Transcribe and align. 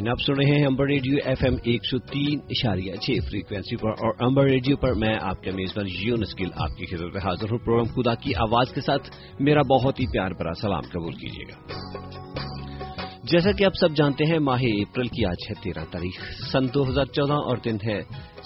سامعین 0.00 0.08
آپ 0.08 0.20
سن 0.20 0.34
رہے 0.34 0.58
ہیں 0.58 0.66
امبر 0.66 0.86
ریڈیو 0.86 1.18
ایف 1.24 1.42
ایم 1.44 1.54
ایک 1.62 1.84
سو 1.84 1.98
تین 2.10 2.38
اشاریہ 2.50 2.94
چھ 2.96 3.18
فریکوینسی 3.28 3.76
پر، 3.76 3.90
اور 4.00 4.12
امبر 4.26 4.44
ریڈیو 4.44 4.76
پر 4.76 4.94
میں 4.94 5.14
آپ 5.20 5.42
کے 5.42 5.50
میزبان 5.50 5.86
یو 5.88 6.16
نسکل 6.16 6.50
آپ 6.56 6.76
کی 6.78 6.86
خدمت 6.86 7.12
میں 7.14 7.22
حاضر 7.24 7.50
ہوں۔ 7.50 7.58
پروگرام 7.58 7.92
خدا 7.94 8.14
کی 8.14 8.34
آواز 8.34 8.72
کے 8.74 8.80
ساتھ 8.80 9.10
میرا 9.40 9.62
بہت 9.70 10.00
ہی 10.00 10.06
پیار 10.12 10.30
برا 10.38 10.52
سلام 10.60 10.88
قبول 10.92 11.14
کیجیے 11.14 11.44
گا۔ 11.44 11.56
جیسا 13.24 13.52
کہ 13.52 13.64
آپ 13.64 13.76
سب 13.80 13.96
جانتے 13.96 14.24
ہیں، 14.24 14.38
ماہ 14.38 14.62
اپریل 14.64 15.08
کی 15.08 15.24
آج 15.26 15.40
ہے 15.48 15.54
تیرہ 15.62 15.84
تاریخ۔ 15.90 16.20
سن 16.52 16.66
دو 16.74 16.88
ہزار 16.88 17.12
چودہ 17.12 17.38
اور 17.48 17.56
دن 17.64 17.76
ہے 17.84 18.00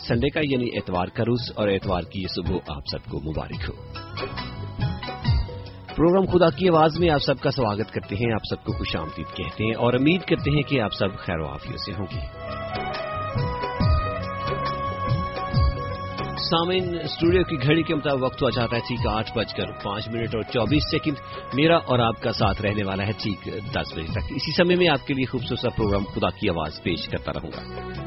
سنڈے 0.08 0.28
کا 0.28 0.40
یعنی 0.44 0.68
اتوار 0.74 1.14
کا 1.16 1.24
روز، 1.24 1.50
اور 1.56 1.68
اتوار 1.68 2.02
کی 2.02 2.22
یہ 2.22 2.34
صبح 2.34 2.58
آپ 2.68 2.84
سب 2.92 3.10
کو 3.10 3.20
مبارک 3.20 3.68
ہو۔ 3.68 3.93
پروگرام 5.96 6.24
خدا 6.26 6.50
کی 6.50 6.68
آواز 6.68 6.98
میں 6.98 7.10
آپ 7.10 7.22
سب 7.22 7.40
کا 7.40 7.50
سواگت 7.50 7.90
کرتے 7.90 8.16
ہیں، 8.16 8.32
آپ 8.34 8.44
سب 8.50 8.64
کو 8.64 8.72
خوش 8.72 8.96
آمدید 8.96 9.36
کہتے 9.36 9.64
ہیں 9.64 9.74
اور 9.74 9.92
امید 9.92 10.22
کرتے 10.22 10.50
ہیں 10.50 10.62
کہ 10.62 10.80
آپ 10.80 10.92
سب 10.92 11.18
خیر 11.18 11.38
و 11.38 11.46
عافیت 11.46 11.80
سے 11.80 11.92
ہوں 11.92 12.06
گے۔ 12.14 12.20
سامعین، 16.36 16.98
اسٹوڈیو 17.04 17.42
کی 17.44 17.56
گھڑی 17.62 17.82
کے 17.82 17.94
مطابق 17.94 18.22
وقت 18.22 18.42
ہوا 18.42 18.50
چاہتا 18.50 18.76
ہے 18.76 18.80
ٹھیک 18.80 19.06
آٹھ 19.06 19.38
بج 19.38 19.54
کر 19.54 19.66
پانچ 19.82 20.08
منٹ 20.08 20.34
اور 20.34 20.42
چوبیس 20.42 20.82
سیکنڈ۔ 20.90 21.16
میرا 21.54 21.76
اور 21.76 21.98
آپ 21.98 22.22
کا 22.22 22.32
ساتھ 22.32 22.62
رہنے 22.62 22.84
والا 22.84 23.06
ہے 23.06 23.12
ٹھیک 23.12 23.44
دس 23.72 23.92
بجے 23.96 24.12
تک۔ 24.12 24.32
اسی 24.36 24.52
سمے 24.56 24.74
میں 24.74 24.88
آپ 24.88 25.06
کے 25.06 25.14
لیے 25.14 25.24
خوبصورت 25.24 25.76
پروگرام 25.76 26.04
خدا 26.04 26.30
کی 26.30 26.48
آواز 26.48 26.82
پیش 26.82 27.08
کرتا 27.08 27.32
رہوں 27.32 27.50
گا۔ 27.50 28.03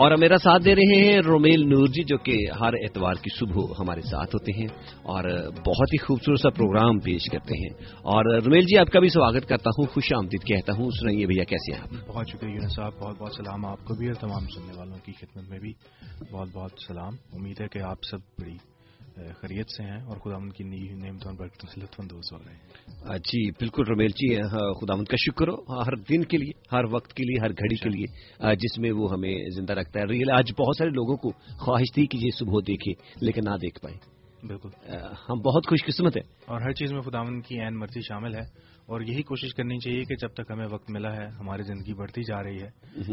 اور 0.00 0.16
میرا 0.16 0.36
ساتھ 0.36 0.64
دے 0.64 0.74
رہے 0.74 1.04
ہیں 1.04 1.18
رومیل 1.18 1.68
نور 1.68 1.86
جی 1.86 2.04
جو 2.04 2.18
کہ 2.18 2.46
ہر 2.60 2.72
اتوار 2.72 3.14
کی 3.14 3.38
صبح 3.38 3.74
ہمارے 3.78 4.00
ساتھ 4.00 4.34
ہوتے 4.34 4.52
ہیں 4.52 4.66
اور 5.02 5.24
بہت 5.50 5.92
ہی 5.92 5.98
خوبصورت 5.98 6.40
سا 6.40 6.50
پروگرام 6.50 6.98
پیش 6.98 7.30
کرتے 7.32 7.58
ہیں۔ 7.58 7.84
اور 7.96 8.40
رومیل 8.40 8.60
جی 8.60 8.78
آپ 8.78 8.86
کا 8.86 9.00
بھی 9.00 9.08
سواگت 9.08 9.48
کرتا 9.48 9.70
ہوں، 9.78 9.86
خوش 9.86 10.12
آمدید 10.16 10.42
کہتا 10.42 10.72
ہوں۔ 10.72 10.90
سنائیے 10.90 11.26
بھیا، 11.26 11.44
کیسے 11.44 11.72
ہیں 11.72 11.80
آپ؟ 11.80 12.08
بہت 12.08 12.28
شکریہ 12.28 12.58
صاحب، 12.76 12.92
بہت 12.98 13.18
بہت 13.18 13.32
سلام 13.36 13.66
آپ 13.66 13.84
کو 13.84 13.94
بھی 13.94 14.06
اور 14.06 14.14
تمام 14.14 14.40
سننے 14.40 14.78
والوں 14.78 14.98
کی 15.04 15.12
خدمت 15.12 15.50
میں 15.50 15.58
بھی۔ 15.58 15.72
بہت 16.32 16.48
بہت 16.54 16.70
سلام۔ 16.86 17.12
امید 17.32 17.60
ہے 17.60 17.68
کہ 17.68 17.78
آپ 17.78 17.98
سب 18.10 18.18
بڑی 18.18 18.69
خرید 19.40 19.66
سے 19.76 19.82
ہیں 19.82 20.02
اور 20.02 20.16
خدا 20.16 20.36
ان 20.36 20.50
کی 20.50 20.64
نعمتوں 20.94 21.32
پر 21.34 21.46
لطف 21.76 22.00
اندوز 22.00 22.32
ہو 22.32 22.38
رہے 22.38 22.54
ہیں۔ 22.54 23.18
جی 23.18 23.50
بالکل 23.50 23.82
رمیل 23.86 24.08
جی 24.08 24.42
خدا 24.80 24.96
کا 24.96 25.16
شکر 25.16 25.48
ہو 25.48 25.82
ہر 25.82 25.96
دن 25.96 26.24
کے 26.24 26.36
لیے 26.38 26.50
ہر 26.72 26.84
وقت 26.90 27.12
کے 27.12 27.24
لیے 27.24 27.40
ہر 27.40 27.50
گھڑی 27.50 27.76
کے 27.76 27.88
لیے 27.88 28.06
جس 28.54 28.78
میں 28.78 28.92
وہ 28.92 29.12
ہمیں 29.12 29.50
زندہ 29.56 29.72
رکھتا 29.72 30.00
ہے۔ 30.00 30.04
ریل 30.04 30.30
آج 30.30 30.52
بہت 30.58 30.76
سارے 30.78 30.90
لوگوں 30.90 31.16
کو 31.16 31.30
خواہش 31.58 31.92
تھی 31.94 32.06
کہ 32.06 32.16
یہ 32.16 32.30
صبح 32.38 32.60
دیکھے 32.66 32.92
لیکن 33.20 33.40
نہ 33.44 33.56
دیکھ 33.56 33.80
پائے۔ 33.80 33.96
بالکل۔ 34.46 34.68
ہم 35.28 35.38
بہت 35.38 35.66
خوش 35.68 35.84
قسمت 35.86 36.16
ہیں۔ 36.16 36.32
اور 36.46 36.60
ہر 36.60 36.72
چیز 36.72 36.92
میں 36.92 37.00
خداون 37.00 37.40
کی 37.40 37.60
عین 37.60 37.78
مرضی 37.78 38.00
شامل 38.00 38.34
ہے۔ 38.34 38.69
اور 38.90 39.00
یہی 39.00 39.22
کوشش 39.22 39.54
کرنی 39.54 39.78
چاہیے 39.78 40.04
کہ 40.04 40.14
جب 40.14 40.28
تک 40.28 40.50
ہمیں 40.50 40.66
وقت 40.70 40.90
ملا 40.90 41.16
ہے 41.16 41.26
ہماری 41.26 41.62
زندگی 41.62 41.94
بڑھتی 41.94 42.22
جا 42.22 42.42
رہی 42.42 42.62
ہے۔ 42.62 42.68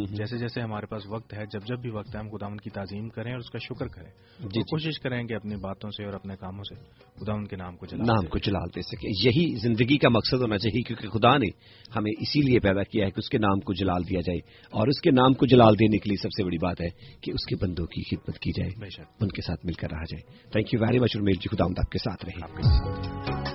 جیسے 0.06 0.38
جیسے 0.38 0.62
ہمارے 0.62 0.86
پاس 0.86 1.04
وقت 1.08 1.34
ہے 1.34 1.44
جب 1.54 1.60
جب 1.68 1.80
بھی 1.80 1.90
وقت 1.90 2.16
ہے 2.16 2.20
ہم 2.20 2.38
خداون 2.38 2.58
کی 2.58 2.70
تعظیم 2.70 3.10
کریں 3.10 3.32
اور 3.32 3.40
اس 3.40 3.50
کا 3.50 3.60
شکر 3.60 3.88
کریں۔ 3.88 4.12
جی, 4.40 4.48
جی۔ 4.48 4.62
کوشش 4.62 5.00
کریں 5.00 5.24
کہ 5.24 5.34
اپنی 5.34 5.56
باتوں 5.56 5.90
سے 5.90 6.06
اور 6.06 6.14
اپنے 6.14 6.36
کاموں 6.36 6.64
سے 6.64 6.76
خداون 7.20 7.48
کے 7.48 7.56
نام 7.56 7.78
کو 7.78 7.86
نام 7.92 8.26
کو 8.26 8.38
جلال 8.38 8.70
دے 8.76 8.82
سکے۔ 8.82 9.08
یہی 9.28 9.56
زندگی 9.56 9.98
کا 9.98 10.10
مقصد 10.10 10.42
ہونا 10.42 10.58
چاہیے 10.58 10.82
کیونکہ 10.82 11.08
خدا 11.10 11.38
نے 11.38 11.48
ہمیں 11.96 12.12
اسی 12.22 12.42
لیے 12.42 12.59
پیدا 12.59 12.84
کیا 12.84 13.06
ہے 13.06 13.12
کہ 13.12 13.20
اس 13.20 13.30
کے 13.30 13.38
نام 13.38 13.59
کو 13.59 13.74
جلال 13.74 14.09
دیا 14.09 14.20
جائے۔ 14.20 14.40
اور 14.72 14.88
اس 14.88 15.02
کے 15.02 15.12
نام 15.12 15.34
کو 15.34 15.46
جلال 15.46 15.74
دینے 15.74 15.98
کے 15.98 16.09
لیے 16.09 16.22
سب 16.22 16.30
سے 16.30 16.44
بڑی 16.44 16.58
بات 16.58 16.82
ہے 16.82 16.90
کہ 17.22 17.32
اس 17.32 17.46
کے 17.46 17.56
بندوں 17.56 17.86
کی 17.86 18.16
خدمت 18.16 18.40
کی 18.40 18.52
جائے 18.52 18.70
ان 19.22 19.28
کے 19.28 19.42
ساتھ 19.42 19.66
مل 19.66 19.74
کر 19.74 19.88
رہا 19.92 20.04
جائے۔ 20.04 20.50
تھینک 20.52 20.74
یو 20.74 20.80
ویری 20.82 21.00
مچ 21.00 21.12
اور 21.16 21.24
میل 21.24 21.36
جی 21.36 21.56
خدا 21.56 21.66
آپ 21.66 21.92
کے 21.92 21.98
ساتھ 21.98 22.26
رہے۔ 22.26 23.47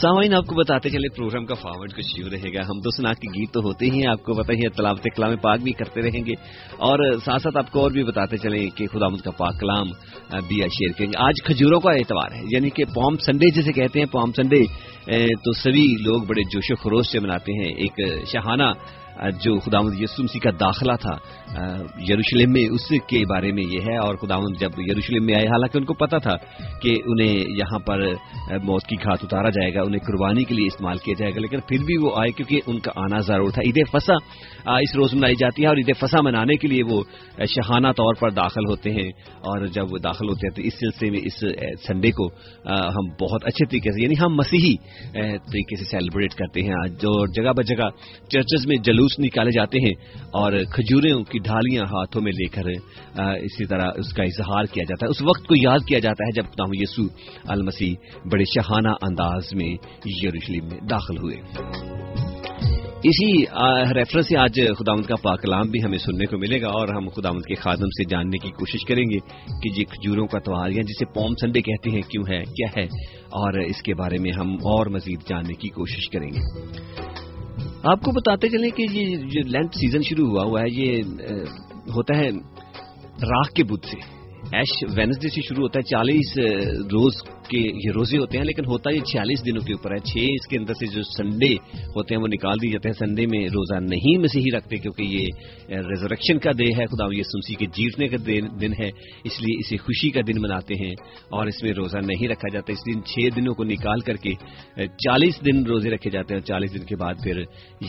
سامعین، 0.00 0.34
آپ 0.34 0.46
کو 0.46 0.54
بتاتے 0.54 0.88
چلے 0.88 1.08
پروگرام 1.16 1.46
کا 1.46 1.54
فارورڈ 1.54 1.92
کچھ 1.92 2.20
یوں 2.20 2.30
رہے 2.30 2.54
گا۔ 2.54 2.60
ہم 2.68 2.80
تو 2.80 2.90
سنا 2.90 3.12
کے 3.12 3.40
گیت 3.40 3.52
تو 3.52 3.60
ہوتے 3.60 3.86
ہی 3.86 3.90
ہیں، 3.90 4.10
آپ 4.10 4.22
کو 4.22 4.34
پتہ 4.34 4.52
ہی 4.52 4.68
تلاوت 4.68 5.06
کلام 5.16 5.36
پاک 5.36 5.60
بھی 5.60 5.72
کرتے 5.72 6.00
رہیں 6.00 6.26
گے۔ 6.26 6.32
اور 6.78 7.12
ساتھ 7.24 7.42
ساتھ 7.42 7.56
آپ 7.56 7.72
کو 7.72 7.80
اور 7.80 7.90
بھی 7.90 8.04
بتاتے 8.04 8.36
چلیں 8.36 8.70
کہ 8.76 8.86
خدا 8.86 9.08
مد 9.08 9.20
کا 9.20 9.30
پاک 9.30 9.60
کلام 9.60 9.88
بھی 10.48 10.56
شیئر 10.56 10.92
کریں 10.92 11.08
گے۔ 11.08 11.18
آج 11.18 11.34
کھجوروں 11.44 11.80
کا 11.80 11.90
اعتبار 11.90 12.32
ہے 12.32 12.42
یعنی 12.50 12.70
کہ 12.70 12.84
پوم 12.84 13.16
سنڈے 13.16 13.50
جسے 13.50 13.72
کہتے 13.72 13.98
ہیں 13.98 14.06
پوم 14.06 14.32
سنڈے 14.32 14.64
تو 15.34 15.52
سبھی 15.52 15.96
لوگ 16.00 16.22
بڑے 16.22 16.42
جوش 16.42 16.70
و 16.70 16.74
خروش 16.74 17.06
سے 17.06 17.20
مناتے 17.20 17.52
ہیں۔ 17.52 17.74
ایک 17.76 18.26
شہانہ 18.26 18.72
جو 19.42 19.58
خدا 19.58 19.78
یسمسی 19.98 20.38
کا 20.38 20.50
داخلہ 20.60 20.92
تھا 21.00 21.16
یروشلم 22.08 22.52
میں، 22.52 22.62
اس 22.70 22.88
کے 23.08 23.20
بارے 23.28 23.52
میں 23.52 23.62
یہ 23.64 23.80
ہے، 23.80 23.96
اور 23.96 24.14
خدا 24.16 24.36
جب 24.60 24.80
یروشلم 24.80 25.24
میں 25.26 25.34
آئے، 25.34 25.46
حالانکہ 25.46 25.78
ان 25.78 25.84
کو 25.84 25.94
پتا 25.94 26.18
تھا 26.18 26.36
کہ 26.82 26.94
انہیں 27.04 27.34
یہاں 27.58 27.78
پر 27.78 28.02
موت 28.64 28.86
کی 28.86 28.96
گھات 28.96 29.24
اتارا 29.24 29.50
جائے 29.50 29.74
گا، 29.74 29.82
انہیں 29.82 30.04
قربانی 30.06 30.44
کے 30.44 30.54
لیے 30.54 30.66
استعمال 30.66 30.98
کیا 30.98 31.14
جائے 31.18 31.32
گا، 31.34 31.40
لیکن 31.40 31.60
پھر 31.68 31.84
بھی 31.86 31.96
وہ 31.96 32.10
آئے 32.16 32.30
کیونکہ 32.30 32.60
ان 32.66 32.78
کا 32.78 32.92
آنا 32.96 33.20
ضرور 33.26 33.50
تھا۔ 33.50 33.62
عید 33.66 33.78
فسا 33.92 34.16
اس 34.78 34.94
روز 34.96 35.14
منائی 35.14 35.34
جاتی 35.40 35.62
ہے، 35.62 35.68
اور 35.68 35.76
عید 35.76 35.90
فسا 35.98 36.20
منانے 36.22 36.56
کے 36.56 36.68
لیے 36.68 36.82
وہ 36.90 37.02
شہانہ 37.46 37.92
طور 37.96 38.14
پر 38.20 38.30
داخل 38.32 38.68
ہوتے 38.68 38.90
ہیں۔ 38.90 39.08
اور 39.48 39.66
جب 39.66 39.92
وہ 39.92 39.98
داخل 40.04 40.28
ہوتے 40.28 40.46
ہیں، 40.46 40.54
تو 40.56 40.62
اس 40.62 40.74
سلسلے 40.80 41.10
میں، 41.10 41.20
اس 41.24 41.38
سنڈے 41.86 42.10
کو 42.10 42.26
ہم 42.96 43.08
بہت 43.20 43.44
اچھے 43.44 43.66
طریقے 43.66 43.90
سے 43.90 44.02
یعنی 44.02 44.14
ہم 44.20 44.34
مسیحی 44.34 44.74
طریقے 45.12 45.76
سے 45.76 45.84
سیلیبریٹ 45.90 46.34
کرتے 46.34 46.60
ہیں۔ 46.60 46.74
جو 47.02 47.12
جگہ 47.32 47.52
ب 47.52 47.62
جگہ 47.62 47.88
چرچز 48.30 48.66
میں 48.66 48.76
جلوس 48.84 49.05
جلوس 49.06 49.26
نکالے 49.26 49.50
جاتے 49.50 49.78
ہیں 49.78 49.92
اور 50.24 50.52
کھجوروں 50.52 51.24
کی 51.24 51.38
ڈھالیاں 51.38 51.82
ہاتھوں 51.82 52.22
میں 52.22 52.32
لے 52.32 52.46
کر 52.46 52.62
اسی 53.20 53.64
طرح 53.64 53.90
اس 53.96 54.12
کا 54.12 54.22
اظہار 54.22 54.64
کیا 54.64 54.84
جاتا 54.88 55.06
ہے۔ 55.06 55.10
اس 55.10 55.22
وقت 55.22 55.46
کو 55.46 55.54
یاد 55.62 55.78
کیا 55.88 55.98
جاتا 55.98 56.24
ہے 56.24 56.32
جب 56.32 56.44
خدا 56.44 56.64
یسو 56.72 57.02
المسیح 57.44 57.94
بڑے 58.32 58.44
شہانہ 58.44 58.88
انداز 58.88 59.54
میں 59.54 59.76
یروشلم 60.24 60.64
میں 60.64 60.80
داخل 60.90 61.18
ہوئے۔ 61.18 61.36
اسی 62.96 63.42
ریفرنس 63.94 64.28
سے 64.28 64.38
آج 64.38 64.60
خدامت 64.78 65.06
کا 65.06 65.14
پاکلام 65.22 65.70
بھی 65.70 65.84
ہمیں 65.84 65.98
سننے 65.98 66.26
کو 66.26 66.38
ملے 66.38 66.60
گا 66.60 66.66
اور 66.66 66.88
ہم 66.88 67.08
خدامت 67.08 67.44
کے 67.44 67.54
خادم 67.54 67.86
سے 67.86 68.04
جاننے 68.04 68.38
کی 68.38 68.50
کوشش 68.50 68.84
کریں 68.84 69.04
گے 69.04 69.18
کہ 69.62 69.80
یہ 69.80 69.84
کھجوروں 69.84 70.26
کا 70.26 70.38
تہوار 70.38 70.70
یا 70.70 70.82
جسے 70.82 71.04
پوم 71.04 71.32
سنڈے 71.40 71.60
کہتے 71.60 71.90
ہیں، 71.90 72.00
کیوں 72.00 72.24
ہے، 72.30 72.38
کیا 72.38 72.68
ہے؟ 72.76 72.84
اور 73.22 73.58
اس 73.58 73.82
کے 73.82 73.94
بارے 73.94 74.16
میں 74.20 74.30
ہم 74.36 74.52
اور 74.52 74.86
مزید 74.86 75.20
جاننے 75.28 75.54
کی 75.54 75.68
کوشش 75.68 76.10
کریں 76.10 76.28
گے۔ 76.28 76.40
آپ 77.86 78.00
کو 78.00 78.12
بتاتے 78.12 78.48
چلیں 78.48 78.70
کہ 78.70 78.86
یہ 78.90 79.16
جو 79.16 79.40
لینڈ 79.48 79.74
سیزن 79.74 80.02
شروع 80.02 80.30
ہوا 80.30 80.42
ہوا 80.42 80.60
ہے، 80.60 80.66
یہ 80.70 81.02
ہوتا 81.94 82.16
ہے 82.16 82.28
راکھ 83.22 83.52
کے 83.52 83.64
بدھ 83.64 83.86
سے۔ 83.86 84.15
ایش 84.52 84.72
وینسڈے 84.96 85.28
سے 85.28 85.40
شروع 85.42 85.62
ہوتا 85.62 85.78
ہے. 85.78 85.84
چالیس 85.90 86.28
روز 86.92 87.14
کے 87.48 87.58
یہ 87.58 87.90
روزے 87.94 88.18
ہوتے 88.18 88.38
ہیں، 88.38 88.44
لیکن 88.44 88.64
ہوتا 88.66 88.90
یہ 88.90 89.00
چھیالیس 89.10 89.44
دنوں 89.46 89.64
کے 89.66 89.72
اوپر 89.72 89.90
ہے. 89.92 89.98
چھ 90.06 90.18
اس 90.32 90.46
کے 90.48 90.56
اندر 90.58 90.74
سے 90.74 90.86
جو 90.94 91.02
سنڈے 91.06 91.52
ہوتے 91.94 92.14
ہیں، 92.14 92.20
وہ 92.22 92.28
نکال 92.28 92.56
دی 92.62 92.70
جاتے 92.72 92.88
ہیں. 92.88 92.98
سنڈے 92.98 93.26
میں 93.26 93.42
روزہ 93.54 93.78
نہیں 93.82 94.22
مسیحی 94.22 94.50
رکھتے، 94.56 94.76
کیونکہ 94.76 95.02
یہ 95.02 95.80
ریزریکشن 95.88 96.38
کا 96.38 96.50
دے 96.58 96.68
ہے. 96.78 96.86
خدا 96.86 97.06
یہ 97.12 97.22
سمسی 97.32 97.54
کے 97.54 97.66
جیتنے 97.76 98.08
کا 98.08 98.16
دن 98.60 98.72
ہے، 98.80 98.88
اس 99.24 99.40
لیے 99.42 99.58
اسے 99.60 99.76
خوشی 99.84 100.10
کا 100.10 100.20
دن 100.26 100.40
مناتے 100.42 100.74
ہیں 100.84 100.94
اور 101.30 101.46
اس 101.46 101.62
میں 101.62 101.72
روزہ 101.74 101.98
نہیں 102.06 102.28
رکھا 102.28 102.48
جاتا. 102.52 102.72
اس 102.72 102.86
دن 102.86 103.02
چھ 103.04 103.36
دنوں 103.36 103.54
کو 103.54 103.64
نکال 103.64 104.00
کر 104.06 104.16
کے 104.24 104.32
چالیس 105.04 105.44
دن 105.44 105.66
روزے 105.66 105.90
رکھے 105.90 106.10
جاتے 106.10 106.34
ہیں 106.34 106.40
اور 106.40 106.46
چالیس 106.46 106.74
دن 106.74 106.84
کے 106.86 106.96
بعد 106.96 107.22
پھر 107.24 107.42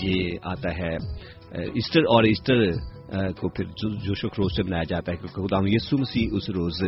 یہ 0.04 0.48
آتا 0.54 0.78
ہے 0.78 0.96
ایسٹر 1.74 2.04
اور 2.14 2.24
ایسٹر 2.24 2.64
کو 3.08 3.50
پھر 3.50 3.66
جوش 4.06 4.24
و 4.24 4.30
خروش 4.30 4.56
سے 4.56 4.64
منایا 4.64 4.84
جاتا 4.84 5.12
ہے 5.12 5.18
کیونکہ 5.18 5.42
خدا 5.44 5.58
یسو 5.68 5.98
مسیح 5.98 6.28
اس 6.32 6.50
روز 6.50 6.80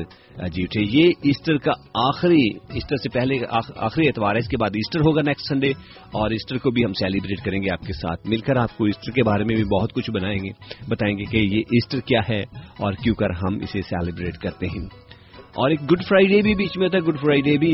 جی 0.54 0.64
اٹھے 0.64 0.82
یہ 0.90 1.14
ایسٹر 1.24 1.58
کا 1.58 1.72
آخری، 2.00 2.44
ایسٹر 2.70 2.96
سے 2.96 3.10
پہلے 3.10 3.38
آخری 3.78 4.08
اتوار 4.08 4.36
ہے، 4.36 4.40
اس 4.40 4.48
کے 4.48 4.58
بعد 4.58 4.76
ایسٹر 4.76 5.00
ہوگا 5.00 5.22
نیکسٹ 5.22 5.48
سنڈے 5.48 5.70
اور 6.14 6.32
ایسٹر 6.32 6.58
کو 6.58 6.72
بھی 6.72 6.86
ہم 6.86 6.94
سیلیبریٹ 6.94 7.44
کریں 7.46 7.62
گے 7.64 7.72
آپ 7.72 7.82
کے 7.82 7.94
ساتھ۔ 7.94 8.28
مل 8.28 8.40
کر 8.40 8.56
آپ 8.56 8.78
کو 8.78 8.86
ایسٹر 8.86 9.12
کے 9.12 9.24
بارے 9.24 9.44
میں 9.44 9.56
بھی 9.56 9.64
بہت 9.64 9.94
کچھ 9.94 10.12
بنائیں 10.12 10.40
گے، 10.40 10.52
بتائیں 10.90 11.18
گے 11.18 11.24
کہ 11.24 11.38
یہ 11.38 11.60
ایسٹر 11.60 12.00
کیا 12.00 12.20
ہے 12.30 12.42
اور 12.78 12.94
کیوں 12.94 13.16
کر 13.16 13.30
ہم 13.44 13.60
اسے 13.64 13.82
سیلیبریٹ 13.82 14.38
کرتے 14.38 14.68
ہیں۔ 14.68 15.09
اور 15.60 15.70
ایک 15.70 15.82
گڈ 15.92 16.02
فرائیڈے 16.08 16.42
بھی 16.42 16.54
بیچ 16.56 16.78
میں 16.78 16.88
ہوتا 16.88 16.98
ہے 16.98 17.04
گڈ 17.04 17.20
فرائیڈے 17.20 17.58
بھی 17.60 17.72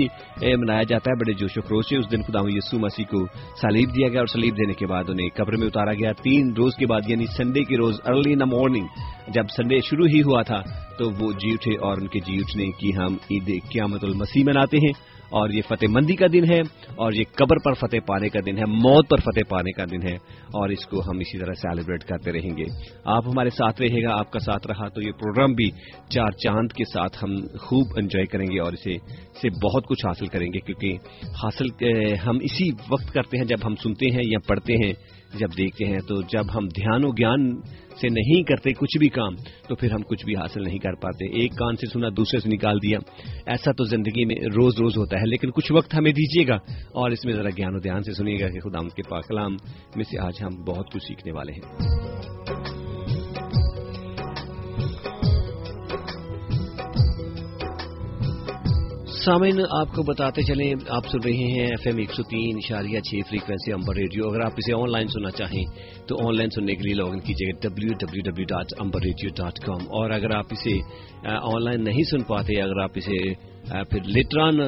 منایا 0.61 0.83
جاتا 0.89 1.11
ہے، 1.11 1.15
بڑے 1.15 1.33
جوش 1.39 1.57
و 1.57 1.61
خروش 1.61 1.85
سے۔ 1.89 1.97
اس 1.97 2.11
دن 2.11 2.21
خدا 2.27 2.39
یسو 2.49 2.79
مسیح 2.79 3.05
کو 3.11 3.19
سلیب 3.61 3.89
دیا 3.95 4.07
گیا 4.09 4.19
اور 4.19 4.27
سلیب 4.33 4.53
دینے 4.57 4.73
کے 4.73 4.85
بعد 4.87 5.09
انہیں 5.09 5.29
قبر 5.35 5.57
میں 5.57 5.67
اتارا 5.67 5.93
گیا۔ 5.93 6.11
تین 6.23 6.53
روز 6.57 6.75
کے 6.75 6.85
بعد 6.85 7.09
یعنی 7.09 7.25
سنڈے 7.37 7.63
کے 7.69 7.77
روز 7.77 7.99
ارلی 8.05 8.33
ان 8.33 8.39
دا 8.39 8.45
مارننگ 8.45 8.87
جب 9.35 9.45
سنڈے 9.57 9.79
شروع 9.89 10.07
ہی 10.07 10.21
ہوا 10.21 10.41
تھا، 10.41 10.61
تو 10.97 11.09
وہ 11.19 11.31
جی 11.31 11.51
اٹھے 11.53 11.75
اور 11.85 11.97
ان 12.01 12.07
کے 12.07 12.19
جی 12.25 12.35
اٹھنے 12.39 12.65
کی 12.79 12.95
ہم 12.97 13.13
عید 13.31 13.49
قیامت 13.71 14.03
المسیح 14.03 14.43
مناتے 14.45 14.77
ہیں۔ 14.77 14.93
اور 15.29 15.49
یہ 15.49 15.61
فتح 15.67 15.85
مندی 15.89 16.15
کا 16.15 16.25
دن 16.33 16.51
ہے 16.51 16.59
اور 16.95 17.11
یہ 17.13 17.23
قبر 17.35 17.57
پر 17.57 17.73
فتح 17.73 17.97
پانے 18.07 18.29
کا 18.29 18.39
دن 18.45 18.57
ہے، 18.57 18.63
موت 18.67 19.09
پر 19.09 19.17
فتح 19.17 19.49
پانے 19.49 19.71
کا 19.71 19.85
دن 19.91 20.07
ہے 20.07 20.15
اور 20.53 20.69
اس 20.69 20.85
کو 20.85 20.99
ہم 20.99 21.17
اسی 21.17 21.39
طرح 21.39 21.53
سیلیبریٹ 21.53 22.03
کرتے 22.03 22.31
رہیں 22.31 22.57
گے۔ 22.57 22.65
آپ 23.05 23.27
ہمارے 23.27 23.49
ساتھ 23.49 23.81
رہے 23.81 24.03
گا، 24.03 24.19
آپ 24.19 24.31
کا 24.31 24.39
ساتھ 24.39 24.67
رہا، 24.67 24.87
تو 24.87 25.01
یہ 25.01 25.11
پروگرام 25.11 25.53
بھی 25.53 25.69
چار 26.09 26.31
چاند 26.31 26.71
کے 26.71 26.83
ساتھ 26.83 27.17
ہم 27.23 27.35
خوب 27.61 27.87
انجوائے 27.97 28.25
کریں 28.25 28.45
گے 28.45 28.59
اور 28.59 28.73
اسے، 28.73 28.97
سے 29.41 29.49
بہت 29.49 29.87
کچھ 29.87 30.05
حاصل 30.05 30.25
کریں 30.25 30.47
گے، 30.47 30.59
کیونکہ 30.59 30.97
حاصل 31.43 31.67
ہم 32.27 32.37
اسی 32.41 32.69
وقت 32.91 33.13
کرتے 33.13 33.37
ہیں 33.37 33.45
جب 33.45 33.65
ہم 33.65 33.75
سنتے 33.75 34.05
ہیں 34.05 34.23
یا 34.23 34.39
پڑھتے 34.47 34.73
ہیں۔ 34.73 34.93
جب 35.33 35.47
دیکھتے 35.57 35.85
ہیں 35.85 35.99
تو 36.07 36.21
جب 36.21 36.43
ہم 36.55 36.67
دھیان 36.67 37.05
و 37.05 37.09
گیان 37.09 37.61
سے 38.01 38.07
نہیں 38.09 38.43
کرتے 38.43 38.73
کچھ 38.73 38.97
بھی 38.97 39.09
کام، 39.09 39.35
تو 39.67 39.75
پھر 39.75 39.91
ہم 39.91 40.01
کچھ 40.01 40.25
بھی 40.25 40.35
حاصل 40.35 40.63
نہیں 40.63 40.77
کر 40.77 40.93
پاتے۔ 40.93 41.39
ایک 41.39 41.51
کان 41.51 41.75
سے 41.75 41.87
سنا، 41.87 42.07
دوسرے 42.17 42.39
سے 42.39 42.49
نکال 42.49 42.77
دیا۔ 42.77 42.99
ایسا 43.45 43.71
تو 43.71 43.83
زندگی 43.83 44.25
میں 44.25 44.35
روز 44.35 44.73
روز 44.79 44.97
ہوتا 44.97 45.17
ہے، 45.17 45.25
لیکن 45.25 45.51
کچھ 45.51 45.71
وقت 45.71 45.95
ہمیں 45.95 46.11
دیجیے 46.11 46.47
گا۔ 46.47 46.55
اور 46.91 47.11
اس 47.11 47.25
میں 47.25 47.33
ذرا 47.33 47.49
گیان 47.49 47.75
و 47.75 47.79
دھیان 47.79 48.03
سے 48.03 48.13
سنیے 48.13 48.39
گا 48.39 48.49
کہ 48.49 48.59
خدا 48.59 48.79
کے 48.79 49.09
پاکلام 49.09 49.51
میں 49.95 50.03
سے 50.03 50.19
آج 50.19 50.33
ہم 50.41 50.63
بہت 50.63 50.91
کچھ 50.93 51.03
سیکھنے 51.03 51.31
والے 51.31 51.51
ہیں۔ 51.51 51.95
سامعین، 59.25 59.59
آپ 59.79 59.93
کو 59.95 60.03
بتاتے 60.03 60.41
چلیں، 60.43 60.73
آپ 60.89 61.05
سن 61.11 61.19
رہے 61.25 61.45
ہیں 61.51 61.65
ایف 61.65 61.85
ایم 61.85 61.97
ایک 61.97 62.11
سو 62.13 62.23
تین 62.29 62.57
اشاریہ 62.57 62.99
چھ 62.99 63.21
فریکوینسی 63.29 63.71
امبر 63.73 63.95
ریڈیو۔ 63.95 64.27
اگر 64.29 64.41
آپ 64.45 64.53
اسے 64.57 64.73
آن 64.73 64.91
لائن 64.91 65.07
سننا 65.07 65.31
چاہیں 65.31 65.65
تو 66.07 66.17
آن 66.27 66.35
لائن 66.37 66.49
سننے 66.49 66.75
کے 66.75 66.83
لیے 66.83 66.93
لاگ 66.93 67.09
ان 67.11 67.19
کیجیے 67.25 67.47
گا 67.49 67.57
W 67.61 67.93
W 68.01 68.21
W 68.25 68.45
dot 68.49 68.73
Amber 68.81 69.01
Radio 69.01 69.29
dot 69.37 69.59
com 69.65 69.81
اور 69.97 70.09
اگر 70.17 70.35
آپ 70.35 70.53
اسے 70.53 70.75
آن 71.25 71.63
لائن 71.63 71.83
نہیں 71.83 72.03
سن 72.11 72.23
پاتے، 72.23 72.61
اگر 72.61 72.79
آپ 72.83 72.91
اسے 72.95 73.17
پھر 73.65 74.03
لیٹران 74.05 74.59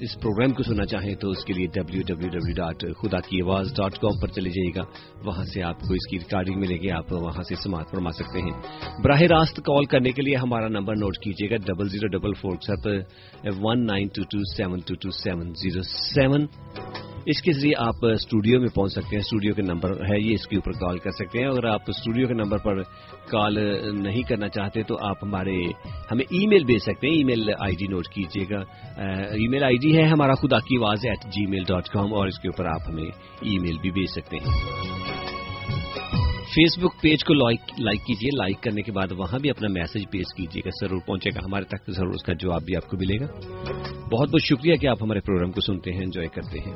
اس 0.00 0.20
پروگرام 0.20 0.52
کو 0.52 0.62
سننا 0.62 0.86
چاہیں 0.86 1.14
تو 1.14 1.30
اس 1.30 1.44
کے 1.44 1.52
لیے 1.52 1.66
ڈبلو 1.66 2.02
ڈبلو 2.06 2.28
ڈبلو 2.28 2.54
ڈاٹ 2.54 2.84
خدا 2.98 3.20
کی 3.20 3.42
آواز 3.42 3.72
ڈاٹ 3.76 3.98
کام 3.98 4.20
پر 4.20 4.28
چلے 4.28 4.50
جائیے 4.50 4.72
گا۔ 4.76 4.84
وہاں 5.24 5.44
سے 5.44 5.62
آپ 5.62 5.80
کو 5.80 5.94
اس 5.94 6.10
کی 6.10 6.18
ریکارڈنگ 6.18 6.60
ملے 6.60 6.76
گی، 6.76 6.90
آپ 6.90 7.12
وہاں 7.12 7.42
سے 7.42 7.54
سماعت 7.54 7.90
فرما 7.90 8.10
سکتے 8.10 8.38
ہیں۔ 8.38 8.62
براہ 9.04 9.20
راست 9.20 9.56
کال 9.56 9.84
کرنے 9.84 10.10
کے 10.10 10.22
لیے 10.22 10.36
ہمارا 10.36 10.68
نمبر 10.68 10.96
نوٹ 10.96 11.18
کیجیے 11.18 11.50
گا 11.50 11.56
double 11.56 11.88
zero 11.88 12.08
double 12.08 12.32
four 12.32 12.56
seven 12.66 13.02
one 13.62 13.86
nine 13.86 14.08
two 14.08 14.22
two 14.22 14.38
seven 14.56 14.80
two 14.86 14.94
two 14.94 15.10
seven 15.10 15.54
zero 15.54 15.82
seven 15.82 16.46
اس 17.26 17.42
کے 17.42 17.52
ذریعے 17.52 17.72
آپ 17.78 18.06
اسٹوڈیو 18.06 18.60
میں 18.60 18.68
پہنچ 18.68 18.92
سکتے 18.92 19.16
ہیں 19.16 19.18
اسٹوڈیو 19.18 19.54
کے 19.54 19.62
نمبر 19.62 19.90
ہے 19.90 20.20
یہ، 20.20 20.34
اس 20.34 20.46
کے 20.46 20.56
اوپر 20.56 20.72
کال 20.72 20.98
کر 20.98 21.10
سکتے 21.10 21.38
ہیں۔ 21.38 21.46
اگر 21.46 21.64
آپ 21.64 21.80
اسٹوڈیو 21.88 22.26
کے 22.26 22.34
نمبر 22.34 22.58
پر 22.58 22.82
کال 23.30 23.58
نہیں 24.02 24.22
کرنا 24.22 24.48
چاہتے 24.48 24.82
تو 24.82 24.96
آپ 25.00 25.24
ہمارے، 25.24 25.56
ہمیں 26.10 26.24
ای 26.30 26.46
میل 26.46 26.64
بھیج 26.64 26.78
سکتے 26.78 27.06
ہیں۔ 27.08 27.14
ای 27.14 27.24
میل 27.24 27.50
آئی 27.58 27.76
ڈی 27.76 27.86
نوٹ 27.86 28.08
کیجیے 28.08 28.46
گا۔ 28.50 28.60
ای 29.30 29.48
میل 29.48 29.64
آئی 29.64 29.76
ڈی 29.76 29.96
ہے 29.96 30.02
ہمارا 30.02 30.34
خدا 30.34 30.58
کی 30.58 30.76
آواز 30.76 30.98
at 31.04 31.24
G 31.24 31.46
mile 31.46 31.64
dot 31.68 31.88
com 31.88 32.14
اور 32.14 32.26
اس 32.26 32.38
کے 32.38 32.48
اوپر 32.48 32.66
آپ 32.66 32.80
ہمیں 32.88 33.10
ای 33.40 33.58
میل 33.58 33.76
بھی 33.82 33.90
بھیج 33.90 34.10
سکتے 34.10 34.36
ہیں۔ 34.36 35.21
فیس 36.54 36.78
بک 36.78 37.00
پیج 37.00 37.24
کو 37.24 37.34
لائک 37.34 38.04
کیجیے 38.06 38.30
لائک 38.36 38.62
کرنے 38.62 38.82
کے 38.82 38.92
بعد 38.92 39.12
وہاں 39.12 39.38
بھی 39.38 39.50
اپنا 39.50 39.68
میسج 39.68 40.04
پیش 40.10 40.34
کیجیے 40.36 40.62
گا. 40.66 40.70
ضرور 40.80 41.00
پہنچے 41.06 41.30
گا. 41.34 41.40
ہمارے 41.44 41.64
تک 41.64 41.90
ضرور 41.90 42.14
اس 42.14 42.22
کا 42.22 42.32
جواب 42.32 42.62
بھی 42.64 42.76
آپ 42.76 42.88
کو 42.90 42.96
ملے 42.96 43.20
گا. 43.20 43.26
بہت 44.12 44.28
بہت 44.28 44.42
شکریہ 44.42 44.76
کہ 44.76 44.86
آپ 44.86 45.02
ہمارے 45.02 45.20
پروگرام 45.20 45.52
کو 45.52 45.60
سنتے 45.60 45.92
ہیں 45.92 46.02
انجوائے 46.02 46.28
کرتے 46.28 46.58
ہیں. 46.58 46.74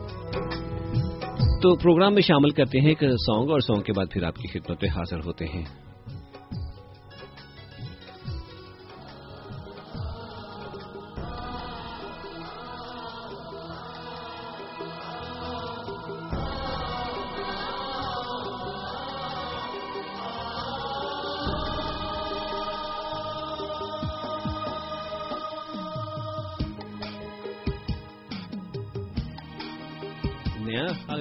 تو 1.63 1.77
پروگرام 1.77 2.15
میں 2.15 2.23
شامل 2.23 2.51
کرتے 2.51 2.81
ہیں 2.81 2.89
ایک 2.89 2.99
سانگ 2.99 3.51
اور 3.51 3.61
سانگ 3.61 3.83
کے 3.83 3.93
بعد 3.93 4.07
پھر 4.13 4.23
آپ 4.23 4.37
کی 4.37 4.49
خدمت 4.49 4.83
میں 4.83 4.91
حاضر 4.91 5.19
ہوتے 5.27 5.45
ہیں. 5.45 5.65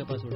paso 0.08 0.35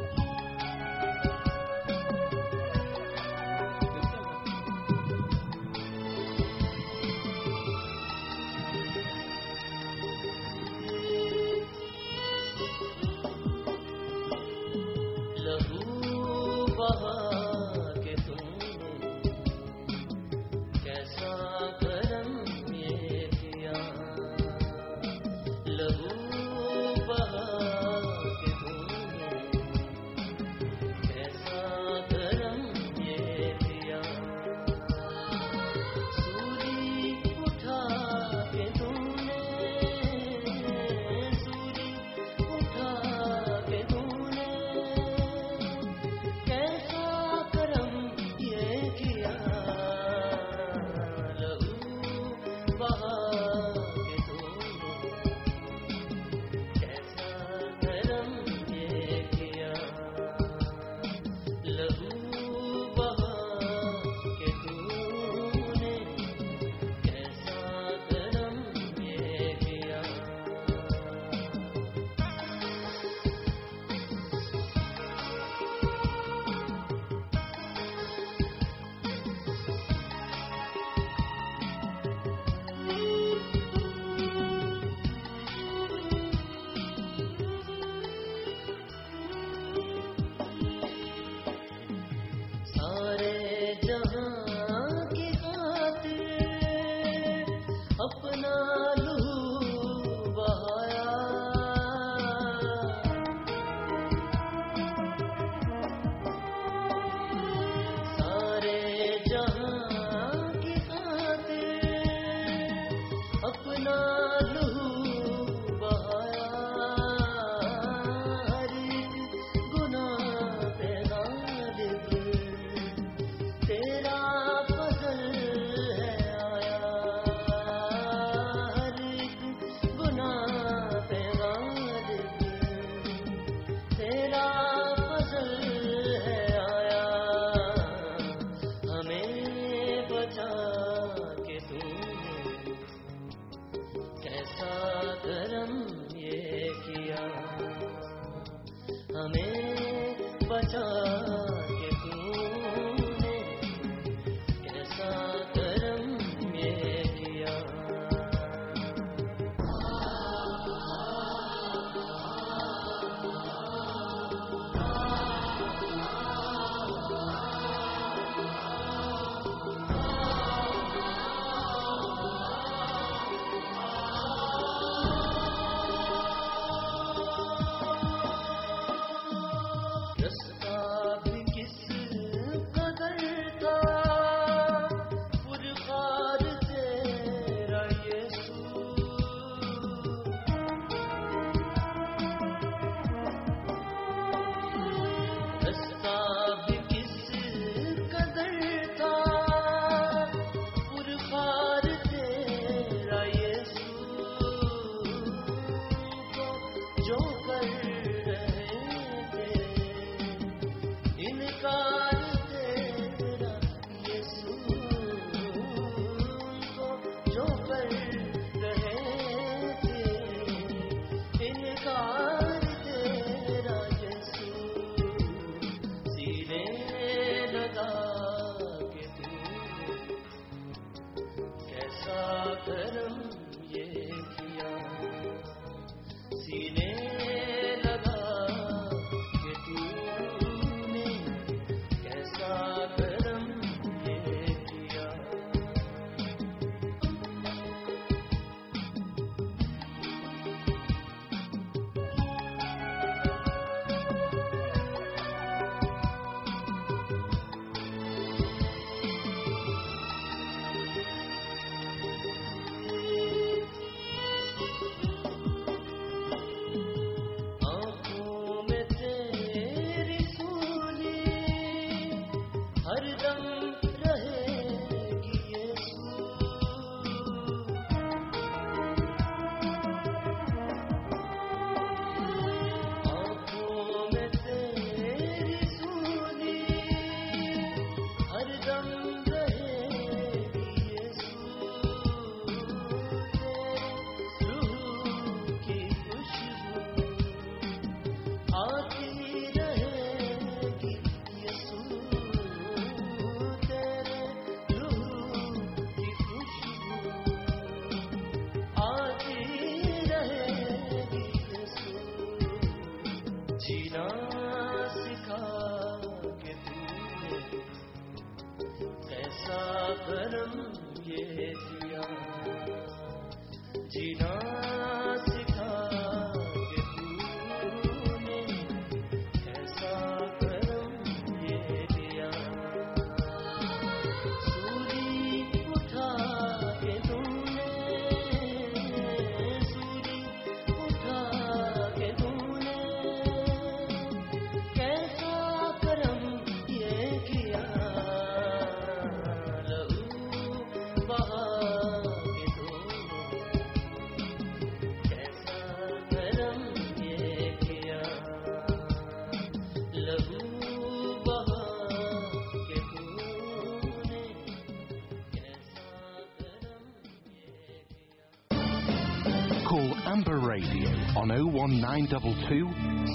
01922 371.70 372.68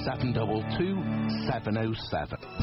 722 0.04 1.02
707. 1.46 2.53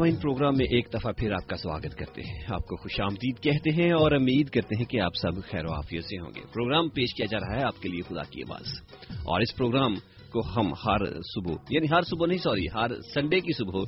سامعین 0.00 0.16
پروگرام 0.16 0.54
میں 0.56 0.66
ایک 0.66 0.88
دفعہ 0.94 1.12
پھر 1.12 1.32
آپ 1.32 1.48
کا 1.48 1.56
سواگت 1.56 1.94
کرتے 1.94 2.22
ہیں۔ 2.22 2.44
آپ 2.54 2.66
کو 2.66 2.76
خوش 2.76 3.00
آمدید 3.00 3.38
کہتے 3.40 3.70
ہیں 3.70 3.92
اور 3.92 4.12
امید 4.12 4.48
کرتے 4.48 4.76
ہیں 4.78 4.84
کہ 4.84 5.00
آپ 5.00 5.10
سب 5.22 5.50
خیر 5.50 5.64
و 5.64 5.72
حافظ 5.72 6.04
سے 6.04 6.18
ہوں 6.18 6.30
گے۔ 6.36 6.40
پروگرام 6.40 6.88
پیش 6.88 7.14
کیا 7.14 7.26
جا 7.30 7.38
رہا 7.38 7.60
ہے 7.60 7.64
آپ 7.64 7.82
کے 7.82 7.88
لیے 7.88 8.02
خدا 8.02 8.22
کی 8.22 8.42
آواز۔ 8.42 8.66
اور 9.10 9.40
اس 9.40 9.56
پروگرام 9.56 9.94
کو 10.32 10.40
ہم 10.56 10.66
ہر 10.66 11.04
صبح 11.04 11.54
یعنی 11.70 11.86
ہر 11.92 12.02
صبح 12.02 12.26
نہیں، 12.26 12.38
سوری، 12.38 12.64
ہر 12.74 13.00
سنڈے 13.14 13.40
کی 13.40 13.52
صبح 13.52 13.80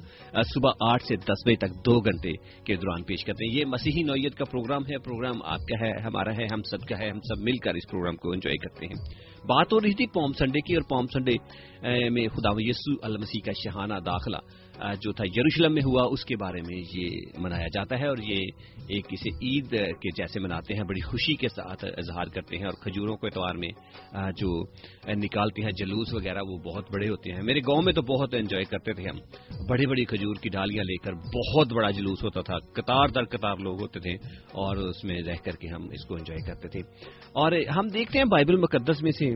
صبح 0.55 0.71
آٹھ 0.81 1.03
سے 1.03 1.17
دس 1.17 1.47
بجے 1.47 1.57
تک 1.57 1.87
دو 1.87 2.01
گھنٹے 2.01 2.33
کے 2.65 2.77
دوران 2.77 3.03
پیش 3.03 3.25
کرتے 3.25 3.45
ہیں۔ 3.45 3.61
یہ 3.61 3.65
مسیحی 3.65 4.03
نوعیت 4.03 4.35
کا 4.35 4.45
پروگرام 4.45 4.83
ہے، 4.83 4.99
پروگرام 4.99 5.43
آپ 5.45 5.59
کا 5.59 5.87
ہے، 5.87 6.03
ہمارا 6.03 6.31
ہے، 6.31 6.45
ہم 6.53 6.63
سب 6.63 6.89
کا 6.89 6.99
ہے، 6.99 7.11
ہم 7.11 7.21
سب 7.21 7.43
مل 7.43 7.57
کر 7.57 7.75
اس 7.75 7.91
پروگرام 7.91 8.17
کو 8.17 8.33
انجوائے 8.33 8.57
کرتے 8.57 8.87
ہیں۔ 8.87 9.05
بات 9.47 9.73
ہو 9.73 9.81
رہی 9.81 9.95
تھی 9.95 10.07
پوم 10.07 10.33
سنڈے 10.33 10.61
کی 10.61 10.75
اور 10.75 10.83
پوم 10.83 11.07
سنڈے 11.07 11.35
میں 12.11 12.29
خدا 12.29 12.51
یسو 12.57 12.93
المسیح 13.03 13.41
کا 13.45 13.53
شہانہ 13.53 13.95
داخلہ۔ 14.07 14.37
جو 15.01 15.13
تھا 15.13 15.25
یروشلم 15.25 15.75
میں 15.75 15.83
ہوا، 15.85 16.03
اس 16.11 16.25
کے 16.25 16.37
بارے 16.37 16.61
میں 16.63 16.83
یہ 16.95 17.21
منایا 17.39 17.67
جاتا 17.67 17.99
ہے 17.99 18.07
اور 18.07 18.17
یہ 18.17 18.39
ایک 18.89 19.07
اسے 19.11 19.29
عید 19.29 19.71
کے 19.71 20.11
جیسے 20.17 20.41
مناتے 20.41 20.75
ہیں، 20.75 20.83
بڑی 20.83 21.01
خوشی 21.01 21.35
کے 21.35 21.49
ساتھ 21.49 21.85
اظہار 21.85 22.25
کرتے 22.25 22.57
ہیں 22.57 22.65
اور 22.65 22.73
کھجوروں 22.73 23.17
کے 23.17 23.27
اتوار 23.27 23.55
میں 23.55 23.69
جو 24.37 24.65
نکالتے 25.09 25.63
ہیں، 25.63 25.71
جلوس 25.71 26.15
وغیرہ، 26.15 26.39
وہ 26.43 26.59
بہت 26.59 26.85
بڑے 26.93 27.09
ہوتے 27.09 27.33
ہیں۔ 27.33 27.43
میرے 27.43 27.61
گاؤں 27.61 27.83
میں 27.83 27.93
تو 27.93 28.03
بہت 28.03 28.35
انجوائے 28.35 28.65
کرتے 28.65 28.93
تھے 28.93 29.09
ہم۔ 29.09 29.19
بڑی 29.69 29.87
بڑی 29.87 30.05
کھجور 30.05 30.35
کی 30.35 30.49
ڈالیاں 30.49 30.85
لے 30.85 30.97
کر 30.97 31.13
بہت 31.13 31.73
بڑا 31.73 31.91
جلوس 31.91 32.25
ہوتا 32.25 32.41
تھا۔ 32.41 32.59
قطار 32.59 33.09
در 33.09 33.25
قطار 33.25 33.57
لوگ 33.57 33.81
ہوتے 33.83 34.01
تھے 34.01 34.13
اور 34.53 34.77
اس 34.77 35.05
میں 35.05 35.23
رہ 35.23 35.35
کر 35.45 35.53
کے 35.53 35.69
ہم 35.69 35.83
اس 35.83 36.05
کو 36.05 36.15
انجوائے 36.15 36.47
کرتے 36.47 36.69
تھے۔ 36.69 36.81
اور 37.33 37.53
ہم 37.53 37.89
دیکھتے 37.89 38.19
ہیں 38.19 38.25
بائبل 38.25 38.57
مقدس 38.57 39.03
میں 39.03 39.13
سے 39.13 39.27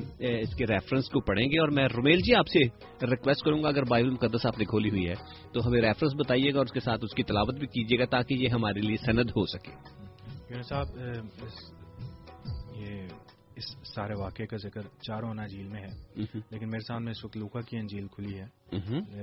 اس 0.40 0.54
کے 0.54 0.66
ریفرنس 0.66 1.08
کو 1.08 1.20
پڑھیں 1.20 1.46
گے 1.46 1.60
اور 1.60 1.68
میں 1.68 1.84
رومیل 1.96 2.20
جی 2.20 2.34
آپ 2.34 2.46
سے 2.48 2.58
ریکویسٹ 3.06 3.44
کروں 3.44 3.62
گا، 3.62 3.68
اگر 3.68 3.82
بائبل 3.82 4.10
مقدس 4.10 4.46
آپ 4.46 4.58
نے 4.58 4.64
کھولی 4.64 4.90
ہوئی 4.90 5.08
ہے۔ 5.08 5.35
تو 5.52 5.66
ہمیں 5.66 5.80
ریفرنس 5.80 6.14
بتائیے 6.14 6.52
گا 6.52 6.58
اور 6.58 6.66
اس 6.66 6.72
کے 6.72 6.80
ساتھ 6.80 7.04
اس 7.04 7.14
کی 7.14 7.22
تلاوت 7.22 7.54
بھی 7.54 7.66
کیجیے 7.66 7.98
گا 7.98 8.04
تاکہ 8.04 8.34
یہ 8.34 8.48
ہمارے 8.48 8.80
لیے 8.80 8.96
سند 8.96 9.30
ہو 9.36 9.46
سکے۔ 9.46 9.72
صاحب 10.62 10.86
یہ 12.76 13.08
اس 13.56 13.64
سارے 13.94 14.14
واقعے 14.14 14.46
کا 14.46 14.56
ذکر 14.56 14.82
چاروں 14.82 15.30
اناجیل 15.30 15.68
میں 15.68 15.82
ہے۔ 15.82 16.22
لیکن 16.50 16.70
میرے 16.70 16.84
سامنے 16.88 17.10
اس 17.10 17.24
وقت 17.24 17.36
لوکا 17.36 17.60
کی 17.60 17.76
انجیل 17.76 18.06
کھلی 18.06 18.38
ہے۔ 18.38 18.44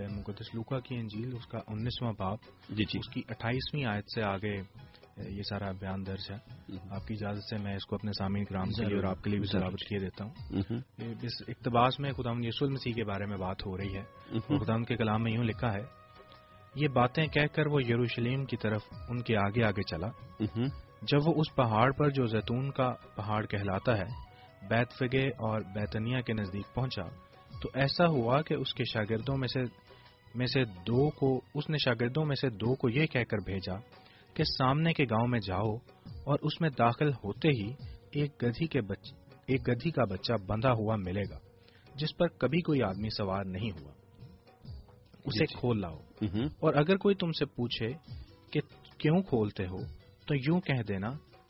مقدس 0.07 0.55
لوکا 0.55 0.79
کی 0.79 0.95
انجیل 0.95 1.35
اس 1.35 1.47
کا 1.47 1.57
انیسواں 1.67 2.13
باپ۔ 2.19 2.39
جی 2.69 2.83
جی۔ 2.83 2.99
اس 2.99 3.09
کی 3.09 3.21
اٹھائیسویں 3.29 3.85
آیت 3.85 4.05
سے 4.13 4.23
آگے 4.23 4.61
یہ 5.17 5.41
سارا 5.49 5.71
بیان 5.71 6.05
درج 6.05 6.31
ہے۔ 6.31 6.35
آپ 6.89 7.07
کی 7.07 7.13
اجازت 7.13 7.43
سے 7.43 7.57
میں 7.57 7.75
اس 7.75 7.85
کو 7.85 7.95
اپنے 7.95 8.11
سامعین 8.17 8.45
کرام 8.45 8.69
کے 8.69 8.85
لیے 8.85 8.95
اور 8.95 9.03
آپ 9.03 9.23
کے 9.23 9.29
لیے 9.29 9.39
بھی 9.39 9.47
سلاوت 9.47 9.79
کیے 9.89 9.99
دیتا 9.99 10.25
ہوں۔ 10.25 10.33
اس 11.21 11.31
اقتباس 11.47 11.99
میں 11.99 12.11
خدا 12.11 12.31
یسول 12.43 12.69
مسیح 12.69 12.93
کے 12.93 13.03
بارے 13.03 13.25
میں 13.25 13.37
بات 13.37 13.65
ہو 13.65 13.77
رہی 13.77 13.97
ہے۔ 13.97 14.03
خدا 14.39 14.83
کے 14.83 14.95
کلام 14.95 15.23
میں 15.23 15.31
یوں 15.31 15.43
لکھا 15.43 15.73
ہے 15.73 16.02
یہ 16.75 16.87
باتیں 16.87 17.27
کہہ 17.27 17.55
کر 17.55 17.67
وہ 17.67 17.83
یروشلیم 17.83 18.45
کی 18.45 18.57
طرف 18.57 18.81
ان 19.09 19.21
کے 19.21 19.37
آگے 19.37 19.63
آگے 19.63 19.83
چلا۔ 19.83 20.07
جب 21.01 21.17
وہ 21.25 21.33
اس 21.35 21.55
پہاڑ 21.55 21.91
پر 21.91 22.09
جو 22.09 22.25
زیتون 22.25 22.71
کا 22.71 22.91
پہاڑ 23.15 23.45
کہلاتا 23.45 23.97
ہے 23.97 24.05
بیت 24.69 24.91
فگے 24.91 25.27
اور 25.27 25.61
بیتنیا 25.61 26.21
کے 26.21 26.33
نزدیک 26.33 26.75
پہنچا 26.75 27.03
تو 27.61 27.69
ایسا 27.73 28.07
ہوا 28.07 28.41
کہ 28.41 28.53
اس 28.53 28.73
کے 28.73 28.83
شاگردوں 28.93 29.37
میں 29.37 29.47
سے 29.47 29.59
میں 30.35 30.45
سے 30.45 30.65
دو 30.65 31.09
کو 31.09 31.41
اس 31.55 31.69
نے 31.69 31.77
شاگردوں 31.77 32.25
میں 32.25 32.35
سے 32.35 32.49
دو 32.49 32.75
کو 32.75 32.89
یہ 32.89 33.05
کہہ 33.05 33.23
کر 33.23 33.37
بھیجا 33.37 33.75
کہ 34.33 34.43
سامنے 34.43 34.93
کے 34.93 35.03
گاؤں 35.03 35.27
میں 35.27 35.39
جاؤ 35.39 35.75
اور 36.23 36.39
اس 36.41 36.61
میں 36.61 36.69
داخل 36.69 37.09
ہوتے 37.09 37.49
ہی 37.49 37.73
ایک 38.11 38.43
گدھی 38.43 38.67
کے 38.67 38.81
بچ 38.81 39.13
ایک 39.47 39.69
گدھی 39.69 39.91
کا 39.91 40.03
بچہ 40.03 40.33
بندھا 40.47 40.71
ہوا 40.71 40.95
ملے 40.95 41.23
گا 41.31 41.37
جس 41.95 42.17
پر 42.17 42.27
کبھی 42.27 42.61
کوئی 42.61 42.81
آدمی 42.81 43.09
سوار 43.09 43.45
نہیں 43.45 43.71
ہوا۔ 43.71 43.92
اسے 45.25 45.45
کھول 45.45 45.81
لاؤ۔ 45.81 45.99
اور 46.59 46.73
اگر 46.73 46.97
کوئی 46.97 47.15
تم 47.15 47.31
سے 47.31 47.45
پوچھے 47.45 47.87
کہ 48.51 48.59
کیوں 48.97 49.21
کھولتے 49.21 49.67
ہو 49.67 49.77
تو 50.27 50.35
یوں 50.35 50.61
کہہ 50.61 50.83
دینا 50.87 51.09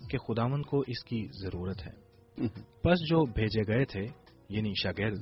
کہ 0.10 0.18
خداون 0.18 0.62
کو 0.62 0.80
اس 0.88 1.04
کی 1.04 1.28
ضرورت 1.44 1.88
ہے۔ 1.88 2.04
بس 2.86 3.00
جو 3.10 3.26
بھیجے 3.26 3.62
گئے 3.68 3.86
تھے 3.86 4.06
یعنی 4.50 4.74
شاگرد 4.84 5.20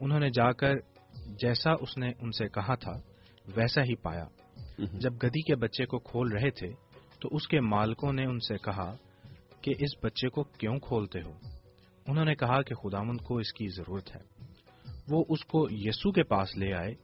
انہوں 0.00 0.20
نے 0.20 0.30
جا 0.30 0.52
کر 0.52 0.74
جیسا 1.26 1.72
اس 1.80 1.98
نے 1.98 2.12
ان 2.20 2.30
سے 2.32 2.48
کہا 2.48 2.74
تھا 2.74 2.92
ویسا 3.56 3.82
ہی 3.82 3.94
پایا۔ 3.94 4.24
جب 4.78 5.12
گدی 5.14 5.42
کے 5.42 5.56
بچے 5.56 5.86
کو 5.86 5.98
کھول 5.98 6.32
رہے 6.32 6.50
تھے 6.50 6.68
تو 7.20 7.28
اس 7.32 7.48
کے 7.48 7.60
مالکوں 7.60 8.12
نے 8.12 8.24
ان 8.24 8.38
سے 8.38 8.58
کہا 8.58 8.96
کہ 9.60 9.74
اس 9.78 10.04
بچے 10.04 10.28
کو 10.28 10.42
کیوں 10.42 10.78
کھولتے 10.78 11.22
ہو؟ 11.22 11.32
انہوں 12.06 12.24
نے 12.24 12.34
کہا 12.34 12.62
کہ 12.62 12.74
خداون 12.74 13.16
کو 13.16 13.38
اس 13.38 13.52
کی 13.52 13.66
ضرورت 13.68 14.16
ہے۔ 14.16 14.20
وہ 15.08 15.24
اس 15.28 15.44
کو 15.44 15.66
یسو 15.70 16.12
کے 16.12 16.22
پاس 16.22 16.56
لے 16.56 16.72
آئے 16.72 16.94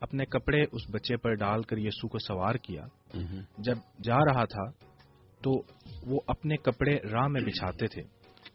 اپنے 0.00 0.24
کپڑے 0.24 0.62
اس 0.72 0.82
بچے 0.90 1.16
پر 1.16 1.34
ڈال 1.34 1.62
کر 1.62 1.78
یسو 1.78 2.08
کو 2.08 2.18
سوار 2.18 2.54
کیا۔ 2.54 2.84
جب 3.58 3.76
جا 4.04 4.16
رہا 4.16 4.44
تھا 4.44 4.70
تو 5.42 5.52
وہ 6.06 6.20
اپنے 6.26 6.56
کپڑے 6.56 6.98
راہ 7.12 7.28
میں 7.28 7.40
بچھاتے 7.40 7.86
تھے 7.86 8.02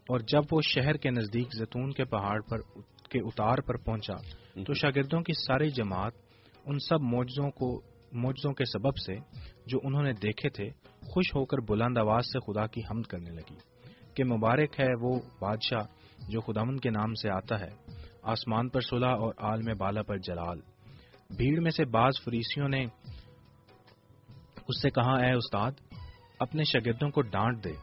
اور 0.09 0.19
جب 0.19 0.41
وہ 0.51 0.61
شہر 0.61 0.97
کے 0.97 1.09
نزدیک 1.09 1.47
زیتون 1.57 1.91
کے 1.91 2.05
پہاڑ 2.05 2.41
پر 2.41 2.57
کے 3.09 3.19
اتار 3.19 3.57
پر 3.57 3.77
پہنچا 3.77 4.13
تو 4.63 4.73
شاگردوں 4.73 5.21
کی 5.21 5.33
ساری 5.33 5.69
جماعت 5.69 6.13
ان 6.65 6.79
سب 6.79 7.01
موجزوں 7.01 7.49
کو 7.51 7.81
موجزوں 8.11 8.53
کے 8.53 8.65
سبب 8.65 8.97
سے 8.97 9.15
جو 9.65 9.79
انہوں 9.83 10.03
نے 10.03 10.13
دیکھے 10.13 10.49
تھے 10.49 10.69
خوش 11.13 11.35
ہو 11.35 11.45
کر 11.45 11.57
بلند 11.57 11.97
آواز 11.97 12.25
سے 12.25 12.39
خدا 12.39 12.67
کی 12.67 12.81
حمد 12.91 13.03
کرنے 13.03 13.29
لگی 13.29 13.55
کہ 14.13 14.23
مبارک 14.23 14.79
ہے 14.79 14.95
وہ 15.01 15.19
بادشاہ 15.39 15.83
جو 16.29 16.41
خدا 16.41 16.77
کے 16.77 16.89
نام 16.89 17.13
سے 17.13 17.29
آتا 17.29 17.59
ہے 17.59 17.69
آسمان 18.23 18.69
پر 18.69 18.81
صلح 18.81 19.07
اور 19.07 19.33
عالم 19.37 19.77
بالا 19.77 20.01
پر 20.01 20.17
جلال۔ 20.17 20.59
بھیڑ 21.37 21.59
میں 21.59 21.71
سے 21.71 21.85
بعض 21.85 22.11
فریسیوں 22.25 22.69
نے 22.69 22.85
اس 24.67 24.81
سے 24.81 24.89
کہا، 24.89 25.17
اے 25.17 25.31
استاد، 25.31 25.71
اپنے 26.39 26.63
شاگردوں 26.63 27.09
کو 27.09 27.21
ڈانٹ 27.21 27.63
دے۔ 27.63 27.73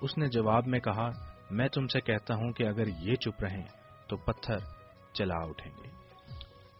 اس 0.00 0.18
نے 0.18 0.26
جواب 0.26 0.66
میں 0.66 0.80
کہا، 0.80 1.10
میں 1.50 1.68
تم 1.68 1.86
سے 1.86 2.00
کہتا 2.00 2.34
ہوں 2.34 2.52
کہ 2.52 2.64
اگر 2.64 2.86
یہ 2.86 3.14
چپ 3.14 3.44
رہیں 3.44 3.64
تو 4.08 4.16
پتھر 4.16 4.56
چلا 5.12 5.34
اٹھیں 5.34 5.72
گے۔ 5.72 5.88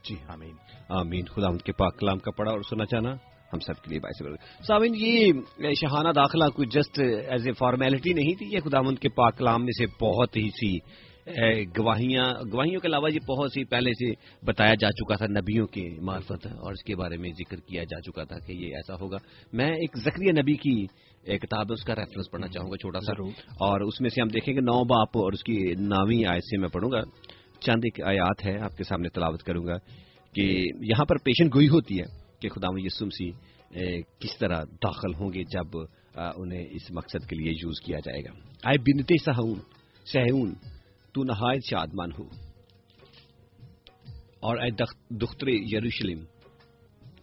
جی 0.04 0.16
آمین۔ 0.28 0.56
آمین۔ 0.88 1.24
خدا 1.24 1.48
ان 1.48 1.58
کے 1.58 1.72
پاک 1.72 1.98
کلام 1.98 2.18
کا 2.18 2.30
پڑا 2.30 2.50
اور 2.50 2.60
سنا 2.60 2.84
چاہنا، 2.84 3.10
ہم 3.52 3.58
سب 3.58 3.82
کے 3.82 3.90
لیے 3.90 3.98
باعث 3.98 4.38
سامن 4.66 4.94
یہ 4.94 5.32
شہانہ 5.80 6.08
داخلہ 6.08 6.44
کوئی 6.44 6.68
جسٹ 6.68 7.00
ایز 7.28 7.46
اے 7.46 7.52
فارمیلٹی 7.52 8.12
نہیں 8.12 8.34
تھی، 8.34 8.46
یہ 8.52 8.60
خدا 8.60 8.78
ان 8.78 8.94
کے 8.94 9.08
پاک 9.08 9.38
کلام 9.38 9.64
میں 9.64 9.72
سے 9.78 10.04
بہت 10.04 10.36
ہی 10.36 10.48
سی 10.50 10.78
گواہیاں 11.78 12.32
گواہیوں 12.52 12.80
کے 12.80 12.88
علاوہ 12.88 13.08
یہ 13.12 13.26
بہت 13.28 13.52
سی 13.52 13.64
پہلے 13.64 13.90
سے 13.90 14.12
بتایا 14.46 14.74
جا 14.74 14.90
چکا 14.90 15.14
تھا 15.14 15.26
نبیوں 15.26 15.66
کے 15.66 15.90
معرفت 16.00 16.46
اور 16.46 16.72
اس 16.72 16.84
کے 16.84 16.96
بارے 16.96 17.16
میں 17.16 17.30
ذکر 17.30 17.56
کیا 17.56 17.84
جا 17.84 18.00
چکا 18.00 18.24
تھا 18.24 18.38
کہ 18.38 18.52
یہ 18.52 18.66
ایسا 18.66 18.94
ہوگا۔ 18.94 19.16
میں 19.52 19.70
ایک 19.70 19.98
ذکری 19.98 20.32
نبی 20.32 20.54
کی 20.54 20.86
کتاب 21.38 21.72
اس 21.72 21.84
کا 21.84 21.94
ریفرنس 21.96 22.30
پڑھنا 22.30 22.48
چاہوں 22.48 22.70
گا 22.70 22.76
چھوٹا 22.76 23.00
سا۔ 23.00 23.12
اور 23.46 23.80
اس 23.80 24.00
میں 24.00 24.10
سے 24.10 24.22
ہم 24.22 24.28
دیکھیں 24.28 24.54
گے 24.54 24.60
نو 24.60 24.84
باپ 24.84 25.18
اور 25.18 25.32
اس 25.32 25.44
کی 25.44 25.74
نامی 25.78 26.24
آیت 26.24 26.44
سے 26.44 26.56
میں 26.56 26.68
پڑھوں 26.68 26.90
گا۔ 26.90 27.00
چند 27.60 27.80
ایک 27.84 28.02
آیات 28.02 28.46
ہے 28.46 28.58
آپ 28.58 28.76
کے 28.76 28.84
سامنے 28.84 29.08
تلاوت 29.08 29.42
کروں 29.42 29.66
گا 29.66 29.76
کہ 30.34 30.64
یہاں 30.80 31.04
پر 31.04 31.16
پیشن 31.24 31.48
گوئی 31.54 31.68
ہوتی 31.68 31.98
ہے 31.98 32.04
کہ 32.40 32.48
خدا 32.48 32.68
یسم 32.76 33.08
سی 33.08 33.30
کس 34.20 34.38
طرح 34.38 34.64
داخل 34.64 35.14
ہوں 35.14 35.32
گے 35.32 35.42
جب 35.42 35.78
انہیں 36.36 36.64
اس 36.70 36.90
مقصد 36.90 37.28
کے 37.28 37.36
لیے 37.36 37.52
یوز 37.52 37.80
کیا 37.80 37.98
جائے 37.98 38.20
گا۔ 38.20 38.30
آئے 38.64 38.78
بنتے 38.78 39.14
سہون 39.24 39.58
سہون۔ 40.12 40.77
تو 41.18 41.24
نہایت 41.24 41.64
شادمان 41.64 42.10
ہو۔ 42.18 42.24
اور 44.40 44.56
اے 44.56 44.70
دختر 45.16 45.48
یروشلم، 45.48 46.24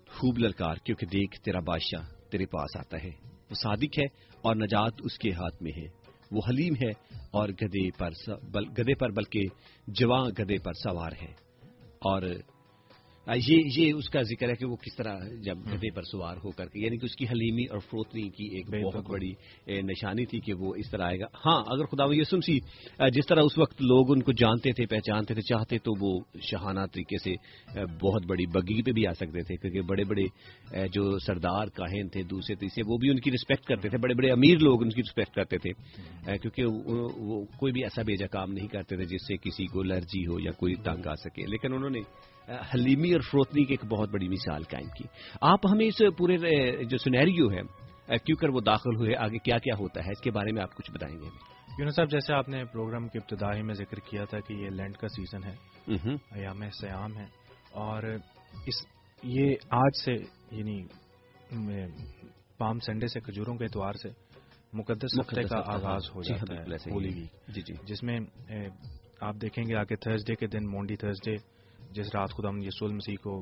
خوب 0.07 0.37
للکار، 0.37 0.75
کیونکہ 0.75 1.05
دیکھ 1.05 1.41
تیرا 1.41 1.59
بادشاہ 1.59 2.29
تیرے 2.31 2.45
پاس 2.45 2.77
آتا 2.77 2.97
ہے۔ 3.03 3.09
وہ 3.49 3.55
صادق 3.63 3.99
ہے 3.99 4.03
اور 4.41 4.55
نجات 4.55 4.93
اس 4.99 5.17
کے 5.17 5.31
ہاتھ 5.31 5.63
میں 5.63 5.71
ہے۔ 5.77 5.87
وہ 6.31 6.41
حلیم 6.49 6.73
ہے 6.73 6.91
اور 7.31 7.49
گدے 7.49 7.91
پر 7.91 8.09
گدے 8.53 8.95
پر 8.95 9.09
بلکہ 9.09 9.41
جواں 9.87 10.25
گدے 10.25 10.57
پر 10.63 10.73
سوار 10.73 11.11
ہے۔ 11.21 11.31
اور 11.83 12.21
یہ 13.27 13.57
یہ 13.77 13.93
اس 13.93 14.09
کا 14.09 14.21
ذکر 14.21 14.49
ہے 14.49 14.53
کہ 14.55 14.65
وہ 14.65 14.75
کس 14.75 14.95
طرح 14.95 15.19
جب 15.43 15.57
گدے 15.57 15.89
پر 15.95 16.01
سوار 16.01 16.37
ہو 16.37 16.51
کر 16.51 16.65
کے 16.65 16.79
یعنی 16.85 16.97
کہ 16.97 17.05
اس 17.05 17.15
کی 17.15 17.25
حلیمی 17.25 17.63
اور 17.71 17.79
فروتنی 17.79 18.29
کی 18.29 18.45
ایک 18.55 18.83
بہت 18.85 19.09
بڑی 19.09 19.31
نشانی 19.81 20.25
تھی 20.25 20.39
کہ 20.39 20.53
وہ 20.53 20.75
اس 20.75 20.89
طرح 20.91 21.03
آئے 21.03 21.19
گا۔ 21.19 21.25
ہاں 21.45 21.63
اگر 21.67 21.85
خدا 21.85 22.03
یسم 22.11 22.39
سی 22.39 22.59
جس 23.13 23.25
طرح 23.27 23.41
اس 23.43 23.57
وقت 23.57 23.81
لوگ 23.81 24.11
ان 24.11 24.21
کو 24.21 24.31
جانتے 24.31 24.71
تھے 24.71 24.85
پہچانتے 24.85 25.33
تھے 25.33 25.41
چاہتے 25.41 25.77
تو 25.77 25.93
وہ 25.99 26.19
شہانہ 26.41 26.85
طریقے 26.93 27.17
سے 27.17 27.33
بہت 28.01 28.25
بڑی 28.25 28.45
بگی 28.45 28.81
پہ 28.83 28.91
بھی 28.91 29.07
آ 29.07 29.13
سکتے 29.13 29.41
تھے۔ 29.43 29.55
کیونکہ 29.55 29.81
بڑے 29.81 30.03
بڑے 30.03 30.25
جو 30.87 31.17
سردار 31.19 31.67
کاہن 31.67 32.07
تھے 32.07 32.23
دوسرے 32.23 32.55
تیسرے 32.55 32.83
وہ 32.87 32.97
بھی 32.97 33.09
ان 33.09 33.19
کی 33.19 33.31
رسپیکٹ 33.31 33.65
کرتے 33.65 33.89
تھے۔ 33.89 33.97
بڑے 33.97 34.13
بڑے 34.13 34.31
امیر 34.31 34.57
لوگ 34.59 34.81
ان 34.83 34.89
کی 34.89 35.01
رسپیکٹ 35.01 35.35
کرتے 35.35 35.57
تھے۔ 35.57 35.71
کیونکہ 36.37 36.65
وہ 36.65 37.45
کوئی 37.59 37.73
بھی 37.73 37.83
ایسا 37.83 38.01
بیجا 38.01 38.27
کام 38.27 38.51
نہیں 38.51 38.67
کرتے 38.67 38.95
تھے 38.95 39.05
جس 39.05 39.27
سے 39.27 39.37
کسی 39.37 39.65
کو 39.65 39.79
الرجی 39.81 40.25
ہو 40.27 40.39
یا 40.39 40.51
کوئی 40.51 40.75
تنگ 40.75 41.07
آ 41.07 41.15
سکے۔ 41.15 41.45
لیکن 41.45 41.73
انہوں 41.73 41.89
نے 41.89 41.99
حلیمی 42.49 43.11
اور 43.11 43.21
فروتنی 43.21 43.63
کی 43.65 43.73
ایک 43.73 43.85
بہت 43.85 44.09
بڑی 44.09 44.27
مثال 44.27 44.63
قائم 44.63 44.87
کی۔ 44.87 45.03
آپ 45.41 45.59
ہمیں 45.71 45.85
اس 45.85 46.01
پورے 46.17 46.37
جو 46.85 46.97
سنیریو 46.97 47.51
ہے 47.51 48.17
کیوں 48.17 48.37
کر 48.37 48.49
وہ 48.49 48.59
داخل 48.59 48.95
ہوئے؟ 48.95 49.15
آگے 49.15 49.37
کیا 49.37 49.57
کیا 49.57 49.75
ہوتا 49.79 50.05
ہے؟ 50.05 50.11
اس 50.11 50.21
کے 50.21 50.31
بارے 50.31 50.51
میں 50.51 50.61
آپ 50.61 50.75
کچھ 50.75 50.91
بتائیں 50.91 51.15
گے 51.21 51.29
یونس 51.79 51.95
صاحب 51.95 52.11
جیسے 52.11 52.33
آپ 52.33 52.49
نے 52.49 52.63
پروگرام 52.65 53.07
کی 53.07 53.17
ابتدائی 53.17 53.61
میں 53.61 53.73
ذکر 53.73 53.99
کیا 53.99 54.25
تھا 54.25 54.39
کہ 54.39 54.53
یہ 54.53 54.69
لینڈ 54.69 54.97
کا 54.97 55.07
سیزن 55.07 55.43
ہے 55.43 55.55
ایام 56.31 56.69
سیام 56.69 57.17
ہے 57.17 57.25
اور 57.71 58.03
اس 58.67 58.85
یہ 59.23 59.55
آج 59.69 59.97
سے 60.05 60.13
یعنی 60.51 60.83
پام 62.57 62.79
سنڈے 62.79 63.07
سے 63.07 63.19
کھجوروں 63.19 63.57
کے 63.57 63.65
اتوار 63.65 63.93
سے 63.93 64.09
مقدس 64.73 65.19
ہفتے 65.19 65.43
کا 65.43 65.61
آغاز 65.65 66.09
ہو 66.15 66.21
جاتا 66.21 66.53
ہے 66.53 66.91
ہولی 66.91 67.09
ویک 67.09 67.55
جی 67.55 67.61
جی۔ 67.61 67.73
جس 67.83 68.03
میں 68.03 68.19
آپ 69.19 69.35
دیکھیں 69.35 69.63
گے 69.63 69.75
آگے 69.75 69.95
تھرسڈے 69.95 70.35
کے 70.35 70.47
دن 70.47 70.71
مونڈی 70.71 70.95
تھرسڈے 70.95 71.35
جس 71.95 72.13
رات 72.13 72.31
خدا 72.31 72.49
یسول 72.59 72.93
مسیح 72.93 73.15
کو 73.23 73.41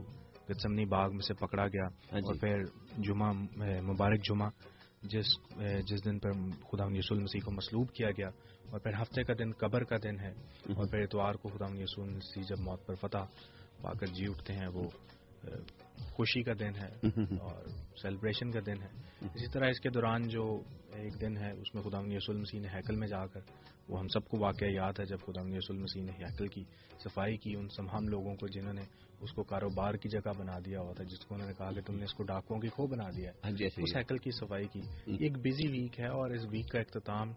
گتسمنی 0.49 0.85
باغ 0.85 1.13
میں 1.13 1.25
سے 1.27 1.33
پکڑا 1.35 1.67
گیا 1.67 1.87
ہاں 2.11 2.19
جی۔ 2.19 2.27
اور 2.27 2.35
پھر 2.35 2.63
جمعہ 2.99 3.31
مبارک 3.83 4.25
جمعہ 4.25 4.49
جس 5.03 5.35
جس 5.87 6.03
دن 6.05 6.19
پر 6.19 6.31
خدا 6.71 6.85
یسول 6.91 7.19
مسیح 7.19 7.41
کو 7.45 7.51
مسلوب 7.51 7.93
کیا 7.93 8.11
گیا 8.11 8.29
اور 8.69 8.79
پھر 8.79 9.01
ہفتے 9.01 9.23
کا 9.23 9.33
دن 9.39 9.51
قبر 9.57 9.83
کا 9.83 9.97
دن 10.03 10.19
ہے 10.19 10.31
اور 10.67 10.87
پھر 10.87 11.01
اتوار 11.01 11.35
کو 11.35 11.49
خدا 11.49 11.65
یسول 11.75 12.09
مسیح 12.09 12.43
جب 12.49 12.59
موت 12.59 12.85
پر 12.85 12.95
فتح 13.01 13.25
پا 13.81 13.93
کر 13.93 14.07
جی 14.09 14.27
اٹھتے 14.27 14.53
ہیں 14.53 14.67
وہ 14.67 14.87
خوشی 16.13 16.43
کا 16.43 16.53
دن 16.60 16.75
ہے 16.75 17.08
اور 17.39 17.63
سیلیبریشن 18.01 18.51
کا 18.51 18.60
دن 18.65 18.82
ہے۔ 18.82 18.88
اسی 19.21 19.47
طرح 19.51 19.69
اس 19.69 19.79
کے 19.79 19.89
دوران 19.89 20.27
جو 20.27 20.62
ایک 20.93 21.21
دن 21.21 21.38
ہے 21.38 21.51
اس 21.51 21.75
میں 21.75 21.84
خدا 21.84 21.99
یسول 22.08 22.38
مسیح 22.38 22.60
نے 22.60 22.67
ہیکل 22.67 22.95
میں 22.95 23.08
جا 23.08 23.25
کر 23.27 23.39
وہ 23.89 23.99
ہم 23.99 24.08
سب 24.08 24.27
کو 24.27 24.38
واقعہ 24.38 24.67
یاد 24.67 24.99
ہے 24.99 25.06
جب 25.06 25.17
خدا 25.25 25.41
یسول 25.47 25.77
مسیح 25.77 26.03
نے 26.03 26.12
ہیکل 26.12 26.47
کی 26.47 26.63
صفائی 27.03 27.38
کی 27.38 27.56
ان 27.56 27.67
تمام 27.67 28.08
لوگوں 28.08 28.36
کو 28.36 28.47
جنہوں 28.47 28.73
نے 28.73 28.82
اس 29.21 29.32
کو 29.32 29.43
کاروبار 29.43 29.93
کی 29.93 30.10
جگہ 30.10 30.32
بنا 30.38 30.60
دیا 30.65 30.79
ہوا 30.79 30.93
تھا 30.93 31.03
جس 31.03 31.25
کو 31.25 31.36
انہوں 31.36 31.47
نے 31.47 31.53
کہا 31.53 31.71
کہ 31.71 31.82
تم 31.82 31.95
نے 31.95 32.03
اس 32.03 32.13
کو 32.13 32.23
ڈاکوں 32.23 32.60
کی 32.60 32.67
کھو 32.67 32.88
بنا 32.88 33.10
دیا 33.17 33.32
ہاں 33.43 33.51
جی، 33.51 33.65
اس 33.65 33.95
ہیکل 33.95 34.17
کی 34.17 34.32
صفائی 34.32 34.67
کی 34.67 34.82
ایک 35.06 35.38
بزی 35.38 35.67
ویک 35.67 35.99
ہے 35.99 36.08
اور 36.08 36.32
اس 36.32 36.45
ویک 36.51 36.71
کا 36.71 36.79
اختتام 36.79 37.32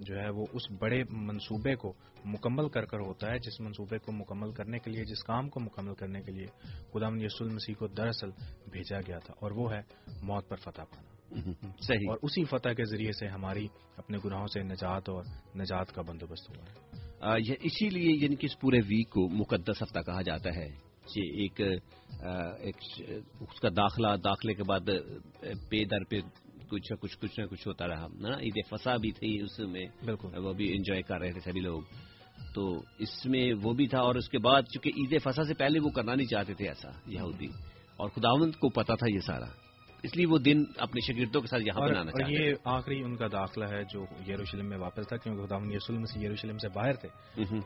جو 0.00 0.18
ہے 0.18 0.30
وہ 0.30 0.46
اس 0.52 0.62
بڑے 0.78 1.02
منصوبے 1.10 1.74
کو 1.74 1.92
مکمل 2.24 2.68
کر 2.68 2.84
کر 2.84 2.98
ہوتا 2.98 3.32
ہے 3.32 3.38
جس 3.38 3.60
منصوبے 3.60 3.98
کو 3.98 4.12
مکمل 4.12 4.52
کرنے 4.52 4.78
کے 4.78 4.90
لیے 4.90 5.04
جس 5.04 5.24
کام 5.24 5.48
کو 5.48 5.60
مکمل 5.60 5.94
کرنے 5.94 6.22
کے 6.22 6.32
لیے 6.32 6.46
خدا 6.92 7.06
یسول 7.22 7.48
مسیح 7.48 7.74
کو 7.78 7.86
دراصل 7.86 8.30
بھیجا 8.72 8.98
گیا 9.06 9.18
تھا 9.18 9.34
اور 9.40 9.50
وہ 9.50 9.72
ہے 9.72 9.80
موت 10.22 10.48
پر 10.48 10.56
فتح 10.56 10.82
پانا۔ 10.82 11.18
صحیح۔ 11.80 12.06
اور 12.08 12.18
اسی 12.22 12.44
فتح 12.44 12.68
کے 12.68 12.84
ذریعے 12.84 13.12
سے 13.12 13.26
ہماری 13.26 13.66
اپنے 13.96 14.18
گناہوں 14.24 14.46
سے 14.46 14.62
نجات 14.62 15.08
اور 15.08 15.24
نجات 15.56 15.92
کا 15.92 16.02
بندوبست 16.02 16.50
ہوا 16.50 16.64
ہے۔ 16.64 16.98
اسی 17.60 17.88
لیے 17.88 18.16
یعنی 18.22 18.36
کہ 18.36 18.46
اس 18.46 18.60
پورے 18.60 18.78
ویک 18.78 19.10
کو 19.10 19.28
مقدس 19.28 19.82
ہفتہ 19.82 20.00
کہا 20.00 20.22
جاتا 20.22 20.50
ہے 20.56 20.88
یہ 21.16 21.42
ایک 21.42 21.60
اس 23.40 23.60
کا 23.60 23.68
داخلہ 23.68 24.16
داخلے 24.24 24.54
کے 24.54 24.62
بعد 24.62 24.80
پے 25.70 25.84
در 25.84 26.04
پہ 26.04 26.20
کچھ 26.70 26.92
کچھ 27.00 27.18
کچھ 27.18 27.40
نہ 27.40 27.46
کچھ 27.46 27.68
ہوتا 27.68 27.88
رہا۔ 27.88 28.06
نا 28.20 28.28
عید 28.28 28.66
فسا 28.70 28.96
بھی 28.96 29.12
تھی 29.12 29.40
اس 29.42 29.58
میں۔ 29.58 29.86
بالکل۔ 30.04 30.38
وہ 30.38 30.52
بھی 30.52 30.72
انجوائے 30.76 31.02
کر 31.02 31.20
رہے 31.20 31.32
تھے 31.32 31.40
سبھی 31.40 31.60
لوگ۔ 31.60 31.82
تو 32.54 32.82
اس 32.98 33.26
میں 33.26 33.52
وہ 33.62 33.72
بھی 33.72 33.86
تھا 33.86 33.98
اور 33.98 34.14
اس 34.14 34.28
کے 34.28 34.38
بعد 34.38 34.62
چونکہ 34.62 34.88
عید 34.88 35.22
فسا 35.22 35.44
سے 35.44 35.54
پہلے 35.54 35.80
وہ 35.80 35.88
کرنا 35.88 36.14
نہیں 36.14 36.26
چاہتے 36.26 36.54
تھے 36.54 36.68
ایسا 36.68 36.88
یہودی۔ 37.06 37.46
اور 37.96 38.08
خداوند 38.08 38.52
کو 38.52 38.68
پتا 38.68 38.94
تھا 38.94 39.06
یہ 39.14 39.18
سارا۔ 39.18 39.68
اس 40.02 40.16
لیے 40.16 40.26
وہ 40.26 40.38
دن 40.38 40.64
اپنے 40.76 41.00
شاگردوں 41.00 41.40
کے 41.40 41.46
ساتھ 41.46 41.62
یہاں 41.62 41.80
بنانا 41.80 42.10
چاہتے 42.10 42.48
یہ 42.48 42.54
آخری 42.64 43.02
ان 43.02 43.16
کا 43.16 43.26
داخلہ 43.32 43.64
ہے 43.64 43.82
جو 43.84 44.04
یروشلم 44.28 44.66
میں 44.68 44.78
واپس 44.78 45.08
تھا 45.08 45.16
کیونکہ 45.16 45.46
خدا 45.46 45.56
یسلم 45.70 46.04
سے 46.04 46.20
یروشلم 46.20 46.58
سے 46.58 46.68
باہر 46.68 46.92
تھے۔ 46.92 47.08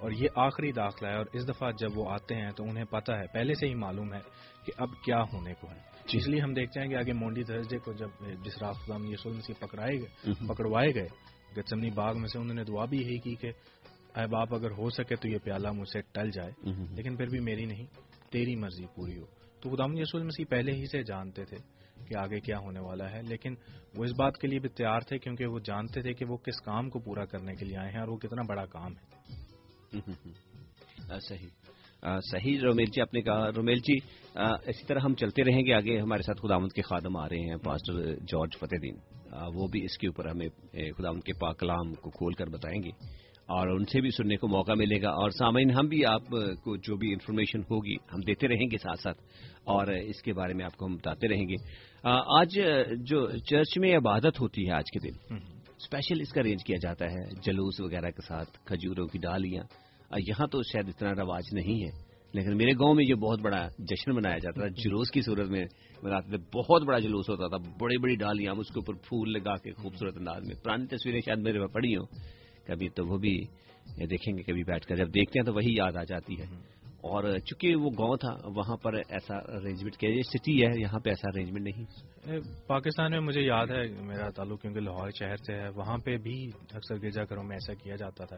اور 0.01 0.11
یہ 0.11 0.29
آخری 0.37 0.73
داخلہ 0.73 1.09
ہے 1.09 1.17
اور 1.17 1.27
اس 1.33 1.49
دفعہ 1.49 1.71
جب 1.79 1.99
وہ 1.99 2.11
آتے 2.11 2.35
ہیں 2.35 2.51
تو 2.51 2.65
انہیں 2.65 2.85
پتا 2.85 3.19
ہے 3.19 3.27
پہلے 3.33 3.55
سے 3.55 3.67
ہی 3.67 3.75
معلوم 3.75 4.15
ہے 4.15 4.21
کہ 4.67 4.73
اب 4.79 4.89
کیا 5.05 5.23
ہونے 5.23 5.55
کو 5.61 5.71
ہے۔ 5.71 5.92
اس 6.05 6.29
لیے 6.29 6.41
ہم 6.41 6.55
دیکھتے 6.55 6.81
ہیں 6.81 6.89
کہ 6.89 6.97
آگے 6.97 7.13
مونڈی 7.13 7.43
تھرسڈے 7.43 7.79
کو 7.79 7.93
جب 7.93 8.09
جس 8.45 8.63
رات 8.63 8.75
خدا 8.75 8.95
یسلم 9.09 9.41
سے 9.41 9.53
پکڑائے 9.59 10.01
گئے 10.01 10.33
پکڑوائے 10.49 10.95
گئے 10.95 11.09
گتسمنی 11.57 11.91
باغ 11.91 12.19
میں 12.19 12.29
سے 12.29 12.39
انہوں 12.39 12.55
نے 12.55 12.65
دعا 12.65 12.85
بھی 12.85 12.99
یہی 12.99 13.19
کی 13.19 13.35
کہ 13.35 13.53
اے 14.17 14.27
باپ 14.27 14.55
اگر 14.55 14.71
ہو 14.71 14.91
سکے 14.91 15.17
تو 15.17 15.29
یہ 15.29 15.39
پیالہ 15.45 15.69
مجھ 15.71 15.89
سے 15.89 16.01
ٹل 16.13 16.31
جائے 16.31 16.51
لیکن 16.95 17.17
پھر 17.17 17.27
بھی 17.27 17.41
میری 17.41 17.65
نہیں 17.65 17.87
تیری 18.31 18.55
مرضی 18.57 18.87
پوری 18.95 19.19
ہو۔ 19.19 19.27
تو 19.61 19.71
خدا 19.71 19.85
یسول 20.01 20.23
مسیح 20.23 20.45
پہلے 20.51 20.73
ہی 20.73 20.87
سے 20.87 21.03
جانتے 21.03 21.45
تھے 21.45 21.57
کہ 22.07 22.17
آگے 22.17 22.41
کیا 22.41 22.59
ہونے 22.59 22.81
والا 22.81 23.11
ہے 23.11 23.23
لیکن 23.23 23.55
وہ 23.97 24.05
اس 24.05 24.13
بات 24.19 24.37
کے 24.37 24.49
لیے 24.49 24.59
بھی 24.59 24.69
تیار 24.69 25.01
تھے 25.01 25.19
کیونکہ 25.19 25.47
وہ 25.47 25.59
جانتے 25.59 26.03
تھے 26.03 26.13
کہ 26.13 26.25
وہ 26.25 26.37
کس 26.37 26.61
کام 26.61 26.91
کو 26.91 26.99
پورا 26.99 27.25
کرنے 27.25 27.55
کے 27.55 27.65
لیے 27.65 27.77
آئے 27.77 27.91
ہیں 27.93 28.01
اور 28.01 28.09
وہ 28.09 28.17
کتنا 28.17 28.43
بڑا 28.49 28.67
کام 28.67 28.93
ہے۔ 28.93 29.23
صحیح۔ 31.21 31.49
صحیح 32.03 32.59
رومیل 32.63 32.87
جی 32.87 33.01
آپ 33.01 33.15
نے 33.15 33.23
کہا 33.23 33.51
رومیل 33.57 33.79
جی 33.79 33.97
اسی 34.67 34.87
طرح 34.87 34.99
ہم 34.99 35.15
چلتے 35.15 35.43
رہیں 35.43 35.63
گے 35.67 35.73
آگے 35.75 35.99
ہمارے 35.99 36.23
ساتھ 36.23 36.41
خداوند 36.43 36.73
کے 36.73 36.83
خادم 36.83 37.17
آ 37.17 37.29
رہے 37.29 37.37
ہیں 37.37 37.57
پاسٹر 37.57 38.15
جارج 38.15 38.57
فتح 38.57 38.77
دین 38.83 38.97
وہ 39.55 39.69
بھی 39.69 39.85
اس 39.85 39.99
کے 39.99 40.07
اوپر 40.07 40.27
ہمیں 40.29 40.47
خداوند 40.99 41.23
کے 41.23 41.33
پاک 41.41 41.61
کلام 41.61 41.95
کو 41.95 42.11
کھول 42.11 42.33
کر 42.33 42.47
بتائیں 42.47 42.83
گے۔ 42.83 42.91
اور 43.43 43.69
ان 43.69 43.85
سے 43.85 44.01
بھی 44.01 44.11
سننے 44.11 44.37
کو 44.37 44.49
موقع 44.49 44.73
ملے 44.73 45.03
گا۔ 45.03 45.11
اور 45.11 45.31
سامعین 45.31 45.71
ہم 45.71 45.87
بھی 45.87 46.05
آپ 46.05 46.23
کو 46.63 46.77
جو 46.77 46.97
بھی 46.97 47.13
انفارمیشن 47.13 47.61
ہوگی 47.61 47.95
ہم 47.95 48.21
دیتے 48.27 48.49
رہیں 48.49 48.71
گے 48.71 48.79
ساتھ 48.79 49.01
ساتھ۔ 49.01 49.19
اور 49.65 49.87
اس 49.87 50.23
کے 50.23 50.33
بارے 50.33 50.55
میں 50.55 50.65
آپ 50.65 50.77
کو 50.77 50.87
ہم 50.87 50.97
بتاتے 50.97 51.29
رہیں 51.29 51.49
گے۔ 51.49 51.55
آج 52.41 52.61
جو 52.99 53.39
چرچ 53.39 53.79
میں 53.79 53.97
عبادت 53.97 54.41
ہوتی 54.41 54.67
ہے 54.67 54.73
آج 54.73 54.85
کے 54.93 54.99
دن 54.99 55.35
اسپیشل 55.81 56.21
اس 56.21 56.33
کا 56.33 56.41
ارینج 56.41 56.65
کیا 56.65 56.77
جاتا 56.83 57.05
ہے 57.05 57.29
جلوس 57.43 57.81
وغیرہ 57.81 58.11
کے 58.11 58.27
ساتھ 58.29 58.59
کھجوروں 58.65 59.07
کی 59.07 59.19
ڈالیاں 59.19 59.65
یہاں 60.19 60.47
تو 60.47 60.63
شاید 60.63 60.89
اتنا 60.89 61.13
رواج 61.13 61.43
نہیں 61.53 61.85
ہے، 61.85 62.13
لیکن 62.33 62.57
میرے 62.57 62.73
گاؤں 62.73 62.95
میں 62.95 63.05
یہ 63.09 63.15
بہت 63.15 63.41
بڑا 63.41 63.69
جشن 63.79 64.15
منایا 64.15 64.39
جاتا 64.39 64.61
تھا۔ 64.61 64.69
جلوس 64.69 65.11
کی 65.11 65.21
صورت 65.21 65.49
میں 65.49 65.65
مناتے 66.03 66.37
تھے 66.37 66.59
بہت 66.59 66.83
بڑا 66.83 66.99
جلوس 66.99 67.31
ہوتا 67.31 67.49
تھا۔ 67.49 67.73
بڑی 67.81 67.99
بڑی 67.99 68.17
ڈالیاں 68.17 68.53
اس 68.53 68.69
کے 68.69 68.81
اوپر 68.81 68.95
پھول 68.95 69.33
لگا 69.33 69.57
کے 69.57 69.73
خوبصورت 69.73 70.17
انداز 70.17 70.43
میں۔ 70.47 70.55
پرانی 70.65 70.87
تصویریں 70.87 71.21
شاید 71.21 71.39
میرے 71.39 71.61
پاس 71.61 71.73
پڑی 71.73 71.97
ہوں۔ 71.97 72.07
کبھی 72.67 72.89
تو 72.89 73.07
وہ 73.07 73.19
بھی 73.19 73.45
دیکھیں 74.11 74.37
گے، 74.37 74.43
کبھی 74.43 74.65
بیٹھ 74.65 74.87
کر۔ 74.87 74.97
جب 74.97 75.09
دیکھتے 75.09 75.39
ہیں 75.39 75.47
تو 75.47 75.55
وہی 75.55 75.77
یاد 75.77 75.97
آ 75.97 76.05
جاتی 76.05 76.41
ہے۔ 76.41 76.45
اور 76.83 77.39
چونکہ 77.39 77.77
وہ 77.77 77.91
گاؤں 77.91 78.17
تھا، 78.17 78.49
وہاں 78.57 78.77
پر 78.77 78.95
ایسا 78.95 79.37
ارینجمنٹ 79.37 79.97
کیا، 79.97 80.11
یہ 80.11 80.23
سٹی 80.23 80.63
ہے، 80.63 80.81
یہاں 80.81 81.01
پہ 81.01 81.11
ایسا 81.11 81.29
ارینجمنٹ 81.35 81.63
نہیں۔ 81.63 81.85
پاکستان 82.67 83.11
میں 83.11 83.21
مجھے 83.21 83.41
یاد 83.41 83.67
ہے، 83.67 83.87
میرا 83.87 84.31
تعلق 84.31 84.63
کیونکہ 84.63 84.81
لاہور 84.81 85.11
شہر 85.19 85.37
سے 85.37 85.55
ہے، 85.55 85.69
وہاں 85.69 85.99
پہ 85.99 86.17
بھی 86.17 86.47
اکثر 86.71 86.95
گرجا 87.03 87.25
گھروں 87.25 87.45
میں 87.45 87.57
ایسا 87.57 87.75
کیا 87.75 87.97
جاتا 87.97 88.25
تھا۔ 88.25 88.37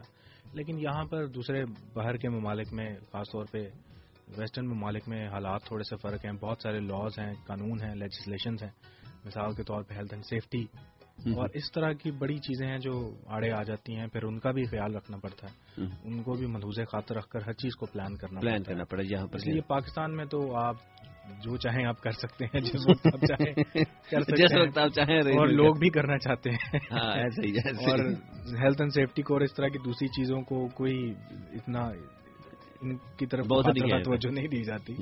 لیکن 0.55 0.79
یہاں 0.79 1.05
پر 1.05 1.27
دوسرے 1.27 1.65
باہر 1.93 2.17
کے 2.17 2.29
ممالک 2.29 2.73
میں 2.73 2.95
خاص 3.11 3.31
طور 3.31 3.45
پہ 3.51 3.69
ویسٹرن 4.37 4.65
ممالک 4.67 5.07
میں 5.07 5.27
حالات 5.27 5.63
تھوڑے 5.63 5.83
سے 5.83 5.95
فرق 5.97 6.25
ہیں۔ 6.25 6.31
بہت 6.31 6.57
سارے 6.63 6.79
لاز 6.79 7.19
ہیں 7.19 7.33
قانون 7.47 7.81
ہیں 7.83 7.95
لیجسلیشنز 7.95 8.63
ہیں۔ 8.63 8.69
مثال 9.25 9.55
کے 9.55 9.63
طور 9.63 9.83
پہ 9.83 9.93
ہیلتھ 9.93 10.13
اینڈ 10.13 10.25
سیفٹی 10.25 10.63
اور 11.35 11.49
اس 11.53 11.71
طرح 11.71 11.93
کی 11.93 12.11
بڑی 12.11 12.37
چیزیں 12.37 12.67
ہیں 12.67 12.77
جو 12.77 13.15
آڑے 13.25 13.51
آ 13.51 13.63
جاتی 13.63 13.95
ہیں 13.95 14.07
پھر 14.07 14.23
ان 14.23 14.39
کا 14.39 14.51
بھی 14.51 14.65
خیال 14.65 14.95
رکھنا 14.95 15.17
پڑتا 15.17 15.47
ہے۔ 15.47 15.85
ان 16.03 16.23
کو 16.23 16.33
بھی 16.33 16.47
ملحوظ 16.47 16.79
خاطر 16.91 17.15
رکھ 17.15 17.27
کر 17.27 17.39
ہر 17.41 17.53
چیز 17.53 17.75
کو 17.75 17.85
پلان 17.85 18.17
کرنا 18.17 18.39
پلان 18.39 18.63
کرنا 18.63 18.83
پڑا 18.83 19.03
یہاں 19.09 19.27
پر 19.27 19.35
اس 19.35 19.47
لیے 19.47 19.61
پاکستان 19.61 20.15
میں 20.15 20.25
تو 20.25 20.55
آپ 20.55 20.75
جو 21.43 21.57
چاہیں 21.57 21.85
آپ 21.85 22.01
کر 22.01 22.11
سکتے 22.11 22.45
ہیں 22.45 22.59
جس 22.61 22.87
وقت 22.89 23.07
آپ 23.07 23.25
چاہیں 23.25 23.53
کر 24.11 24.21
سکتے 24.21 24.43
وقت 24.67 24.77
آپ 24.77 24.89
چاہیں 24.89 25.19
اور 25.19 25.47
لوگ 25.47 25.75
بھی 25.75 25.89
کرنا 25.89 26.17
چاہتے 26.17 26.49
ہیں۔ 26.49 26.79
ہاں، 26.91 27.15
اور 27.77 27.99
ہیلتھ 28.63 28.81
اینڈ 28.81 28.93
سیفٹی 28.93 29.21
کو 29.21 29.33
اور 29.33 29.41
اس 29.41 29.53
طرح 29.53 29.67
کی 29.67 29.77
دوسری 29.85 30.07
چیزوں 30.07 30.41
کو 30.41 30.67
کوئی 30.67 31.13
اتنا 31.53 31.91
ان 32.81 32.97
کی 33.17 33.25
طرف 33.25 33.45
بہت 33.45 33.65
توجہ 34.03 34.31
نہیں 34.31 34.47
دی 34.47 34.63
جاتی۔ 34.63 34.93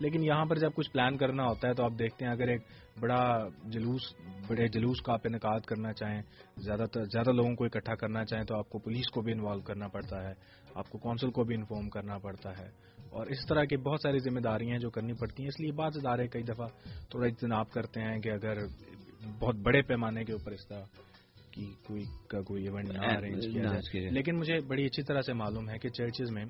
لیکن 0.00 0.24
یہاں 0.24 0.44
پر 0.44 0.58
جب 0.58 0.70
کچھ 0.74 0.90
پلان 0.90 1.16
کرنا 1.16 1.44
ہوتا 1.44 1.68
ہے 1.68 1.74
تو 1.74 1.84
آپ 1.84 1.92
دیکھتے 1.98 2.24
ہیں 2.24 2.32
اگر 2.32 2.48
ایک 2.48 2.60
بڑا 3.00 3.48
جلوس 3.64 4.00
بڑے 4.48 4.68
جلوس 4.68 5.02
کا 5.02 5.12
آپ 5.12 5.20
انعقاد 5.24 5.60
کرنا 5.60 5.92
چاہیں 5.92 6.22
زیادہ 6.56 6.84
تر 6.92 7.04
زیادہ 7.04 7.32
لوگوں 7.32 7.54
کو 7.54 7.64
اکٹھا 7.64 7.94
کرنا 7.94 8.24
چاہیں 8.24 8.44
تو 8.44 8.58
آپ 8.58 8.68
کو 8.68 8.78
پولیس 8.78 9.10
کو 9.10 9.20
بھی 9.20 9.32
انوالو 9.32 9.60
کرنا 9.60 9.88
پڑتا 9.88 10.28
ہے 10.28 10.32
آپ 10.74 10.90
کو 10.90 10.98
کونسل 10.98 11.30
کو 11.30 11.44
بھی 11.44 11.54
انفارم 11.54 11.88
کرنا 11.88 12.18
پڑتا 12.18 12.50
ہے۔ 12.58 12.68
اور 13.10 13.26
اس 13.26 13.46
طرح 13.48 13.64
کی 13.64 13.76
بہت 13.76 14.00
ساری 14.02 14.18
ذمہ 14.18 14.40
داریاں 14.40 14.78
جو 14.78 14.90
کرنی 14.90 15.12
پڑتی 15.12 15.42
ہیں۔ 15.42 15.48
اس 15.48 15.60
لیے 15.60 15.72
بعض 15.72 15.96
ادارے 15.96 16.28
کئی 16.28 16.42
دفعہ 16.42 16.66
تھوڑا 17.10 17.26
اجتناب 17.26 17.70
کرتے 17.70 18.00
ہیں 18.00 18.20
کہ 18.20 18.28
اگر 18.28 18.58
بہت 19.38 19.54
بڑے 19.54 19.82
پیمانے 19.82 20.24
کے 20.24 20.32
اوپر 20.32 20.52
اس 20.52 20.68
طرح 20.68 20.84
کی 21.50 21.74
کوئی 21.86 22.04
کا 22.28 22.42
کوئی 22.42 22.64
ایونٹ 22.64 22.88
نہ 22.88 22.98
ارینج 22.98 23.46
کیا 23.52 23.62
جائے۔ 23.62 24.10
لیکن 24.10 24.36
مجھے 24.36 24.60
بڑی 24.60 24.84
اچھی 24.84 25.02
طرح 25.02 25.20
سے 25.20 25.32
معلوم 25.32 25.70
ہے 25.70 25.78
کہ 25.78 25.88
چرچز 25.88 26.30
میں 26.30 26.44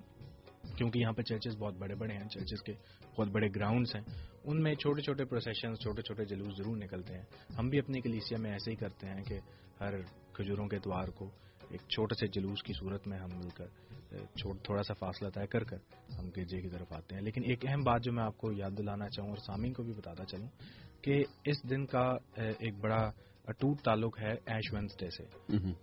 کیونکہ 0.76 0.98
یہاں 0.98 1.12
پہ 1.12 1.22
چرچز 1.22 1.56
بہت 1.58 1.74
بڑے 1.74 1.94
بڑے 1.94 2.14
ہیں 2.14 2.28
چرچز 2.28 2.62
کے 2.62 2.72
بہت 3.16 3.28
بڑے 3.28 3.48
گراؤنڈس 3.56 3.96
ہیں 3.96 4.02
ان 4.44 4.62
میں 4.62 4.74
چھوٹے 4.74 5.02
چھوٹے 5.02 5.24
پروسیشن 5.24 5.74
چھوٹے 5.74 6.02
چھوٹے 6.02 6.24
جلوس 6.24 6.56
ضرور 6.56 6.76
نکلتے 6.76 7.14
ہیں۔ 7.14 7.24
ہم 7.58 7.68
بھی 7.68 7.78
اپنی 7.78 8.00
کلیسیا 8.00 8.38
میں 8.38 8.50
ایسے 8.50 8.70
ہی 8.70 8.76
کرتے 8.76 9.06
ہیں 9.06 9.24
کہ 9.24 9.38
ہر 9.80 10.00
کھجوروں 10.32 10.66
کے 10.66 10.76
اتوار 10.76 11.08
کو 11.08 11.30
ایک 11.70 11.80
چھوٹے 11.80 12.14
سے 12.14 12.40
جلوس 12.40 12.62
کی 12.62 12.72
صورت 12.72 13.08
میں 13.08 13.18
ہم 13.18 13.38
مل 13.38 13.48
کر 13.48 13.66
تھوڑا 14.64 14.82
سا 14.82 14.94
فاصلہ 14.94 15.28
طے 15.28 15.46
کر 15.46 15.64
کر 15.64 15.76
ہم 16.18 16.30
گرجے 16.36 16.60
کی 16.60 16.68
طرف 16.68 16.92
آتے 16.92 17.14
ہیں۔ 17.14 17.22
لیکن 17.22 17.42
ایک 17.44 17.66
اہم 17.68 17.80
بات 17.80 18.02
جو 18.02 18.12
میں 18.12 18.24
آپ 18.24 18.38
کو 18.38 18.52
یاد 18.52 18.70
دلانا 18.78 19.08
چاہوں 19.08 19.30
اور 19.30 19.38
سامعین 19.38 19.72
کو 19.72 19.82
بھی 19.82 19.92
بتاتا 19.92 20.24
چلوں 20.24 20.48
کہ 21.02 21.24
اس 21.44 21.70
دن 21.70 21.86
کا 21.86 22.16
ایک 22.36 22.78
بڑا 22.80 23.10
اٹوٹ 23.46 23.80
تعلق 23.80 24.20
ہے 24.20 24.32
ایش 24.46 24.72
وینسڈے 24.72 25.10
سے۔ 25.10 25.24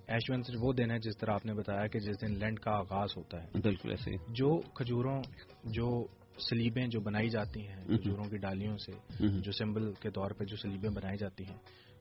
ایش 0.07 0.29
وینسڈے 0.29 0.57
وہ 0.61 0.73
دن 0.73 0.91
ہے 0.91 0.99
جس 0.99 1.17
طرح 1.17 1.31
آپ 1.31 1.45
نے 1.45 1.53
بتایا 1.53 1.87
کہ 1.87 1.99
جس 1.99 2.21
دن 2.21 2.39
لینڈ 2.39 2.59
کا 2.59 2.71
آغاز 2.71 3.09
ہوتا 3.17 3.43
ہے۔ 3.43 3.47
بالکل 3.63 3.89
ایسے 3.89 4.11
جو 4.29 4.61
کھجوروں 4.73 5.21
جو 5.63 6.07
سلیبیں 6.49 6.87
جو 6.87 6.99
بنائی 6.99 7.29
جاتی 7.29 7.67
ہیں 7.67 7.83
کھجوروں 7.87 8.23
کی 8.23 8.37
ڈالیوں 8.37 8.77
سے 8.77 8.91
جو 9.19 9.51
سمبل 9.51 9.93
کے 9.93 10.09
طور 10.09 10.31
پہ 10.31 10.45
جو 10.45 10.55
سلیبیں 10.55 10.89
بنائی 10.89 11.17
جاتی 11.17 11.43
ہیں 11.45 11.57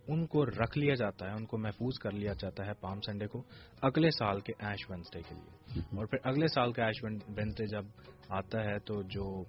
ان 0.08 0.26
کو 0.26 0.46
رکھ 0.46 0.78
لیا 0.78 0.94
جاتا 0.94 1.26
ہے، 1.26 1.32
ان 1.32 1.46
کو 1.46 1.58
محفوظ 1.58 1.98
کر 1.98 2.10
لیا 2.10 2.32
جاتا 2.32 2.66
ہے 2.66 2.72
پام 2.80 3.00
سنڈے 3.00 3.26
کو 3.26 3.42
اگلے 3.82 4.10
سال 4.10 4.40
کے 4.40 4.52
ایش 4.58 4.90
وینسڈے 4.90 5.20
کے 5.28 5.34
لیے۔ 5.34 5.80
اور 5.80 6.06
پھر 6.06 6.18
اگلے 6.24 6.46
سال 6.46 6.72
کا 6.72 6.86
ایش 6.86 7.04
وینسڈے 7.04 7.66
جب 7.66 7.84
آتا 8.28 8.64
ہے 8.64 8.78
تو 8.78 9.02
جو 9.02 9.44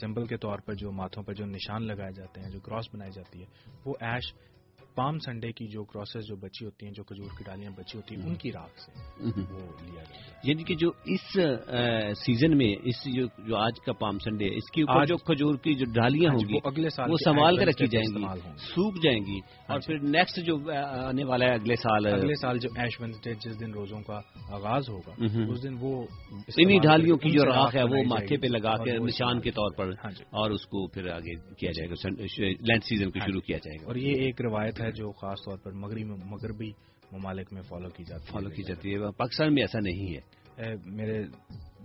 سمبل 0.00 0.26
کے 0.26 0.36
طور 0.36 0.58
پر 0.58 0.74
جو 0.74 0.92
ماتھوں 0.92 1.22
پہ 1.22 1.32
جو 1.32 1.46
نشان 1.46 1.82
لگائے 1.86 2.12
جاتے 2.12 2.40
ہیں، 2.40 2.50
جو 2.50 2.60
کراس 2.60 2.84
بنائی 2.94 3.10
جاتی 3.10 3.40
ہے، 3.40 3.46
وہ 3.84 3.94
ایش 4.00 4.34
پام 4.94 5.18
سنڈے 5.18 5.50
کی 5.52 5.66
جو 5.66 5.84
کروسز 5.84 6.26
جو 6.28 6.36
بچی 6.36 6.64
ہوتی 6.64 6.86
ہیں 6.86 6.92
جو 6.92 7.04
کھجور 7.04 7.30
کی 7.38 7.44
ڈالیاں 7.44 7.70
بچی 7.70 7.98
ہوتی 7.98 8.16
ہیں 8.16 8.28
ان 8.28 8.34
کی 8.34 8.52
راکھ 8.52 8.80
سے 8.80 8.92
وہ 8.92 9.30
لیا 9.82 10.02
جاتا 10.02 10.16
ہے۔ 10.16 10.32
یعنی 10.44 10.64
کہ 10.64 10.74
جو 10.74 10.90
اس 11.06 11.26
سیزن 12.18 12.56
میں 12.58 12.74
اس 12.84 13.04
جو 13.46 13.56
آج 13.56 13.80
کا 13.86 13.92
پام 14.00 14.18
سنڈے 14.18 14.48
اس 14.56 14.70
کے 14.70 14.82
اوپر 14.82 15.06
جو 15.06 15.16
کھجور 15.24 15.56
کی 15.56 15.74
جو 15.74 15.86
ڈالیاں 15.92 16.32
ہاں 16.32 16.38
جی، 16.38 16.44
ہوں 16.44 16.52
گی 16.52 16.58
اگلے 16.64 16.90
سال 16.90 17.10
وہ 17.10 17.16
سنبھال 17.24 17.56
کر 17.56 17.66
رکھی 17.66 17.86
جائیں 17.86 18.06
گی 18.08 18.24
سوکھ 18.66 18.98
جائیں 19.02 19.20
گی 19.26 19.38
اور 19.68 19.80
جی۔ 19.80 19.86
پھر 19.86 20.08
نیکسٹ 20.08 20.38
جو 20.46 20.56
آنے 21.02 21.24
والا 21.24 21.44
ہے 21.44 21.54
اگلے 21.54 21.76
سال 21.76 22.06
اگلے 22.06 22.34
سال 22.40 22.58
جو 22.58 22.68
ایش 22.76 23.00
ونسڈے 23.00 23.34
جس 23.44 23.60
دن 23.60 23.72
روزوں 23.72 24.00
کا 24.02 24.20
آغاز 24.50 24.88
ہوگا 24.88 25.14
اس 25.18 25.62
دن 25.62 25.76
وہ 25.80 25.94
انہی 26.58 26.78
ڈالیوں 26.78 27.16
کی 27.16 27.30
جو 27.30 27.44
راکھ 27.44 27.76
ہے 27.76 27.82
وہ 27.84 28.02
ماتھے 28.06 28.36
پہ 28.36 28.46
لگا 28.46 28.76
کے 28.84 28.98
نشان 28.98 29.40
کے 29.40 29.50
طور 29.50 29.76
پر 29.78 29.92
ہاں 30.04 30.10
جی۔ 30.10 30.24
اور 30.32 30.50
اس 30.50 30.66
کو 30.66 30.86
پھر 30.86 31.08
آگے 31.10 31.34
کیا 31.56 31.70
جائے 31.70 31.90
گا 31.90 32.08
لینڈ 32.68 32.84
سیزن 32.84 33.10
کو 33.10 33.18
شروع 33.18 33.40
کیا 33.40 33.58
جائے 33.58 33.76
گا۔ 33.76 33.86
اور 33.86 33.96
یہ 33.96 34.24
ایک 34.24 34.40
روایت 34.40 34.80
ہے 34.82 34.92
جو 34.92 35.12
خاص 35.12 35.38
طور 35.44 35.58
پر 35.58 35.72
مغربی 35.72 36.72
ممالک 37.12 37.52
میں 37.52 37.62
فالو 37.62 37.88
کی 37.88 38.04
جاتی 38.04 38.26
فالو 38.32 38.50
کی 38.50 38.62
جاتی 38.62 38.94
ہے۔ 38.94 39.10
پاکستان 39.12 39.54
میں 39.54 39.62
ایسا 39.62 39.80
نہیں 39.80 40.14
ہے۔ 40.14 40.42
میرے 40.86 41.24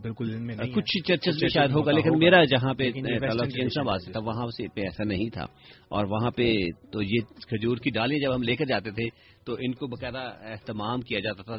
بالکل 0.01 0.35
میں 0.37 0.55
کچھ 0.75 1.07
چرچز 1.07 1.41
میں 1.41 1.49
شاید 1.49 1.71
ہوگا 1.71 1.91
لیکن 1.91 2.19
میرا 2.19 2.43
جہاں 2.43 2.73
پہ 2.73 2.91
تھا 4.11 4.19
وہاں 4.19 4.47
سے 4.47 4.67
پہ 4.67 4.81
ایسا 4.81 5.03
نہیں 5.03 5.29
تھا۔ 5.29 5.43
اور 5.89 6.05
وہاں 6.05 6.31
پہ 6.31 6.65
تو 6.91 7.01
یہ 7.01 7.19
کھجور 7.47 7.77
کی 7.77 7.89
ڈالیاں 7.89 8.19
جب 8.19 8.35
ہم 8.35 8.43
لے 8.43 8.55
کر 8.55 8.65
جاتے 8.65 8.91
تھے 8.91 9.09
تو 9.45 9.53
ان 9.59 9.73
کو 9.73 9.87
باقاعدہ 9.87 10.31
اہتمام 10.41 11.01
کیا 11.01 11.19
جاتا 11.19 11.43
تھا 11.43 11.57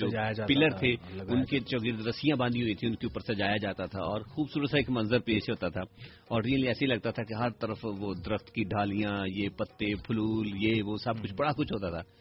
جو 0.00 0.10
پلر 0.48 0.70
تھے 0.70 0.94
ان 1.28 1.44
کے 1.44 1.58
جو 1.58 2.08
رسیاں 2.08 2.36
باندھی 2.36 2.62
ہوئی 2.62 2.74
تھی 2.74 2.88
ان 2.88 2.94
کے 2.94 3.06
اوپر 3.06 3.34
سجایا 3.34 3.56
جاتا 3.62 3.86
تھا۔ 3.86 4.02
اور 4.02 4.20
خوبصورت 4.20 4.70
سا 4.70 4.76
ایک 4.76 4.90
منظر 4.90 5.18
پیش 5.18 5.42
ہوتا 5.50 5.68
تھا۔ 5.68 5.80
اور 6.28 6.42
ریئلی 6.42 6.66
ایسے 6.66 6.86
لگتا 6.86 7.10
تھا 7.10 7.22
کہ 7.22 7.34
ہر 7.34 7.50
طرف 7.50 7.78
وہ 7.84 8.14
درخت 8.26 8.50
کی 8.50 8.64
ڈالیاں 8.64 9.26
یہ 9.26 9.48
پتے 9.48 9.94
پھلول 9.94 10.48
یہ 10.64 10.82
وہ 10.82 10.96
سب 10.96 11.22
کچھ 11.22 11.34
بڑا 11.38 11.50
کچھ 11.50 11.72
ہوتا 11.72 11.90
تھا۔ 11.90 12.17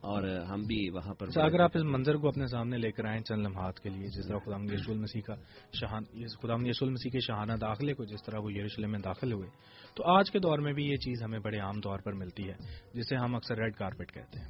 اور 0.00 0.22
ہم 0.22 0.62
بھی 0.62 0.90
وہاں 0.90 1.14
پر 1.14 1.28
اچھا، 1.28 1.42
اگر 1.42 1.60
آپ 1.60 1.70
اس 1.74 1.82
منظر 1.84 2.14
کو 2.14 2.28
اپنے 2.28 2.46
سامنے 2.46 2.78
لے 2.78 2.92
کر 2.92 3.04
آئیں 3.04 3.20
چند 3.20 3.46
لمحات 3.46 3.80
کے 3.80 3.88
لیے 3.88 4.08
جس 4.08 4.26
طرح 4.28 4.38
خدا 4.38 4.74
یسول 4.74 4.98
مسیح 4.98 5.20
کا 5.20 5.34
شہان 5.72 6.04
خدا 6.42 6.54
یسول 6.68 6.90
مسیح 6.90 7.10
کے 7.10 7.20
شہانہ 7.20 7.52
داخلے 7.52 7.94
کو 7.94 8.04
جس 8.04 8.22
طرح 8.22 8.38
وہ 8.38 8.52
یروشلم 8.52 8.90
میں 8.90 9.00
داخل 9.00 9.32
ہوئے۔ 9.32 9.48
تو 9.96 10.04
آج 10.04 10.30
کے 10.30 10.38
دور 10.38 10.58
میں 10.58 10.72
بھی 10.72 10.84
یہ 10.84 10.96
چیز 10.96 11.22
ہمیں 11.22 11.38
بڑے 11.38 11.58
عام 11.58 11.80
طور 11.80 11.98
پر 11.98 12.12
ملتی 12.12 12.48
ہے 12.48 12.54
جسے 12.94 13.16
ہم 13.16 13.34
اکثر 13.34 13.56
ریڈ 13.56 13.74
کارپیٹ 13.74 14.12
کہتے 14.12 14.38
ہیں۔ 14.38 14.48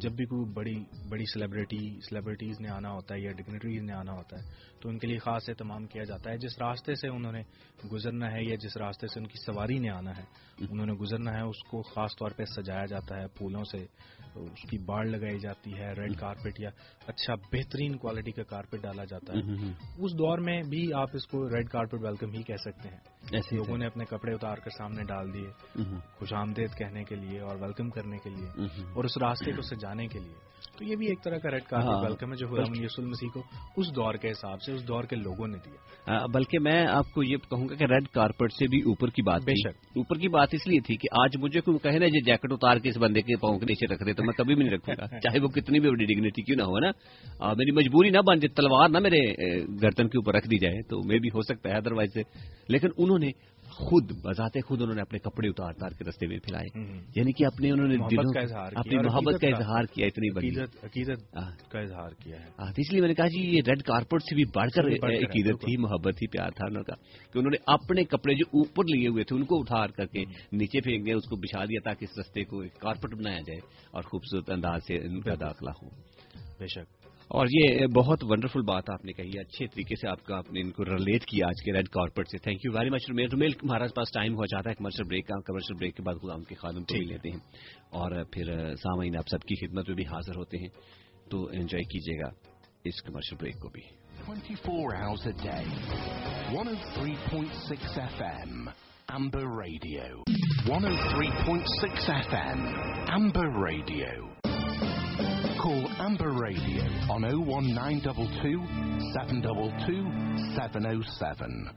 جب 0.00 0.12
بھی 0.12 0.24
کوئی 0.24 0.52
بڑی 0.52 0.74
بڑی 1.08 1.24
سیلیبریٹی 1.24 2.00
سیلیبریٹیز 2.00 2.60
نے 2.60 2.68
آنا 2.68 2.90
ہوتا 2.90 3.14
ہے 3.14 3.20
یا 3.20 3.32
ڈگنیٹریز 3.32 3.82
نے 3.82 3.92
آنا 3.92 4.12
ہوتا 4.12 4.38
ہے 4.38 4.42
تو 4.80 4.88
ان 4.88 4.98
کے 4.98 5.06
لیے 5.06 5.18
خاص 5.18 5.48
اہتمام 5.48 5.86
کیا 5.86 6.04
جاتا 6.04 6.30
ہے۔ 6.30 6.36
جس 6.36 6.58
راستے 6.58 6.94
سے 6.94 7.08
انہوں 7.08 7.32
نے 7.32 7.42
گزرنا 7.92 8.32
ہے 8.32 8.42
یا 8.42 8.54
جس 8.54 8.76
راستے 8.76 9.06
سے 9.06 9.20
ان 9.20 9.26
کی 9.26 9.38
سواری 9.46 9.78
نے 9.78 9.90
آنا 9.90 10.16
ہے 10.16 10.24
انہوں 10.70 10.86
نے 10.86 10.92
گزرنا 10.92 11.32
ہے 11.32 11.42
اس 11.42 11.62
کو 11.70 11.82
خاص 11.82 12.10
طور 12.18 12.30
پہ 12.30 12.44
سجایا 12.44 12.86
جاتا 12.86 13.20
ہے 13.20 13.26
پھولوں 13.28 13.64
سے 13.64 13.86
اس 14.34 14.70
کی 14.70 14.78
باڑ 14.78 15.06
لگائی 15.06 15.38
جاتی 15.38 15.72
ہے 15.72 15.92
ریڈ 15.92 16.16
کارپیٹ 16.16 16.60
یا 16.60 16.70
اچھا 17.06 17.34
بہترین 17.34 17.96
کوالٹی 17.96 18.30
کا 18.30 18.42
کارپیٹ 18.42 18.82
ڈالا 18.82 19.04
جاتا 19.04 19.32
ہے۔ 19.32 19.72
اس 19.98 20.12
دور 20.12 20.38
میں 20.38 20.62
بھی 20.62 20.92
آپ 20.92 21.08
اس 21.12 21.26
کو 21.26 21.48
ریڈ 21.48 21.68
کارپیٹ 21.68 22.00
ویلکم 22.02 22.32
ہی 22.32 22.42
کہہ 22.42 22.56
سکتے 22.56 22.88
ہیں۔ 22.88 23.19
لوگوں 23.32 23.78
نے 23.78 23.86
اپنے 23.86 24.04
کپڑے 24.04 24.32
اتار 24.34 24.56
کر 24.56 24.70
سامنے 24.78 25.04
ڈال 25.04 25.34
دیے 25.34 25.82
خوش 26.18 26.32
آمدید 26.32 26.78
کہنے 26.78 27.04
کے 27.04 27.14
لیے 27.14 27.40
اور 27.40 27.56
ویلکم 27.60 27.90
کرنے 27.90 28.16
کے 28.18 28.30
لیے 28.30 28.62
اور 28.94 29.04
اس 29.04 29.18
راستے 29.18 29.52
کو 29.52 29.62
سجانے 29.62 30.06
کے 30.06 30.18
لیے۔ 30.18 30.50
تو 30.78 30.84
یہ 30.84 30.96
بھی 30.96 31.06
ایک 31.06 31.24
طرح 31.24 31.38
کا 31.38 31.50
ریڈ 31.50 31.62
کارپیٹ 31.62 32.04
ویلکم 32.04 32.30
ہے 32.30 32.36
جو 32.36 32.46
خدا 32.46 32.84
یسول 32.84 33.06
مسیح 33.06 33.28
کو 33.34 33.42
اس 33.76 33.86
دور 33.96 34.14
کے 34.14 34.30
حساب 34.30 34.62
سے 34.62 34.72
اس 34.72 34.88
دور 34.88 35.04
کے 35.04 35.16
لوگوں 35.16 35.46
نے 35.46 35.58
دیا۔ 35.66 36.26
بلکہ 36.26 36.58
میں 36.58 36.86
آپ 36.86 37.04
کو 37.14 37.22
یہ 37.22 37.36
کہوں 37.36 37.68
گا 37.68 37.74
کہ 37.74 37.84
ریڈ 37.84 38.08
کارپیٹ 38.08 38.52
سے 38.52 38.66
بھی 38.66 38.80
اوپر 38.80 39.08
کی 39.10 39.22
بات 39.22 39.40
بے 39.44 39.52
شک۔ 39.52 39.76
اوپر 39.96 40.16
کی 40.16 40.28
بات 40.28 40.48
اس 40.52 40.66
لیے 40.66 40.80
تھی 40.80 40.96
کہ 40.96 41.08
آج 41.20 41.36
مجھے 41.36 41.60
کوئی 41.60 41.78
کہے 41.78 41.98
نا 41.98 42.04
یہ 42.04 42.20
جیکٹ 42.26 42.52
اتار 42.52 42.76
کے 42.76 42.88
اس 42.88 42.96
بندے 42.96 43.22
کے 43.22 43.36
پاؤں 43.36 43.58
کے 43.58 43.66
نیچے 43.66 43.94
رکھ 43.94 44.04
دے 44.06 44.12
تو 44.12 44.24
میں 44.24 44.32
کبھی 44.32 44.54
بھی 44.54 44.64
نہیں 44.64 44.74
رکھوں 44.74 44.94
گا۔ 44.98 45.06
چاہے 45.20 45.40
وہ 45.40 45.48
کتنی 45.48 45.80
بھی 45.80 45.90
بڑی 45.90 46.04
ڈگنیٹی 46.04 46.42
کیوں 46.42 46.56
نہ 46.56 46.62
ہو 46.62 46.78
نا۔ 46.78 46.90
میری 47.54 47.70
مجبوری 47.70 48.10
نہ 48.10 48.18
بن 48.18 48.38
جائے 48.38 48.54
تلوار 48.54 48.88
نہ 48.88 48.98
میرے 48.98 49.20
گردن 49.82 50.08
کے 50.08 50.18
اوپر 50.18 50.34
رکھ 50.34 50.46
دی 50.46 50.58
جائے 50.58 50.82
تو 50.82 51.00
میں 51.08 51.18
بھی 51.18 51.28
ہو 51.28 51.42
سکتا 51.42 51.68
ہے 51.68 51.74
ادر 51.74 51.92
وائز 51.92 52.10
سے۔ 52.14 52.22
لیکن 52.68 52.88
انہوں 53.10 53.30
نے 53.30 53.50
خود 53.70 54.12
بذات 54.24 54.58
خود 54.66 54.82
انہوں 54.82 54.94
نے 54.94 55.00
اپنے 55.02 55.18
کپڑے 55.18 55.48
اتار 55.48 55.68
اتار 55.68 55.90
کے 55.90 56.04
رستے 56.04 56.26
میں 56.26 56.38
پھیلائے۔ 56.38 56.80
یعنی 57.16 57.32
کہ 57.32 57.44
اپنے 57.46 57.70
انہوں 57.70 57.88
نے 57.88 57.94
اپنی 58.74 58.96
محبت 59.06 59.40
کا 59.40 59.46
اظہار 59.56 59.82
کیا 59.84 60.06
اتنی 60.06 60.30
بڑی۔ 60.30 60.48
عقیدت 60.84 61.34
کا 61.70 61.80
اظہار 61.80 62.10
کیا 62.10 62.40
ہے۔ 62.40 62.46
اس 62.78 62.92
لیے 62.92 63.00
میں 63.00 63.08
نے 63.08 63.14
کہا 63.14 63.28
جی 63.28 63.40
یہ 63.40 63.60
ریڈ 63.68 63.82
کارپیٹ 63.82 64.22
سے 64.22 64.34
بھی 64.34 64.44
بڑھ 64.54 64.70
کر 64.70 64.84
عقیدت 65.28 65.60
تھی 65.60 65.76
محبت 65.76 66.18
تھی 66.18 66.26
پیار 66.26 66.50
تھا 66.50 66.66
انہوں 66.66 66.84
کا۔ 66.84 66.94
کہ 67.32 67.38
انہوں 67.38 67.50
نے 67.50 67.62
اپنے 67.66 68.04
کپڑے 68.04 68.34
جو 68.34 68.44
اوپر 68.46 68.84
لیے 68.84 69.08
ہوئے 69.08 69.24
تھے 69.24 69.36
ان 69.36 69.44
کو 69.44 69.60
اتار 69.60 69.88
کر 69.88 70.06
کے 70.06 70.24
نیچے 70.52 70.80
پھینک 70.80 71.06
گئے 71.06 71.14
اس 71.14 71.24
کو 71.24 71.36
بچھا 71.36 71.64
دیا 71.64 71.80
تاکہ 71.84 72.04
اس 72.04 72.18
رستے 72.18 72.44
کو 72.44 72.60
ایک 72.60 72.78
کارپیٹ 72.78 73.14
بنایا 73.18 73.38
جائے 73.38 73.58
اور 73.90 74.02
خوبصورت 74.02 74.50
انداز 74.50 74.80
سے 74.86 74.94
ان 74.96 75.20
کا 75.20 75.34
داخلہ 75.40 75.70
ہو۔ 75.70 75.88
بے 76.58 76.66
شک۔ 76.66 76.99
اور 77.30 77.46
یہ 77.50 77.86
بہت 77.86 78.24
ونڈرفل 78.24 78.62
بات 78.62 78.90
آپ 78.90 79.04
نے 79.04 79.12
کہی 79.12 79.38
اچھے 79.38 79.66
طریقے 79.66 79.94
سے 79.94 80.08
آپ 80.08 80.24
کا 80.24 80.36
آپ 80.38 80.52
نے 80.52 80.60
ان 80.60 80.70
کو 80.70 80.84
ریلیٹ 80.84 81.24
کیا 81.24 81.46
آج 81.46 81.64
کے 81.64 81.72
ریڈ 81.72 81.88
کارپیٹ 81.88 82.26
سے. 82.28 82.38
تھینک 82.38 82.60
یو 82.64 82.72
ویری 82.72 82.90
مچ 82.90 83.10
میرے 83.10 83.36
میل 83.36 83.50
ہمارے 83.50 83.84
پاس 83.94 84.12
ٹائم 84.14 84.34
ہو 84.34 84.46
جاتا 84.46 84.70
ہے 84.70 84.74
کمرشل 84.74 85.04
بریک 85.04 85.26
کا 85.26 85.40
کمرشل 85.40 85.74
بریک 85.74 85.96
کے 85.96 86.02
بعد 86.02 86.14
غلام 86.14 86.42
کے 86.44 86.54
خادم 86.54 86.84
کو 86.84 86.96
لیتے 86.96 87.30
ہیں۔ 87.30 87.38
اور 87.90 88.24
پھر 88.24 88.74
سامعین 88.74 89.16
آپ 89.16 89.28
سب 89.28 89.40
کی 89.40 89.66
خدمت 89.66 89.88
میں 89.88 89.96
بھی 89.96 90.04
حاضر 90.04 90.36
ہوتے 90.36 90.58
ہیں 90.58 90.68
تو 91.30 91.46
انجوائے 91.46 91.82
کیجیے 91.82 92.20
گا 92.20 92.30
اس 92.84 93.02
کمرشل 93.02 93.36
بریک 93.40 93.54
کو 93.54 93.68
بھی۔ 93.68 94.00
24 94.26 94.88
hours 94.94 95.26
a 95.26 95.46
day. 95.46 95.64
103.6 96.54 97.98
FM 98.18 98.52
Amber 99.18 99.46
Radio. 99.62 100.22
103.6 100.66 102.10
FM 102.22 102.60
Amber 103.20 103.48
Radio. 103.70 104.30
Call 105.60 105.84
Amber 105.98 106.32
Radio 106.32 106.84
on 107.06 107.20
01922 107.20 108.64
722 109.12 110.54
707. 110.54 111.76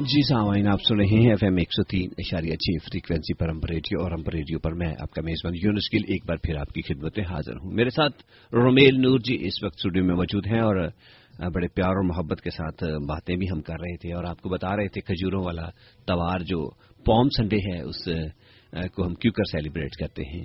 جی 0.00 0.22
سامعین 0.22 0.66
آپ 0.68 0.82
سن 0.82 0.96
رہے 0.96 1.06
ہیں 1.06 1.30
ایف 1.30 1.42
ایم 1.42 1.56
ایک 1.56 1.72
سو 1.72 1.82
تین 1.84 2.10
اشاریہ 2.18 2.56
چھ 2.56 2.76
فریکوینسی 2.84 3.34
پر 3.34 3.48
امبر 3.48 3.70
ریڈیو 3.70 4.02
اور 4.02 4.12
امبر 4.12 4.32
ریڈیو 4.32 4.58
پر 4.58 4.72
میں 4.72 4.92
آپ 4.98 5.10
کا 5.10 5.22
میزبان 5.22 5.54
یونس 5.54 5.92
گل 5.94 6.04
ایک 6.08 6.26
بار 6.26 6.36
پھر 6.36 6.56
آپ 6.56 6.72
کی 6.74 6.82
خدمت 6.82 7.18
میں 7.18 7.26
حاضر 7.26 7.56
ہوں 7.56 7.72
میرے 7.72 7.90
ساتھ 7.90 8.22
رومیل 8.52 9.00
نور 9.00 9.18
جی 9.20 9.36
اس 9.40 9.62
وقت 9.62 9.74
اسٹوڈیو 9.76 10.04
میں 10.04 10.16
موجود 10.16 10.46
ہیں 10.46 10.60
اور 10.60 10.76
بڑے 11.38 11.68
پیار 11.68 11.88
اور 11.88 12.04
محبت 12.04 12.40
کے 12.40 12.50
ساتھ 12.50 12.84
باتیں 13.08 13.36
بھی 13.36 13.46
ہم 13.52 13.60
کر 13.60 13.80
رہے 13.80 13.96
تھے 13.96 14.12
اور 14.12 14.24
آپ 14.24 14.40
کو 14.40 14.48
بتا 14.48 14.76
رہے 14.76 14.88
تھے 14.88 15.00
کھجوروں 15.00 15.44
والا 15.44 15.68
توار 16.06 16.40
جو 16.40 16.68
پوم 17.06 17.28
سنڈے 17.36 17.56
ہے، 17.56 17.80
اس 17.80 18.04
کو 18.94 19.06
ہم 19.06 19.14
کیوں 19.14 19.32
کر 19.32 19.44
سیلیبریٹ 19.44 19.94
کرتے 19.96 20.22
ہیں؟ 20.22 20.42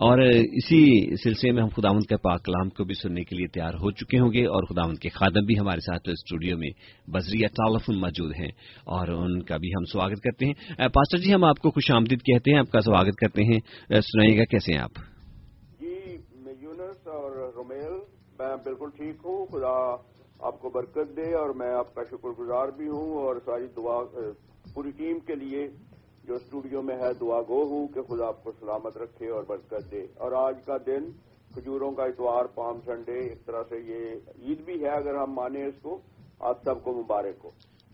اور 0.00 0.18
اسی 0.18 0.82
سلسلے 1.16 1.52
میں 1.52 1.62
ہم 1.62 1.68
خداوند 1.68 2.06
کے 2.08 2.16
پاک 2.16 2.44
کلام 2.44 2.68
کو 2.68 2.84
بھی 2.84 2.94
سننے 2.94 3.24
کے 3.24 3.36
لیے 3.36 3.46
تیار 3.46 3.74
ہو 3.74 3.90
چکے 3.90 4.18
ہوں 4.18 4.32
گے 4.32 4.44
اور 4.46 4.62
خداوند 4.64 4.98
کے 4.98 5.08
خادم 5.08 5.46
بھی 5.46 5.58
ہمارے 5.58 5.80
ساتھ 5.80 6.08
اسٹوڈیو 6.08 6.58
میں 6.58 6.70
بزریہ 7.10 7.46
ٹالفن 7.48 8.00
موجود 8.00 8.32
ہیں 8.38 8.50
اور 8.86 9.08
ان 9.08 9.42
کا 9.42 9.56
بھی 9.56 9.68
ہم 9.68 9.84
سواگت 9.84 10.22
کرتے 10.22 10.46
ہیں۔ 10.46 10.88
پاسٹر 10.88 11.18
جی 11.18 11.34
ہم 11.34 11.44
آپ 11.44 11.58
کو 11.58 11.70
خوش 11.70 11.90
آمدید 11.90 12.22
کہتے 12.22 12.50
ہیں، 12.50 12.58
آپ 12.58 12.70
کا 12.70 12.80
سواگت 12.80 13.16
کرتے 13.16 13.44
ہیں۔ 13.44 13.58
سنائیے 14.00 14.38
گا 14.38 14.44
کیسے 14.44 14.72
ہیں 14.72 14.80
آپ؟ 14.80 15.02
جی 15.80 15.94
میں 16.36 16.54
یونس 16.60 17.06
اور 17.08 17.52
رومیل، 17.56 17.94
میں 18.38 18.56
بالکل 18.64 18.90
ٹھیک 18.96 19.16
ہوں، 19.24 19.46
خدا 19.46 19.76
آپ 20.40 20.60
کو 20.60 20.70
برکت 20.70 21.16
دے 21.16 21.34
اور 21.34 21.54
میں 21.54 21.72
آپ 21.72 21.94
کا 21.94 22.02
شکر 22.04 22.28
گزار 22.28 22.68
بھی 22.68 22.88
ہوں 22.88 23.12
اور 23.14 23.36
ساری 23.44 23.66
دعا 23.76 24.04
پوری 24.74 24.90
ٹیم 24.90 25.18
کے 25.18 25.34
لیے 25.34 25.68
جو 26.24 26.34
اسٹوڈیو 26.34 26.82
میں 26.82 26.96
ہے 26.96 27.12
دعا 27.20 27.40
گو 27.40 27.62
ہوں 27.62 27.88
کہ 27.88 28.02
خدا 28.02 28.26
آپ 28.26 28.44
کو 28.44 28.52
سلامت 28.60 28.96
رکھے 28.96 29.28
اور 29.28 29.44
برکت 29.48 29.90
دے۔ 29.90 30.02
اور 30.02 30.32
آج 30.32 30.54
کا 30.64 30.76
دن 30.86 31.10
کھجوروں 31.54 31.90
کا 31.92 32.02
اتوار 32.04 32.44
پام 32.44 32.80
سنڈے 32.84 33.32
اس 33.32 33.40
طرح 33.40 33.62
سے 33.68 33.76
یہ 33.76 34.14
عید 34.42 34.64
بھی 34.64 34.84
ہے 34.84 34.88
اگر 34.88 35.14
ہم 35.14 35.32
مانیں 35.32 35.64
اس 35.64 35.74
کو 35.82 36.00
آپ 36.40 36.62
سب 36.64 36.84
کو 36.84 36.92
مبارک 36.92 37.44
ہو۔ 37.44 37.50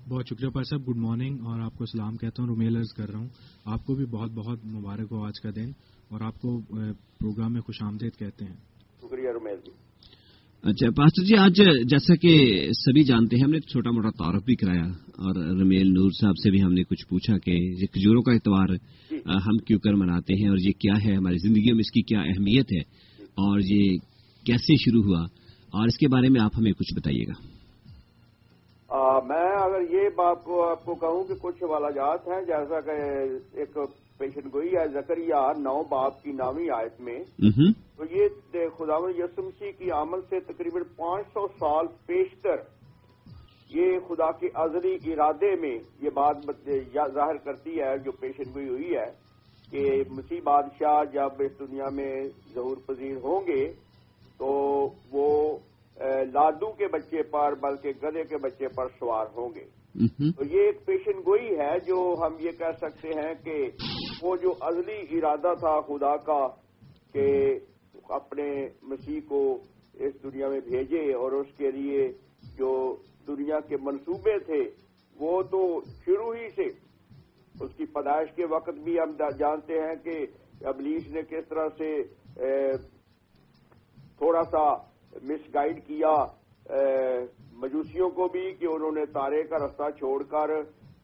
بہت 0.08 0.26
شکریہ 0.26 0.48
پائے 0.48 0.64
صاحب 0.64 0.88
گڈ 0.88 0.96
مارننگ 0.96 1.38
اور 1.46 1.60
آپ 1.60 1.78
کو 1.78 1.86
سلام 1.86 2.16
کہتا 2.16 2.42
ہوں 2.42 2.48
رومیل 2.48 2.76
عرض 2.76 2.92
کر 2.92 3.08
رہا 3.10 3.18
ہوں۔ 3.18 3.28
آپ 3.64 3.86
کو 3.86 3.94
بھی 3.94 4.06
بہت 4.06 4.30
بہت 4.30 4.58
مبارک 4.64 5.12
ہو 5.12 5.24
آج 5.24 5.40
کا 5.40 5.50
دن 5.56 5.70
اور 6.08 6.20
آپ 6.20 6.34
کو 6.34 6.60
پروگرام 7.18 7.52
میں 7.52 7.60
خوش 7.60 7.82
آمدید 7.82 8.16
کہتے 8.16 8.44
ہیں۔ 8.44 8.56
شکریہ 9.02 9.30
رومیل 9.30 9.56
جی۔ 9.64 9.89
اچھا 10.64 10.90
پاسٹر 10.90 11.24
جی 11.24 11.36
آج 11.36 11.56
جیسا 11.90 12.14
کہ 12.14 12.68
سبھی 12.72 13.04
جانتے 13.04 13.36
ہیں 13.36 13.44
ہم 13.44 13.50
نے 13.50 13.60
چھوٹا 13.60 13.90
موٹا 13.90 14.10
تعارف 14.10 14.44
بھی 14.44 14.54
کرایا 14.56 14.84
اور 15.06 15.34
رمیل 15.36 15.88
نور 15.88 16.10
صاحب 16.20 16.36
سے 16.36 16.50
بھی 16.50 16.62
ہم 16.62 16.72
نے 16.72 16.82
کچھ 16.82 17.08
پوچھا 17.08 17.38
کہ 17.38 17.50
یہ 17.50 17.86
کھجوروں 17.86 18.22
کا 18.22 18.32
اتوار 18.32 18.68
ہم 19.28 19.56
کیوں 19.56 19.78
کر 19.78 19.94
مناتے 19.94 20.34
ہیں 20.34 20.48
اور 20.48 20.58
یہ 20.58 20.72
کیا 20.78 20.94
ہے؟ 21.04 21.14
ہماری 21.16 21.36
زندگی 21.38 21.72
میں 21.72 21.80
اس 21.80 21.90
کی 21.90 22.02
کیا 22.02 22.20
اہمیت 22.20 22.72
ہے؟ 22.72 22.80
اور 23.20 23.60
یہ 23.60 23.96
کیسے 24.46 24.74
شروع 24.76 25.02
ہوا؟ 25.02 25.24
اور 25.72 25.86
اس 25.86 25.98
کے 25.98 26.08
بارے 26.08 26.28
میں 26.28 26.40
آپ 26.40 26.50
ہمیں 26.58 26.72
کچھ 26.72 26.94
بتائیے 26.96 27.24
گا۔ 27.28 27.60
میں 29.24 29.48
اگر 29.62 29.94
یہ 29.94 30.22
آپ 30.22 30.44
کو 30.84 30.94
کہوں 30.94 31.24
کہ 31.24 31.34
کچھ 31.42 31.62
والاجات 31.62 32.28
ہیں 32.28 32.40
جیسا 32.46 32.80
کہ 32.80 32.96
ایک 33.56 33.78
پیشن 34.20 34.48
گوئی 34.52 34.76
ہے 34.76 34.86
زکریہ 34.92 35.42
نو 35.58 35.82
باپ 35.88 36.22
کی 36.22 36.32
نامی 36.32 36.68
آیت 36.70 37.00
میں 37.00 37.18
تو 37.96 38.04
یہ 38.10 38.68
خدا 38.78 38.98
یسمسی 39.18 39.72
کی 39.72 39.90
عمل 39.92 40.20
سے 40.28 40.40
تقریباً 40.46 40.82
پانچ 40.96 41.32
سو 41.32 41.46
سال 41.58 41.86
پیشتر 42.06 42.62
یہ 43.70 43.98
خدا 44.08 44.30
کے 44.30 44.48
ازلی 44.54 44.94
ارادے 45.12 45.54
میں 45.56 45.76
یہ 46.00 46.10
بات 46.14 46.46
ظاہر 47.14 47.36
کرتی 47.36 47.80
ہے 47.80 47.96
جو 48.04 48.12
پیشن 48.20 48.54
گوئی 48.54 48.68
ہوئی 48.68 48.94
ہے 48.96 49.10
کہ 49.70 49.82
مسیح 50.10 50.40
بادشاہ 50.44 51.02
جب 51.12 51.42
اس 51.42 51.58
دنیا 51.60 51.88
میں 51.92 52.12
ظہور 52.54 52.76
پذیر 52.86 53.16
ہوں 53.22 53.46
گے 53.46 53.64
تو 54.38 54.48
وہ 55.12 55.28
لادو 56.32 56.70
کے 56.72 56.86
بچے 56.92 57.22
پر 57.30 57.54
بلکہ 57.60 57.92
گدے 58.02 58.24
کے 58.24 58.38
بچے 58.38 58.68
پر 58.68 58.88
سوار 58.98 59.26
ہوں 59.36 59.54
گے۔ 59.54 59.64
Mm-hmm. 59.94 60.30
تو 60.36 60.44
یہ 60.44 60.60
ایک 60.60 60.84
پیشن 60.86 61.18
گوئی 61.26 61.58
ہے 61.58 61.78
جو 61.86 62.16
ہم 62.20 62.36
یہ 62.38 62.50
کہہ 62.50 62.76
سکتے 62.80 63.08
ہیں 63.08 63.34
کہ 63.44 63.68
وہ 64.22 64.36
جو 64.36 64.54
ازلی 64.60 65.18
ارادہ 65.18 65.52
تھا 65.60 65.80
خدا 65.80 66.16
کا 66.16 66.46
کہ 67.12 67.58
اپنے 68.08 68.68
مسیح 68.82 69.20
کو 69.28 69.42
اس 69.94 70.22
دنیا 70.22 70.48
میں 70.48 70.60
بھیجے 70.60 71.14
اور 71.14 71.32
اس 71.32 71.46
کے 71.56 71.70
لیے 71.70 72.08
جو 72.58 72.96
دنیا 73.26 73.60
کے 73.60 73.76
منصوبے 73.82 74.38
تھے، 74.38 74.62
وہ 75.20 75.42
تو 75.42 75.80
شروع 76.04 76.34
ہی 76.34 76.48
سے۔ 76.50 76.68
اس 77.60 77.70
کی 77.76 77.84
پیدائش 77.86 78.28
کے 78.36 78.44
وقت 78.50 78.78
بھی 78.84 78.98
ہم 78.98 79.16
جانتے 79.38 79.80
ہیں 79.80 79.94
کہ 80.04 80.26
ابلیس 80.64 81.08
نے 81.08 81.22
کس 81.22 81.48
طرح 81.48 81.68
سے 81.78 82.02
تھوڑا 84.18 84.42
سا 84.42 84.72
مس 85.22 85.54
گائڈ 85.54 85.86
کیا 85.86 86.14
مجوسیوں 87.62 88.10
کو 88.10 88.28
بھی 88.28 88.54
کہ 88.54 88.66
انہوں 88.66 88.92
نے 88.92 89.06
تارے 89.06 89.42
کا 89.42 89.58
رستہ 89.58 89.90
چھوڑ 89.98 90.22
کر 90.22 90.50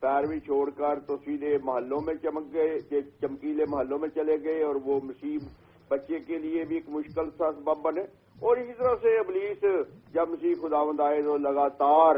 پیروی 0.01 0.41
چھوڑ 0.41 0.71
کر 0.71 1.01
تو 1.01 1.17
سیدھے 1.17 1.59
محلوں 1.65 2.01
میں 2.07 2.15
چمک 2.15 2.55
گئے 2.55 3.01
چمکیلے 3.21 3.65
محلوں 3.69 3.99
میں 3.99 4.09
چلے 4.15 4.37
گئے 4.43 4.63
اور 4.63 4.75
وہ 4.85 5.01
مسیح 5.03 5.39
بچے 5.89 6.19
کے 6.19 6.39
لیے 6.39 6.65
بھی 6.65 6.77
ایک 6.77 6.89
مشکل 6.89 7.31
سا 7.39 7.53
سبب 7.53 7.83
بنے۔ 7.83 8.01
اور 8.41 8.57
اسی 8.57 8.73
طرح 8.79 8.95
سے 9.03 9.17
ابلیس 9.19 9.65
جب 10.13 10.29
مسیح 10.29 10.55
خداوند 10.63 11.01
آئے 11.01 11.23
تو 11.23 11.37
لگاتار 11.37 12.17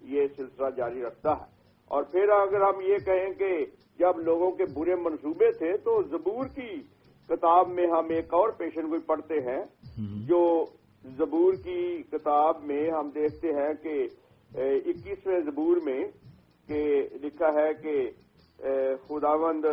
یہ 0.00 0.26
سلسلہ 0.36 0.70
جاری 0.76 1.02
رکھتا 1.02 1.32
ہے۔ 1.32 1.44
اور 1.84 2.02
پھر 2.02 2.28
اگر 2.28 2.60
ہم 2.60 2.80
یہ 2.80 2.98
کہیں 3.04 3.30
کہ 3.30 3.64
جب 3.98 4.18
لوگوں 4.18 4.50
کے 4.50 4.64
برے 4.74 4.94
منصوبے 4.94 5.50
تھے 5.50 5.76
تو 5.76 6.02
زبور 6.02 6.44
کی 6.44 6.80
کتاب 7.28 7.68
میں 7.68 7.86
ہم 7.86 8.10
ایک 8.10 8.34
اور 8.34 8.48
پیشن 8.48 8.88
گوئی 8.88 9.00
پڑھتے 9.00 9.40
ہیں 9.40 9.60
جو 10.26 10.64
زبور 11.06 11.54
کی 11.54 12.02
کتاب 12.10 12.62
میں 12.64 12.90
ہم 12.90 13.10
دیکھتے 13.14 13.48
ہیں 13.48 13.72
کہ 13.82 14.06
اکیسویں 14.54 15.40
زبور 15.40 15.76
میں 15.84 16.00
کہ 16.68 16.80
لکھا 17.22 17.48
ہے 17.54 17.72
کہ 17.82 17.94
خداوند، 19.08 19.64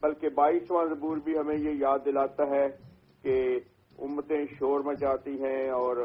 بلکہ 0.00 0.28
بائیسواں 0.28 0.84
زبور 0.86 1.16
بھی 1.16 1.38
ہمیں 1.38 1.56
یہ 1.56 1.70
یاد 1.70 1.98
دلاتا 2.04 2.46
ہے 2.50 2.66
کہ 3.22 3.34
امتیں 3.98 4.44
شور 4.58 4.80
مچاتی 4.80 5.42
ہیں 5.42 5.68
اور 5.70 5.96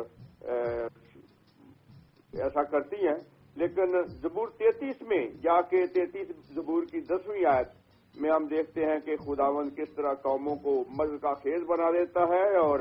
ایسا 2.34 2.64
کرتی 2.64 3.08
ہیں۔ 3.08 3.18
لیکن 3.56 4.02
زبور 4.22 4.48
تینتیس 4.58 5.02
میں 5.02 5.26
جا 5.42 5.62
کے 5.62 5.86
تینتیس 5.88 6.28
زبور 6.56 6.84
کی 6.84 7.00
دسویں 7.02 7.46
آیت 7.46 7.70
میں 8.16 8.30
ہم 8.32 8.46
دیکھتے 8.46 8.86
ہیں 8.86 9.00
کہ 9.00 9.16
خداوند 9.16 9.78
کس 9.78 9.96
طرح 9.96 10.14
قوموں 10.14 10.56
کو 10.56 10.84
مز 10.98 11.10
کا 11.22 11.34
خیز 11.34 11.64
بنا 11.68 11.92
دیتا 11.92 12.28
ہے 12.28 12.56
اور 12.58 12.80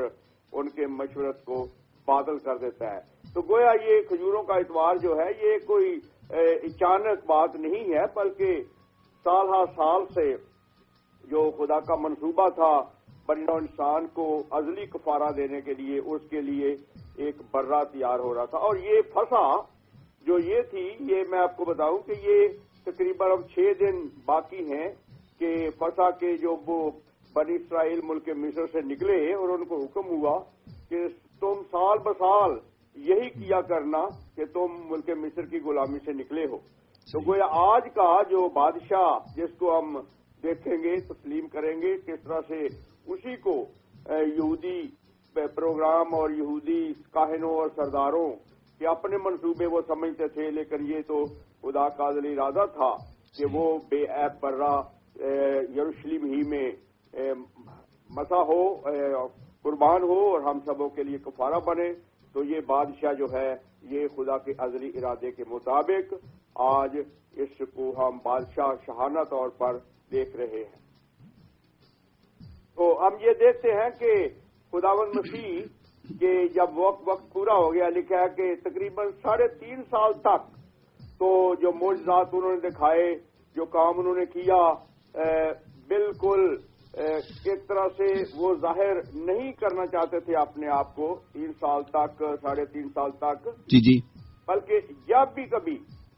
ان 0.53 0.69
کے 0.69 0.87
مشورت 0.87 1.45
کو 1.45 1.67
بادل 2.07 2.39
کر 2.39 2.57
دیتا 2.57 2.95
ہے۔ 2.95 3.01
تو 3.35 3.41
گویا 3.41 3.73
یہ 3.89 4.03
کھجوروں 4.03 4.43
کا 4.43 4.55
اتوار 4.55 4.97
جو 4.97 5.17
ہے، 5.17 5.31
یہ 5.43 5.59
کوئی 5.67 5.99
اچانک 6.31 7.27
بات 7.27 7.55
نہیں 7.57 7.95
ہے، 7.95 8.05
بلکہ 8.15 8.63
سال 9.25 9.49
ہر 9.49 9.65
سال 9.77 10.07
سے 10.15 10.35
جو 11.25 11.51
خدا 11.51 11.81
کا 11.81 11.95
منصوبہ 11.95 12.49
تھا 12.49 12.73
بندہ 13.27 13.53
انسان 13.53 14.07
کو 14.07 14.43
ازلی 14.51 14.87
کفارہ 14.87 15.31
دینے 15.33 15.61
کے 15.61 15.75
لیے، 15.75 15.99
اس 15.99 16.23
کے 16.31 16.41
لیے 16.41 16.77
ایک 17.17 17.37
برا 17.51 17.83
تیار 17.85 18.19
ہو 18.19 18.35
رہا 18.35 18.45
تھا۔ 18.45 18.59
اور 18.59 18.77
یہ 18.77 19.01
پھنسا 19.13 19.57
جو 20.27 20.39
یہ 20.39 20.63
تھی، 20.63 20.91
یہ 21.01 21.23
میں 21.31 21.39
آپ 21.39 21.57
کو 21.57 21.65
بتاؤں 21.65 21.99
کہ 21.99 22.13
یہ 22.23 22.49
تقریباً 22.85 23.31
اب 23.31 23.49
چھ 23.49 23.73
دن 23.81 24.09
باقی 24.25 24.65
ہیں 24.73 24.89
کہ 25.39 25.71
فسا 25.79 26.11
کے 26.11 26.37
جو 26.37 26.57
وہ 26.67 26.91
بنی 27.33 27.55
اسرائیل 27.55 28.01
ملک 28.05 28.29
مصر 28.29 28.67
سے 28.67 28.81
نکلے 28.81 29.35
اور 29.35 29.49
ان 29.49 29.65
کو 29.65 29.77
حکم 29.77 30.09
ہوا 30.09 30.39
کہ 30.89 31.07
تم 31.43 31.63
سال 31.71 31.99
بسال 31.99 32.59
یہی 32.97 33.29
کیا 33.31 33.61
کرنا 33.69 34.05
کہ 34.37 34.45
تم 34.53 34.81
ملک 34.91 35.11
مصر 35.19 35.47
کی 35.47 35.61
غلامی 35.61 35.99
سے 36.05 36.13
نکلے 36.13 36.45
ہو۔ 36.47 36.59
تو 37.09 37.21
گویا 37.27 37.47
آج 37.63 37.89
کا 37.95 38.11
جو 38.31 38.49
بادشاہ 38.55 39.37
جس 39.37 39.57
کو 39.59 39.79
ہم 39.79 39.99
دیکھیں 40.43 40.77
گے 40.83 40.97
تسلیم 41.09 41.47
کریں 41.47 41.75
گے 41.83 41.97
کس 41.99 42.23
طرح 42.25 42.41
سے 42.49 42.67
اسی 43.07 43.37
کو 43.37 43.55
یہودی 44.09 44.81
پروگرام 45.55 46.15
اور 46.15 46.31
یہودی 46.31 46.83
کاہنوں 47.11 47.55
اور 47.55 47.69
سرداروں 47.77 48.31
کے 48.81 48.87
اپنے 48.87 49.17
منصوبے 49.25 49.67
وہ 49.67 49.81
سمجھتے 49.87 50.29
تھے 50.29 50.51
لیکن 50.51 50.87
یہ 50.87 51.01
تو 51.07 51.25
خدا 51.63 51.89
کا 51.89 52.07
ارادہ 52.29 52.65
تھا 52.73 52.95
کہ 53.37 53.47
وہ 53.53 53.67
بے 53.91 54.05
ایپ 54.13 54.41
برا 54.41 54.75
یروشلم 55.77 56.25
ہی 56.25 56.43
میں 56.49 56.67
مسا 58.11 58.43
ہو 58.49 58.63
قربان 59.65 60.03
ہو 60.03 60.19
اور 60.31 60.41
ہم 60.43 60.59
سبوں 60.65 60.89
کے 60.89 61.03
لیے 61.03 61.19
کفارہ 61.25 61.61
بنے، 61.65 61.93
تو 62.35 62.43
یہ 62.45 62.61
بادشاہ 62.67 63.13
جو 63.15 63.27
ہے، 63.33 63.55
یہ 63.91 64.07
خدا 64.17 64.37
کے 64.39 64.53
ازلی 64.59 64.91
ارادے 64.95 65.31
کے 65.31 65.45
مطابق 65.49 66.15
آج 66.63 66.97
اس 67.35 67.63
کو 67.75 67.93
ہم 67.99 68.19
بادشاہ 68.23 68.73
شہانہ 68.87 69.25
طور 69.31 69.49
پر 69.59 69.77
دیکھ 70.13 70.37
رہے 70.37 70.63
ہیں۔ 70.65 70.81
تو 72.77 72.85
ہم 73.01 73.17
یہ 73.21 73.33
دیکھتے 73.41 73.73
ہیں 73.73 73.91
کہ 73.99 74.13
خداون 74.73 75.11
مسیح 75.15 75.61
کے 76.21 76.33
جب 76.49 76.79
وقت 76.79 77.09
وقت 77.09 77.33
پورا 77.33 77.55
ہو 77.55 77.73
گیا، 77.75 77.89
لکھا 77.89 78.21
ہے 78.21 78.29
کہ 78.37 78.55
تقریباً 78.63 79.11
ساڑھے 79.23 79.49
تین 79.61 79.83
سال 79.91 80.13
تک 80.23 80.51
تو 81.19 81.29
جو 81.61 81.73
موجزات 81.81 82.33
انہوں 82.33 82.53
نے 82.53 82.69
دکھائے، 82.69 83.07
جو 83.57 83.65
کام 83.71 83.99
انہوں 83.99 84.17
نے 84.17 84.27
کیا 84.33 84.63
بالکل 85.89 86.41
ایک 86.95 87.67
طرح 87.69 87.87
سے 87.97 88.07
وہ 88.37 88.55
ظاہر 88.55 89.01
نہیں 89.15 89.53
کرنا 89.53 89.87
چاہتے 89.87 90.21
تھے 90.21 90.37
اپنے 90.37 90.69
آپ 90.69 90.95
کو 90.97 91.15
تین 91.33 91.53
سال 91.53 91.83
تک 91.83 92.23
ساڑھے 92.43 92.65
تین 92.65 92.89
سال 92.89 93.11
تک؟ 93.11 93.45
جی 93.45 93.81
جی۔ 93.81 93.99
بلکہ 94.49 94.93
جب 95.09 95.35
بھی 95.35 95.45
کبھی 95.45 95.77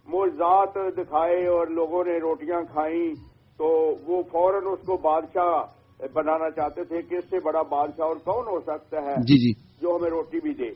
موزات 0.09 0.77
دکھائے 0.97 1.47
اور 1.47 1.67
لوگوں 1.67 2.05
نے 2.05 2.19
روٹیاں 2.19 2.63
کھائیں 2.63 3.15
تو 3.59 3.67
وہ 4.07 4.23
فوراً 4.23 4.67
اس 4.67 4.87
کو 4.87 4.97
بادشاہ 4.97 6.07
بنانا 6.15 6.51
چاہتے 6.51 6.85
تھے 6.85 7.03
کہ 7.03 7.15
اس 7.15 7.25
سے 7.25 7.41
بڑا 7.41 7.63
بادشاہ 7.63 8.07
اور 8.07 8.17
کون 8.17 8.47
ہو 8.47 8.61
سکتا 8.61 9.03
ہے 9.03 9.15
جی 9.15 9.39
جی۔ 9.39 9.53
جو 9.81 9.97
ہمیں 9.97 10.11
روٹی 10.11 10.41
بھی 10.41 10.55
دے۔ 10.55 10.71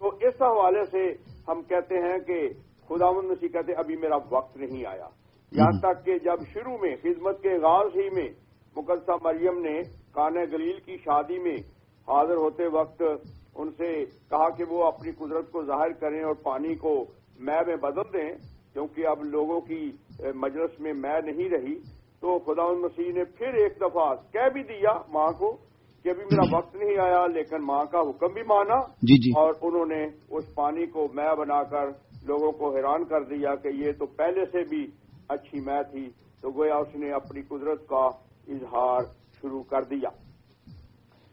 تو 0.00 0.08
اس 0.08 0.42
حوالے 0.42 0.84
سے 0.84 1.04
ہم 1.48 1.62
کہتے 1.62 1.94
ہیں 1.94 2.18
کہ 2.18 2.48
خدا 2.88 3.10
مسیح 3.10 3.48
کہتے 3.48 3.72
ابھی 3.72 3.96
میرا 3.96 4.16
وقت 4.30 4.56
نہیں 4.56 4.86
آیا۔ 4.86 5.08
یہاں 5.52 5.78
تک 5.80 6.04
کہ 6.04 6.18
جب 6.18 6.44
شروع 6.52 6.76
میں 6.80 6.94
خدمت 7.02 7.42
کے 7.42 7.56
غاز 7.58 7.96
ہی 7.96 8.08
میں 8.14 8.28
مقدسہ 8.78 9.16
مریم 9.22 9.58
نے 9.58 9.80
کان 10.12 10.34
گلیل 10.52 10.78
کی 10.80 10.96
شادی 10.96 11.38
میں 11.38 11.56
حاضر 12.08 12.36
ہوتے 12.36 12.66
وقت 12.66 13.02
ان 13.02 13.70
سے 13.70 14.04
کہا 14.30 14.48
کہ 14.48 14.64
وہ 14.70 14.84
اپنی 14.84 15.12
قدرت 15.12 15.50
کو 15.52 15.62
ظاہر 15.64 15.92
کریں 15.92 16.22
اور 16.22 16.34
پانی 16.34 16.74
کو 16.74 16.94
میں 17.40 17.60
میں 17.66 17.76
بدل 17.76 18.12
دیں 18.12 18.30
کیونکہ 18.72 19.06
اب 19.06 19.24
لوگوں 19.24 19.60
کی 19.60 19.90
مجلس 20.34 20.80
میں 20.80 20.92
میں 20.92 21.20
نہیں 21.26 21.48
رہی۔ 21.48 21.74
تو 22.20 22.38
خدا 22.38 22.66
مسیح 22.72 23.12
نے 23.12 23.24
پھر 23.24 23.54
ایک 23.54 23.76
دفعہ 23.80 24.14
کہہ 24.32 24.48
بھی 24.52 24.62
دیا 24.62 24.92
ماں 25.08 25.30
کو 25.38 25.50
کہ 26.04 26.08
ابھی 26.08 26.24
میرا 26.24 26.56
وقت 26.56 26.76
نہیں 26.76 26.98
آیا 26.98 27.26
لیکن 27.26 27.66
ماں 27.66 27.84
کا 27.84 28.00
حکم 28.00 28.32
بھی 28.32 28.42
مانا۔ 28.42 28.80
جی 29.02 29.18
جی۔ 29.18 29.30
اور 29.40 29.54
انہوں 29.62 29.86
نے 29.86 30.04
اس 30.30 30.54
پانی 30.54 30.86
کو 30.86 31.06
میں 31.14 31.34
بنا 31.38 31.62
کر 31.62 31.86
لوگوں 32.26 32.52
کو 32.52 32.74
حیران 32.76 33.04
کر 33.04 33.24
دیا 33.24 33.54
کہ 33.54 33.68
یہ 33.68 33.92
تو 33.92 34.06
پہلے 34.06 34.44
سے 34.44 34.62
بھی 34.62 34.86
اچھی 35.28 35.60
میں 35.60 35.82
تھی۔ 35.82 36.08
تو 36.42 36.50
گویا 36.50 36.76
اس 36.76 36.94
نے 36.94 37.12
اپنی 37.12 37.42
قدرت 37.42 37.86
کا 37.88 38.08
اظہار 38.48 39.04
شروع 39.42 39.62
کر 39.62 39.82
دیا۔ 39.82 40.10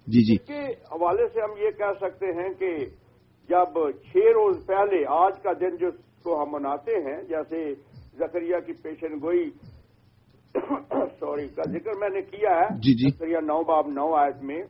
جی 0.07 0.23
جی۔ 0.23 0.35
اس 0.35 0.47
کے 0.47 0.61
حوالے 0.91 1.27
سے 1.27 1.41
ہم 1.41 1.57
یہ 1.57 1.71
کہہ 1.77 1.93
سکتے 2.01 2.31
ہیں 2.33 2.49
کہ 2.59 2.71
جب 3.49 3.77
چھ 4.03 4.31
روز 4.33 4.65
پہلے 4.65 5.03
آج 5.15 5.41
کا 5.43 5.51
دن 5.59 5.75
جس 5.75 5.95
کو 6.23 6.41
ہم 6.43 6.51
مناتے 6.51 6.95
ہیں 7.05 7.21
جیسے 7.23 7.63
زکریہ 8.17 8.59
کی 8.65 8.73
پیشن 8.73 9.19
گوئی 9.21 9.49
سوری 11.19 11.47
کا 11.47 11.63
ذکر 11.71 11.97
میں 11.99 12.09
نے 12.09 12.21
کیا 12.21 12.51
ہے۔ 12.51 12.67
جی 12.79 12.93
جی۔ 12.93 13.09
زکریہ 13.09 13.37
نو 13.43 13.61
باب 13.63 13.87
نو 13.89 14.13
آیت 14.15 14.41
میں 14.43 14.61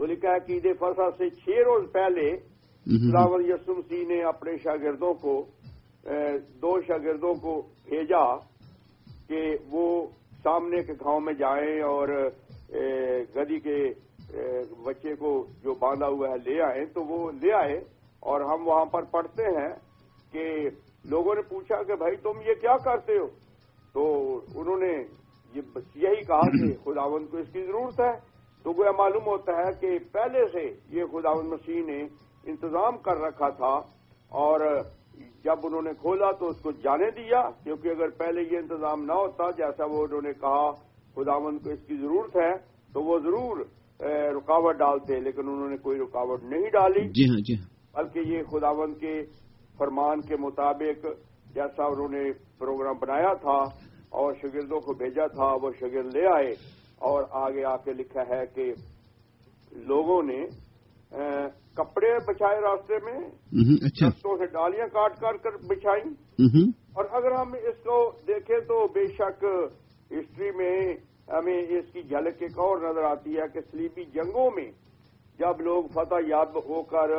تو 0.00 0.06
لکھا 0.06 0.32
ہے 0.32 0.40
کہ 0.40 0.52
عید 0.52 0.66
فصح 0.78 1.10
سے 1.18 1.28
چھ 1.30 1.62
روز 1.66 1.92
پہلے 1.92 2.30
خداون 2.86 3.44
یسو 3.44 3.74
مسیح 3.74 4.06
نے 4.08 4.22
اپنے 4.22 4.56
شاگردوں 4.56 5.12
کو 5.14 5.34
دو 6.62 6.80
شاگردوں 6.80 7.32
کو 7.34 7.60
بھیجا 7.84 8.24
کہ 9.28 9.42
وہ 9.70 9.86
سامنے 10.44 10.82
کے 10.82 10.92
گاؤں 10.92 11.20
میں 11.20 11.32
جائیں 11.34 11.80
اور 11.82 12.08
گدی 13.36 13.58
کے 13.60 13.78
بچے 14.84 15.14
کو 15.14 15.30
جو 15.62 15.74
باندھا 15.74 16.06
ہوا 16.06 16.28
ہے 16.28 16.38
لے 16.44 16.60
آئیں، 16.62 16.84
تو 16.94 17.04
وہ 17.04 17.30
لے 17.32 17.52
آئے 17.52 17.76
اور 18.22 18.40
ہم 18.40 18.66
وہاں 18.68 18.84
پر 18.84 19.02
پڑھتے 19.10 19.44
ہیں 19.58 19.72
کہ 20.32 20.44
لوگوں 21.04 21.34
نے 21.34 21.42
پوچھا 21.42 21.82
کہ 21.82 21.94
بھائی 21.94 22.16
تم 22.16 22.40
یہ 22.46 22.54
کیا 22.60 22.76
کرتے 22.84 23.18
ہو؟ 23.18 23.26
تو 23.92 24.04
انہوں 24.54 24.76
نے 24.76 24.92
یہی 25.54 26.22
کہا 26.24 26.40
کہ 26.52 26.72
خداون 26.84 27.26
کو 27.26 27.36
اس 27.38 27.52
کی 27.52 27.62
ضرورت 27.62 28.00
ہے۔ 28.00 28.12
تو 28.64 28.72
وہ 28.72 28.92
معلوم 28.98 29.26
ہوتا 29.26 29.56
ہے 29.56 29.72
کہ 29.80 29.98
پہلے 30.12 30.46
سے 30.52 30.64
یہ 30.88 31.04
خداون 31.12 31.48
مسیح 31.50 31.82
نے 31.86 32.00
انتظام 32.44 32.96
کر 32.98 33.20
رکھا 33.20 33.48
تھا 33.48 33.74
اور 34.34 34.60
جب 35.44 35.66
انہوں 35.66 35.82
نے 35.82 35.90
کھولا 36.00 36.30
تو 36.32 36.48
اس 36.48 36.60
کو 36.60 36.70
جانے 36.82 37.10
دیا 37.10 37.42
کیونکہ 37.64 37.88
اگر 37.88 38.10
پہلے 38.16 38.42
یہ 38.42 38.58
انتظام 38.58 39.04
نہ 39.04 39.12
ہوتا 39.12 39.50
جیسا 39.56 39.84
وہ 39.84 40.02
انہوں 40.04 40.22
نے 40.22 40.32
کہا 40.40 40.70
خداون 41.16 41.58
کو 41.58 41.70
اس 41.70 41.86
کی 41.86 41.96
ضرورت 41.96 42.36
ہے 42.36 42.52
تو 42.92 43.02
وہ 43.02 43.18
ضرور 43.18 43.64
رکاوٹ 44.34 44.76
ڈالتے 44.76 45.20
لیکن 45.20 45.48
انہوں 45.48 45.70
نے 45.70 45.76
کوئی 45.76 45.98
رکاوٹ 45.98 46.42
نہیں 46.44 46.70
ڈالی۔ 46.70 47.08
جی 47.10 47.28
ہاں 47.30 47.40
جی 47.40 47.54
ہاں۔ 47.54 47.68
بلکہ 47.94 48.28
یہ 48.28 48.42
خداون 48.50 48.94
کے 48.94 49.20
فرمان 49.78 50.20
کے 50.20 50.36
مطابق 50.36 51.06
جیسا 51.54 51.84
انہوں 51.84 52.08
نے 52.08 52.24
پروگرام 52.58 52.98
بنایا 52.98 53.32
تھا 53.40 53.58
اور 54.12 54.34
شاگردوں 54.42 54.80
کو 54.80 54.92
بھیجا 54.94 55.26
تھا 55.26 55.52
وہ 55.62 55.70
شاگرد 55.80 56.14
لے 56.14 56.26
آئے 56.26 56.50
اور 57.00 57.22
آگے 57.38 57.64
آ 57.64 57.76
کے 57.76 57.92
لکھا 57.92 58.22
ہے 58.28 58.44
کہ 58.46 58.72
لوگوں 59.86 60.22
نے 60.22 60.44
کپڑے 61.76 62.12
بچھائے 62.26 62.60
راستے 62.60 62.98
میں 63.04 63.18
اچھا۔ 63.82 64.08
سے 64.10 64.46
ڈالیاں 64.48 64.86
کاٹ 64.92 65.18
کاٹ 65.20 65.42
کر 65.42 65.56
بچھائی 65.66 66.02
اور 66.92 67.04
اگر 67.12 67.32
ہم 67.32 67.54
اس 67.62 67.82
کو 67.84 67.98
دیکھیں 68.26 68.58
تو 68.68 68.86
بے 68.94 69.06
شک 69.14 69.44
ہسٹری 70.10 70.50
میں 70.56 70.76
ہمیں 71.28 71.56
اس 71.56 71.84
کی 71.92 72.02
جھلک 72.02 72.42
ایک 72.42 72.58
اور 72.58 72.80
نظر 72.80 73.04
آتی 73.04 73.36
ہے 73.36 73.48
کہ 73.54 73.60
سلیبی 73.70 74.04
جنگوں 74.14 74.50
میں 74.50 74.70
جب 75.38 75.60
لوگ 75.60 75.84
فتح 75.94 76.26
یاد 76.26 76.56
ہو 76.66 76.82
کر 76.90 77.10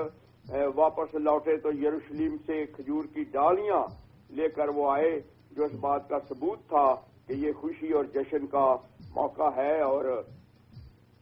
واپس 0.75 1.13
لوٹے 1.21 1.55
تو 1.57 1.71
یروشلیم 1.75 2.36
سے 2.45 2.65
کھجور 2.67 3.03
کی 3.13 3.23
ڈالیاں 3.31 3.83
لے 4.31 4.47
کر 4.49 4.69
وہ 4.69 4.89
آئے 4.91 5.19
جو 5.51 5.63
اس 5.63 5.73
بات 5.79 6.07
کا 6.09 6.19
ثبوت 6.29 6.67
تھا 6.69 6.86
کہ 7.27 7.33
یہ 7.36 7.51
خوشی 7.51 7.91
اور 7.91 8.05
جشن 8.13 8.45
کا 8.47 8.65
موقع 9.15 9.49
ہے 9.55 9.79
اور 9.81 10.05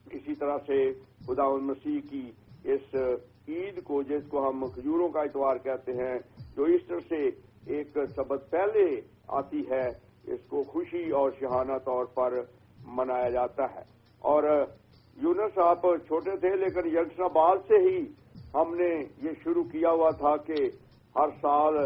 اسی 0.07 0.35
طرح 0.35 0.57
سے 0.67 0.77
خدا 1.25 1.49
مسیح 1.63 1.99
کی 2.09 2.29
اس 2.63 2.95
عید 3.47 3.83
کو 3.83 4.03
جس 4.03 4.23
کو 4.29 4.49
ہم 4.49 4.65
کھجوروں 4.73 5.09
کا 5.09 5.21
اتوار 5.21 5.55
کہتے 5.55 5.91
ہیں، 5.91 6.19
جو 6.55 6.63
ایسٹر 6.63 6.99
سے 6.99 7.29
ایک 7.65 7.97
سبق 8.15 8.49
پہلے 8.49 9.01
آتی 9.27 9.63
ہے، 9.69 9.87
اس 10.23 10.39
کو 10.47 10.63
خوشی 10.63 11.09
اور 11.09 11.31
شہانہ 11.39 11.77
طور 11.85 12.05
پر 12.05 12.33
منایا 12.85 13.29
جاتا 13.29 13.63
ہے۔ 13.63 13.83
اور 14.19 14.43
یونس 15.21 15.57
آپ 15.57 15.81
چھوٹے 16.07 16.35
تھے، 16.37 16.55
لیکن 16.55 16.87
یکساں 16.87 17.29
بال 17.29 17.57
سے 17.67 17.77
ہی 17.77 18.05
ہم 18.53 18.75
نے 18.75 18.89
یہ 19.21 19.29
شروع 19.43 19.63
کیا 19.63 19.89
ہوا 19.89 20.09
تھا 20.09 20.35
کہ 20.37 20.53
ہر 21.15 21.29
سال 21.41 21.77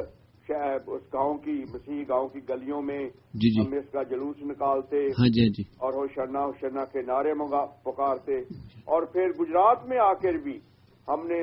اس 0.54 1.02
گاؤں 1.14 1.38
کی 1.38 1.64
مسیح 1.74 2.04
گاؤں 2.10 2.28
کی 2.28 2.40
گلیوں 2.50 2.82
میں 2.82 3.10
جی 3.34 3.50
جی۔ 3.50 3.62
ہم 3.62 3.74
اس 3.74 3.92
کا 3.92 4.04
جلوس 4.04 4.36
نکالتے 4.42 4.98
ہاں 4.98 5.28
جی 5.28 5.50
جی۔ 5.50 5.64
اور 5.78 5.94
ہوشرنا 5.94 6.46
ہوشرنا 6.46 6.86
کے 6.86 7.02
نعرے 7.02 7.34
پکارتے۔ 7.84 8.38
اور 8.86 9.04
پھر 9.04 9.30
گجرات 9.40 9.86
میں 9.88 9.98
آ 9.98 10.14
کر 10.14 10.34
بھی 10.34 10.60
ہم 11.08 11.28
نے 11.28 11.42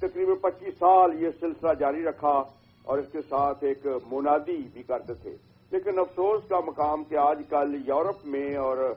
تقریباً 0.00 0.36
پچیس 0.36 0.74
سال 0.74 1.22
یہ 1.22 1.28
سلسلہ 1.40 1.74
جاری 1.74 2.02
رکھا 2.02 2.42
اور 2.84 2.98
اس 2.98 3.12
کے 3.12 3.22
ساتھ 3.22 3.64
ایک 3.64 3.86
منادی 4.12 4.62
بھی 4.72 4.82
کرتے 4.82 5.14
تھے۔ 5.14 5.36
لیکن 5.72 5.98
افسوس 5.98 6.48
کا 6.48 6.60
مقام 6.60 7.04
کہ 7.04 7.14
آج 7.14 7.42
کل 7.50 7.74
یورپ 7.86 8.26
میں 8.26 8.56
اور 8.56 8.92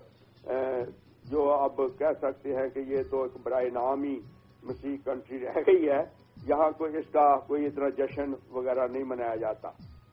جو 1.25 1.49
اب 1.53 1.81
کہہ 1.99 2.19
سکتے 2.21 2.55
ہیں 2.55 2.67
کہ 2.69 2.79
یہ 2.79 3.01
تو 3.09 3.23
ایک 3.23 3.31
برائے 3.43 3.69
نامی 3.69 4.19
مسیح 4.63 4.95
کنٹری 5.05 5.39
رہ 5.39 5.59
گئی 5.67 5.89
ہے 5.89 6.01
یہاں 6.49 6.71
کوئی 6.71 6.97
اس 6.97 7.11
کا 7.11 7.39
کوئی 7.47 7.65
اتنا 7.65 7.89
جشن 7.89 8.33
وغیرہ 8.51 8.87
نہیں 8.91 9.03
منایا 9.03 9.35
جاتا۔ 9.35 9.67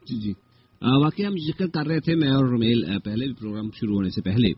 جی 0.09 0.21
جی۔ 0.21 0.33
واقعی 0.83 1.27
ہم 1.27 1.35
ذکر 1.37 1.67
کر 1.67 1.87
رہے 1.87 2.01
تھے 2.01 2.15
میں 2.15 2.29
اور 2.29 2.45
رمیل 2.45 2.99
پہلے 3.05 3.27
بھی 3.27 3.35
پروگرام 3.35 3.69
شروع 3.75 3.95
ہونے 3.95 4.11
سے 4.11 4.23
پہلے 4.23 4.53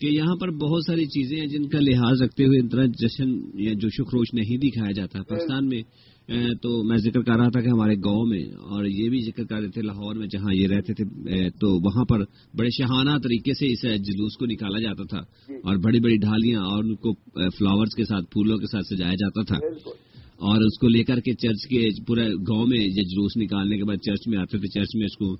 کہ 0.00 0.06
یہاں 0.06 0.36
پر 0.36 0.50
بہت 0.50 0.82
ساری 0.86 1.04
چیزیں 1.04 1.38
ہیں 1.38 1.46
جن 1.46 1.68
کا 1.68 1.78
لحاظ 1.80 2.22
رکھتے 2.22 2.44
ہوئے 2.44 2.58
اتنا 2.58 2.84
جشن 2.84 3.30
یا 3.54 3.72
جوش 3.72 4.00
و 4.00 4.04
خروش 4.04 4.34
نہیں 4.34 4.56
دکھایا 4.56 4.92
جاتا۔ 4.92 5.22
پاکستان 5.22 5.68
میں 5.68 5.82
تو 6.62 6.82
میں 6.82 6.96
ذکر 6.96 7.22
کر 7.22 7.36
رہا 7.36 7.48
تھا 7.48 7.60
کہ 7.60 7.68
ہمارے 7.68 7.94
گاؤں 7.94 8.26
میں 8.26 8.42
اور 8.44 8.84
یہ 8.84 9.08
بھی 9.08 9.20
ذکر 9.20 9.44
کر 9.44 9.60
رہے 9.60 9.68
تھے 9.68 9.82
لاہور 9.82 10.14
میں 10.14 10.26
جہاں 10.26 10.54
یہ 10.54 10.66
رہتے 10.66 10.94
تھے 10.94 11.04
تو 11.50 11.70
وہاں 11.86 12.04
پر 12.04 12.20
بڑے 12.56 12.68
شہانہ 12.70 13.18
طریقے 13.18 13.52
سے 13.52 13.72
اس 13.72 13.82
جلوس 13.82 14.36
کو 14.36 14.46
نکالا 14.46 14.80
جاتا 14.80 15.04
تھا 15.04 15.52
اور 15.54 15.76
بڑی 15.76 16.00
بڑی 16.00 16.16
ڈھالیاں 16.16 16.60
اور 16.60 16.84
ان 16.84 16.94
کو 16.94 17.12
فلاورز 17.36 17.94
کے 17.96 18.04
ساتھ 18.04 18.24
پھولوں 18.30 18.58
کے 18.58 18.66
ساتھ 18.66 18.86
سجایا 18.94 19.14
جاتا 19.14 19.42
تھا۔ 19.42 19.56
اور 20.40 20.60
اس 20.60 20.78
کو 20.78 20.88
لے 20.88 21.04
کر 21.04 21.20
کے 21.20 21.32
چرچ 21.32 21.66
کے 21.68 22.04
پورے 22.06 22.28
گاؤں 22.48 22.66
میں 22.66 22.88
جلوس 22.88 23.32
نکالنے 23.36 23.76
کے 23.76 23.84
بعد 23.84 23.96
چرچ 23.96 24.28
میں 24.28 24.38
آتے 24.38 24.58
تھے، 24.58 24.68
چرچ 24.68 24.88
میں 24.94 25.04
اس 25.04 25.16
کو 25.16 25.36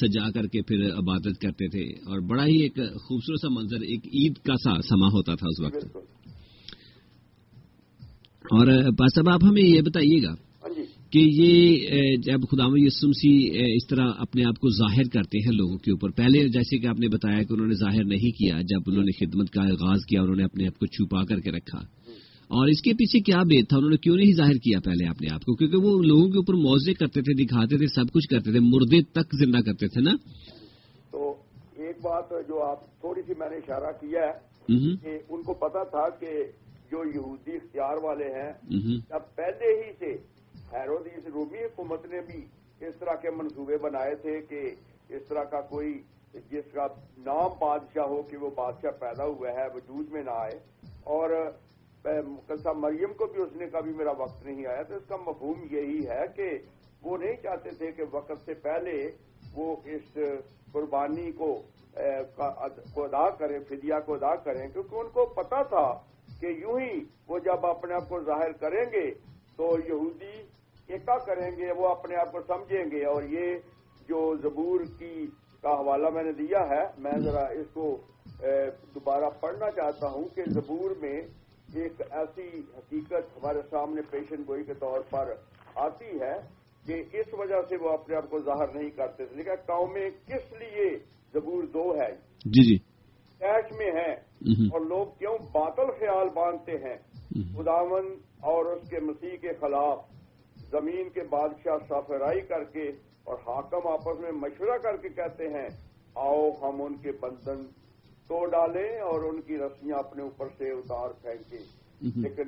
سجا 0.00 0.30
کر 0.30 0.46
کے 0.46 0.62
پھر 0.62 0.94
عبادت 0.98 1.40
کرتے 1.40 1.68
تھے۔ 1.68 1.84
اور 1.84 2.20
بڑا 2.20 2.46
ہی 2.46 2.56
ایک 2.56 2.76
خوبصورت 2.76 3.40
سا 3.40 3.48
منظر، 3.48 3.80
ایک 3.80 4.06
عید 4.06 4.36
کا 4.36 4.54
سا 4.54 4.82
سما 4.82 5.06
ہوتا 5.06 5.34
تھا 5.34 5.46
اس 5.46 5.60
وقت۔ 5.60 5.96
اور 8.44 8.66
صاحب، 9.14 9.28
آپ 9.28 9.44
ہمیں 9.44 9.62
یہ 9.62 9.80
بتائیے 9.80 10.22
گا 10.22 10.34
کہ 11.10 11.18
یہ 11.18 11.76
جب 12.16 12.40
خدا 12.50 12.64
یسمسی 12.74 13.50
اس 13.76 13.86
طرح 13.86 14.08
اپنے 14.18 14.44
آپ 14.44 14.58
کو 14.58 14.68
ظاہر 14.68 15.02
کرتے 15.12 15.38
ہیں 15.38 15.56
لوگوں 15.56 15.78
کے 15.78 15.90
اوپر۔ 15.90 16.10
پہلے 16.10 16.48
جیسے 16.48 16.78
کہ 16.78 16.86
آپ 16.86 17.00
نے 17.00 17.08
بتایا 17.08 17.42
کہ 17.42 17.52
انہوں 17.52 17.66
نے 17.66 17.74
ظاہر 17.74 18.04
نہیں 18.04 18.30
کیا، 18.30 18.60
جب 18.60 18.80
انہوں 18.86 19.04
نے 19.04 19.26
خدمت 19.26 19.50
کا 19.50 19.62
آغاز 19.62 19.98
کیا 20.08 20.22
انہوں 20.22 20.36
نے 20.36 20.44
اپنے 20.44 20.66
آپ 20.66 20.78
کو 20.78 20.86
چھپا 20.86 21.24
کر 21.24 21.40
کے 21.40 21.50
رکھا۔ 21.50 22.03
اور 22.44 22.68
اس 22.68 22.82
کے 22.82 22.92
پیچھے 22.92 23.20
کیا 23.20 23.42
بیت 23.42 23.68
تھا؟ 23.68 23.76
انہوں 23.76 23.90
نے 23.90 23.96
کیوں 23.96 24.16
نہیں 24.16 24.32
ظاہر 24.36 24.52
کیا 24.52 24.78
پہلے 24.84 25.08
اپنے 25.08 25.34
آپ 25.34 25.40
کو؟ 25.40 25.54
کیونکہ 25.54 25.76
وہ 25.76 26.02
لوگوں 26.02 26.28
کے 26.30 26.38
اوپر 26.38 26.54
موضے 26.54 26.94
کرتے 26.94 27.20
تھے 27.20 27.44
دکھاتے 27.44 27.76
تھے 27.76 27.86
سب 27.86 28.12
کچھ 28.12 28.28
کرتے 28.28 28.50
تھے 28.52 28.60
مردے 28.60 29.02
تک 29.02 29.36
زندہ 29.44 29.58
کرتے 29.58 29.88
تھے 29.88 30.00
نا؟ 30.00 30.12
تو 31.10 31.34
ایک 31.76 31.96
بات 32.02 32.30
جو 32.48 32.62
آپ 32.62 33.00
تھوڑی 33.00 33.22
سی 33.26 33.32
میں 33.38 33.50
نے 33.50 33.56
اشارہ 33.56 33.92
کیا 34.00 34.20
ہے 34.20 34.54
کہ 34.96 35.18
ان 35.28 35.42
کو 35.42 35.54
پتا 35.54 35.84
تھا 35.84 36.08
کہ 36.08 36.26
جو 36.90 37.02
یہودی 37.14 37.52
اختیار 37.52 37.96
والے 38.02 38.24
ہیں 38.24 38.52
جب 39.10 39.34
پہلے 39.34 39.86
ہی 39.86 39.92
سے 39.98 40.12
حیرودیس 40.72 41.26
رومی 41.34 41.58
حکومت 41.58 42.06
نے 42.06 42.20
بھی 42.20 42.40
اس 42.86 42.94
طرح 42.98 43.14
کے 43.14 43.30
منصوبے 43.30 43.76
بنائے 43.82 44.14
تھے 44.14 44.40
کہ 44.40 44.60
اس 45.14 45.22
طرح 45.28 45.44
کا 45.44 45.60
کوئی 45.60 45.92
جس 46.34 46.72
کا 46.72 46.86
نام 47.18 47.50
بادشاہ 47.60 48.04
ہو 48.04 48.22
کہ 48.22 48.36
وہ 48.36 48.50
بادشاہ 48.50 48.90
پیدا 48.90 49.24
ہوا 49.24 49.48
ہے 49.48 49.66
وجود 49.74 50.12
میں 50.12 50.22
نہ 50.22 50.30
آئے۔ 50.30 50.58
اور 51.04 51.30
مقدسہ 52.04 52.68
مریم 52.76 53.12
کو 53.12 53.26
بھی، 53.26 53.42
اس 53.42 53.56
نے 53.56 53.66
کبھی 53.66 53.92
میرا 53.92 54.10
وقت 54.10 54.44
نہیں 54.46 54.66
آیا۔ 54.66 54.82
تو 54.82 54.94
اس 54.94 55.02
کا 55.08 55.16
مفہوم 55.16 55.66
یہی 55.70 56.08
ہے 56.08 56.24
کہ 56.36 56.48
وہ 57.02 57.16
نہیں 57.18 57.36
چاہتے 57.42 57.70
تھے 57.70 57.92
کہ 57.92 58.02
وقت 58.10 58.32
سے 58.44 58.54
پہلے 58.54 59.10
وہ 59.54 59.76
اس 59.84 60.18
قربانی 60.72 61.32
کو 61.32 61.62
کو 62.94 63.04
ادا 63.04 63.30
کریں، 63.30 63.58
فدیہ 63.68 63.94
کو 64.06 64.14
ادا 64.14 64.34
کریں۔ 64.36 64.68
کیونکہ 64.68 64.94
ان 64.94 65.08
کو 65.12 65.26
پتا 65.26 65.62
تھا 65.62 65.86
کہ 66.40 66.46
یوں 66.46 66.80
ہی 66.80 67.04
وہ 67.28 67.38
جب 67.38 67.66
اپنے 67.66 67.94
آپ 67.94 68.08
کو 68.08 68.20
ظاہر 68.20 68.52
کریں 68.52 68.84
گے 68.92 69.10
تو 69.56 69.76
یہودی 69.84 70.42
ایکا 70.86 71.16
کریں 71.18 71.50
گے، 71.56 71.72
وہ 71.72 71.88
اپنے 71.88 72.16
آپ 72.16 72.32
کو 72.32 72.40
سمجھیں 72.46 72.84
گے۔ 72.90 73.04
اور 73.04 73.22
یہ 73.22 73.58
جو 74.08 74.34
زبور 74.42 74.80
کی 74.98 75.26
کا 75.62 75.70
حوالہ 75.70 76.10
میں 76.10 76.22
نے 76.22 76.32
دیا 76.32 76.68
ہے، 76.68 76.84
میں 76.98 77.18
ذرا 77.18 77.46
اس 77.46 77.66
کو 77.72 77.96
دوبارہ 78.94 79.30
پڑھنا 79.40 79.70
چاہتا 79.70 80.08
ہوں 80.08 80.24
کہ 80.34 80.42
زبور 80.46 80.90
میں 81.00 81.22
ایک 81.74 82.00
ایسی 82.10 82.48
حقیقت 82.76 83.36
ہمارے 83.36 83.62
سامنے 83.70 84.02
پیشن 84.10 84.42
گوئی 84.48 84.64
کے 84.64 84.74
طور 84.74 85.00
پر 85.10 85.32
آتی 85.74 86.20
ہے 86.20 86.34
کہ 86.86 87.02
اس 87.12 87.34
وجہ 87.38 87.60
سے 87.68 87.76
وہ 87.76 87.90
اپنے 87.90 88.16
آپ 88.16 88.30
کو 88.30 88.38
ظاہر 88.38 88.74
نہیں 88.74 88.90
کرتے 88.90 89.26
تھے۔ 89.26 89.36
لیکن 89.36 89.54
قومیں 89.66 90.10
کس 90.10 90.52
لیے 90.52 90.98
زبور 91.32 91.62
دو 91.64 91.94
ہے 91.94 92.10
جی 92.44 92.64
جی۔ 92.64 92.76
ایش 93.40 93.72
میں 93.76 93.90
ہے 93.92 94.12
اور 94.64 94.80
لوگ 94.80 95.06
کیوں 95.18 95.38
باطل 95.52 95.90
خیال 95.98 96.28
باندھتے 96.28 96.72
ہیں؟ 96.72 96.96
خداون 97.56 98.14
اور 98.40 98.66
اس 98.66 98.88
کے 98.88 99.00
مسیح 99.00 99.36
کے 99.40 99.52
خلاف 99.60 99.98
زمین 100.70 101.08
کے 101.08 101.22
بادشاہ 101.30 101.78
سافرائی 101.88 102.40
کر 102.40 102.64
کے 102.64 102.88
اور 103.24 103.38
حاکم 103.38 103.86
آپس 103.86 104.20
میں 104.20 104.32
مشورہ 104.32 104.78
کر 104.78 104.96
کے 104.96 105.08
کہتے 105.08 105.48
ہیں 105.48 105.68
آؤ 106.14 106.50
ہم 106.62 106.82
ان 106.82 106.94
کے 106.94 107.12
بندن 107.20 107.62
توڑ 108.28 108.50
ڈالیں 108.50 109.00
اور 109.00 109.20
ان 109.20 109.40
کی 109.40 109.58
رسیاں 109.58 109.98
اپنے 109.98 110.22
اوپر 110.22 110.46
سے 110.58 110.70
اتار 110.70 111.08
پھینکیں۔ 111.22 111.84
لیکن 112.16 112.42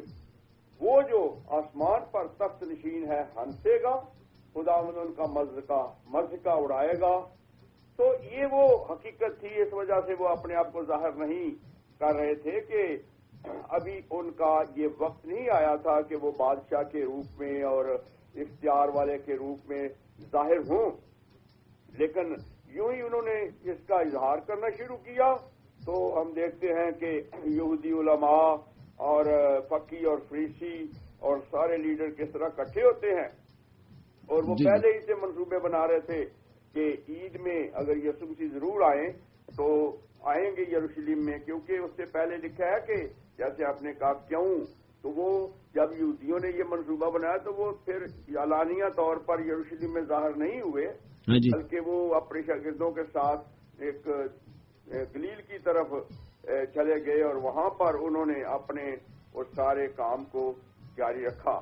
وہ 0.80 1.02
جو 1.02 1.38
آسمان 1.48 2.00
پر 2.10 2.26
تخت 2.36 2.62
نشین 2.62 3.06
ہے 3.08 3.24
ہنسے 3.36 3.82
گا 3.82 4.00
خدا 4.54 4.72
ان 4.72 5.12
کا 5.16 5.26
مرض 5.26 5.58
کا 5.66 5.92
مرض 6.06 6.34
کا 6.42 6.52
اڑائے 6.52 7.00
گا۔ 7.00 7.20
تو 7.96 8.04
یہ 8.32 8.46
وہ 8.52 8.84
حقیقت 8.90 9.40
تھی 9.40 9.62
اس 9.62 9.72
وجہ 9.72 10.00
سے 10.06 10.14
وہ 10.18 10.28
اپنے 10.28 10.54
آپ 10.54 10.72
کو 10.72 10.84
ظاہر 10.84 11.12
نہیں 11.12 11.50
کر 11.98 12.14
رہے 12.14 12.34
تھے 12.34 12.60
کہ 12.60 12.96
ابھی 13.68 14.00
ان 14.10 14.30
کا 14.30 14.62
یہ 14.76 14.88
وقت 14.98 15.26
نہیں 15.26 15.48
آیا 15.50 15.76
تھا 15.76 16.00
کہ 16.00 16.16
وہ 16.16 16.32
بادشاہ 16.36 16.82
کے 16.82 17.04
روپ 17.04 17.40
میں 17.40 17.62
اور 17.62 17.84
اختیار 18.34 18.88
والے 18.88 19.18
کے 19.18 19.34
روپ 19.34 19.70
میں 19.70 19.88
ظاہر 20.32 20.58
ہوں۔ 20.58 20.90
لیکن 21.98 22.34
یوں 22.66 22.92
ہی 22.92 23.02
انہوں 23.02 23.22
نے 23.22 23.70
اس 23.70 23.78
کا 23.86 23.94
اظہار 23.94 24.38
کرنا 24.38 24.66
شروع 24.76 24.96
کیا۔ 24.96 25.34
تو 25.86 25.96
ہم 26.14 26.32
دیکھتے 26.34 26.72
ہیں 26.74 26.90
کہ 27.00 27.10
یہودی 27.46 27.92
علماء 27.94 28.46
اور 29.04 29.26
فقی 29.68 30.04
اور 30.04 30.18
فریسی 30.28 30.76
اور 31.20 31.38
سارے 31.50 31.76
لیڈر 31.78 32.10
کس 32.16 32.32
طرح 32.32 32.48
کٹھے 32.56 32.82
ہوتے 32.82 33.14
ہیں 33.14 33.28
اور 34.28 34.42
وہ 34.42 34.54
جی، 34.54 34.56
جی۔ 34.56 34.64
پہلے 34.64 34.92
ہی 34.92 35.00
سے 35.02 35.14
منصوبے 35.20 35.58
بنا 35.60 35.86
رہے 35.88 36.00
تھے 36.06 36.24
کہ 36.74 36.88
عید 37.08 37.36
میں 37.40 37.60
اگر 37.74 37.96
یسو 37.98 38.26
مسیح 38.26 38.48
ضرور 38.52 38.82
آئیں 38.84 39.08
تو 39.56 39.66
آئیں 40.26 40.50
گے 40.56 40.64
یروشلم 40.70 41.24
میں 41.24 41.38
کیونکہ 41.40 41.78
اس 41.78 41.90
سے 41.96 42.04
پہلے 42.12 42.36
لکھا 42.38 42.66
ہے 42.66 42.80
کہ 42.86 42.96
جیسے 43.38 43.64
آپ 43.64 43.82
نے 43.82 43.92
کہا 43.94 44.12
کیوں 44.28 44.48
تو 45.04 45.10
وہ 45.12 45.28
جب 45.74 45.92
یہودیوں 45.92 46.38
نے 46.38 46.50
یہ 46.50 46.64
منصوبہ 46.68 47.10
بنایا 47.10 47.36
تو 47.38 47.54
وہ 47.54 47.70
پھر 47.84 48.06
اعلانیہ 48.36 48.88
طور 48.96 49.16
پر 49.26 49.44
یروشلم 49.46 49.92
میں 49.92 50.02
ظاہر 50.08 50.36
نہیں 50.36 50.60
ہوئے 50.60 50.86
ہاں 51.28 51.38
جی۔ 51.38 51.50
بلکہ 51.50 51.80
وہ 51.86 51.98
اپنے 52.14 52.42
شاگردوں 52.42 52.90
کے 52.90 53.02
ساتھ 53.12 53.46
ایک 53.78 54.08
گلیل 54.92 55.40
کی 55.42 55.58
طرف 55.58 55.86
چلے 56.74 57.04
گئے 57.06 57.22
اور 57.22 57.34
وہاں 57.34 57.68
پر 57.70 57.94
انہوں 58.00 58.26
نے 58.26 58.42
اپنے 58.44 58.84
اس 59.34 59.46
سارے 59.56 59.86
کام 59.96 60.24
کو 60.24 60.52
جاری 60.96 61.24
رکھا۔ 61.26 61.60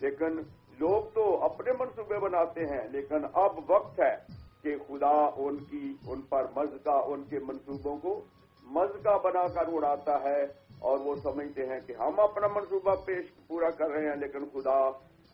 لیکن 0.00 0.40
لوگ 0.78 1.02
تو 1.14 1.22
اپنے 1.44 1.72
منصوبے 1.78 2.18
بناتے 2.18 2.66
ہیں، 2.66 2.88
لیکن 2.88 3.24
اب 3.32 3.70
وقت 3.70 4.00
ہے 4.00 4.14
کہ 4.62 4.76
خدا 4.88 5.14
ان 5.36 5.56
کی، 5.64 5.94
ان 6.06 6.20
پر 6.20 6.46
مز 6.56 6.74
کا 6.84 6.98
ان 7.06 7.22
کے 7.24 7.38
منصوبوں 7.38 7.96
کو 7.98 8.20
مز 8.62 9.02
کا 9.02 9.16
بنا 9.16 9.46
کر 9.54 9.72
اڑاتا 9.72 10.22
ہے 10.22 10.42
اور 10.78 10.98
وہ 10.98 11.14
سمجھتے 11.22 11.66
ہیں 11.66 11.80
کہ 11.86 11.94
ہم 11.98 12.20
اپنا 12.20 12.46
منصوبہ 12.54 12.94
پیش 13.06 13.26
پورا 13.46 13.70
کر 13.70 13.90
رہے 13.90 14.08
ہیں، 14.08 14.16
لیکن 14.16 14.44
خدا 14.52 14.78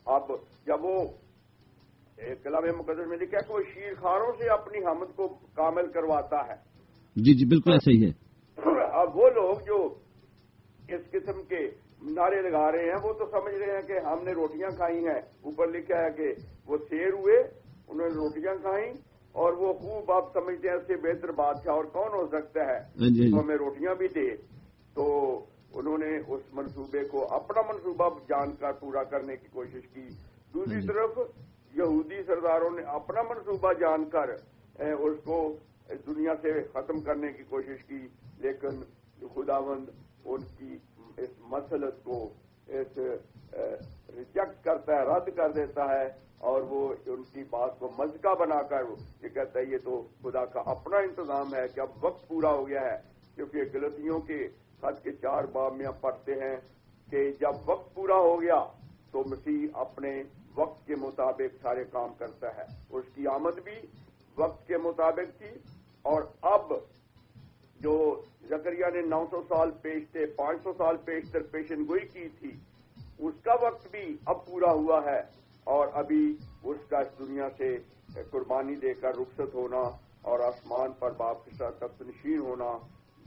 اب 0.06 0.30
جب 0.66 0.84
وہ 0.84 0.98
کلام 2.42 2.64
مقدس 2.78 3.06
میں 3.08 3.18
لکھا 3.18 3.40
کہ 3.40 3.52
وہ 3.52 3.62
شیر 3.74 3.94
خاروں 4.00 4.32
سے 4.38 4.48
اپنی 4.48 4.84
حمد 4.86 5.16
کو 5.16 5.28
کامل 5.54 5.86
کرواتا 5.92 6.46
ہے۔ 6.48 6.56
جی 7.16 7.34
جی 7.34 7.44
بالکل 7.44 7.72
ایسا 7.72 7.90
ہی 7.90 8.04
ہے۔ 8.04 8.10
اب 8.92 9.16
وہ 9.16 9.28
لوگ 9.28 9.54
جو 9.66 9.94
اس 10.88 11.00
قسم 11.10 11.42
کے 11.42 11.58
نعرے 12.02 12.42
لگا 12.42 12.72
رہے 12.72 12.84
ہیں 12.84 13.00
وہ 13.02 13.12
تو 13.12 13.26
سمجھ 13.26 13.54
رہے 13.54 13.74
ہیں 13.74 13.82
کہ 13.82 13.98
ہم 14.06 14.24
نے 14.24 14.32
روٹیاں 14.32 14.68
کھائی 14.68 15.06
ہیں۔ 15.06 15.20
اوپر 15.42 15.66
لکھا 15.66 15.98
ہے 16.04 16.10
کہ 16.10 16.32
وہ 16.66 16.76
شیر 16.90 17.12
ہوئے 17.12 17.36
انہوں 17.36 18.08
نے 18.08 18.14
روٹیاں 18.14 18.54
کھائیں 18.54 18.92
اور 19.34 19.52
وہ 19.52 19.72
خوب 19.72 20.12
آپ 20.12 20.32
سمجھتے 20.32 20.68
ہیں 20.68 20.76
اس 20.76 20.86
سے 20.86 20.96
بہتر 20.96 21.32
بادشاہ 21.32 21.74
اور 21.74 21.84
کون 21.84 22.08
ہو 22.12 22.26
سکتا 22.26 22.60
ہے۔ 22.60 22.78
ہاں 22.78 23.08
جی، 23.08 23.20
ہاں 23.20 23.30
جی۔ 23.30 23.38
ہمیں 23.38 23.56
روٹیاں 23.56 23.94
بھی 23.94 24.08
دے۔ 24.08 24.36
تو 24.94 25.04
انہوں 25.74 25.98
نے 25.98 26.16
اس 26.28 26.40
منصوبے 26.52 27.04
کو 27.04 27.34
اپنا 27.34 27.60
منصوبہ 27.72 28.08
جان 28.28 28.54
کر 28.56 28.72
پورا 28.72 29.02
کرنے 29.04 29.36
کی 29.36 29.46
کوشش 29.52 29.88
کی۔ 29.94 30.06
دوسری 30.54 30.74
ہاں 30.74 30.80
جی۔ 30.80 30.86
طرف 30.86 31.18
یہودی 31.74 32.22
سرداروں 32.22 32.70
نے 32.70 32.82
اپنا 32.82 33.22
منصوبہ 33.22 33.72
جان 33.72 34.04
کر 34.04 34.28
اس 34.82 35.16
کو 35.24 35.56
دنیا 36.06 36.34
سے 36.42 36.52
ختم 36.72 37.00
کرنے 37.00 37.32
کی 37.32 37.42
کوشش 37.48 37.84
کی، 37.86 38.06
لیکن 38.38 38.82
خداوند 39.34 39.90
ان 40.24 40.42
کی 40.58 40.76
اس 41.16 41.30
مسلط 41.50 42.02
کو 42.04 42.18
اس 42.68 42.98
ریجیکٹ 42.98 44.64
کرتا 44.64 44.92
ہے، 44.92 45.04
رد 45.06 45.28
کر 45.36 45.52
دیتا 45.52 45.88
ہے 45.88 46.08
اور 46.50 46.62
وہ 46.68 46.82
ان 47.06 47.22
کی 47.32 47.42
بات 47.50 47.78
کو 47.78 47.90
مزکا 47.98 48.32
بنا 48.34 48.60
کر 48.70 48.84
یہ 49.22 49.28
کہتا 49.28 49.58
ہے، 49.58 49.64
یہ 49.64 49.78
تو 49.84 50.02
خدا 50.22 50.44
کا 50.54 50.62
اپنا 50.70 50.98
انتظام 50.98 51.54
ہے 51.54 51.66
کہ 51.74 51.80
اب 51.80 52.04
وقت 52.04 52.26
پورا 52.28 52.50
ہو 52.50 52.66
گیا 52.68 52.80
ہے، 52.80 52.96
کیونکہ 53.34 53.58
غلطیوں 53.74 54.20
کے 54.20 54.46
خط 54.80 55.02
کے 55.04 55.12
چار 55.22 55.44
باب 55.52 55.74
میں 55.76 55.90
پڑھتے 56.00 56.34
ہیں 56.40 56.56
کہ 57.08 57.30
جب 57.40 57.68
وقت 57.70 57.94
پورا 57.94 58.16
ہو 58.20 58.40
گیا 58.40 58.64
تو 59.12 59.22
مسیح 59.26 59.66
اپنے 59.80 60.22
وقت 60.54 60.86
کے 60.86 60.94
مطابق 61.00 61.62
سارے 61.62 61.84
کام 61.92 62.12
کرتا 62.18 62.54
ہے۔ 62.56 62.64
اس 62.90 63.04
کی 63.14 63.26
آمد 63.26 63.58
بھی 63.64 63.78
وقت 64.36 64.66
کے 64.66 64.76
مطابق 64.78 65.38
تھی 65.38 65.50
اور 66.02 66.22
اب 66.42 66.72
جو 67.80 68.22
زکریہ 68.42 68.86
نے 68.94 69.00
نو 69.00 69.24
سو 69.30 69.42
سال 69.42 69.70
پیشتے 69.70 70.26
پانچ 70.26 70.62
سو 70.62 70.72
سال 70.72 70.96
پیشتر 70.96 71.42
پیشن 71.42 71.82
گوئی 71.82 72.08
کی 72.08 72.28
تھی، 72.28 72.50
اس 73.18 73.34
کا 73.44 73.52
وقت 73.66 73.90
بھی 73.90 74.16
اب 74.26 74.46
پورا 74.46 74.72
ہوا 74.72 75.00
ہے۔ 75.04 75.42
اور 75.64 75.88
ابھی 75.92 76.36
اس 76.64 76.76
کا 76.88 76.98
اس 76.98 77.18
دنیا 77.18 77.48
سے 77.58 77.76
قربانی 78.30 78.76
دے 78.76 78.94
کر 78.94 79.08
رخصت 79.08 79.54
ہونا 79.54 79.80
اور 80.22 80.40
آسمان 80.40 80.92
پر 80.92 81.10
باپ 81.10 81.44
کے 81.44 81.50
ساتھ 81.50 81.76
تخت 81.76 82.02
نشین 82.02 82.38
ہونا، 82.38 82.78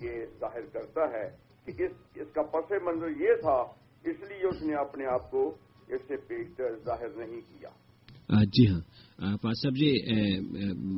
یہ 0.04 0.26
ظاہر 0.40 0.62
کرتا 0.74 1.02
ہے 1.02 1.30
کہ 1.66 1.84
اس 1.84 1.92
اس 2.16 2.28
کا 2.34 2.42
پس 2.42 2.72
منظر 2.84 3.10
یہ 3.10 3.36
تھا، 3.42 3.62
اس 4.06 4.20
لیے 4.20 4.48
اس 4.48 4.62
نے 4.62 4.76
اپنے 4.76 5.06
آپ 5.06 5.32
کو 5.32 5.50
اس 5.88 6.02
سے 6.08 6.16
پیشتر 6.18 6.76
ظاہر 6.76 7.10
نہیں 7.18 7.42
کیا۔ 7.42 7.70
جی 8.44 8.68
ہاں۔ 8.68 9.38
پاس 9.38 9.62
صاحب 9.62 9.76
جی 9.76 9.92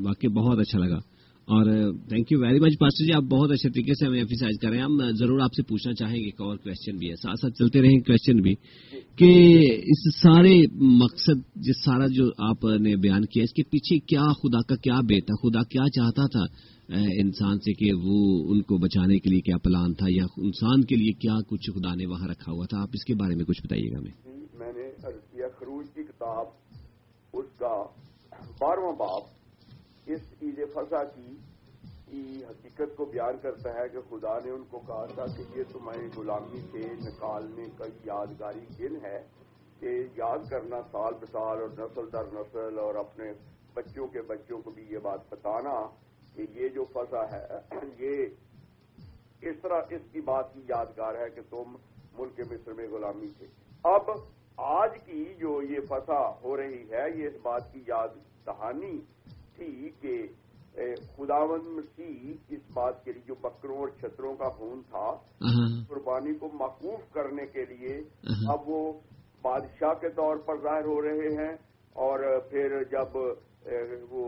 واقعی 0.06 0.30
بہت 0.30 0.60
اچھا 0.60 0.80
لگا۔ 0.80 1.17
اور 1.48 1.66
thank 2.10 2.32
you 2.32 2.40
very 2.40 2.60
much 2.60 2.74
pastor 2.80 3.06
ji 3.06 3.14
آپ 3.14 3.24
بہت 3.24 3.52
اچھے 3.52 3.70
طریقے 3.70 3.94
سے 3.94 4.06
ہمیں 4.06 4.20
ایفیسائز 4.20 4.60
کر 4.62 4.70
رہے 4.70 4.78
ہیں. 4.78 4.84
ہم 4.84 5.02
uh, 5.02 5.12
ضرور 5.12 5.40
آپ 5.40 5.54
سے 5.54 5.64
پوچھنا 5.64 5.94
چاہیں 5.94 6.20
گے 6.20 6.26
ایک 6.26 6.42
اور 6.42 6.58
کوشچن 6.58 6.98
بھی 6.98 7.10
ہے. 7.10 7.16
ساتھ 7.16 7.40
ساتھ 7.42 7.54
چلتے 7.54 7.82
رہیں 7.82 8.00
کوشچن 8.00 8.42
بھی. 8.42 8.56
کہ 9.16 9.32
اس 9.76 10.22
سارے 10.22 10.56
مقصد، 10.76 11.56
جس 11.56 11.84
سارا 11.86 12.08
جو 12.08 12.26
آپ 12.38 12.66
uh, 12.66 12.80
نے 12.80 12.96
بیان 12.96 13.26
کیا، 13.26 13.44
اس 13.44 13.54
کے 13.54 13.64
پیچھے 13.64 14.00
کیا 14.00 14.22
خدا 14.22 14.62
کا 14.62 14.76
کیا 14.76 15.00
بے 15.00 15.20
تھا؟ 15.22 15.36
خدا 15.36 15.64
کیا 15.64 15.86
چاہتا 15.96 16.28
تھا 16.28 16.44
uh, 17.00 17.08
انسان 17.20 17.60
سے 17.60 17.74
کہ 17.74 17.94
وہ 17.94 18.20
ان 18.52 18.62
کو 18.62 18.78
بچانے 18.78 19.20
کے 19.20 19.30
لیے 19.30 19.42
کیا 19.42 19.58
پلان 19.58 19.94
تھا 19.94 20.08
یا 20.10 20.26
انسان 20.38 20.84
کے 20.84 20.96
لیے 20.96 21.14
کیا 21.14 21.36
کچھ 21.48 21.72
خدا 21.76 21.96
نے 21.96 22.06
وہاں 22.06 22.28
رکھا 22.28 22.52
ہوا 22.52 22.66
تھا؟ 22.66 22.82
آپ 22.82 22.90
اس 22.94 23.06
کے 23.06 23.16
بارے 23.16 23.36
میں 23.36 23.46
کچھ 23.46 23.62
بتائیے 23.64 23.92
گا 23.92 23.98
ہمیں. 24.00 24.12
میں 24.54 24.74
نے 24.74 24.86
خروج 25.60 25.86
کی 25.96 26.04
کتاب، 26.04 26.46
اس 27.34 27.50
کا 27.60 27.74
بارہواں 28.60 28.94
باپ 28.94 29.37
اس 30.08 30.22
عید 30.42 30.60
فضا 30.74 31.04
کی 31.04 31.36
حقیقت 32.44 32.96
کو 32.96 33.06
بیان 33.06 33.38
کرتا 33.42 33.74
ہے 33.74 33.88
کہ 33.90 34.00
خدا 34.10 34.38
نے 34.46 34.52
ان 34.52 34.64
کو 34.70 34.80
کہا 34.88 35.06
تھا 35.06 35.26
کہ 35.38 35.44
یہ 35.56 35.64
تمہاری 35.72 36.08
غلامی 36.18 36.62
سے 36.72 36.94
نکالنے 37.00 37.66
کا 37.78 37.86
یادگاری 38.04 38.66
دن 38.78 38.96
ہے 39.04 39.22
کہ 39.80 40.08
یاد 40.16 40.50
کرنا 40.50 40.82
سال 40.92 41.14
بسال 41.14 41.62
اور 41.62 41.70
نسل 41.78 42.12
در 42.14 42.34
نسل 42.34 42.80
اور 42.80 42.96
اپنے 42.96 43.32
بچوں 43.74 44.08
کے 44.08 44.22
بچوں 44.22 44.62
کو 44.62 44.72
بھی 44.72 44.86
یہ 44.90 44.98
بات 44.98 45.20
بتانا 45.30 45.76
کہ 46.36 46.46
یہ 46.54 46.70
جو 46.70 46.86
فضا 46.94 47.32
ہے، 47.32 47.46
یہ 48.00 48.26
اس 49.42 49.56
طرح 49.62 49.82
اس 49.90 50.02
کی 50.12 50.22
بات 50.22 50.54
کی 50.54 50.62
یادگار 50.68 51.16
ہے 51.16 51.30
کہ 51.30 51.42
تم 51.50 51.76
ملک 52.14 52.40
مصر 52.52 52.74
میں 52.74 52.88
غلامی 52.88 53.28
تھے۔ 53.38 53.48
اب 53.84 54.10
آج 54.58 54.98
کی 55.06 55.24
جو 55.38 55.62
یہ 55.62 55.80
فضا 55.90 56.22
ہو 56.44 56.58
رہی 56.58 56.84
ہے، 56.92 57.06
یہ 57.16 57.28
اس 57.28 57.34
بات 57.42 57.74
کی 57.74 57.84
یاد 57.88 58.18
دہانی 58.46 59.00
تھی 59.58 59.90
کہ 60.02 60.16
خداوند 61.18 61.68
مسیح 61.70 62.34
اس 62.50 62.60
بات 62.74 63.04
کے 63.06 63.12
لیے 63.12 63.22
جو 63.28 63.36
بکروں 63.42 63.78
اور 63.78 63.90
چھتروں 64.00 64.34
کا 64.36 64.50
خون 64.58 64.82
تھا 64.90 65.06
قربانی 65.90 66.34
کو 66.34 66.50
موقوف 66.54 67.12
کرنے 67.14 67.46
کے 67.54 67.66
لیے 67.66 67.96
اب 68.52 68.70
وہ 68.70 68.82
بادشاہ 69.42 69.94
کے 70.02 70.10
طور 70.16 70.38
پر 70.46 70.62
ظاہر 70.64 70.86
ہو 70.86 71.02
رہے 71.02 71.34
ہیں 71.36 71.52
اور 71.96 72.20
پھر 72.50 72.84
جب 72.92 73.18
وہ 74.10 74.26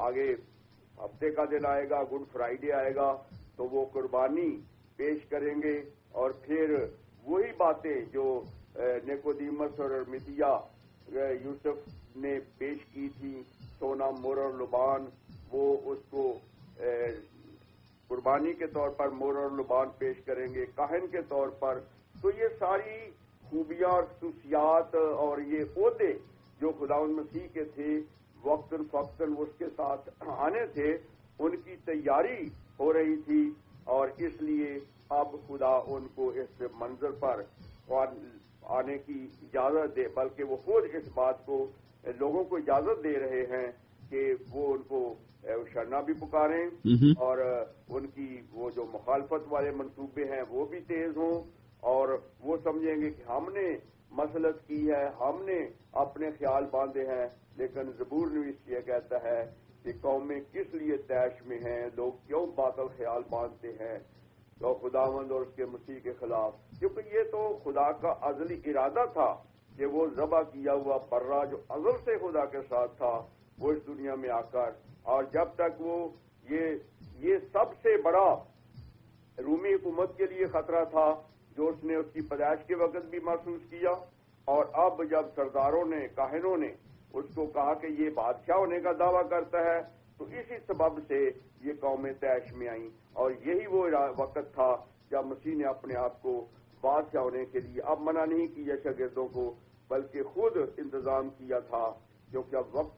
آگے 0.00 0.30
ہفتے 0.98 1.30
کا 1.30 1.44
دن 1.50 1.66
آئے 1.66 1.88
گا 1.90 2.02
گڈ 2.12 2.24
فرائیڈے 2.32 2.72
آئے 2.72 2.94
گا 2.94 3.12
تو 3.56 3.64
وہ 3.68 3.84
قربانی 3.92 4.50
پیش 4.96 5.24
کریں 5.28 5.54
گے 5.62 5.78
اور 6.12 6.30
پھر 6.42 6.74
وہی 7.24 7.50
باتیں 7.56 8.00
جو 8.12 8.24
نیکودیمس 9.04 9.80
اور 9.80 9.90
متیا 10.08 10.56
یوسف 11.12 11.88
نے 12.16 12.38
پیش 12.58 12.78
کی 12.92 13.08
تھی، 13.20 13.42
سونا 13.78 14.10
مور 14.18 14.36
اور 14.36 14.52
لبان، 14.60 15.04
وہ 15.50 15.76
اس 15.84 15.98
کو 16.10 16.32
قربانی 18.08 18.52
کے 18.52 18.66
طور 18.66 18.90
پر 18.96 19.08
مور 19.10 19.34
اور 19.34 19.50
لبان 19.50 19.88
پیش 19.98 20.16
کریں 20.24 20.46
گے، 20.54 20.64
کاہن 20.74 21.06
کے 21.10 21.22
طور 21.28 21.48
پر۔ 21.58 21.78
تو 22.22 22.30
یہ 22.38 22.48
ساری 22.58 22.98
خوبیاں 23.50 23.88
اور 23.88 24.02
خصوصیات 24.02 24.94
اور 24.94 25.38
یہ 25.46 25.76
عہدے 25.76 26.12
جو 26.60 26.72
خدا 26.78 27.00
مسیح 27.10 27.46
کے 27.52 27.64
تھے 27.74 27.90
وقتاً 28.44 28.82
فوقتاً 28.90 29.34
اس 29.38 29.48
کے 29.58 29.64
ساتھ 29.76 30.08
آنے 30.38 30.66
تھے 30.74 30.96
ان 31.38 31.56
کی 31.56 31.76
تیاری 31.84 32.48
ہو 32.78 32.92
رہی 32.92 33.16
تھی 33.16 33.42
اور 33.84 34.08
اس 34.18 34.40
لیے 34.40 34.78
اب 35.10 35.34
خدا 35.46 35.74
ان 35.86 36.06
کو 36.14 36.28
اس 36.34 36.62
منظر 36.78 37.10
پر 37.20 37.42
آنے 38.78 38.96
کی 38.98 39.26
اجازت 39.42 39.96
دے، 39.96 40.06
بلکہ 40.14 40.44
وہ 40.44 40.56
خود 40.64 40.84
اس 40.94 41.08
بات 41.14 41.44
کو 41.46 41.66
لوگوں 42.18 42.44
کو 42.44 42.56
اجازت 42.56 43.04
دے 43.04 43.18
رہے 43.18 43.42
ہیں 43.50 43.66
کہ 44.10 44.34
وہ 44.50 44.74
ان 44.74 44.82
کو 44.82 45.14
شرنا 45.72 46.00
بھی 46.00 46.14
پکاریں 46.14 46.64
اور 47.18 47.38
ان 47.88 48.06
کی 48.06 48.40
وہ 48.52 48.70
جو 48.70 48.84
مخالفت 48.92 49.46
والے 49.48 49.70
منصوبے 49.70 50.24
ہیں 50.24 50.42
وہ 50.48 50.64
بھی 50.66 50.80
تیز 50.80 51.16
ہوں 51.16 51.42
اور 51.80 52.08
وہ 52.40 52.56
سمجھیں 52.64 52.96
گے 52.96 53.10
کہ 53.10 53.22
ہم 53.30 53.52
نے 53.52 53.66
مسلط 54.10 54.66
کی 54.66 54.90
ہے 54.90 55.04
ہم 55.20 55.42
نے 55.44 55.58
اپنے 55.92 56.30
خیال 56.30 56.64
باندھے 56.70 57.06
ہیں 57.06 57.26
لیکن 57.56 57.90
زبور 57.98 58.26
نویس 58.26 58.68
یہ 58.68 58.80
کہتا 58.80 59.22
ہے 59.22 59.44
کہ 59.82 59.92
قومیں 60.00 60.40
کس 60.52 60.74
لیے 60.74 60.96
تیش 60.96 61.46
میں 61.46 61.58
ہیں 61.58 61.86
لوگ 61.94 62.12
کیوں 62.26 62.46
باطل 62.46 62.88
خیال 62.96 63.22
باندھتے 63.30 63.72
ہیں؟ 63.72 63.98
تو 64.60 64.74
خداوند 64.74 65.30
اور 65.32 65.40
اس 65.40 65.54
کے 65.56 65.64
مسیح 65.64 65.94
کے 66.02 66.12
خلاف 66.12 66.52
کیونکہ 66.78 67.14
یہ 67.14 67.22
تو 67.30 67.58
خدا 67.64 67.92
کا 67.92 68.08
ازلی 68.08 68.60
ارادہ 68.64 69.04
تھا۔ 69.12 69.34
کہ 69.76 69.86
وہ 69.86 70.06
ذبح 70.16 70.42
کیا 70.52 70.72
ہوا 70.74 70.98
پرا 71.08 71.44
جو 71.44 71.56
ازل 71.68 71.96
سے 72.04 72.16
خدا 72.18 72.44
کے 72.52 72.60
ساتھ 72.68 72.96
تھا، 72.96 73.14
وہ 73.58 73.72
اس 73.72 73.86
دنیا 73.86 74.14
میں 74.14 74.30
آ 74.30 74.40
کر 74.52 74.70
اور 75.12 75.24
جب 75.32 75.54
تک 75.54 75.80
وہ 75.80 75.96
یہ 76.50 76.64
یہ 77.18 77.38
سب 77.52 77.72
سے 77.82 77.96
بڑا 78.02 78.28
رومی 79.38 79.72
حکومت 79.74 80.16
کے 80.16 80.26
لیے 80.26 80.46
خطرہ 80.46 80.84
تھا، 80.90 81.06
جو 81.56 81.68
اس 81.68 81.84
نے 81.84 81.94
اس 81.94 82.06
کی 82.12 82.20
پیدائش 82.28 82.66
کے 82.66 82.74
وقت 82.74 83.06
بھی 83.10 83.18
محسوس 83.22 83.60
کیا، 83.70 83.90
اور 84.48 84.64
اب 84.84 85.02
جب 85.10 85.26
سرداروں 85.34 85.84
نے، 85.84 86.06
کاہنوں 86.14 86.56
نے 86.56 86.70
اس 87.12 87.24
کو 87.34 87.46
کہا 87.46 87.74
کہ 87.74 87.86
یہ 87.98 88.10
بادشاہ 88.14 88.56
ہونے 88.56 88.80
کا 88.80 88.92
دعویٰ 88.98 89.28
کرتا 89.30 89.64
ہے، 89.64 89.80
تو 90.18 90.24
اسی 90.24 90.58
سبب 90.66 90.98
سے 91.08 91.18
یہ 91.64 91.72
قومیں 91.80 92.12
تیش 92.20 92.52
میں 92.52 92.68
آئیں۔ 92.68 92.88
اور 93.12 93.30
یہی 93.46 93.66
وہ 93.66 93.86
وقت 94.16 94.52
تھا 94.54 94.74
جب 95.10 95.26
مسیح 95.26 95.54
نے 95.56 95.64
اپنے 95.64 95.96
آپ 95.96 96.20
کو 96.22 96.32
بادشاہ 96.84 97.22
ہونے 97.22 97.44
کے 97.52 97.60
لیے 97.60 97.80
اب 97.84 98.00
منع 98.00 98.24
نہیں 98.24 98.46
کیا 98.46 98.74
شاگردوں 98.82 99.26
کو 99.28 99.44
بلکہ 99.90 100.22
خود 100.22 100.52
انتظام 100.78 101.28
کیا 101.28 101.58
تھا 101.58 101.84
کیونکہ 102.30 102.56
اب 102.56 102.76
وقت 102.76 102.94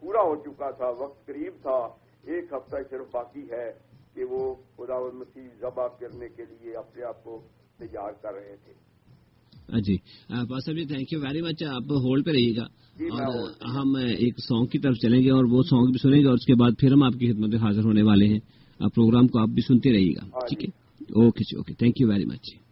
پورا 0.00 0.22
ہو 0.22 0.34
چکا 0.36 0.70
تھا 0.70 0.88
وقت 1.02 1.26
قریب 1.26 1.54
تھا۔ 1.62 1.78
ایک 2.24 2.52
ہفتہ 2.52 2.76
صرف 2.90 3.06
باقی 3.12 3.42
ہے 3.50 3.66
کہ 4.14 4.24
وہ 4.24 4.54
خدا 4.76 4.98
مسیح 5.14 5.48
ذبح 5.60 5.86
کرنے 6.00 6.28
کے 6.28 6.42
لیے 6.42 6.76
اپنے 6.76 7.04
آپ 7.04 7.24
کو 7.24 7.40
تیار 7.78 8.12
کر 8.22 8.34
رہے 8.34 8.56
تھے۔ 8.64 8.72
جی۔ 9.80 9.96
صاحب 10.28 10.76
جی 10.76 10.84
تھینک 10.86 11.12
یو 11.12 11.20
ویری 11.20 11.40
مچ 11.42 11.62
آپ 11.62 11.82
ہولڈ 11.82 12.26
پہ 12.26 12.30
رہیے 12.30 12.56
گا۔ 12.56 12.66
جی، 12.98 13.06
اور 13.06 13.50
ہم 13.76 13.94
ایک 13.96 14.34
سانگ 14.38 14.66
کی 14.66 14.78
طرف 14.78 14.94
چلیں 14.94 15.20
گے 15.22 15.30
اور 15.30 15.44
وہ 15.44 15.62
سانگ 15.62 15.86
بھی 15.86 15.98
سنیں 16.02 16.20
گے 16.20 16.26
اور 16.26 16.34
اس 16.34 16.46
کے 16.46 16.54
بعد 16.54 16.70
پھر 16.80 16.92
ہم 16.92 17.02
آپ 17.02 17.12
کی 17.12 17.32
خدمت 17.32 17.48
میں 17.48 17.58
حاضر 17.58 17.84
ہونے 17.84 18.02
والے 18.02 18.26
ہیں۔ 18.26 18.40
پروگرام 18.80 19.26
کو 19.26 19.38
آپ 19.38 19.48
بھی 19.48 19.62
سنتے 19.62 19.92
رہیے 19.92 20.12
گا۔ 20.12 20.24
ہاں 20.24 20.46
ٹھیک 20.48 20.60
جی۔ 20.60 20.66
ہے؟ 20.66 20.70
Okay 21.24 21.44
G 21.44 21.56
okay 21.56 21.74
thank 21.74 22.00
you 22.00 22.08
very 22.08 22.24
much 22.24 22.63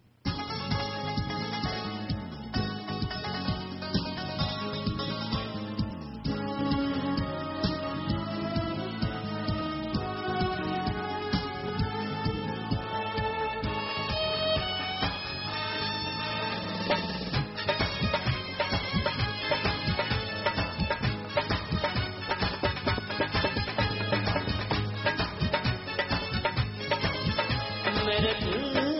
جی 28.23 28.51
ہویا 28.53 28.92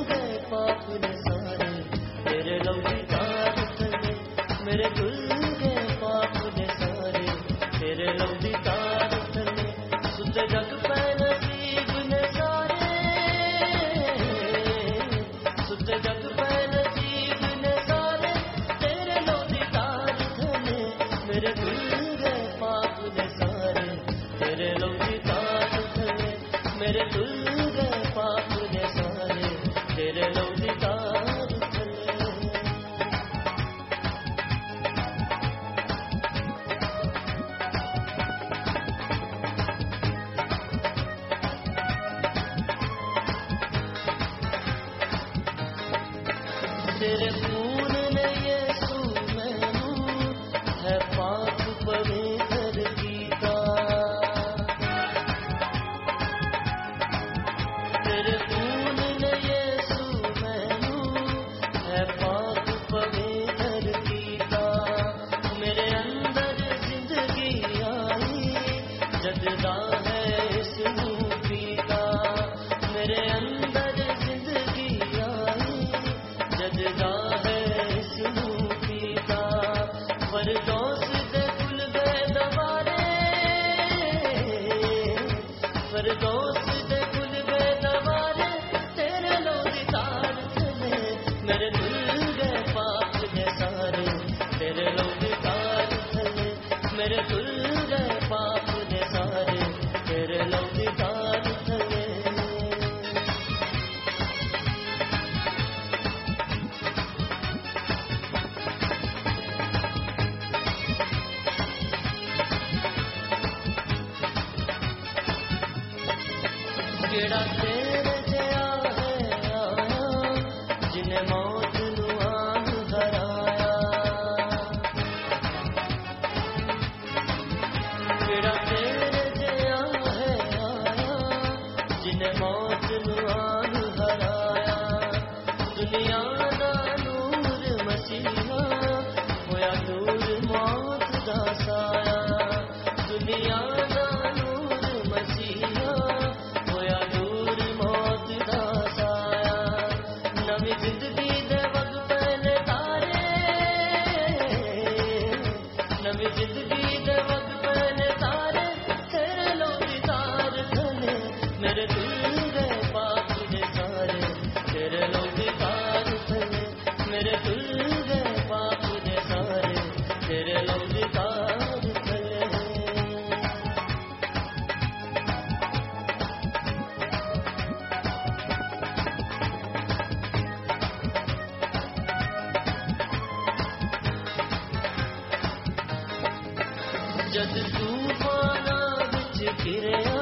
جد 187.33 187.55
جدوالا 187.75 188.79
بچ 189.11 189.37
گریا 189.65 190.19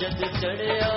جد 0.00 0.20
چڑیا 0.40 0.92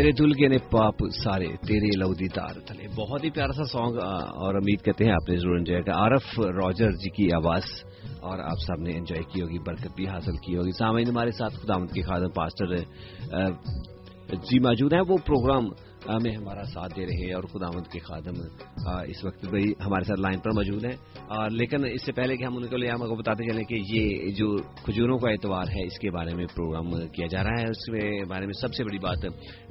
میرے 0.00 0.12
دل 0.18 0.32
کے 0.32 0.48
نے 0.48 0.58
پاپ 0.70 1.02
سارے، 1.14 1.46
تیرے 1.68 1.88
لو 1.98 2.12
تار 2.34 2.60
تھلے 2.66 2.86
بہت 2.96 3.24
ہی 3.24 3.30
پیارا 3.30 3.52
سا 3.52 3.64
سانگ 3.72 3.96
اور 4.42 4.54
امید 4.54 4.84
کہتے 4.84 5.04
ہیں 5.04 5.12
آپ 5.12 5.28
نے 5.28 5.36
ضرور 5.36 5.56
انجوائے 5.56 5.82
کیا۔ 5.82 5.94
عارف 5.94 6.38
راجر 6.58 6.90
جی 6.92 7.10
کی 7.10 7.26
آواز، 7.32 7.64
اور 8.20 8.38
آپ 8.40 8.60
سب 8.66 8.80
نے 8.80 8.96
انجوائے 8.96 9.24
کی 9.32 9.42
ہوگی، 9.42 9.58
برکت 9.66 9.92
بھی 9.96 10.06
حاصل 10.08 10.36
کی 10.36 10.56
ہوگی۔ 10.56 10.72
سامعین 10.78 11.08
ہمارے 11.08 11.30
ساتھ 11.38 11.54
خدامت 11.56 11.92
کے 11.92 12.02
خادم 12.02 12.30
پاسٹر 12.30 12.76
جی 14.48 14.58
موجود 14.60 14.92
ہیں۔ 14.92 15.00
وہ 15.08 15.16
پروگرام 15.26 15.68
میں 16.08 16.36
ہمارا 16.36 16.64
ساتھ 16.64 16.96
دے 16.96 17.06
رہے 17.06 17.32
اور 17.32 17.42
خدا 17.42 17.80
کے 17.92 17.98
خادم 17.98 18.34
اس 18.86 19.24
وقت 19.24 19.46
بھی 19.48 19.72
ہمارے 19.86 20.04
ساتھ 20.04 20.20
لائن 20.20 20.38
پر 20.38 20.50
موجود 20.54 20.84
ہیں۔ 20.84 20.96
اور 21.16 21.50
لیکن 21.50 21.84
اس 21.84 22.06
سے 22.06 22.12
پہلے 22.12 22.36
کہ 22.36 22.44
ہم 22.44 22.56
ان 22.56 22.66
کے 22.66 22.76
لیے 22.76 22.90
ہم 22.90 22.98
کو 22.98 23.14
بتاتے 23.14 23.52
چلیں 23.52 23.64
کہ 23.64 23.78
یہ 23.88 24.30
جو 24.30 24.56
کھجوروں 24.56 25.18
کا 25.18 25.30
اتوار 25.30 25.62
ہے، 25.62 25.86
اس 25.86 25.98
کے 25.98 26.10
بارے 26.10 26.34
میں 26.34 26.46
پروگرام 26.56 26.90
کیا 27.08 27.26
جا 27.30 27.42
رہا 27.44 27.60
ہے۔ 27.60 27.64
اس 27.64 27.86
کے 27.86 28.24
بارے 28.28 28.46
میں 28.46 28.52
سب 28.52 28.74
سے 28.74 28.84
بڑی 28.84 28.98
بات 28.98 29.24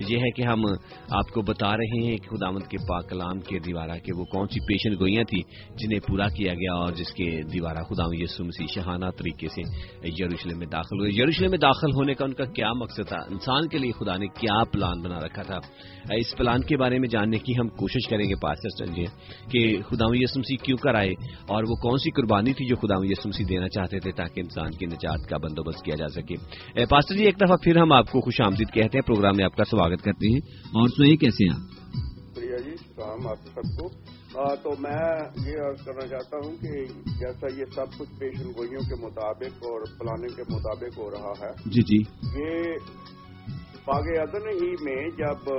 یہ 0.09 0.17
ہے 0.17 0.31
کہ 0.31 0.41
ہم 0.41 0.65
آپ 1.09 1.33
کو 1.33 1.41
بتا 1.41 1.77
رہے 1.77 2.05
ہیں 2.05 2.17
کہ 2.17 2.35
خدا 2.35 2.49
مد 2.49 2.67
کے 2.67 2.77
پاک 2.77 3.09
کلام 3.09 3.39
کے 3.39 3.59
دیوارہ 3.59 3.97
کے 3.97 4.19
وہ 4.19 4.25
کون 4.25 4.47
سی 4.47 4.59
پیشن 4.59 4.99
گوئیاں 4.99 5.23
تھیں 5.23 5.41
جنہیں 5.77 5.99
پورا 5.99 6.27
کیا 6.27 6.53
گیا 6.53 6.73
اور 6.73 6.93
جس 6.93 7.11
کے 7.11 7.41
دیوارہ 7.53 7.77
خدا 7.77 8.03
یسو 8.11 8.43
مسیح 8.45 8.65
شہانہ 8.75 9.05
طریقے 9.05 9.47
سے 9.47 9.61
یروشلم 10.07 10.57
میں 10.57 10.67
داخل 10.67 10.99
ہوئے۔ 10.99 11.11
یروشلم 11.11 11.49
میں 11.49 11.57
داخل 11.57 11.91
ہونے 11.95 12.13
کا 12.13 12.25
ان 12.25 12.33
کا 12.33 12.45
کیا 12.45 12.73
مقصد 12.73 13.07
تھا؟ 13.07 13.17
انسان 13.29 13.67
کے 13.67 13.77
لیے 13.77 13.91
خدا 13.91 14.17
نے 14.17 14.27
کیا 14.27 14.63
پلان 14.73 15.01
بنا 15.01 15.19
رکھا 15.19 15.41
تھا؟ 15.41 15.57
اس 16.19 16.37
پلان 16.37 16.61
کے 16.61 16.77
بارے 16.77 16.99
میں 16.99 17.07
جاننے 17.07 17.37
کی 17.37 17.53
ہم 17.59 17.69
کوشش 17.69 18.09
کریں 18.09 18.25
گے 18.25 18.35
پاسٹر 18.41 18.85
سنجے 18.85 19.05
کہ 19.51 19.81
خدا 19.81 20.05
یسمسی 20.11 20.55
کیوں 20.57 20.77
کرائے 20.77 21.11
اور 21.47 21.63
وہ 21.63 21.75
کون 21.75 21.97
سی 21.97 22.11
قربانی 22.11 22.53
تھی 22.53 22.65
جو 22.65 22.75
خدا 22.75 22.95
یسمسی 23.03 23.43
دینا 23.43 23.69
چاہتے 23.69 23.99
تھے 23.99 24.11
تاکہ 24.11 24.39
انسان 24.39 24.71
کی 24.71 24.85
نجات 24.85 25.29
کا 25.29 25.37
بندوبست 25.37 25.85
کیا 25.85 25.95
جا 25.95 26.07
سکے۔ 26.07 26.35
پاسٹر 26.85 27.15
جی 27.15 27.25
ایک 27.25 27.35
دفعہ 27.35 27.55
پھر 27.63 27.77
ہم 27.77 27.91
آپ 27.91 28.11
کو 28.11 28.21
خوش 28.21 28.41
آمدید 28.41 28.73
کہتے 28.73 28.97
ہیں 28.97 29.07
پروگرام 29.07 29.33
میں 29.37 29.45
آپ 29.45 29.55
کا 29.55 29.63
سواگت 29.63 30.01
کرتے 30.01 30.27
ہیں۔ 30.27 30.39
اور 30.65 30.87
سنائیے 30.87 31.17
کیسے 31.17 31.43
ہیں 31.43 31.55
آپ؟ 31.55 31.79
جی، 32.65 32.77
سب 33.53 33.79
کو۔ 33.79 34.19
تو 34.63 34.69
میں 34.79 35.17
یہ 35.47 35.57
عرض 35.69 35.85
کرنا 35.85 36.07
چاہتا 36.07 36.37
ہوں 36.45 36.51
کہ 36.51 36.85
جیسا 37.19 37.47
یہ 37.57 37.65
سب 37.75 37.85
کچھ 37.99 38.19
پیشن 38.19 38.49
گوئیوں 38.57 38.81
کے 38.81 39.05
مطابق 39.05 39.65
اور 39.65 39.81
پلاننگ 39.99 40.35
کے 40.35 40.43
مطابق 40.49 40.97
ہو 40.97 41.11
رہا 41.11 41.47
ہے 41.47 41.51
جی 41.65 41.81
جی۔ 41.81 41.97
یہ 42.43 42.73
باغ 43.87 44.01
ادن 44.21 44.63
ہی 44.63 44.71
میں 44.81 45.09
جب 45.09 45.51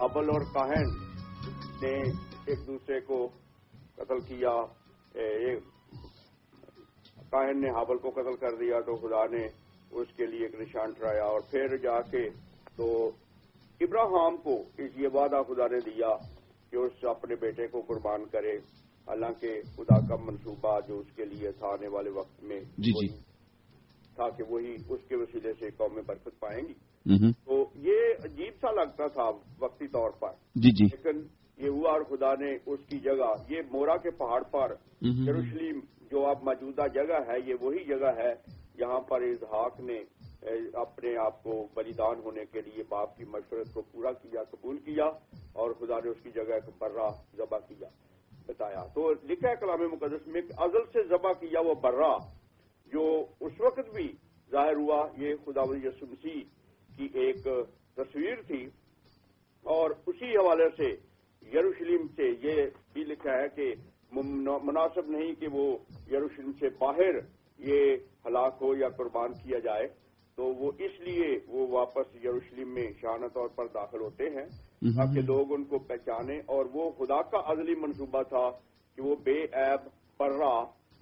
ابل 0.00 0.30
اور 0.30 0.40
کاہن 0.52 0.88
نے 1.82 1.94
ایک 2.46 2.66
دوسرے 2.66 3.00
کو 3.00 3.28
قتل 3.96 4.20
کیا۔ 4.20 4.54
کاہن 7.30 7.60
نے 7.60 7.70
حابل 7.70 7.98
کو 7.98 8.10
قتل 8.10 8.36
کر 8.36 8.56
دیا 8.56 8.80
تو 8.80 8.96
خدا 8.96 9.24
نے 9.26 9.44
اس 9.90 10.08
کے 10.16 10.26
لیے 10.26 10.46
ایک 10.46 10.54
نشان 10.54 10.92
ٹھہرایا 10.92 11.24
اور 11.24 11.40
پھر 11.50 11.76
جا 11.76 12.00
کے 12.00 12.28
تو 12.76 13.10
ابراہام 13.80 14.36
کو 14.36 14.54
اس 14.78 14.90
یہ 14.96 15.08
وعدہ 15.12 15.42
خدا 15.48 15.66
نے 15.66 15.80
دیا 15.90 16.16
کہ 16.70 16.76
اس 16.76 17.04
اپنے 17.04 17.34
بیٹے 17.34 17.66
کو 17.66 17.80
قربان 17.80 18.24
کرے۔ 18.24 18.56
حالانکہ 19.08 19.60
خدا 19.76 19.98
کا 20.08 20.16
منصوبہ 20.16 20.80
جو 20.88 20.98
اس 20.98 21.06
کے 21.16 21.24
لیے 21.24 21.52
تھا 21.52 21.68
آنے 21.68 21.88
والے 21.88 22.10
وقت 22.10 22.42
میں 22.42 22.60
جی 22.60 22.92
جی۔ 22.92 23.06
تھا 24.14 24.28
کہ 24.30 24.44
وہی 24.48 24.76
اس 24.88 25.00
کے 25.08 25.16
وسیلے 25.16 25.52
سے 25.52 25.70
قوم 25.70 26.00
برکت 26.06 26.40
پائیں 26.40 26.68
گی۔ 26.68 26.74
Mm-hmm. 27.06 27.30
تو 27.44 27.64
یہ 27.74 28.24
عجیب 28.24 28.54
سا 28.60 28.70
لگتا 28.70 29.06
تھا 29.06 29.30
وقتی 29.58 29.88
طور 29.88 30.10
پر۔ 30.10 30.28
جی 30.54 30.70
جی۔ 30.70 30.84
لیکن 30.84 31.22
یہ 31.58 31.68
ہوا 31.68 31.90
اور 31.90 32.00
خدا 32.00 32.34
نے 32.34 32.58
اس 32.66 32.80
کی 32.88 32.98
جگہ 32.98 33.32
یہ 33.48 33.62
مورا 33.72 33.96
کے 33.96 34.10
پہاڑ 34.10 34.42
پر 34.42 34.72
mm-hmm. 34.72 35.28
یروشلیم 35.28 35.80
جو 36.10 36.26
اب 36.26 36.42
موجودہ 36.42 36.86
جگہ 36.94 37.20
ہے 37.28 37.38
یہ 37.46 37.54
وہی 37.60 37.84
جگہ 37.84 38.12
ہے 38.16 38.34
جہاں 38.76 39.00
پر 39.00 39.22
اظہاق 39.22 39.80
نے 39.80 39.98
اپنے 40.74 41.16
آپ 41.16 41.42
کو 41.42 41.66
بلیدان 41.74 42.20
ہونے 42.24 42.44
کے 42.52 42.60
لیے 42.60 42.82
باپ 42.88 43.16
کی 43.16 43.24
مشورت 43.24 43.74
کو 43.74 43.82
پورا 43.82 44.12
کیا 44.12 44.44
قبول 44.50 44.78
کیا 44.78 45.04
اور 45.52 45.70
خدا 45.70 45.98
نے 46.04 46.10
اس 46.10 46.22
کی 46.22 46.30
جگہ 46.30 46.52
ایک 46.52 46.70
برہ 46.78 47.08
ذبح 47.36 47.58
کیا 47.58 47.88
بتایا۔ 48.46 48.84
تو 48.94 49.12
لکھا 49.12 49.48
ہے 49.48 49.56
کلام 49.56 49.82
مقدس 49.92 50.26
میں 50.26 50.40
ازل 50.56 50.86
سے 50.92 51.02
ذبح 51.02 51.32
کیا 51.32 51.60
وہ 51.60 51.74
برہ 51.74 52.12
جو 52.92 53.04
اس 53.40 53.60
وقت 53.60 53.94
بھی 53.94 54.12
ظاہر 54.50 54.76
ہوا 54.76 55.06
یہ 55.16 55.34
خدا 55.44 55.62
یسو 55.84 56.06
مسیح 56.06 56.40
کی 57.00 57.18
ایک 57.18 57.44
تصویر 57.94 58.42
تھی 58.46 58.64
اور 59.64 59.90
اسی 60.06 60.26
حوالے 60.26 60.68
سے 60.76 60.88
یروشلم 61.52 62.06
سے 62.16 62.48
یہ 62.48 62.62
بھی 62.92 63.04
لکھا 63.04 63.32
ہے 63.32 63.48
کہ 63.48 63.74
مناسب 64.12 65.10
نہیں 65.10 65.34
کہ 65.34 65.46
وہ 65.52 65.78
یروشلم 66.10 66.52
سے 66.52 66.68
باہر 66.78 67.18
یہ 67.58 67.96
ہلاک 68.26 68.58
ہو 68.62 68.76
یا 68.76 68.88
قربان 68.88 69.32
کیا 69.32 69.58
جائے۔ 69.58 69.88
تو 70.36 70.46
وہ 70.46 70.72
اس 70.78 71.00
لیے 71.00 71.38
وہ 71.48 71.66
واپس 71.68 72.24
یروشلم 72.24 72.74
میں 72.74 72.92
شانہ 73.00 73.26
طور 73.26 73.48
پر 73.48 73.66
داخل 73.66 74.00
ہوتے 74.00 74.24
ہیں 74.24 74.46
تاکہ 74.96 75.20
لوگ 75.20 75.52
ان 75.52 75.64
کو 75.64 75.78
پہچانیں 75.78 76.40
اور 76.46 76.66
وہ 76.72 76.90
خدا 76.90 77.22
کا 77.22 77.52
عزلی 77.52 77.74
منصوبہ 77.74 78.22
تھا 78.22 78.50
کہ 78.96 79.02
وہ 79.02 79.16
بے 79.16 79.44
عیب 79.52 79.88
پرا 80.18 80.54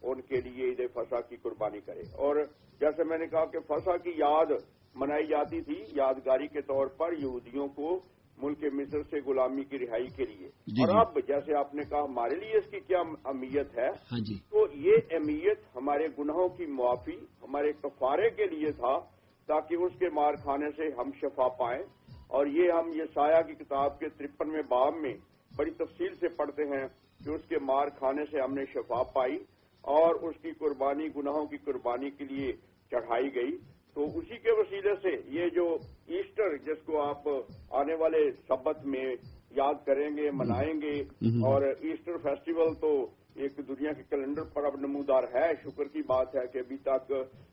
ان 0.02 0.20
کے 0.20 0.40
لیے 0.40 0.64
عید 0.64 0.80
فسا 0.94 1.20
کی 1.20 1.36
قربانی 1.36 1.80
کرے۔ 1.80 2.00
اور 2.00 2.36
جیسے 2.80 3.04
میں 3.04 3.18
نے 3.18 3.26
کہا 3.26 3.44
کہ 3.44 3.58
فسا 3.60 3.96
کی 3.96 4.10
یاد 4.10 4.46
منائی 4.94 5.26
جاتی 5.26 5.60
تھی 5.60 5.84
یادگاری 5.92 6.48
کے 6.48 6.60
طور 6.60 6.86
پر 6.86 7.12
یہودیوں 7.12 7.68
کو 7.68 8.00
ملک 8.38 8.64
مصر 8.72 9.02
سے 9.02 9.20
غلامی 9.26 9.64
کی 9.64 9.78
رہائی 9.78 10.06
کے 10.06 10.24
لیے۔ 10.24 10.48
جی 10.66 10.82
اور 10.82 10.88
جی۔ 10.88 10.98
اب 10.98 11.28
جیسے 11.28 11.54
آپ 11.54 11.74
نے 11.74 11.82
کہا 11.90 12.02
ہمارے 12.02 12.34
لیے 12.34 12.58
اس 12.58 12.70
کی 12.70 12.80
کیا 12.80 12.98
اہمیت 12.98 13.78
ہے 13.78 13.88
ہاں 13.88 14.18
جی۔ 14.18 14.34
تو 14.50 14.66
یہ 14.72 14.92
اہمیت 15.10 15.76
ہمارے 15.76 16.06
گناہوں 16.18 16.48
کی 16.48 16.66
معافی 16.66 17.16
ہمارے 17.16 17.72
کفارے 17.72 18.30
کے 18.30 18.46
لیے 18.46 18.70
تھا 18.72 18.98
تاکہ 19.46 19.74
اس 19.74 19.92
کے 19.98 20.08
مار 20.08 20.34
کھانے 20.34 20.70
سے 20.76 20.88
ہم 20.98 21.10
شفا 21.20 21.48
پائیں۔ 21.48 21.82
اور 22.28 22.46
یہ 22.46 22.72
ہم 22.72 22.88
یہ 22.88 23.04
سایہ 23.14 23.42
کی 23.42 23.54
کتاب 23.54 23.98
کے 23.98 24.08
ترپنویں 24.08 24.62
باب 24.62 24.96
میں 24.96 25.14
بڑی 25.56 25.70
تفصیل 25.70 26.14
سے 26.14 26.28
پڑھتے 26.28 26.62
ہیں 26.62 26.86
کہ 27.24 27.30
اس 27.30 27.40
کے 27.48 27.58
مار 27.58 27.88
کھانے 27.88 28.24
سے 28.30 28.40
ہم 28.40 28.54
نے 28.54 28.64
شفا 28.64 29.02
پائی 29.02 29.36
اور 29.84 30.14
اس 30.14 30.34
کی 30.42 30.50
قربانی 30.50 31.08
گناہوں 31.16 31.46
کی 31.46 31.56
قربانی 31.56 32.10
کے 32.10 32.24
لیے 32.24 32.52
چڑھائی 32.90 33.34
گئی۔ 33.34 33.56
تو 33.94 34.18
اسی 34.18 34.38
کے 34.38 34.52
وسیلے 34.52 34.94
سے 35.02 35.16
یہ 35.26 35.48
جو 35.48 35.78
ایسٹر 36.06 36.56
جس 36.56 36.86
کو 36.86 37.02
آپ 37.02 37.28
آنے 37.70 37.94
والے 37.94 38.30
سبت 38.48 38.86
میں 38.86 39.14
یاد 39.50 39.74
کریں 39.86 40.16
گے 40.16 40.30
منائیں 40.30 40.80
گے 40.80 41.00
اور 41.44 41.62
ایسٹر 41.62 42.16
فیسٹیول 42.18 42.74
تو 42.74 43.06
ایک 43.34 43.52
دنیا 43.68 43.92
کے 43.92 44.02
کیلنڈر 44.02 44.44
پر 44.44 44.64
اب 44.64 44.76
نمودار 44.76 45.22
ہے۔ 45.34 45.52
شکر 45.64 45.84
کی 45.84 46.02
بات 46.02 46.36
ہے 46.36 46.46
کہ 46.52 46.58
ابھی 46.58 46.76
تک 46.76 47.12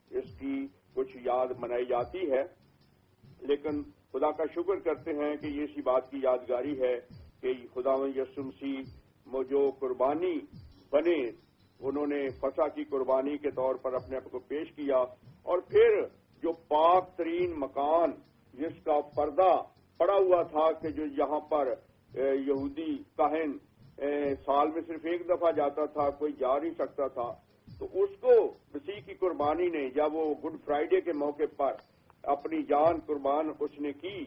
اس 0.10 0.40
کی 0.40 0.68
کچھ 0.94 1.18
یاد 1.26 1.48
منائی 1.60 1.86
جاتی 1.86 2.32
ہے۔ 2.32 2.44
لیکن 3.40 3.84
خدا 3.84 4.32
کا 4.32 4.44
شکر 4.56 4.80
کرتے 4.80 5.12
ہیں 5.12 5.36
کہ 5.36 5.46
یہ 5.46 5.64
اسی 5.64 5.82
بات 5.82 6.12
کی 6.12 6.18
یادگاری 6.24 6.82
ہے 6.82 7.00
کہ 7.42 7.54
خدا 7.74 7.94
یسم 8.16 8.52
سی 8.52 8.84
جو 9.50 9.72
قربانی 9.80 10.40
بنے 10.92 11.30
انہوں 11.80 12.08
نے 12.08 12.30
فسا 12.30 12.68
کی 12.68 12.84
قربانی 12.84 13.38
کے 13.38 13.52
طور 13.52 13.76
پر 13.76 13.94
اپنے 13.94 14.16
آپ 14.16 14.32
کو 14.32 14.40
پیش 14.40 14.72
کیا 14.72 14.98
اور 15.44 15.60
پھر 15.60 16.02
جو 16.46 16.52
پاک 16.70 17.16
ترین 17.18 17.54
مکان 17.60 18.12
جس 18.54 18.74
کا 18.84 19.00
پردہ 19.16 19.52
پڑا 20.00 20.16
ہوا 20.16 20.42
تھا 20.50 20.72
کہ 20.82 20.90
جو 20.92 21.06
یہاں 21.18 21.40
پر 21.50 21.74
یہودی 22.14 22.92
کہن 23.18 23.58
سال 24.46 24.72
میں 24.72 24.82
صرف 24.88 25.06
ایک 25.06 25.28
دفعہ 25.30 25.52
جاتا 25.52 25.86
تھا 25.94 26.10
کوئی 26.20 26.34
جا 26.40 26.58
نہیں 26.58 26.74
سکتا 26.78 27.08
تھا 27.10 27.32
تو 27.80 27.88
اس 27.94 28.10
کو 28.20 28.36
مسیح 28.76 29.00
کی 29.06 29.14
قربانی 29.16 29.70
نے 29.70 29.90
جب 29.96 30.16
وہ 30.16 30.34
گڈ 30.44 30.56
فرائیڈے 30.66 31.02
کے 31.02 31.14
موقع 31.16 31.50
پر 31.58 31.76
اپنی 32.28 32.62
جان 32.66 33.00
قربان 33.06 33.52
اس 33.60 33.80
نے 33.80 33.92
کی 33.96 34.18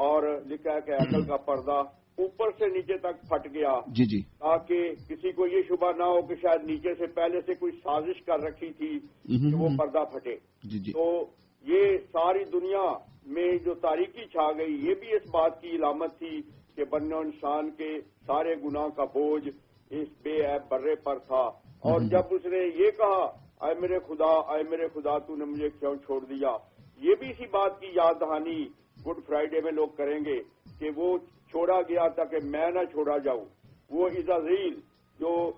اور 0.00 0.22
لکھا 0.46 0.78
کہ 0.80 0.92
عقل 0.96 1.26
کا 1.26 1.36
پردہ 1.46 1.82
اوپر 2.18 2.50
سے 2.58 2.66
نیچے 2.68 2.96
تک 2.98 3.22
پھٹ 3.28 3.46
گیا 3.54 3.78
جی 3.88 4.04
جی۔ 4.06 4.20
تاکہ 4.38 4.90
کسی 5.08 5.32
کو 5.32 5.46
یہ 5.46 5.62
شبہ 5.68 5.92
نہ 5.92 6.04
ہو 6.06 6.20
کہ 6.22 6.34
شاید 6.42 6.64
نیچے 6.64 6.94
سے 6.94 7.06
پہلے 7.14 7.40
سے 7.46 7.54
کوئی 7.54 7.72
سازش 7.78 8.22
کر 8.24 8.42
رکھی 8.42 8.72
تھی 8.72 8.98
کہ 9.28 9.54
وہ 9.54 9.68
پردہ 9.78 10.04
پھٹے۔ 10.12 10.36
جی 10.64 10.78
جی۔ 10.78 10.92
تو 10.92 11.06
یہ 11.64 11.98
ساری 12.12 12.44
دنیا 12.44 12.86
میں 13.26 13.56
جو 13.56 13.74
تاریخی 13.74 14.24
چھا 14.26 14.52
گئی 14.52 14.88
یہ 14.88 14.94
بھی 14.94 15.12
اس 15.12 15.30
بات 15.30 15.60
کی 15.60 15.70
علامت 15.70 16.18
تھی 16.18 16.40
کہ 16.74 16.84
بنو 16.84 17.18
انسان 17.18 17.70
کے 17.70 18.00
سارے 18.26 18.54
گناہ 18.54 18.88
کا 18.88 19.04
بوجھ 19.04 19.48
اس 19.90 20.08
بے 20.22 20.46
ایب 20.46 20.62
برے 20.68 20.94
پر 20.94 21.18
تھا۔ 21.18 21.42
اور 21.84 22.00
جب 22.00 22.22
اس 22.30 22.44
نے 22.44 22.58
یہ 22.58 22.90
کہا 22.90 23.22
اے 23.66 23.74
میرے 23.80 23.98
خدا 23.98 24.32
اے 24.54 24.62
میرے 24.70 24.88
خدا 24.88 25.18
تو 25.18 25.36
نے 25.36 25.44
مجھے 25.44 25.68
کیوں 25.70 25.94
چھوڑ 25.96 26.20
دیا؟ 26.20 26.56
یہ 26.96 27.14
بھی 27.14 27.30
اسی 27.30 27.46
بات 27.46 27.80
کی 27.80 27.86
یاد 27.86 28.14
دہانی 28.20 28.64
گڈ 29.06 29.20
فرائیڈے 29.26 29.60
میں 29.60 29.72
لوگ 29.72 29.88
کریں 29.96 30.18
گے 30.24 30.40
کہ 30.78 30.90
وہ 30.96 31.18
چھوڑا 31.50 31.80
گیا 31.80 32.08
تاکہ 32.08 32.36
میں 32.44 32.70
نہ 32.70 32.84
چھوڑا 32.92 33.18
جاؤں۔ 33.18 33.44
وہ 33.90 34.06
ازازیل 34.06 34.74
جو 35.20 35.50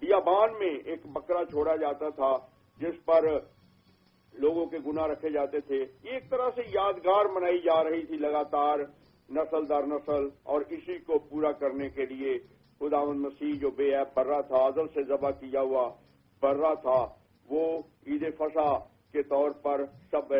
بیابان 0.00 0.58
میں 0.58 0.74
ایک 0.84 1.06
بکرا 1.06 1.44
چھوڑا 1.44 1.76
جاتا 1.76 2.08
تھا 2.08 2.36
جس 2.78 3.04
پر 3.04 3.24
لوگوں 4.34 4.64
کے 4.66 4.78
گناہ 4.86 5.06
رکھے 5.06 5.30
جاتے 5.30 5.60
تھے۔ 5.60 5.76
یہ 5.76 6.10
ایک 6.10 6.30
طرح 6.30 6.48
سے 6.54 6.62
یادگار 6.74 7.24
منائی 7.34 7.58
جا 7.64 7.82
رہی 7.84 8.02
تھی 8.06 8.16
لگاتار، 8.18 8.78
نسل 9.28 9.68
در 9.68 9.86
نسل، 9.86 10.28
اور 10.42 10.60
اسی 10.68 10.98
کو 11.06 11.18
پورا 11.30 11.52
کرنے 11.60 11.88
کے 11.96 12.06
لیے۔ 12.06 12.38
خدا 12.80 13.02
مسیح 13.16 13.52
جو 13.60 13.70
بے 13.76 13.94
ایب 13.96 14.14
برا 14.14 14.40
تھا 14.48 14.66
عدل 14.66 14.86
سے 14.94 15.02
ذبح 15.08 15.30
کیا 15.40 15.60
ہوا 15.62 15.88
برا 16.42 16.72
تھا، 16.84 17.00
وہ 17.48 17.62
عید 18.06 18.24
فسا 18.38 18.70
کے 19.12 19.22
طور 19.28 19.50
پر 19.62 19.84
سب 20.10 20.32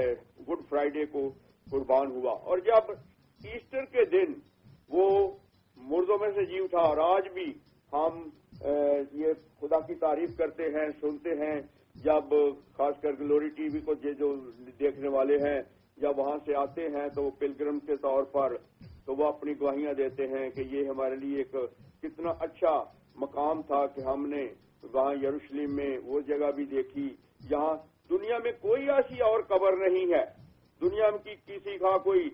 گڈ 0.48 0.60
فرائیڈے 0.68 1.04
کو 1.12 1.28
قربان 1.66 2.10
ہوا۔ 2.12 2.32
اور 2.32 2.58
جب 2.66 2.90
ایسٹر 3.40 3.84
کے 3.92 4.04
دن 4.12 4.32
وہ 4.90 5.06
مردوں 5.76 6.18
میں 6.20 6.30
سے 6.34 6.44
جی 6.46 6.58
اٹھا، 6.60 6.80
اور 6.80 6.98
آج 7.08 7.28
بھی 7.34 7.52
ہم 7.92 8.28
یہ 9.20 9.32
خدا 9.60 9.80
کی 9.86 9.94
تعریف 10.00 10.36
کرتے 10.38 10.64
ہیں، 10.74 10.88
سنتے 11.00 11.34
ہیں 11.38 11.60
جب 11.94 12.34
خاص 12.76 13.00
کر 13.00 13.12
گلوری 13.20 13.48
ٹی 13.48 13.68
وی 13.72 13.80
کو 13.80 13.94
جو 13.94 14.34
دیکھنے 14.80 15.08
والے 15.08 15.36
ہیں، 15.36 15.60
جب 15.96 16.18
وہاں 16.18 16.38
سے 16.44 16.54
آتے 16.54 16.88
ہیں 16.88 17.08
تو 17.08 17.22
وہ 17.22 17.30
پلگرم 17.38 17.78
کے 17.80 17.96
طور 17.96 18.22
پر 18.22 18.56
تو 19.04 19.14
وہ 19.14 19.26
اپنی 19.26 19.52
گواہیاں 19.60 19.92
دیتے 19.92 20.26
ہیں 20.26 20.50
کہ 20.50 20.62
یہ 20.70 20.88
ہمارے 20.88 21.16
لیے 21.16 21.38
ایک 21.38 21.52
کتنا 22.02 22.30
اچھا 22.40 22.84
مقام 23.14 23.62
تھا 23.62 23.86
کہ 23.86 24.00
ہم 24.00 24.26
نے 24.26 24.46
وہاں 24.92 25.14
یروشلم 25.22 25.74
میں 25.76 25.98
وہ 26.04 26.20
جگہ 26.20 26.50
بھی 26.56 26.64
دیکھی۔ 26.64 27.08
جہاں 27.48 27.76
دنیا 28.10 28.38
میں 28.38 28.52
کوئی 28.52 28.90
ایسی 28.90 29.20
اور 29.22 29.40
قبر 29.40 29.76
نہیں 29.76 30.12
ہے۔ 30.14 30.24
دنیا 30.80 31.10
کی 31.24 31.34
کسی 31.46 31.78
کا 31.78 31.96
کوئی، 31.98 32.28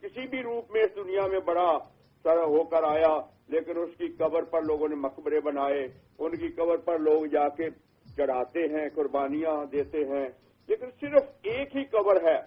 کسی 0.00 0.26
بھی 0.28 0.42
روپ 0.42 0.70
میں 0.70 0.82
اس 0.82 0.96
دنیا 0.96 1.26
میں 1.26 1.40
بڑا 1.40 1.78
سر 2.22 2.42
ہو 2.42 2.64
کر 2.64 2.82
آیا، 2.82 3.16
لیکن 3.48 3.78
اس 3.78 3.96
کی 3.98 4.08
قبر 4.08 4.42
پر 4.42 4.62
لوگوں 4.62 4.88
نے 4.88 4.94
مقبرے 4.94 5.40
بنائے۔ 5.40 5.88
ان 6.18 6.36
کی 6.36 6.48
قبر 6.48 6.76
پر 6.76 6.98
لوگ 6.98 7.24
جا 7.26 7.48
کے 7.48 7.68
چڑھاتے 8.16 8.60
ہیں 8.60 8.88
قربانیاں 8.94 9.64
دیتے 9.72 9.98
ہیں 9.98 10.28
لیکن 10.68 10.86
صرف 11.00 11.22
ایک 11.42 11.76
ہی 11.76 11.84
قبر 11.84 12.16
ہے 12.16 12.38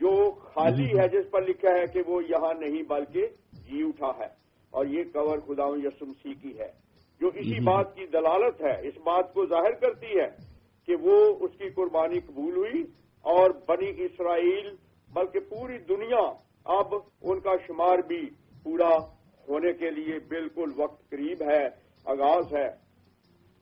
جو 0.00 0.30
خالی 0.30 0.98
ہے 0.98 1.08
جس 1.08 1.30
پر 1.30 1.42
لکھا 1.42 1.70
ہے 1.70 1.86
کہ 1.86 2.02
وہ 2.06 2.22
یہاں 2.24 2.54
نہیں 2.54 2.82
بلکہ 2.82 3.26
جی 3.52 3.82
اٹھا 3.82 4.12
ہے۔ 4.18 4.28
اور 4.70 4.86
یہ 4.86 5.04
قبر 5.12 5.38
خدا 5.40 5.64
یسم 5.82 6.12
سی 6.22 6.34
کی 6.34 6.58
ہے۔ 6.58 6.86
جو 7.20 7.28
اسی 7.28 7.60
بات 7.60 7.94
کی 7.94 8.06
دلالت 8.06 8.64
ہے 8.64 8.88
اس 8.88 8.96
بات 8.96 9.34
کو 9.34 9.46
ظاہر 9.46 9.70
کرتی 9.70 10.06
ہے 10.06 10.28
کہ 10.86 10.96
وہ 11.00 11.36
اس 11.40 11.50
کی 11.58 11.68
قربانی 11.70 12.20
قبول 12.20 12.56
ہوئی 12.56 12.82
اور 13.22 13.50
بنی 13.68 13.90
اسرائیل 14.04 14.76
بلکہ 15.12 15.40
پوری 15.40 15.78
دنیا 15.78 16.32
اب 16.64 16.94
ان 17.22 17.40
کا 17.40 17.50
شمار 17.66 17.98
بھی 17.98 18.28
پورا 18.62 18.88
ہونے 19.48 19.72
کے 19.72 19.90
لیے 19.90 20.18
بالکل 20.28 20.70
وقت 20.76 21.10
قریب 21.10 21.42
ہے 21.42 21.66
آغاز 22.04 22.56
ہے۔ 22.56 22.68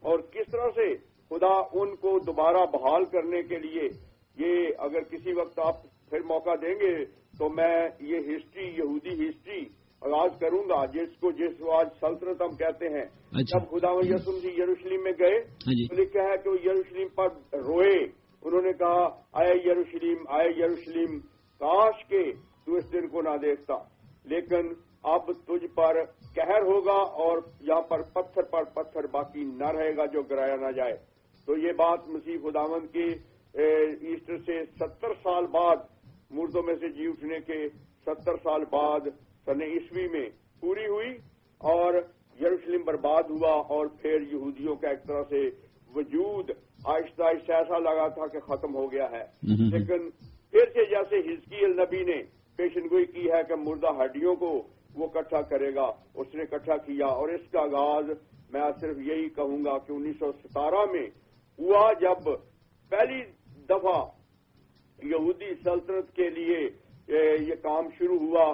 اور 0.01 0.18
کس 0.18 0.53
طرح 0.53 0.68
سے 0.74 1.13
خدا 1.30 1.54
ان 1.74 1.94
کو 1.96 2.18
دوبارہ 2.26 2.64
بحال 2.72 3.04
کرنے 3.12 3.42
کے 3.44 3.58
لیے 3.60 3.88
یہ 4.36 4.66
اگر 4.80 5.02
کسی 5.10 5.32
وقت 5.34 5.58
آپ 5.60 5.82
پھر 6.10 6.20
موقع 6.26 6.54
دیں 6.62 6.74
گے 6.80 6.94
تو 7.38 7.48
میں 7.50 7.74
یہ 8.02 8.28
ہسٹری 8.28 8.66
یہودی 8.68 9.14
ہسٹری 9.20 9.64
آغاز 10.02 10.38
کروں 10.40 10.62
گا 10.68 10.84
جس 10.92 11.16
کو 11.20 11.30
جس 11.32 11.58
کو 11.58 11.72
آج 11.72 11.86
سلطنت 12.00 12.42
ہم 12.42 12.56
کہتے 12.56 12.88
ہیں 12.88 13.04
اچھا۔ 13.32 13.58
جب 13.58 13.70
خدا 13.70 13.92
یسم 14.06 14.38
جی 14.42 14.50
یروشلم 14.52 15.02
میں 15.02 15.12
گئے 15.18 15.38
ہاں 15.62 15.74
جی۔ 15.74 15.86
تو 15.86 16.00
لکھا 16.00 16.22
ہے 16.22 16.36
کہ 16.38 16.48
وہ 16.48 16.56
یروشلم 16.60 17.08
پر 17.14 17.28
روئے 17.60 17.94
انہوں 18.42 18.62
نے 18.62 18.72
کہا 18.74 19.08
آئے 19.34 19.54
یروشلم 19.64 20.26
آئے 20.30 20.50
یروشلم 20.56 21.18
کاش 21.60 22.04
کے 22.06 22.22
تو 22.66 22.74
اس 22.74 22.92
دن 22.92 23.08
کو 23.08 23.22
نہ 23.22 23.36
دیکھتا 23.42 23.78
لیکن 24.26 24.72
اب 25.06 25.32
تجھ 25.46 25.64
پر 25.74 26.02
قہر 26.34 26.62
ہوگا 26.64 27.00
اور 27.22 27.38
یہاں 27.62 27.80
پر 27.88 28.02
پتھر 28.12 28.42
پر 28.52 28.64
پتھر 28.74 29.06
باقی 29.10 29.44
نہ 29.54 29.70
رہے 29.72 29.96
گا 29.96 30.06
جو 30.12 30.22
گرایا 30.30 30.56
نہ 30.58 30.70
جائے 30.72 30.96
تو 31.49 31.57
یہ 31.57 31.72
بات 31.76 32.09
مسیح 32.09 32.36
خداوند 32.42 32.92
کی 32.92 33.09
ایسٹر 33.55 34.38
سے 34.47 34.62
ستر 34.78 35.12
سال 35.22 35.47
بعد 35.51 35.82
مردوں 36.30 36.62
میں 36.62 36.74
سے 36.80 36.88
جی 36.88 37.07
اٹھنے 37.07 37.38
کے 37.47 37.66
ستر 38.07 38.36
سال 38.42 38.64
بعد 38.70 39.07
سن 39.47 39.62
عیسوی 39.62 40.07
میں 40.09 40.28
پوری 40.61 40.86
ہوئی 40.86 41.11
اور 41.61 41.95
یروشلم 42.40 42.82
برباد 42.84 43.30
ہوا 43.30 43.53
اور 43.68 43.86
پھر 44.03 44.20
یہودیوں 44.22 44.74
کا 44.74 44.88
ایک 44.88 45.05
طرح 45.07 45.22
سے 45.28 45.49
وجود 45.95 46.51
آہستہ 46.84 47.22
آہستہ 47.22 47.53
ایسا 47.53 47.78
لگا 47.78 48.07
تھا 48.09 48.26
کہ 48.26 48.40
ختم 48.40 48.74
ہو 48.74 48.90
گیا 48.92 49.11
ہے۔ 49.11 49.24
لیکن 49.70 50.09
پھر 50.51 50.70
سے 50.72 50.84
جیسے 50.84 51.18
ہزکی 51.28 51.64
النبی 51.64 52.03
نے 52.05 52.22
پیشن 52.59 52.86
گوئی 52.90 53.05
کی 53.05 53.30
ہے 53.30 53.42
کہ 53.49 53.55
مردہ 53.59 53.92
ہڈیوں 54.03 54.34
کو 54.36 54.51
وہ 54.95 55.07
اکٹھا 55.07 55.40
کرے 55.42 55.74
گا 55.74 55.86
اس 56.14 56.34
نے 56.34 56.42
اکٹھا 56.42 56.76
کیا 56.76 57.07
اور 57.14 57.28
اس 57.28 57.51
کا 57.51 57.61
آغاز 57.61 58.11
میں 58.53 58.70
صرف 58.80 58.99
یہی 59.03 59.28
کہوں 59.28 59.64
گا 59.64 59.78
کہ 59.78 59.92
انیس 59.92 60.18
سو 60.18 60.30
ستارہ 60.42 60.84
میں 60.92 61.07
ہوا 61.59 61.92
جب 62.00 62.28
پہلی 62.92 63.20
دفعہ 63.68 63.98
یہودی 64.98 65.55
سلطنت 65.64 66.14
کے 66.16 66.28
لیے 66.30 66.61
یہ 67.09 67.55
کام 67.62 67.88
شروع 67.98 68.18
ہوا 68.18 68.44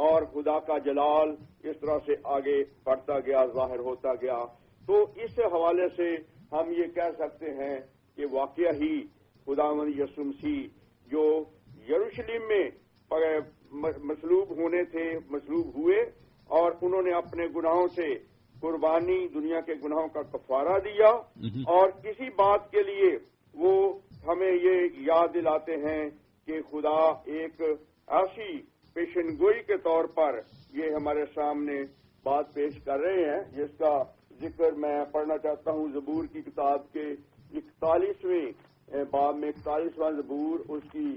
اور 0.00 0.22
خدا 0.32 0.58
کا 0.60 0.78
جلال 0.78 1.34
اس 1.62 1.76
طرح 1.80 1.98
سے 2.06 2.14
آگے 2.34 2.62
بڑھتا 2.84 3.18
گیا، 3.18 3.44
ظاہر 3.54 3.78
ہوتا 3.78 4.14
گیا۔ 4.14 4.44
تو 4.88 5.04
اس 5.16 5.38
حوالے 5.52 5.88
سے 5.96 6.14
ہم 6.52 6.70
یہ 6.72 6.86
کہہ 6.94 7.10
سکتے 7.18 7.50
ہیں 7.54 7.78
کہ 8.18 8.26
واقعہ 8.32 8.72
ہی 8.74 8.94
خدا 9.46 9.72
من 9.72 9.90
یسمسی 9.98 10.56
جو 11.08 11.24
یروشلم 11.88 12.48
میں 12.48 12.64
مسلوب 14.04 14.50
ہونے 14.50 14.82
تھے 14.84 15.04
مسلوب 15.30 15.76
ہوئے 15.76 16.00
اور 16.50 16.72
انہوں 16.80 17.02
نے 17.02 17.12
اپنے 17.12 17.46
گناہوں 17.56 17.86
سے 17.94 18.08
قربانی 18.60 19.28
دنیا 19.28 19.60
کے 19.60 19.74
گناہوں 19.84 20.08
کا 20.08 20.22
کفارہ 20.22 20.78
دیا 20.78 21.10
اور 21.66 21.90
کسی 22.02 22.28
بات 22.36 22.70
کے 22.70 22.82
لیے 22.82 23.10
وہ 23.54 23.72
ہمیں 24.26 24.52
یہ 24.52 24.86
یاد 25.00 25.34
دلاتے 25.34 25.76
ہیں 25.76 26.10
کہ 26.48 26.60
خدا 26.70 26.98
ایک 27.32 27.62
ایسی 28.08 28.50
پیشن 28.96 29.36
گوئی 29.38 29.62
کے 29.62 29.76
طور 29.76 30.04
پر 30.04 30.40
یہ 30.72 30.94
ہمارے 30.94 31.24
سامنے 31.34 31.80
بات 32.22 32.54
پیش 32.54 32.78
کر 32.84 33.00
رہے 33.00 33.24
ہیں 33.30 33.40
جس 33.56 33.76
کا 33.78 34.02
ذکر 34.40 34.72
میں 34.72 35.04
پڑھنا 35.12 35.38
چاہتا 35.38 35.70
ہوں۔ 35.70 35.88
زبور 35.92 36.24
کی 36.32 36.42
کتاب 36.42 36.92
کے 36.92 37.06
اکتالیسویں 37.54 38.46
باب 39.10 39.36
میں 39.36 39.48
اکتالیسواں 39.48 40.10
زبور 40.10 40.58
اس 40.68 40.82
کی 40.92 41.08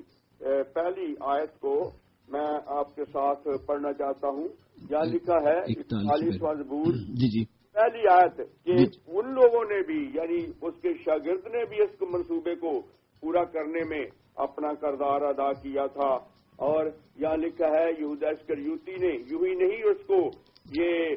پہلی 0.74 1.14
آیت 1.20 1.60
کو 1.60 1.91
میں 2.34 2.60
آپ 2.66 2.96
کے 2.96 3.06
ساتھ 3.06 3.48
پڑھنا 3.66 3.94
چاہتا 3.94 4.28
ہوں۔ 4.28 4.48
یہاں 4.90 5.06
لکھا 5.06 5.36
ہے 5.36 5.58
اکتالیسواں 5.60 6.54
زبور 6.54 6.94
جی 6.94 7.30
جی۔ 7.30 7.46
پہلی 7.74 8.04
آیت 8.12 8.38
کہ۔ 8.66 8.72
ان 9.08 9.34
لوگوں 9.34 9.64
نے 9.66 9.82
بھی 9.84 10.12
یعنی 10.14 10.52
اس 10.62 10.82
کے 10.82 10.94
شاگرد 10.94 11.48
نے 11.48 11.66
بھی 11.66 11.82
اس 11.84 12.02
منصوبے 12.02 12.56
کو 12.56 12.82
پورا 13.22 13.44
کرنے 13.44 13.82
میں 13.90 14.06
اپنا 14.36 14.74
کردار 14.74 15.22
ادا 15.22 15.52
کیا 15.54 15.86
تھا۔ 15.88 16.34
اور 16.56 16.86
یہاں 17.16 17.38
لکھا 17.38 17.68
ہے 17.68 17.90
یہودا 18.00 18.30
اسکریوتی 18.30 18.92
نے 18.92 19.14
یوں 19.32 19.46
ہی 19.46 19.56
نہیں 19.56 19.84
اس 19.84 20.08
کو 20.08 20.20
یہ 20.80 21.16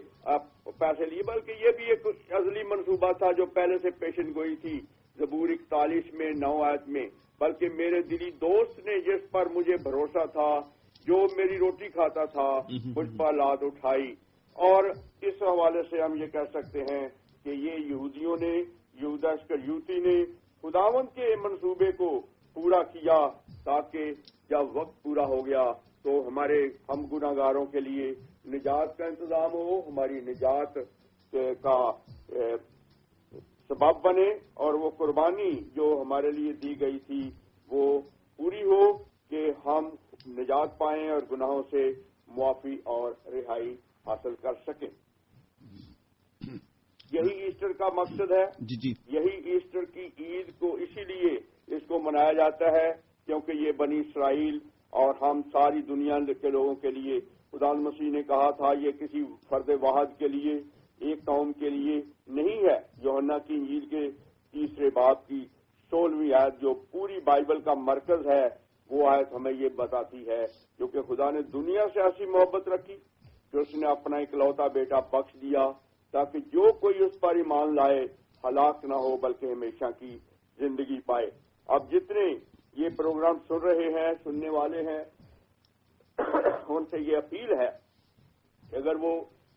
پیسے 0.79 1.07
لیے 1.07 1.21
بلکہ 1.27 1.51
یہ 1.51 1.71
بھی 1.77 1.85
ایک 1.85 2.07
ازلی 2.31 2.63
منصوبہ 2.63 3.13
تھا 3.13 3.33
جو 3.33 3.47
پہلے 3.47 3.79
سے 3.79 3.91
پیشن 3.91 4.31
گوئی 4.35 4.57
تھی۔ 4.57 4.81
زبور 5.19 5.49
اکتالیس 5.49 6.15
میں 6.15 6.31
نو 6.31 6.63
آیت 6.63 6.89
میں 6.89 7.07
بلکہ 7.41 7.69
میرے 7.75 8.03
دلی 8.03 8.31
دوست 8.31 8.79
نے 8.79 9.01
جس 9.01 9.31
پر 9.31 9.49
مجھے 9.55 9.75
بھروسہ 9.83 10.25
تھا 10.27 10.76
جو 11.07 11.27
میری 11.37 11.59
روٹی 11.59 11.89
کھاتا 11.89 12.25
تھا 12.25 12.49
مجھ 12.97 13.09
پر 13.17 13.33
لاد 13.33 13.63
اٹھائی۔ 13.63 14.15
اور 14.57 14.85
اس 15.21 15.43
حوالے 15.43 15.83
سے 15.91 16.03
ہم 16.03 16.15
یہ 16.23 16.27
کہہ 16.27 16.51
سکتے 16.55 16.83
ہیں 16.83 17.07
کہ 17.43 17.51
یہ 17.51 17.85
یہودیوں 17.87 18.37
نے 18.41 18.55
یہودا 18.95 19.33
یوتی 19.67 19.99
نے 20.01 20.17
خداون 20.63 21.07
کے 21.15 21.35
منصوبے 21.37 21.91
کو 21.93 22.09
پورا 22.57 22.83
کیا 22.83 23.19
تاکہ 23.65 24.13
جب 24.51 24.77
وقت 24.77 25.03
پورا 25.03 25.27
ہو 25.27 25.47
گیا 25.47 25.65
تو 26.03 26.21
ہمارے 26.29 26.63
ہم 26.89 27.05
گناہ 27.07 27.33
گاروں 27.37 27.65
کے 27.67 27.81
لیے 27.81 28.13
نجات 28.47 28.97
کا 28.99 29.05
انتظام 29.05 29.53
ہو 29.53 29.79
ہماری 29.89 30.21
نجات 30.21 30.79
کا 31.63 31.79
سبب 33.71 34.03
بنے 34.03 34.29
اور 34.55 34.75
وہ 34.75 34.91
قربانی 34.91 35.51
جو 35.75 36.03
ہمارے 36.03 36.31
لیے 36.31 36.53
دی 36.53 36.81
گئی 36.81 36.99
تھی 36.99 37.21
وہ 37.69 38.01
پوری 38.39 38.63
ہو 38.63 38.93
کہ 39.31 39.51
ہم 39.65 39.89
نجات 40.27 40.79
پائیں 40.79 41.09
اور 41.09 41.21
گناہوں 41.33 41.63
سے 41.71 41.91
معافی 42.29 42.77
اور 42.85 43.13
رہائی 43.27 43.77
حاصل 44.07 44.35
کر 44.35 44.53
سکیں۔ 44.67 44.89
یہی 47.13 47.43
ایسٹر 47.43 47.73
کا 47.73 47.89
مقصد 47.95 48.31
ہے۔ 48.31 48.45
جی، 48.59 48.77
جی۔ 48.77 49.19
یہی 49.19 49.51
ایسٹر 49.51 49.85
کی 49.85 50.07
عید 50.19 50.59
کو 50.59 50.75
اسی 50.75 51.05
لیے 51.05 51.35
اس 51.77 51.83
کو 51.87 51.99
منایا 51.99 52.33
جاتا 52.33 52.73
ہے 52.73 52.93
کیونکہ 53.27 53.53
یہ 53.53 53.73
بنی 53.73 53.99
اسرائیل 53.99 54.59
اور 54.91 55.15
ہم 55.23 55.43
ساری 55.43 55.83
دنیا 55.83 56.19
کے 56.43 56.51
لوگوں 56.51 56.75
کے 56.75 56.91
لیے 56.91 57.21
خدان 57.53 57.83
مسیح 57.83 58.11
نے 58.11 58.23
کہا 58.23 58.51
تھا 58.51 58.73
یہ 58.81 58.91
کسی 58.91 59.25
فرد 59.49 59.69
واحد 59.69 60.19
کے 60.19 60.29
لیے 60.29 60.55
ایک 61.01 61.25
قوم 61.25 61.53
کے 61.53 61.71
لیے 61.71 62.01
نہیں 62.29 62.59
ہے۔ 62.59 62.79
یونا 63.03 63.39
کی 63.39 63.55
عید 63.55 63.91
کے 63.91 64.11
تیسرے 64.53 64.91
باپ 64.91 65.27
کی 65.27 65.45
سولہویں 65.91 66.33
آیت 66.33 66.61
جو 66.61 66.75
پوری 66.75 67.21
بائبل 67.21 67.61
کا 67.61 67.75
مرکز 67.75 68.27
ہے 68.27 68.66
وہ 68.91 69.09
آیت 69.09 69.33
ہمیں 69.33 69.53
یہ 69.53 69.69
بتاتی 69.77 70.27
ہے 70.29 70.45
کیونکہ 70.77 71.03
خدا 71.03 71.31
نے 71.31 71.43
دنیا 71.53 71.87
سے 71.95 72.01
ایسی 72.01 72.27
محبت 72.27 72.69
رکھی 72.69 72.97
کہ 73.53 73.59
اس 73.59 73.75
نے 73.75 73.87
اپنا 73.87 74.17
اکلوتا 74.17 74.67
بیٹا 74.67 75.01
بخش 75.11 75.35
دیا 75.43 75.67
تاکہ 76.15 76.39
جو 76.53 76.73
کوئی 76.73 77.05
اس 77.05 77.19
پر 77.21 77.35
ایمان 77.35 77.75
لائے، 77.75 78.05
ہلاک 78.45 78.85
نہ 78.85 78.95
ہو 78.95 79.17
بلکہ 79.17 79.53
ہمیشہ 79.53 79.91
کی 79.99 80.17
زندگی 80.59 81.01
پائے۔ 81.01 81.31
اب 81.69 81.91
جتنے 81.93 82.27
یہ 82.77 82.89
پروگرام 82.97 83.39
سن 83.49 83.59
رہے 83.59 83.89
ہیں، 83.93 84.13
سننے 84.25 84.49
والے 84.49 84.83
ہیں، 84.83 85.03
ان 86.69 86.85
سے 86.91 86.99
یہ 87.01 87.17
اپیل 87.17 87.53
ہے 87.53 87.71
کہ 88.63 88.77
اگر 88.77 88.97
وہ 88.97 89.13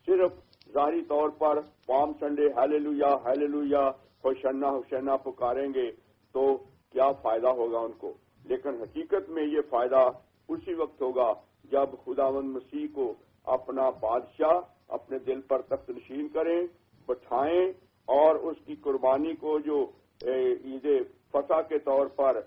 صرف 0.08 0.32
ظاہری 0.74 1.02
طور 1.02 1.30
پر 1.38 1.60
پام 1.86 2.12
سنڈے 2.20 2.48
ہیلے 2.58 2.80
لویا 2.80 3.14
ہیلے 3.26 3.48
لویا 3.48 3.90
ہوشنا 4.24 4.70
ہوشنا 4.70 5.16
پکاریں 5.18 5.68
گے 5.74 5.90
تو 6.36 6.46
کیا 6.94 7.12
فائدہ 7.22 7.48
ہوگا 7.48 7.80
ان 7.80 7.92
کو؟ 7.98 8.14
لیکن 8.46 8.82
حقیقت 8.82 9.30
میں 9.30 9.44
یہ 9.44 9.62
فائدہ 9.70 10.08
اسی 10.50 10.74
وقت 10.74 11.02
ہوگا 11.02 11.32
جب 11.72 11.90
خداون 12.06 12.50
مسیح 12.50 12.86
کو 12.94 13.14
اپنا 13.48 13.90
بادشاہ 14.00 14.60
اپنے 14.98 15.18
دل 15.20 15.42
پر 15.42 15.62
تخت 15.62 15.90
نشین 15.90 16.28
کریں، 16.28 16.60
بٹھائیں 17.08 17.66
اور 18.08 18.36
اس 18.36 18.58
کی 18.66 18.76
قربانی 18.82 19.34
کو 19.36 19.58
جو 19.60 19.86
عید 20.22 20.88
فتح 21.32 21.62
کے 21.70 21.80
طور 21.80 22.08
پر 22.16 22.40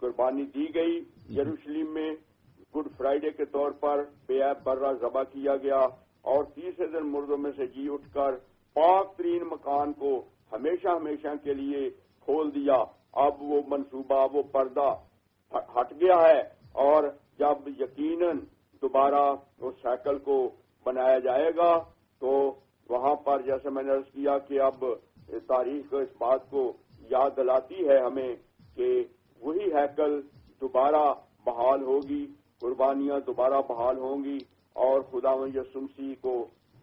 قربانی 0.00 0.44
دی 0.54 0.66
گئی، 0.74 0.98
یروشلم 1.36 1.92
میں 1.94 2.10
گڈ 2.74 2.88
فرائیڈے 2.96 3.30
کے 3.30 3.44
طور 3.46 3.70
پر 3.80 4.04
بے 4.26 4.40
عیب 4.42 4.62
برہ 4.64 4.92
ذبح 5.00 5.22
کیا 5.32 5.56
گیا 5.56 5.80
اور 6.24 6.44
تیسرے 6.54 6.86
دن 6.86 7.06
مردوں 7.06 7.38
میں 7.38 7.50
سے 7.56 7.66
جی 7.66 7.88
اٹھ 7.88 8.12
کر 8.14 8.36
پاک 8.76 9.16
ترین 9.16 9.42
مکان 9.50 9.92
کو 9.92 10.12
ہمیشہ 10.52 10.88
ہمیشہ 10.88 11.34
کے 11.44 11.54
لیے 11.54 11.88
کھول 12.28 12.54
دیا۔ 12.54 12.76
اب 13.22 13.42
وہ 13.42 13.60
منصوبہ، 13.68 14.26
وہ 14.32 14.42
پردہ 14.52 14.88
ہٹ 15.54 15.92
گیا 16.00 16.20
ہے 16.22 16.40
اور 16.72 17.04
جب 17.38 17.68
یقیناً 17.80 18.38
دوبارہ 18.82 19.22
اس 19.58 19.74
سائیکل 19.82 20.18
کو 20.18 20.38
بنایا 20.86 21.18
جائے 21.18 21.50
گا 21.56 21.72
تو 22.22 22.30
وہاں 22.90 23.14
پر 23.14 23.42
جیسے 23.42 23.70
میں 23.70 23.82
نے 23.82 23.92
عرض 23.92 24.12
کیا 24.12 24.38
کہ 24.38 24.60
اب 24.60 24.84
تاریخ 25.46 25.94
اس 25.94 26.08
بات 26.18 26.50
کو 26.50 26.72
یاد 27.10 27.30
دلاتی 27.36 27.88
ہے 27.88 27.98
ہمیں 27.98 28.34
کہ 28.74 29.04
وہی 29.40 29.72
ہیکل 29.72 30.20
دوبارہ 30.60 31.02
بحال 31.44 31.82
ہوگی، 31.82 32.26
قربانیاں 32.60 33.18
دوبارہ 33.20 33.60
بحال 33.68 33.98
ہوں 33.98 34.24
گی 34.24 34.38
اور 34.76 35.00
خدا 35.10 35.30
یسمسی 35.54 36.14
کو 36.14 36.34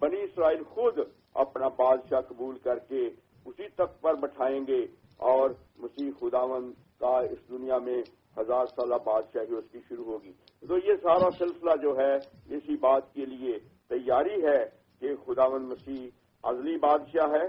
بنی 0.01 0.21
اسرائیل 0.21 0.63
خود 0.63 0.99
اپنا 1.33 1.67
بادشاہ 1.67 2.21
قبول 2.21 2.57
کر 2.57 2.79
کے 2.79 3.09
اسی 3.45 3.67
تک 3.75 4.01
پر 4.01 4.15
بٹھائیں 4.15 4.59
گے 4.67 4.85
اور 5.17 5.49
مسیح 5.77 6.11
خداون 6.19 6.71
کا 6.99 7.19
اس 7.19 7.49
دنیا 7.49 7.77
میں 7.77 8.01
ہزار 8.39 8.65
سالہ 8.65 8.95
بادشاہی 8.95 9.55
اس 9.55 9.69
کی 9.71 9.79
شروع 9.89 10.05
ہوگی۔ 10.05 10.31
تو 10.67 10.77
یہ 10.77 10.93
سارا 11.01 11.29
سلسلہ 11.37 11.75
جو 11.81 11.97
ہے، 11.97 12.15
اسی 12.55 12.75
بات 12.75 13.13
کے 13.13 13.25
لیے 13.25 13.59
تیاری 13.89 14.45
ہے 14.45 14.65
کہ 14.99 15.15
خداون 15.15 15.63
مسیح 15.63 16.09
ازلی 16.43 16.77
بادشاہ 16.77 17.29
ہے۔ 17.29 17.47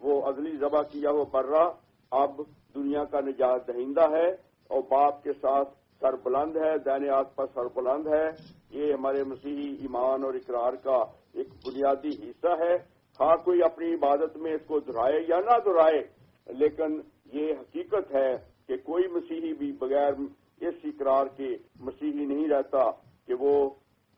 وہ 0.00 0.22
ازلی 0.26 0.56
ذبح 0.56 0.82
کیا 0.82 1.10
وہ 1.10 1.24
برا 1.24 1.64
اب 2.10 2.40
دنیا 2.74 3.04
کا 3.04 3.20
نجات 3.20 3.68
دہندہ 3.68 4.10
ہے 4.10 4.28
اور 4.70 4.82
باپ 4.90 5.22
کے 5.22 5.32
ساتھ 5.32 5.68
سر 6.00 6.16
بلند 6.16 6.56
ہے، 6.56 6.78
دین 6.78 7.10
آس 7.10 7.34
پر 7.34 7.46
سر 7.54 7.68
بلند 7.74 8.06
ہے۔ 8.06 8.26
یہ 8.70 8.92
ہمارے 8.92 9.22
مسیحی 9.24 9.72
ایمان 9.74 10.24
اور 10.24 10.34
اقرار 10.34 10.72
کا 10.72 10.98
ایک 11.32 11.48
بنیادی 11.66 12.08
حصہ 12.08 12.52
ہے۔ 12.60 12.74
ہاں 13.20 13.36
کوئی 13.36 13.62
اپنی 13.62 13.94
عبادت 13.94 14.36
میں 14.36 14.52
اس 14.52 14.60
کو 14.66 14.80
دہرائے 14.80 15.20
یا 15.28 15.40
نہ 15.40 15.58
دہرائے، 15.64 16.02
لیکن 16.46 17.00
یہ 17.32 17.52
حقیقت 17.52 18.14
ہے 18.14 18.57
کہ 18.68 18.76
کوئی 18.76 19.06
مسیحی 19.08 19.52
بھی 19.52 19.72
بغیر 19.72 20.12
اس 20.60 20.74
اقرار 20.84 21.26
کے 21.26 21.48
مسیحی 21.80 22.24
نہیں 22.24 22.48
رہتا 22.48 22.90
کہ 23.26 23.34
وہ 23.34 23.52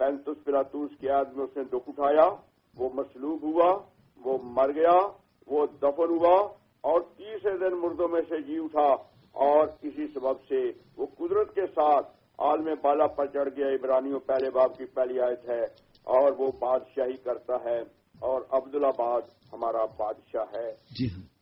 پینتس 0.00 0.44
پلاتوس 0.44 0.90
کے 1.00 1.08
عید 1.08 1.36
میں 1.36 1.44
اس 1.44 1.56
نے 1.56 1.64
دکھ 1.64 1.88
اٹھایا، 1.88 2.28
وہ 2.76 2.88
مسلوب 2.94 3.42
ہوا، 3.42 3.70
وہ 4.20 4.38
مر 4.42 4.72
گیا، 4.72 4.96
وہ 5.46 5.66
دفن 5.82 6.14
ہوا 6.14 6.36
اور 6.84 7.00
تیسرے 7.00 7.56
دن 7.58 7.76
مردوں 7.76 8.08
میں 8.08 8.22
سے 8.28 8.42
جی 8.42 8.58
اٹھا 8.58 8.88
اور 9.34 9.66
اسی 9.82 10.06
سبب 10.14 10.42
سے 10.48 10.60
وہ 10.96 11.06
قدرت 11.18 11.54
کے 11.54 11.66
ساتھ 11.66 12.06
عالم 12.38 12.68
بالا 12.82 13.06
پر 13.06 13.26
چڑھ 13.26 13.48
گیا۔ 13.56 13.66
عبرانیوں 13.68 14.20
پہلے 14.20 14.50
باب 14.50 14.78
کی 14.78 14.84
پہلی 14.84 15.20
آیت 15.20 15.48
ہے 15.48 15.62
اور 16.06 16.32
وہ 16.38 16.50
بادشاہی 16.58 17.16
کرتا 17.16 17.64
ہے 17.64 17.80
اور 18.20 18.40
عبدالآباد 18.50 19.28
ہمارا 19.52 19.84
بادشاہ 19.96 20.44
ہے۔ 20.54 20.70
جی 20.98 21.06
ہاں۔ 21.06 21.39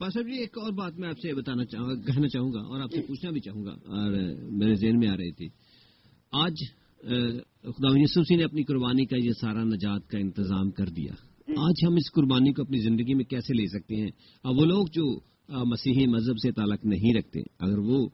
پاسر 0.00 0.22
جی 0.22 0.38
ایک 0.38 0.58
اور 0.58 0.72
بات 0.72 0.98
میں 0.98 1.08
آپ 1.08 1.18
سے 1.18 1.34
بتانا 1.34 1.64
چاہوں 1.64 1.88
گا، 1.88 1.94
کہنا 1.94 2.28
چاہوں 2.28 2.52
گا 2.52 2.60
اور 2.60 2.80
آپ 2.80 2.90
سے 2.92 3.00
پوچھنا 3.00 3.30
بھی 3.30 3.40
چاہوں 3.40 3.64
گا۔ 3.64 3.70
اور 3.70 4.10
میرے 4.50 4.74
ذہن 4.74 4.98
میں 4.98 5.08
آ 5.08 5.16
رہی 5.16 5.32
تھی۔ 5.32 5.48
آج 6.32 6.54
خدا 7.62 7.98
یوسفی 7.98 8.36
نے 8.36 8.44
اپنی 8.44 8.62
قربانی 8.62 9.06
کا 9.06 9.16
یہ 9.16 9.30
سارا 9.40 9.64
نجات 9.64 10.08
کا 10.08 10.18
انتظام 10.18 10.70
کر 10.70 10.86
دیا۔ 10.86 11.12
آج 11.56 11.84
ہم 11.86 11.94
اس 11.94 12.12
قربانی 12.12 12.52
کو 12.52 12.62
اپنی 12.62 12.78
زندگی 12.78 13.14
میں 13.14 13.24
کیسے 13.24 13.54
لے 13.54 13.66
سکتے 13.66 13.96
ہیں؟ 13.96 14.10
اور 14.42 14.54
وہ 14.56 14.64
لوگ 14.64 14.86
جو 14.92 15.18
مسیحی 15.48 16.06
مذہب 16.06 16.38
سے 16.42 16.52
تعلق 16.52 16.84
نہیں 16.84 17.14
رکھتے، 17.14 17.40
اگر 17.58 17.78
وہ 17.78 18.08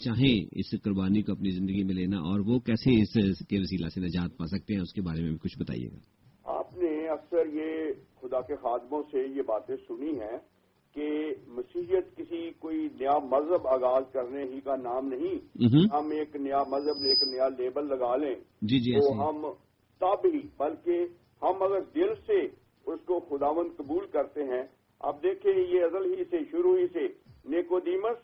چاہیں 0.00 0.46
اس 0.52 0.82
قربانی 0.82 1.22
کو 1.22 1.32
اپنی 1.32 1.50
زندگی 1.50 1.82
میں 1.82 1.94
لینا، 1.94 2.18
اور 2.18 2.40
وہ 2.40 2.58
کیسے 2.58 3.02
اس 3.02 3.46
کے 3.46 3.58
وسیلہ 3.58 3.88
سے 3.88 4.00
نجات 4.00 4.36
پا 4.36 4.46
سکتے 4.46 4.74
ہیں، 4.74 4.80
اس 4.80 4.92
کے 4.92 5.02
بارے 5.02 5.22
میں 5.22 5.30
بھی 5.30 5.38
کچھ 5.38 5.58
بتائیے 5.58 5.88
گا۔ 5.92 5.98
آپ 6.44 6.78
نے 6.78 7.08
اکثر 7.08 7.46
یہ 7.54 7.92
خدا 8.20 8.40
کے 8.40 8.56
خادموں 8.56 9.02
سے 9.02 9.18
یہ 9.36 9.42
باتیں 9.42 9.76
سنی 9.88 10.10
ہیں۔ 10.10 10.57
کہ 10.98 11.10
مسیحیت 11.48 12.06
کسی 12.16 12.38
کوئی 12.58 12.76
نیا 12.94 13.16
مذہب 13.26 13.66
آغاز 13.70 14.04
کرنے 14.12 14.44
ہی 14.44 14.60
کا 14.60 14.76
نام 14.78 15.08
نہیں 15.08 15.74
ہم 15.92 16.10
ایک 16.12 16.34
نیا 16.38 16.62
مذہب 16.68 17.04
ایک 17.06 17.22
نیا 17.28 17.48
لیبل 17.50 17.86
لگا 17.88 18.14
لیں 18.18 18.34
جی 18.70 18.78
جی 18.80 18.94
تو 18.96 19.12
ہم 19.18 19.46
تب 20.00 20.26
ہی 20.26 20.40
بلکہ 20.58 21.04
ہم 21.42 21.62
اگر 21.62 21.84
دل 21.94 22.14
سے 22.26 22.40
اس 22.86 23.04
کو 23.06 23.18
خداون 23.28 23.68
قبول 23.76 24.06
کرتے 24.08 24.44
ہیں 24.46 24.62
اب 25.00 25.22
دیکھیں 25.22 25.52
یہ 25.52 25.84
ازل 25.84 26.10
ہی 26.12 26.24
سے 26.26 26.42
شروع 26.50 26.76
ہی 26.76 26.86
سے 26.92 27.06
نیکودیمس 27.48 28.18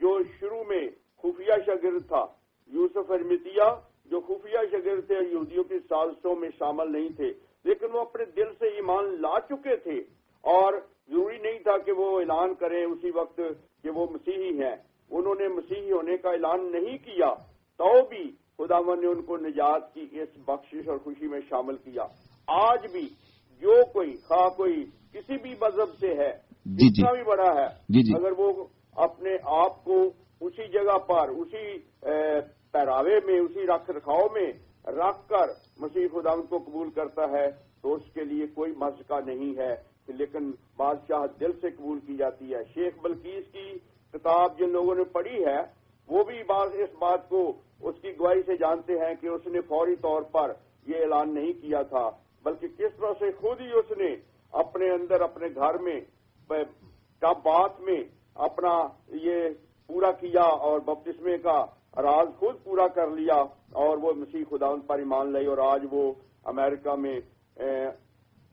جو 0.00 0.18
شروع 0.40 0.62
میں 0.64 0.82
خفیہ 1.24 1.60
شاگرد 1.66 2.08
تھا 2.08 2.24
یوسف 2.70 3.10
ارمتیا 3.12 3.70
جو 4.10 4.20
خفیہ 4.22 4.66
شاگرد 4.70 5.06
تھے 5.06 5.20
یہودیوں 5.22 5.64
کی 5.64 5.78
سازشوں 5.86 6.34
میں 6.36 6.50
شامل 6.58 6.92
نہیں 6.92 7.08
تھے 7.16 7.32
لیکن 7.64 7.94
وہ 7.94 8.00
اپنے 8.00 8.24
دل 8.36 8.52
سے 8.58 8.74
ایمان 8.74 9.14
لا 9.20 9.38
چکے 9.48 9.76
تھے 9.84 10.00
اور 10.44 10.80
ضروری 11.08 11.38
نہیں 11.38 11.58
تھا 11.58 11.76
کہ 11.78 11.92
وہ 11.92 12.08
اعلان 12.20 12.54
کریں 12.54 12.84
اسی 12.84 13.10
وقت 13.10 13.40
کہ 13.82 13.90
وہ 13.90 14.06
مسیحی 14.10 14.50
ہیں۔ 14.62 14.74
انہوں 15.10 15.34
نے 15.34 15.48
مسیحی 15.48 15.92
ہونے 15.92 16.16
کا 16.16 16.30
اعلان 16.30 16.70
نہیں 16.72 16.96
کیا 16.98 17.32
تو 17.80 17.90
بھی 18.08 18.24
خدا 18.58 18.78
نے 18.94 19.06
ان 19.06 19.22
کو 19.22 19.36
نجات 19.36 19.92
کی 19.94 20.06
اس 20.12 20.36
بخشش 20.46 20.88
اور 20.88 20.98
خوشی 20.98 21.26
میں 21.26 21.40
شامل 21.48 21.76
کیا۔ 21.76 22.06
آج 22.48 22.86
بھی 22.92 23.06
جو 23.62 23.74
کوئی 23.92 24.16
خواہ 24.26 24.48
کوئی 24.56 24.84
کسی 25.12 25.36
بھی 25.42 25.54
مذہب 25.60 25.94
سے 26.00 26.14
ہے 26.14 26.32
جی 26.78 26.88
جی۔ 26.88 27.02
بھی 27.02 27.22
بڑا 27.22 27.50
ہے 27.54 27.66
جی 27.88 28.02
جی۔ 28.02 28.14
اگر 28.14 28.32
وہ 28.38 28.52
اپنے 28.96 29.36
آپ 29.56 29.84
کو 29.84 29.98
اسی 30.40 30.66
جگہ 30.68 30.98
پر 31.08 31.28
اسی 31.36 31.66
پہراوے 32.72 33.18
میں 33.26 33.38
اسی 33.40 33.66
رکھ 33.66 33.90
رکھاؤ 33.90 34.26
میں 34.34 34.50
رکھ 34.92 35.28
کر 35.28 35.52
مسیح 35.80 36.06
خدا 36.12 36.34
کو 36.48 36.58
قبول 36.58 36.90
کرتا 36.90 37.30
ہے 37.30 37.46
تو 37.82 37.94
اس 37.94 38.02
کے 38.14 38.24
لیے 38.24 38.46
کوئی 38.46 38.72
مسکا 38.76 39.20
نہیں 39.20 39.56
ہے۔ 39.58 39.74
لیکن 40.08 40.50
بادشاہ 40.76 41.26
دل 41.40 41.52
سے 41.60 41.70
قبول 41.70 41.98
کی 42.06 42.16
جاتی 42.16 42.54
ہے۔ 42.54 42.62
شیخ 42.74 42.92
بلکیس 43.02 43.44
کی 43.52 43.78
کتاب 44.14 44.58
جن 44.58 44.70
لوگوں 44.70 44.94
نے 44.94 45.04
پڑھی 45.04 45.44
ہے، 45.44 45.62
وہ 46.08 46.24
بھی 46.24 46.40
اس 46.40 46.94
بات 46.98 47.28
کو 47.28 47.52
اس 47.80 47.94
کی 48.02 48.10
گواہی 48.18 48.42
سے 48.46 48.56
جانتے 48.56 48.98
ہیں 48.98 49.14
کہ 49.20 49.26
اس 49.26 49.46
نے 49.46 49.60
فوری 49.60 49.96
طور 49.96 50.22
پر 50.22 50.52
یہ 50.86 50.96
اعلان 50.96 51.34
نہیں 51.34 51.52
کیا 51.52 51.82
تھا، 51.82 52.10
بلکہ 52.44 52.68
کس 52.68 52.96
طرح 52.96 53.12
سے 53.18 53.30
خود 53.32 53.60
ہی 53.60 53.70
اس 53.72 53.90
نے 53.98 54.14
اپنے 54.52 54.90
اندر 54.90 55.20
اپنے 55.20 55.46
گھر 55.54 55.78
میں 55.78 56.00
بات 57.44 57.80
میں 57.80 58.02
اپنا 58.34 58.88
یہ 59.08 59.48
پورا 59.86 60.10
کیا 60.12 60.42
اور 60.42 60.80
بپتسمے 60.80 61.38
کا 61.38 61.64
راز 61.96 62.28
خود 62.38 62.54
پورا 62.64 62.86
کر 62.88 63.10
لیا 63.10 63.34
اور 63.72 63.98
وہ 63.98 64.12
مسیح 64.12 64.44
خدا 64.50 64.66
ان 64.66 64.80
پر 64.80 64.98
ایمان 64.98 65.32
لائی 65.32 65.46
اور 65.46 65.58
آج 65.58 65.86
وہ 65.90 66.12
امریکہ 66.44 66.94
میں 66.94 67.20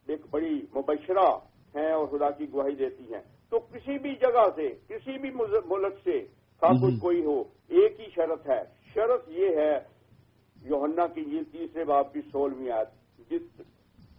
ایک 0.07 0.21
بڑی 0.31 0.61
مبشرہ 0.75 1.27
ہیں 1.75 1.91
اور 1.91 2.07
خدا 2.07 2.29
کی 2.29 2.53
گواہی 2.53 2.75
دیتی 2.75 3.13
ہیں۔ 3.13 3.21
تو 3.49 3.59
کسی 3.59 3.97
بھی 3.97 4.15
جگہ 4.15 4.45
سے 4.55 4.69
کسی 4.87 5.17
بھی 5.17 5.31
ملک 5.65 5.93
سے 6.03 6.19
کچھ 6.59 6.99
کوئی 7.01 7.25
ہو 7.25 7.41
ایک 7.67 7.99
ہی 7.99 8.05
شرط 8.15 8.49
ہے۔ 8.49 8.63
شرط 8.93 9.29
یہ 9.29 9.47
ہے 9.57 9.79
یوہنا 10.61 11.07
کی 11.07 11.21
یہ 11.27 11.41
تیسرے 11.51 11.83
باپ 11.83 12.13
کی 12.13 12.21
سولہویں 12.21 12.71
آیت 12.71 12.87
جس 13.29 13.41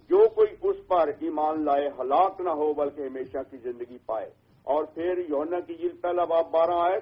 جو 0.08 0.28
کوئی 0.28 0.56
اس 0.62 0.76
پر 0.86 1.08
ایمان 1.20 1.64
لائے 1.64 1.88
ہلاک 1.98 2.40
نہ 2.40 2.50
ہو 2.50 2.72
بلکہ 2.72 3.02
ہمیشہ 3.02 3.38
کی 3.50 3.56
زندگی 3.56 3.98
پائے۔ 4.06 4.30
اور 4.62 4.84
پھر 4.84 5.18
یوہنا 5.28 5.60
کی 5.60 5.74
جیل 5.74 5.96
پہلا 5.96 6.24
باپ 6.24 6.50
بارہ 6.50 6.78
آئے 6.80 7.00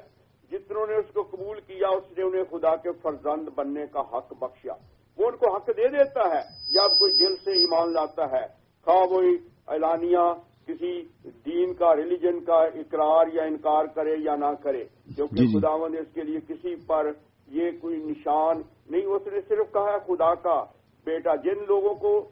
جتنوں 0.51 0.87
نے 0.87 0.95
اس 0.97 1.15
کو 1.15 1.23
قبول 1.23 1.61
کیا 1.61 1.89
اس 1.89 2.19
نے 2.19 2.25
انہیں 2.25 2.45
خدا 2.51 2.77
کے 2.77 2.89
فرزند 3.03 3.49
بننے 3.55 3.87
کا 3.87 4.01
حق 4.01 4.33
بخشا 4.39 4.73
وہ 5.19 5.27
ان 5.27 5.37
کو 5.37 5.55
حق 5.55 5.67
دے 5.67 5.89
دیتا 5.89 6.29
ہے 6.29 6.41
جب 6.75 6.99
کوئی 6.99 7.13
دل 7.13 7.37
سے 7.37 7.51
ایمان 7.51 7.93
لاتا 7.93 8.25
ہے 8.31 8.62
خواہ 8.85 9.07
وہ 9.11 9.23
اعلانیہ 9.69 10.33
کسی 10.67 11.03
دین 11.47 11.75
کا 11.75 11.97
ریلیجن 11.97 12.41
کا 12.45 12.55
اقرار 12.55 13.27
یا 13.33 13.43
انکار 13.43 13.85
کرے 13.85 14.15
یا 14.19 14.37
نہ 14.37 14.55
کرے۔ 14.63 14.85
کیونکہ 15.17 15.37
جی، 15.37 15.47
جی۔ 15.47 15.59
خداون 15.59 15.97
اس 15.97 16.15
کے 16.15 16.23
لیے 16.23 16.41
کسی 16.49 16.75
پر 16.87 17.11
یہ 17.49 17.71
کوئی 17.81 17.97
نشان 17.97 18.63
نہیں 18.91 19.05
اس 19.05 19.23
نے 19.27 19.41
صرف 19.49 19.73
کہا 19.73 19.93
ہے 19.93 19.99
خدا 20.07 20.35
کا 20.35 20.65
بیٹا۔ 21.05 21.35
جن 21.35 21.65
لوگوں 21.69 21.95
کو 21.95 22.29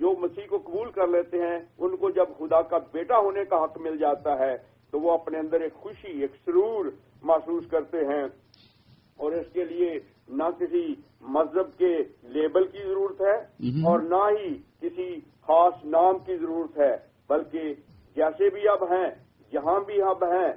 جو 0.00 0.12
مسیح 0.18 0.46
کو 0.48 0.58
قبول 0.58 0.90
کر 0.90 1.06
لیتے 1.06 1.38
ہیں 1.38 1.58
ان 1.78 1.96
کو 1.96 2.10
جب 2.10 2.26
خدا 2.38 2.62
کا 2.62 2.78
بیٹا 2.92 3.18
ہونے 3.18 3.44
کا 3.44 3.64
حق 3.64 3.78
مل 3.78 3.96
جاتا 3.96 4.38
ہے 4.38 4.56
تو 4.90 5.00
وہ 5.00 5.12
اپنے 5.12 5.38
اندر 5.38 5.60
ایک 5.60 5.74
خوشی 5.74 6.20
ایک 6.20 6.30
سرور 6.44 6.84
محسوس 7.22 7.66
کرتے 7.70 7.98
ہیں۔ 7.98 8.24
اور 9.16 9.32
اس 9.32 9.52
کے 9.52 9.64
لیے 9.64 10.00
نہ 10.28 10.44
کسی 10.58 10.94
مذہب 11.20 11.78
کے 11.78 11.96
لیبل 12.22 12.66
کی 12.66 12.78
ضرورت 12.78 13.20
ہے 13.20 13.36
اور 13.86 14.00
نہ 14.00 14.24
ہی 14.38 14.54
کسی 14.80 15.31
خاص 15.46 15.84
نام 15.84 16.18
کی 16.18 16.36
ضرورت 16.36 16.78
ہے، 16.78 16.96
بلکہ 17.28 17.74
جیسے 18.16 18.50
بھی 18.50 18.68
اب 18.68 18.84
ہیں 18.84 19.10
جہاں 19.52 19.80
بھی 19.80 20.02
اب 20.02 20.24
ہیں، 20.24 20.52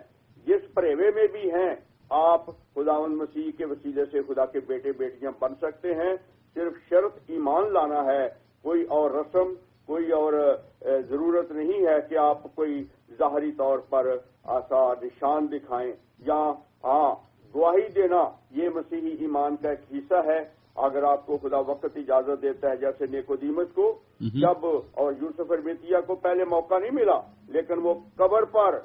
جس 0.48 0.74
پریوے 0.74 1.12
میں 1.16 1.28
بھی 1.28 1.52
ہیں، 1.52 1.76
آپ 2.10 2.46
خداون 2.46 3.16
مسیح 3.16 3.52
کے 3.58 3.66
وسیلے 3.66 4.06
سے 4.12 4.22
خدا 4.28 4.46
کے 4.46 4.60
بیٹے 4.60 4.92
بیٹیاں 4.92 5.32
بن 5.40 5.56
سکتے 5.56 5.94
ہیں۔ 5.94 6.16
صرف 6.54 6.74
شرط 6.90 7.20
ایمان 7.28 7.74
لانا 7.74 8.06
ہے، 8.06 8.30
کوئی 8.62 8.84
اور 8.84 9.12
رسم، 9.12 9.54
کوئی 9.86 10.12
اور 10.12 10.34
ضرورت 10.82 11.52
نہیں 11.52 11.88
ہے 11.88 12.02
کہ 12.10 12.18
آپ 12.18 12.56
کوئی 12.56 12.84
ظاہری 13.18 13.52
طور 13.52 13.80
پر 13.80 14.18
ایسا 14.44 14.94
نشان 15.02 15.48
دکھائیں۔ 15.52 15.94
یا 16.20 16.54
ہاں 16.84 17.16
گواہی 17.56 17.88
دینا، 17.96 18.24
یہ 18.52 18.70
مسیحی 18.70 19.16
ایمان 19.20 19.56
کا 19.56 19.70
ایک 19.70 19.80
حصہ 19.92 20.22
ہے۔ 20.26 20.55
اگر 20.76 21.04
آپ 21.04 21.26
کو 21.26 21.38
خدا 21.38 21.58
وقت 21.58 21.98
اجازت 21.98 22.42
دیتا 22.42 22.70
ہے 22.70 22.78
جیسے 22.78 23.06
نیکو 23.06 23.36
دیمت 23.36 23.74
کو 23.76 24.00
جب 24.20 24.66
اور 24.92 25.14
یوسف 25.22 25.52
اربیتیا 25.52 26.02
کو 26.02 26.16
پہلے 26.16 26.46
موقع 26.46 26.80
نہیں 26.80 26.92
ملا 26.92 27.20
لیکن 27.48 27.80
وہ 27.82 27.94
قبر 28.16 28.46
پر 28.46 28.80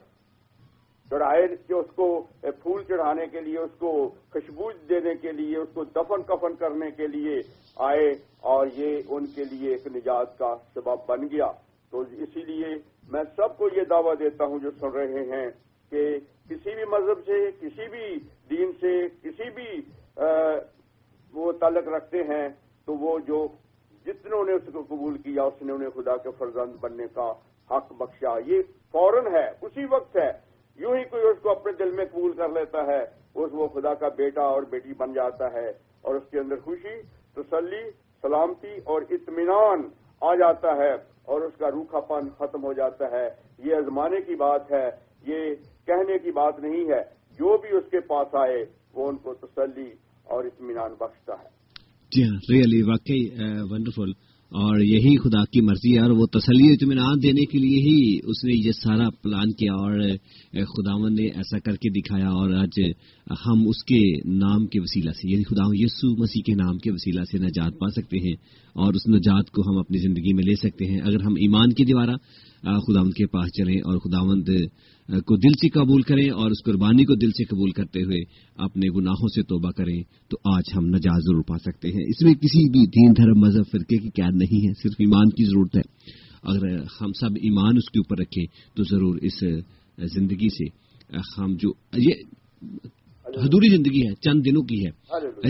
چڑھائے 1.11 1.47
کہ 1.67 1.73
اس 1.73 1.87
کو 1.95 2.07
پھول 2.41 2.83
چڑھانے 2.85 3.27
کے 3.27 3.41
لیے 3.41 3.59
اس 3.59 3.71
کو 3.79 3.91
خوشبو 4.33 4.71
دینے 4.89 5.15
کے 5.15 5.33
لیے 5.33 5.57
اس 5.57 5.69
کو 5.75 5.85
دفن 5.85 6.23
کفن 6.23 6.55
کرنے 6.55 6.91
کے 6.91 7.07
لیے 7.07 7.41
آئے 7.77 8.11
اور 8.41 8.67
یہ 8.75 9.01
ان 9.09 9.27
کے 9.27 9.45
لیے 9.45 9.73
ایک 9.73 9.87
نجات 9.87 10.39
کا 10.39 10.55
سبب 10.75 11.09
بن 11.09 11.27
گیا۔ 11.27 11.51
تو 11.91 12.01
اسی 12.01 12.43
لیے 12.43 12.67
میں 13.09 13.23
سب 13.37 13.57
کو 13.59 13.69
یہ 13.77 13.85
دعویٰ 13.91 14.15
دیتا 14.19 14.45
ہوں 14.45 14.59
جو 14.59 14.71
سن 14.81 14.89
رہے 14.89 15.25
ہیں 15.25 15.51
کہ 15.93 16.19
کسی 16.49 16.75
بھی 16.75 16.85
مذہب 16.85 17.25
سے 17.27 17.51
کسی 17.61 17.89
بھی 17.89 18.15
دین 18.51 18.73
سے 18.81 19.09
کسی 19.23 19.51
بھی 19.51 19.81
وہ 21.35 21.53
تعلق 21.53 21.89
رکھتے 21.89 22.19
ہیں، 22.19 22.49
تو 22.85 22.95
وہ 22.95 23.19
جو 23.19 23.47
جتنوں 24.07 24.45
نے 24.45 24.53
اس 24.53 24.63
کو 24.73 24.83
قبول 24.89 25.19
کیا، 25.19 25.43
اس 25.43 25.63
نے 25.63 25.73
انہیں 25.73 25.91
خدا 25.91 26.17
کے 26.17 26.29
فرزند 26.39 26.77
بننے 26.81 27.05
کا 27.15 27.33
حق 27.71 27.93
بخشا۔ 27.93 28.35
یہ 28.47 28.63
فوراً 28.93 29.35
ہے، 29.35 29.49
اسی 29.63 29.85
وقت 29.91 30.17
ہے۔ 30.17 30.51
یوں 30.77 30.97
ہی 30.97 31.05
کوئی 31.05 31.23
اس 31.23 31.37
کو 31.43 31.51
اپنے 31.51 31.73
دل 31.73 31.91
میں 31.91 32.05
قبول 32.13 32.33
کر 32.33 32.49
لیتا 32.49 32.87
ہے، 32.87 33.03
اس 33.35 33.51
وہ 33.53 33.69
خدا 33.69 33.95
کا 33.95 34.09
بیٹا 34.09 34.43
اور 34.43 34.63
بیٹی 34.63 34.93
بن 34.97 35.13
جاتا 35.13 35.53
ہے 35.53 35.73
اور 36.01 36.15
اس 36.15 36.23
کے 36.31 36.39
اندر 36.39 36.57
خوشی، 36.65 37.03
تسلی، 37.35 37.91
سلامتی 38.23 38.77
اور 38.85 39.03
اطمینان 39.11 39.83
آ 40.21 40.35
جاتا 40.35 40.77
ہے 40.77 40.93
اور 41.23 41.41
اس 41.41 41.53
کا 41.59 41.71
روکھا 41.71 42.01
پن 42.01 42.29
ختم 42.39 42.65
ہو 42.65 42.73
جاتا 42.73 43.11
ہے۔ 43.11 43.29
یہ 43.59 43.77
آزمانے 43.77 44.21
کی 44.21 44.35
بات 44.35 44.73
ہے، 44.73 44.91
یہ 45.27 45.55
کہنے 45.87 46.19
کی 46.19 46.31
بات 46.31 46.59
نہیں 46.59 46.91
ہے۔ 46.91 47.03
جو 47.39 47.59
بھی 47.59 47.69
اس 47.77 47.85
کے 47.91 48.01
پاس 48.01 48.35
آئے، 48.35 48.65
وہ 48.95 49.09
ان 49.09 49.17
کو 49.17 49.35
تسلی 49.35 49.93
اور 50.27 50.45
اطمینان 50.45 50.91
بخشتا 51.01 51.35
ہے۔ 51.35 51.49
جی 52.13 52.23
ہاں 52.23 52.37
ریئلی 52.51 52.83
واقعی 52.83 53.23
ونڈرفل 53.71 54.11
اور 54.53 54.81
یہی 54.81 55.17
خدا 55.19 55.45
کی 55.47 55.61
مرضی 55.61 55.93
ہے، 55.95 56.01
اور 56.01 56.11
وہ 56.11 56.27
تسلی، 56.29 56.73
اطمینان 56.73 57.23
دینے 57.23 57.45
کے 57.51 57.59
لیے 57.59 57.79
ہی 57.83 57.99
اس 58.31 58.39
نے 58.45 58.55
یہ 58.57 58.73
سارا 58.75 59.09
پلان 59.23 59.53
کیا، 59.59 59.73
اور 59.75 59.93
خداون 60.73 61.15
نے 61.15 61.27
ایسا 61.41 61.59
کر 61.59 61.77
کے 61.77 61.89
دکھایا، 61.91 62.31
اور 62.31 62.55
آج 62.55 62.81
ہم 63.45 63.63
اس 63.69 63.85
کے 63.85 64.01
نام 64.39 64.67
کے 64.67 64.81
وسیلہ 64.81 65.11
سے 65.11 65.31
یعنی 65.31 65.45
خدا 65.45 65.67
یسو 65.75 66.11
مسیح 66.17 66.43
کے 66.47 66.55
نام 66.55 66.79
کے 66.79 66.91
وسیلہ 66.91 67.25
سے 67.31 67.39
نجات 67.39 67.79
پا 67.81 67.91
سکتے 67.97 68.19
ہیں، 68.19 68.35
اور 68.77 68.95
اس 68.95 69.07
نجات 69.09 69.51
کو 69.51 69.63
ہم 69.63 69.79
اپنی 69.79 69.99
زندگی 69.99 70.33
میں 70.33 70.45
لے 70.45 70.55
سکتے 70.59 70.85
ہیں۔ 70.85 71.01
اگر 71.01 71.21
ہم 71.21 71.35
ایمان 71.39 71.73
کے 71.73 71.85
دوارا 71.85 72.17
خداوند 72.63 73.13
کے 73.13 73.27
پاس 73.27 73.51
چلیں 73.53 73.75
اور 73.75 73.99
خداوند 73.99 74.49
کو 75.09 75.37
دل 75.37 75.53
سے 75.53 75.69
قبول 75.69 76.03
کریں 76.03 76.31
اور 76.31 76.51
اس 76.51 76.63
قربانی 76.65 77.05
کو 77.05 77.15
دل 77.15 77.31
سے 77.31 77.45
قبول 77.45 77.71
کرتے 77.71 78.03
ہوئے 78.03 78.23
اپنے 78.57 78.87
گناہوں 78.97 79.29
سے 79.29 79.43
توبہ 79.43 79.71
کریں 79.71 80.03
تو 80.31 80.37
آج 80.55 80.63
ہم 80.77 80.87
نجات 80.87 81.23
ضرور 81.23 81.43
پا 81.49 81.59
سکتے 81.59 81.89
ہیں۔ 81.89 82.05
اس 82.09 82.23
میں 82.23 82.35
کسی 82.35 82.71
بھی 82.71 82.87
دین 82.87 83.17
دھرم 83.17 83.41
مذہب 83.41 83.65
فرقے 83.73 83.97
کی 83.97 84.11
قید 84.11 84.35
نہیں 84.35 84.69
ہے 84.69 84.73
صرف 84.83 84.93
ایمان 84.99 85.31
کی 85.31 85.45
ضرورت 85.45 85.77
ہے۔ 85.77 85.83
اگر 86.43 86.77
ہم 87.01 87.13
سب 87.13 87.35
ایمان 87.35 87.77
اس 87.77 87.91
کے 87.91 87.99
اوپر 87.99 88.19
رکھیں 88.19 88.47
تو 88.77 88.83
ضرور 88.83 89.17
اس 89.17 89.45
زندگی 90.15 90.49
سے 90.49 90.65
ہم 91.39 91.55
جو 91.55 91.73
یہ 91.97 92.15
حدوری 93.45 93.77
زندگی 93.77 94.07
ہے 94.07 94.15
چند 94.15 94.45
دنوں 94.45 94.63
کی 94.63 94.87
ہے۔ 94.87 94.91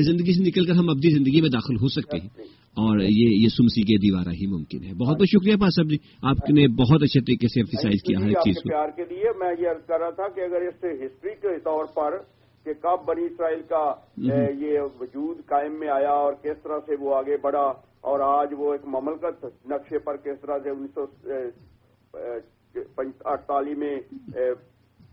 زندگی 0.02 0.32
سے 0.32 0.42
نکل 0.44 0.64
کر 0.64 0.72
ہم 0.72 0.90
ابدی 0.90 1.10
زندگی 1.10 1.40
میں 1.40 1.50
داخل 1.50 1.76
ہو 1.76 1.88
سکتے 1.88 2.18
ہیں۔ 2.18 2.28
اور 2.76 3.00
یہ 3.00 3.30
یہ 3.34 3.48
سمسی 3.48 3.82
کے 3.82 3.96
دیوارہ 3.98 4.32
ہی 4.32 4.46
ممکن 4.46 4.84
ہے۔ 4.84 4.92
بہت 4.94 5.16
بہت 5.16 5.28
شکریہ 5.28 5.56
پاس 5.60 5.74
صاحب 5.76 5.90
جی۔ 5.90 5.96
آپ 6.22 6.50
نے 6.50 6.66
بہت 6.74 7.02
اچھے 7.02 7.20
طریقے 7.20 7.48
سے 7.48 7.60
ایمفیسائز 7.60 8.02
کیا 8.02 8.18
ہر 8.18 8.32
چیز 8.44 8.56
یعنی 8.56 8.68
پیار 8.68 8.90
کے 8.96 9.04
لیے 9.04 9.32
میں 9.38 9.50
یہ 9.58 9.70
عرض 9.70 9.84
کر 9.86 10.00
رہا 10.00 10.10
تھا 10.10 10.28
کہ 10.28 10.40
اگر 10.40 10.66
اس 10.68 10.84
ہسٹری 11.02 11.34
کے 11.42 11.58
طور 11.64 11.84
پر 11.94 12.18
کہ 12.66 12.72
کب 12.80 13.04
بنی 13.04 13.24
اسرائیل 13.24 13.62
کا 13.68 13.84
یہ 14.60 14.80
وجود 15.00 15.44
قائم 15.46 15.78
میں 15.80 15.88
آیا 15.88 16.12
اور 16.22 16.32
کس 16.42 16.62
طرح 16.62 16.78
سے 16.86 16.96
وہ 17.00 17.14
آگے 17.14 17.36
بڑھا 17.42 17.66
اور 18.02 18.20
آج 18.20 18.54
وہ 18.58 18.72
ایک 18.72 18.86
مملکت 18.86 19.44
نقشے 19.66 19.98
پر 19.98 20.16
کس 20.16 20.40
طرح 20.40 20.58
سے 20.62 20.70
انیس 20.70 20.94
سو 20.94 21.06
اڑتالیس 23.24 23.78
میں 23.78 23.96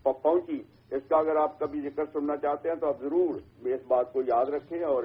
پہنچی 0.02 0.58
اس 0.90 1.08
کا 1.08 1.16
اگر 1.16 1.36
آپ 1.36 1.58
کبھی 1.58 1.80
ذکر 1.80 2.04
سننا 2.12 2.36
چاہتے 2.36 2.68
ہیں 2.68 2.76
تو 2.76 2.86
آپ 2.86 3.00
ضرور 3.00 3.34
اس 3.66 3.80
بات 3.88 4.12
کو 4.12 4.22
یاد 4.22 4.46
رکھیں 4.46 4.82
اور 4.84 5.04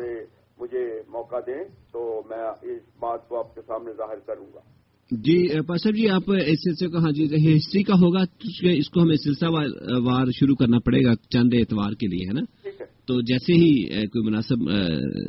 مجھے 0.59 1.01
موقع 1.09 1.39
دیں 1.47 1.63
تو 1.91 2.21
میں 2.29 2.73
اس 2.73 2.81
بات 2.99 3.29
کو 3.29 3.39
آپ 3.39 3.55
کے 3.55 3.61
سامنے 3.61 3.91
ظاہر 3.93 4.19
کروں 4.19 4.45
گا۔ 4.53 4.59
جی 5.11 5.47
صاحب 5.47 5.95
جی 5.95 6.09
آپ 6.09 6.31
اس 6.31 6.59
سلسلے 6.63 6.89
کا 6.89 6.97
ہاں 6.97 7.11
جی 7.11 7.25
ہسٹری 7.25 7.83
کا 7.83 7.93
ہوگا 7.93 8.21
اس 8.77 8.89
کو 8.89 9.01
ہمیں 9.01 9.15
سلسلہ 9.15 9.49
وار 10.03 10.31
شروع 10.31 10.55
کرنا 10.55 10.79
پڑے 10.79 11.03
گا 11.05 11.15
چند 11.15 11.53
اتوار 11.53 11.93
کے 11.93 12.07
لیے 12.07 12.27
ہے 12.27 12.33
نا؟ 12.33 12.41
تو 13.05 13.21
جیسے 13.21 13.53
ہی 13.53 13.83
کوئی 14.07 14.27
مناسب 14.27 14.69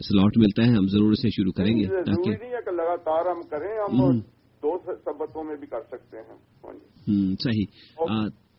سلاٹ 0.08 0.36
ملتا 0.36 0.62
ہے 0.64 0.68
ہم 0.68 0.86
ضرور 0.86 1.12
اسے 1.12 1.28
شروع 1.28 1.52
کریں 1.52 1.76
گے 1.76 1.86
تاکہ 1.86 2.30
لگاتار 2.70 3.26
ہم 3.26 3.42
کریں 3.42 3.72
ہم 3.78 4.20
دو 4.62 4.78
سبتوں 4.86 5.44
میں 5.44 5.56
بھی 5.56 5.66
کر 5.66 5.80
سکتے 5.88 6.16
ہیں۔ 6.16 6.36
ہاں 6.64 6.72
جی۔ 6.72 7.34
صحیح۔ 7.42 7.66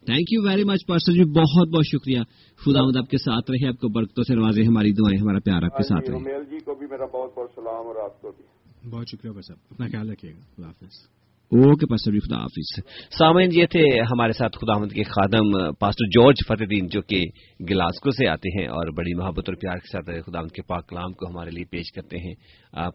تھینک 0.05 0.33
یو 0.33 0.42
ویری 0.43 0.63
مچ 0.63 0.86
پارسل 0.87 1.13
جی 1.13 1.24
بہت 1.24 1.67
بہت 1.67 1.86
شکریہ۔ 1.86 2.20
خدا 2.59 2.79
خدا 2.82 2.99
آپ 2.99 3.09
کے 3.09 3.17
ساتھ 3.17 3.51
رہے 3.51 3.67
آپ 3.67 3.82
کو 3.82 3.87
برکتوں 3.87 4.23
سے 4.23 4.36
نوازے 4.36 4.63
ہماری 4.63 4.91
دعائیں 4.91 5.21
ہمارا 5.21 5.39
پیار 5.39 5.63
آپ 5.63 5.77
کے 5.77 5.83
ہاں 5.83 5.83
جی، 5.83 5.87
ساتھ 5.87 6.09
رہے۔ 6.09 6.43
جی 6.49 6.59
کو 6.59 6.75
بھی 6.75 6.87
میرا 6.87 7.05
بہت 7.05 7.32
بہت 7.36 7.49
سلام 7.55 7.87
اور 7.87 7.95
آپ 8.03 8.21
کو 8.21 8.32
بھی۔ 8.37 8.43
بہت 8.89 9.07
شکریہ 9.07 9.32
بھائی 9.32 9.41
صاحب 9.41 9.57
اپنا 9.71 9.87
خیال 9.87 10.09
رکھیے 10.09 10.32
گا 10.32 10.39
اللہ 10.39 10.65
حافظ۔ 10.65 11.07
اوکے 11.51 11.86
پاسٹر 11.86 12.12
بھی 12.12 12.20
خدا 12.20 12.38
حافظ۔ 12.38 12.70
سامعین، 13.17 13.50
یہ 13.54 13.66
تھے 13.66 13.84
ہمارے 14.12 14.32
ساتھ 14.32 14.58
خدا 14.58 14.78
مد 14.80 14.92
کے 14.92 15.04
خادم 15.04 15.51
پاسٹر 15.80 16.05
جارج 16.09 16.38
فتح 16.47 16.66
دین 16.70 16.88
جو 16.88 17.01
کہ 17.01 17.22
گلاسکو 17.70 18.12
سے 18.12 18.28
آتے 18.28 18.50
ہیں 18.58 18.67
اور 18.67 18.88
بڑی 18.97 19.13
محبت 19.13 19.50
اور 19.50 19.55
پیار 19.55 19.78
کے 19.78 19.92
ساتھ 19.92 20.09
خدا 20.26 20.42
کے 20.55 20.62
پاک 20.62 20.89
کلام 20.89 21.13
کو 21.13 21.30
ہمارے 21.30 21.51
لیے 21.51 21.66
پیش 21.72 21.92
کرتے 21.92 22.17
ہیں۔ 22.17 22.34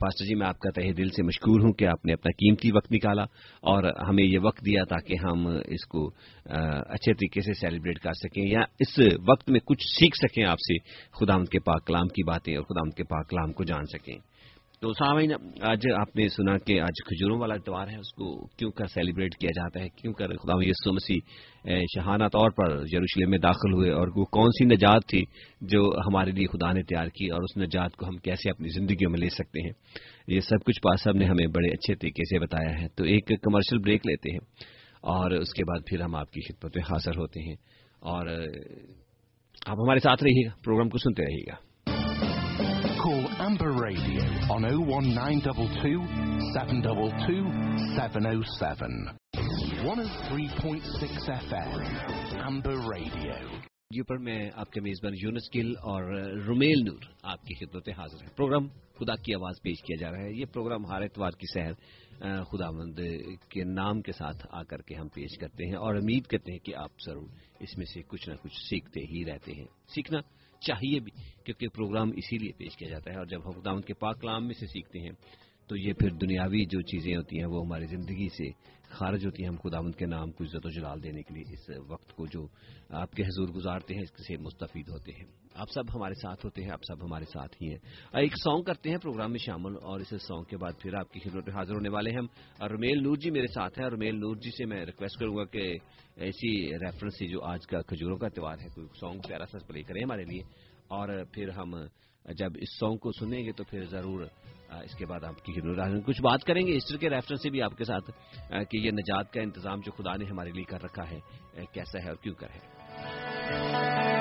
پاسٹر 0.01 0.24
جی 0.24 0.35
میں 0.35 0.47
آپ 0.47 0.59
کا 0.59 0.70
تہ 0.70 0.93
دل 0.93 1.09
سے 1.09 1.22
مشکور 1.22 1.60
ہوں 1.60 1.72
کہ 1.72 1.85
آپ 1.85 2.05
نے 2.06 2.12
اپنا 2.12 2.31
قیمتی 2.39 2.70
وقت 2.72 2.93
نکالا 2.93 3.22
اور 3.62 3.85
ہمیں 4.09 4.24
یہ 4.24 4.39
وقت 4.43 4.60
دیا 4.66 4.85
تاکہ 4.85 5.14
ہم 5.24 5.47
اس 5.47 5.86
کو 5.86 6.06
اچھے 6.47 7.12
طریقے 7.12 7.40
سے 7.40 7.52
سیلیبریٹ 7.60 7.98
کر 7.98 8.12
سکیں 8.12 8.44
یا 8.47 8.60
اس 8.81 8.98
وقت 9.28 9.51
میں 9.51 9.60
کچھ 9.64 9.86
سیکھ 9.89 10.16
سکیں 10.16 10.44
آپ 10.44 10.59
سے 10.59 10.78
خدا 11.20 11.39
کے 11.44 11.59
پاک 11.60 11.86
کلام 11.86 12.09
کی 12.09 12.22
باتیں 12.27 12.56
اور 12.56 12.64
خدا 12.64 12.89
کے 12.90 13.05
پاک 13.05 13.31
کلام 13.31 13.52
کو 13.52 13.64
جان 13.64 13.86
سکیں۔ 13.86 14.18
تو 14.82 14.93
سامعین، 14.93 15.32
آج 15.62 15.82
آپ 15.98 16.15
نے 16.16 16.28
سنا 16.28 16.57
کہ 16.59 16.81
آج 16.81 17.01
کھجوروں 17.07 17.39
والا 17.39 17.55
اتوار 17.55 17.89
ہے، 17.89 17.97
اس 17.97 18.12
کو 18.12 18.47
کیوں 18.59 18.70
کر 18.70 18.86
سیلیبریٹ 18.86 19.35
کیا 19.35 19.51
جاتا 19.57 19.81
ہے؟ 19.81 19.89
کیوں 19.89 20.12
کر 20.15 20.28
خدا 20.28 20.52
یسو 20.62 20.93
مسیح 20.93 21.19
شہانہ 21.94 22.28
طور 22.32 22.51
پر 22.51 22.73
یروشلم 22.93 23.31
میں 23.31 23.39
داخل 23.39 23.73
ہوئے؟ 23.73 23.90
اور 23.90 24.09
وہ 24.16 24.24
کون 24.24 24.51
سی 24.51 24.65
نجات 24.65 25.07
تھی 25.09 25.23
جو 25.73 25.82
ہمارے 26.07 26.31
لیے 26.31 26.47
خدا 26.47 26.73
نے 26.73 26.82
تیار 26.82 27.09
کی؟ 27.09 27.28
اور 27.28 27.43
اس 27.43 27.57
نجات 27.57 27.97
کو 27.97 28.09
ہم 28.09 28.16
کیسے 28.16 28.51
اپنی 28.51 28.69
زندگیوں 28.69 29.11
میں 29.11 29.19
لے 29.19 29.28
سکتے 29.28 29.62
ہیں؟ 29.62 29.73
یہ 30.28 30.40
سب 30.40 30.65
کچھ 30.66 30.81
پاس 30.82 31.02
صاحب 31.02 31.16
نے 31.16 31.24
ہمیں 31.24 31.47
بڑے 31.47 31.69
اچھے 31.69 31.94
طریقے 31.94 32.24
سے 32.24 32.39
بتایا 32.39 32.82
ہے۔ 32.82 32.89
تو 32.89 33.05
ایک 33.05 33.27
کمرشل 33.43 33.78
بریک 33.78 34.07
لیتے 34.07 34.32
ہیں، 34.32 34.40
اور 35.15 35.31
اس 35.31 35.52
کے 35.52 35.65
بعد 35.65 35.81
پھر 35.86 36.01
ہم 36.01 36.15
آپ 36.15 36.31
کی 36.31 36.40
خدمت 36.48 36.77
میں 36.77 36.85
حاصل 36.90 37.19
ہوتے 37.19 37.48
ہیں۔ 37.48 37.57
اور 38.02 38.27
آپ 39.66 39.77
ہمارے 39.78 39.98
ساتھ 39.98 40.24
رہیے 40.24 40.47
گا 40.47 40.55
پروگرام 40.65 40.89
کو 40.89 40.98
سنتے 40.98 41.23
رہیے 41.23 41.52
گا۔ 41.52 41.69
Call 43.01 43.24
Amber 43.39 43.72
Radio 43.72 44.20
on 44.51 44.62
01922 44.62 46.52
722 46.52 47.97
707. 47.97 49.16
103.6 49.81 51.31
FM 51.39 51.70
Amber 52.43 52.77
Radio. 52.86 53.36
میں 54.20 54.51
آپ 54.55 54.70
کے 54.70 54.81
میزبان 54.81 55.14
یونس 55.14 55.48
گل 55.55 55.72
اور 55.82 56.02
رومیل 56.47 56.85
نور 56.85 57.09
آپ 57.22 57.47
کی 57.47 57.55
خدمت 57.55 57.89
حاضر 57.98 58.22
ہیں 58.22 58.28
پروگرام 58.36 58.66
خدا 58.98 59.14
کی 59.22 59.35
آواز 59.35 59.62
پیش 59.62 59.82
کیا 59.82 59.97
جا 60.01 60.10
رہا 60.12 60.22
ہے 60.22 60.32
یہ 60.32 60.52
پروگرام 60.52 60.86
ہر 60.86 61.02
اتوار 61.02 61.39
کی 61.40 61.47
سحر 61.55 62.43
خدا 62.44 62.70
مند 62.70 63.01
کے 63.51 63.64
نام 63.64 64.02
کے 64.02 64.12
ساتھ 64.12 64.47
آ 64.51 64.62
کر 64.62 64.82
کے 64.82 64.94
ہم 64.94 65.09
پیش 65.14 65.39
کرتے 65.39 65.68
ہیں 65.68 65.77
اور 65.77 65.94
امید 65.94 66.27
کرتے 66.27 66.52
ہیں 66.52 66.59
کہ 66.59 66.74
آپ 66.74 67.01
ضرور 67.06 67.27
اس 67.60 67.77
میں 67.78 67.86
سے 67.86 68.02
کچھ 68.09 68.28
نہ 68.28 68.35
کچھ 68.43 68.56
سیکھتے 68.68 69.01
ہی 69.10 69.24
رہتے 69.24 69.52
ہیں 69.52 69.66
سیکھنا 69.94 70.20
چاہیے 70.60 71.00
بھی، 71.00 71.12
کیونکہ 71.44 71.68
پروگرام 71.68 72.10
اسی 72.16 72.38
لیے 72.38 72.52
پیش 72.52 72.76
کیا 72.76 72.88
جاتا 72.88 73.10
ہے 73.10 73.16
اور 73.16 73.26
جب 73.26 73.70
ہم 73.70 73.80
کے 73.80 73.94
پاک 73.94 74.20
کلام 74.20 74.46
میں 74.46 74.54
سے 74.54 74.66
سیکھتے 74.66 74.98
ہیں، 74.98 75.10
تو 75.68 75.76
یہ 75.76 75.92
پھر 75.92 76.10
دنیاوی 76.10 76.64
جو 76.64 76.80
چیزیں 76.80 77.16
ہوتی 77.16 77.38
ہیں، 77.38 77.46
وہ 77.46 77.64
ہماری 77.66 77.86
زندگی 77.86 78.28
سے 78.28 78.50
خارج 78.90 79.26
ہوتی 79.26 79.42
ہے 79.42 79.48
ہم 79.48 79.56
خداوند 79.56 79.94
کے 79.94 80.06
نام 80.06 80.30
کو 80.30 80.44
عزت 80.44 80.66
و 80.66 80.68
جلال 80.68 81.02
دینے 81.02 81.22
کے 81.22 81.34
لیے 81.34 81.52
اس 81.52 81.70
وقت 81.88 82.12
کو 82.12 82.26
جو 82.26 82.46
آپ 82.88 83.12
کے 83.12 83.22
حضور 83.22 83.48
گزارتے 83.48 83.94
ہیں 83.94 84.02
اس 84.02 84.26
سے 84.26 84.36
مستفید 84.36 84.88
ہوتے 84.88 85.12
ہیں۔ 85.12 85.24
آپ 85.54 85.70
سب 85.70 85.82
ہمارے 85.94 86.14
ساتھ 86.14 86.44
ہوتے 86.44 86.62
ہیں، 86.62 86.70
آپ 86.70 86.80
سب 86.82 87.04
ہمارے 87.04 87.24
ساتھ 87.24 87.56
ہی 87.62 87.68
ہیں۔ 87.68 87.78
ایک 88.12 88.32
سانگ 88.44 88.62
کرتے 88.62 88.90
ہیں 88.90 88.96
پروگرام 88.96 89.30
میں 89.30 89.38
شامل 89.38 89.72
اور 89.82 90.00
اس 90.00 90.08
سانگ 90.08 90.44
کے 90.44 90.56
بعد 90.56 90.72
پھر 90.82 90.94
آپ 90.94 91.12
کی 91.12 91.20
خدمت 91.20 91.48
میں 91.48 91.56
حاضر 91.56 91.74
ہونے 91.74 91.88
والے 91.88 92.10
ہیں 92.10 92.20
رومیل 92.68 93.02
نور 93.02 93.16
جی 93.16 93.30
میرے 93.30 93.46
ساتھ 93.46 93.80
ہیں۔ 93.80 93.88
رومیل 93.88 94.14
نور 94.14 94.36
جی 94.36 94.50
سے 94.50 94.64
میں 94.64 94.84
ریکویسٹ 94.84 95.20
کروں 95.20 95.36
گا 95.36 95.44
کہ 95.44 95.78
ایسی 96.16 96.78
ریفرنس 96.78 97.18
سے 97.18 97.26
جو 97.26 97.42
آج 97.42 97.66
کا 97.66 97.82
کھجوروں 97.82 98.16
کا 98.16 98.28
تہوار 98.28 98.58
ہے، 98.58 98.68
کوئی 98.74 98.86
سانگ 99.00 99.20
پیارا 99.28 99.46
سا 99.46 99.58
پلے 99.66 99.82
کریں 99.82 100.02
ہمارے 100.04 100.24
لیے۔ 100.24 100.42
اور 100.88 101.08
پھر 101.32 101.48
ہم 101.48 101.74
جب 102.24 102.51
اس 102.55 102.78
سانگ 102.80 102.97
کو 102.97 103.12
سنیں 103.12 103.44
گے 103.44 103.52
تو 103.52 103.64
پھر 103.64 103.84
ضرور 103.84 104.26
اس 104.68 104.94
کے 104.94 105.06
بعد 105.06 105.24
آپ 105.24 105.44
کی 105.44 105.52
کچھ 106.06 106.22
بات 106.22 106.44
کریں 106.44 106.66
گے 106.66 106.76
ہسٹری 106.76 106.98
کے 106.98 107.10
ریفرنس 107.10 107.42
سے 107.42 107.51
بھی 107.51 107.62
آپ 107.62 107.76
کے 107.78 107.84
ساتھ 107.84 108.10
کہ 108.70 108.76
یہ 108.76 108.90
نجات 108.90 109.32
کا 109.32 109.40
انتظام 109.40 109.80
جو 109.80 109.92
خدا 109.92 110.16
نے 110.16 110.24
ہمارے 110.24 110.51
لیے 110.51 110.64
کر 110.64 110.82
رکھا 110.82 111.10
ہے 111.10 111.20
کیسا 111.72 112.02
ہے 112.05 112.09
اور 112.09 112.16
کیوں 112.16 112.34
کر 112.34 112.47
ہے۔ 112.55 114.19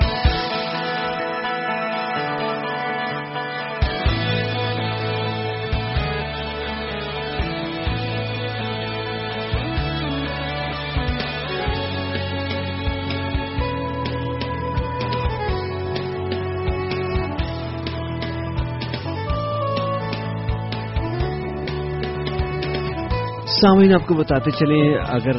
سامعین، 23.60 23.92
آپ 23.94 24.06
کو 24.08 24.14
بتاتے 24.14 24.50
چلے 24.58 24.76
اگر 25.14 25.36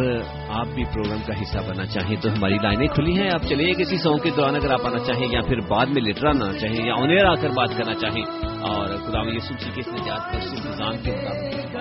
آپ 0.60 0.68
بھی 0.74 0.84
پروگرام 0.94 1.22
کا 1.28 1.34
حصہ 1.42 1.60
بننا 1.68 1.86
چاہیں 1.94 2.16
تو 2.22 2.28
ہماری 2.30 2.58
لائنیں 2.64 2.88
کھلی 2.96 3.14
ہیں۔ 3.20 3.30
آپ 3.34 3.44
چلیے 3.50 3.72
کسی 3.80 3.98
سانگ 4.04 4.20
کے 4.24 4.30
دوران 4.38 4.56
اگر 4.56 4.72
آپ 4.74 4.84
آنا 4.88 5.00
چاہیں 5.08 5.28
یا 5.32 5.42
پھر 5.48 5.58
بعد 5.70 5.88
میں 5.94 6.02
لیٹر 6.04 6.26
آنا 6.30 6.48
چاہیں 6.62 6.84
یا 6.88 6.94
اونیر 6.94 7.26
آ 7.26 7.28
کر 7.42 7.50
بات 7.58 7.72
کرنا 7.78 7.94
چاہیں، 8.02 8.26
اور 8.70 8.86
خدا 9.06 9.20
میں 9.24 9.32
جی 9.34 9.40
کے 9.74 9.80
اس 9.82 9.90
نجات 9.94 10.22
پر 10.32 10.40
نظام 10.68 10.96
کے 11.04 11.12
مطابق 11.12 11.76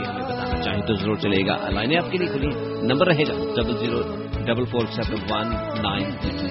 ہمیں 0.00 0.20
بتانا 0.20 0.62
چاہیں 0.64 0.82
تو 0.88 0.92
ضرور 0.94 1.16
چلے 1.24 1.40
گا۔ 1.46 1.54
لائنیں 1.76 1.98
آپ 1.98 2.06
کے 2.10 2.16
لیے 2.18 2.28
کھلی 2.32 2.50
نمبر 2.88 3.06
رہے 3.12 3.24
گا 3.28 3.34
double 3.56 3.74
zero 3.80 4.00
double 4.46 4.64
four 4.72 4.84
seven 4.96 5.20
one 5.30 5.48
nine 5.82 6.08
two 6.22 6.28
two 6.38 6.46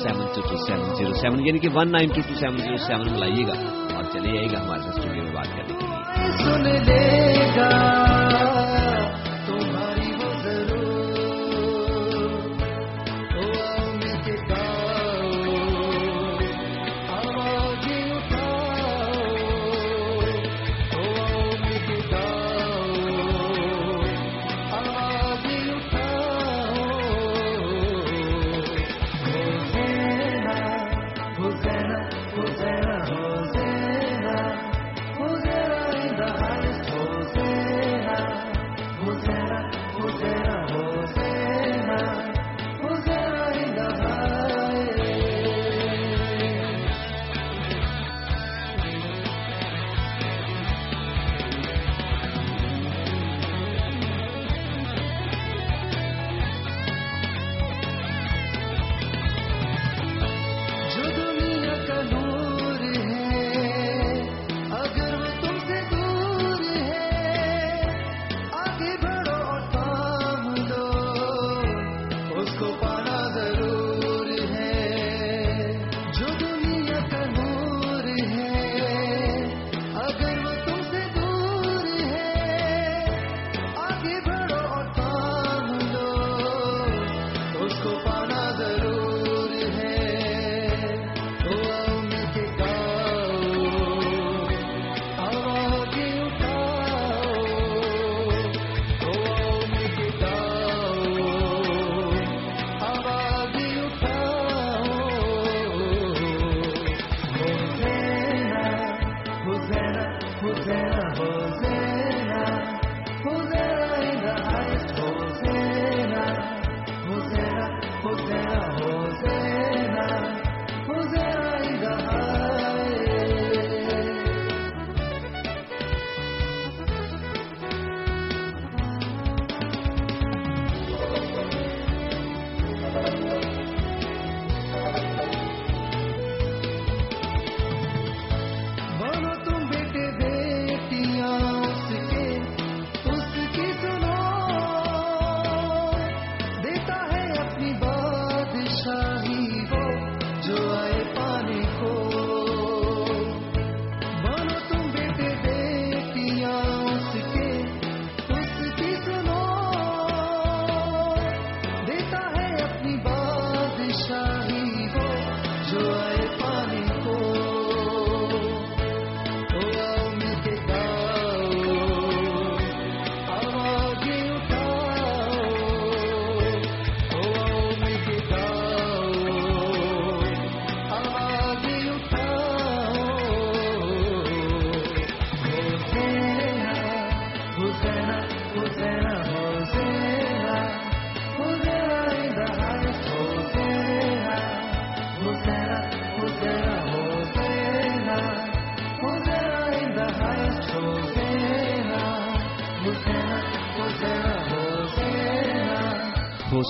seven 0.00 0.26
two 0.34 0.40
two 0.48 0.56
seven 0.66 0.82
zero 0.98 1.14
seven 1.22 1.38
یعنی 1.46 1.58
کہ 1.58 1.68
one 1.74 1.88
nine 1.92 2.08
two 2.14 2.20
two 2.28 2.34
seven 2.40 2.56
zero 2.58 2.78
seven 2.88 3.06
لائیے 3.20 3.42
گا 3.48 3.56
اور 3.96 4.04
چلے 4.12 4.30
آئیے 4.38 4.50
گا 4.52 4.58
ہمارے 4.64 4.80
ساتھ 4.82 4.98
اسٹوڈیو 4.98 5.22
میں 5.24 5.34
بات 5.34 5.48
کرنے 5.56 5.74
کے 5.74 5.78
لیے۔ 5.86 5.98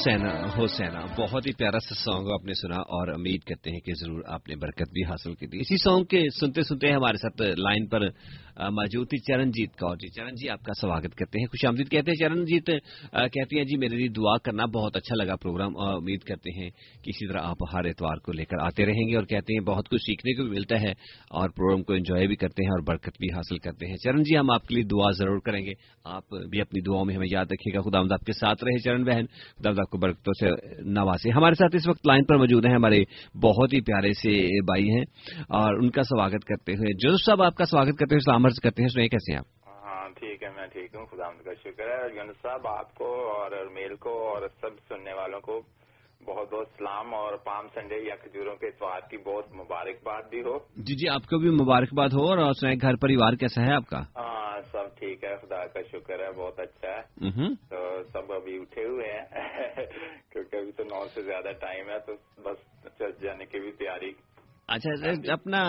حسینا 0.01 0.47
حسینا، 0.59 1.01
بہت 1.19 1.47
ہی 1.47 1.53
پیارا 1.53 1.79
سا 1.79 1.95
سانگ 1.95 2.29
آپ 2.29 2.45
نے 2.45 2.53
سنا 2.55 2.77
اور 2.77 3.09
امید 3.09 3.41
کرتے 3.43 3.71
ہیں 3.71 3.81
کہ 3.81 3.93
ضرور 3.95 4.23
آپ 4.27 4.49
نے 4.49 4.57
برکت 4.57 4.91
بھی 4.93 5.05
حاصل 5.05 5.35
کی 5.35 5.47
تھی۔ 5.47 5.59
اسی 5.61 5.77
سانگ 5.77 6.05
کے 6.05 6.23
سنتے 6.41 6.63
سنتے 6.63 6.93
ہمارے 6.93 7.17
ساتھ 7.17 7.43
لائن 7.43 7.87
پر 7.87 8.09
موجود 8.69 9.07
چرنجیت 9.27 9.77
کور 9.77 9.97
جی۔ 9.97 10.09
چرن 10.09 10.35
جی 10.35 10.49
آپ 10.49 10.63
کا 10.63 10.73
سواگت 10.81 11.15
کرتے 11.15 11.39
ہیں۔ 11.39 11.47
خوش 11.47 11.65
آمدید 11.65 11.91
کہتے 11.91 12.11
ہیں۔ 12.11 12.17
چرنجیت 12.17 12.67
کہتے 13.33 13.57
ہیں 13.57 13.65
جی 13.65 13.77
میرے 13.77 13.97
لیے 13.97 14.09
دعا 14.09 14.37
کرنا 14.39 14.65
بہت 14.65 14.97
اچھا 14.97 15.25
لگا 15.25 15.37
پروگرام۔ 15.37 15.77
امید 15.77 16.21
کرتے 16.21 16.51
ہیں 16.51 16.71
کہ 17.03 17.11
اسی 17.11 17.29
طرح 17.29 17.39
آپ 17.43 17.57
ہر 17.75 17.85
اتوار 17.85 18.17
کو 18.17 18.33
لے 18.33 18.45
کر 18.45 18.57
آتے 18.61 18.87
رہیں 18.87 19.09
گے 19.09 19.17
اور 19.17 19.25
کہتے 19.25 19.53
ہیں 19.53 19.61
بہت 19.61 19.89
کچھ 19.89 20.03
سیکھنے 20.03 20.33
کو 20.33 20.43
بھی 20.43 20.51
ملتا 20.51 20.81
ہے 20.81 20.91
اور 21.31 21.49
پروگرام 21.51 21.83
کو 21.83 21.93
انجوائے 21.93 22.27
بھی 22.27 22.37
کرتے 22.37 22.65
ہیں 22.65 22.71
اور 22.71 22.83
برکت 22.87 23.19
بھی 23.19 23.35
حاصل 23.35 23.59
کرتے 23.59 23.87
ہیں۔ 23.87 23.97
چرن 23.97 24.23
جی 24.23 24.39
ہم 24.39 24.51
آپ 24.51 24.67
کے 24.67 24.75
لیے 24.75 24.85
دعا 24.85 25.11
ضرور 25.11 25.41
کریں 25.41 25.65
گے۔ 25.67 25.73
آپ 26.05 26.23
بھی 26.51 26.61
اپنی 26.61 26.81
دعاؤں 26.81 27.05
میں 27.05 27.15
ہمیں 27.15 27.27
یاد 27.33 27.45
رکھیے 27.45 27.75
گا۔ 27.75 27.81
خدا 27.81 27.99
آمد 27.99 28.13
آپ 28.13 28.25
کے 28.25 28.33
ساتھ 28.33 28.65
رہے، 28.65 28.79
چرن 28.79 29.05
بہن۔ 29.05 29.27
خدا 29.59 29.71
آمد 29.71 29.79
آپ 29.79 29.91
کو 29.91 29.99
برکتوں 29.99 30.33
سے 30.41 30.49
نوازے۔ 30.83 31.31
ہمارے 31.31 31.55
ساتھ 31.55 31.77
اس 31.77 31.89
وقت 31.89 32.07
لائن 32.07 32.25
پر 32.25 32.37
موجود 32.37 32.67
ہیں 32.67 32.75
ہمارے 32.75 33.05
بہت 33.43 33.73
ہی 33.73 33.81
پیارے 33.81 34.13
سے 34.13 34.33
بھائی 34.63 34.91
ہیں 34.91 35.05
اور 35.49 35.75
ان 35.75 35.91
کا 35.91 36.03
سواگت 36.03 36.45
کرتے 36.45 36.73
ہوئے 36.73 36.93
جوزف 36.93 37.27
صاحب، 37.27 37.43
آپ 37.43 37.55
کا 37.55 37.65
سواگت 37.65 37.99
کرتے 37.99 38.15
ہوئے 38.15 38.41
فرض 38.51 38.59
کرتے 38.61 38.83
ہیں 38.83 38.89
سنیے 38.89 39.09
کیسے 39.09 39.37
آپ؟ 39.37 39.47
ہاں 39.67 40.09
ٹھیک 40.09 40.43
ہے 40.43 40.49
میں 40.49 40.67
ٹھیک 40.67 40.95
ہوں 40.95 41.07
خدا 41.07 41.31
کا 41.45 41.55
شکر 41.55 41.89
ہے۔ 41.91 42.15
یونس 42.15 42.37
صاحب 42.43 42.67
آپ 42.67 42.95
کو 42.95 43.09
اور 43.31 43.51
میل 43.73 43.95
کو 43.97 44.13
اور 44.29 44.49
سب 44.61 44.79
سننے 44.89 45.13
والوں 45.13 45.41
کو 45.41 45.61
بہت 46.25 46.53
بہت 46.53 46.69
سلام۔ 46.79 47.15
اور 47.15 47.37
پام 47.45 47.67
سنڈے 47.75 47.99
یا 48.09 48.17
کھجوروں 48.17 48.57
کے 48.57 48.67
اتوار 48.67 49.01
کی 49.11 49.17
بہت 49.17 49.53
مبارکباد 49.55 50.23
بھی 50.31 50.41
ہو۔ 50.43 50.59
جی 50.77 50.95
جی 50.97 51.09
آپ 51.09 51.27
کو 51.31 51.39
بھی 51.39 51.51
مبارکباد 51.51 52.09
ہو۔ 52.09 52.27
اور 52.31 52.53
سنائیں 52.53 52.79
گھر 52.83 52.97
پریوار 52.97 53.33
کیسا 53.33 53.63
ہے 53.63 53.75
آپ 53.75 53.87
کا؟ 53.87 54.01
ہاں 54.17 54.61
سب 54.73 54.99
ٹھیک 54.99 55.25
ہے 55.25 55.37
خدا 55.37 55.67
کا 55.67 55.83
شکر 55.93 56.21
ہے 56.21 56.31
بہت 56.33 56.61
اچھا 56.61 56.89
ہے۔ 56.89 57.49
تو 57.71 58.03
سب 58.13 58.33
ابھی 58.33 58.59
اٹھے 58.61 58.85
ہوئے 58.85 59.13
ہیں 59.13 59.25
کیونکہ 60.33 60.57
ابھی 60.57 60.73
تو 60.73 60.85
نو 60.85 61.05
سے 61.15 61.23
زیادہ 61.23 61.53
ٹائم 61.61 61.91
ہے 61.91 61.99
تو 61.99 62.13
بس 62.43 62.59
چرچ 62.99 63.21
جانے 63.21 63.47
کی 63.47 63.61
بھی 63.61 63.73
تیاری 63.73 64.13
اچھا 64.75 65.11
اپنا 65.33 65.63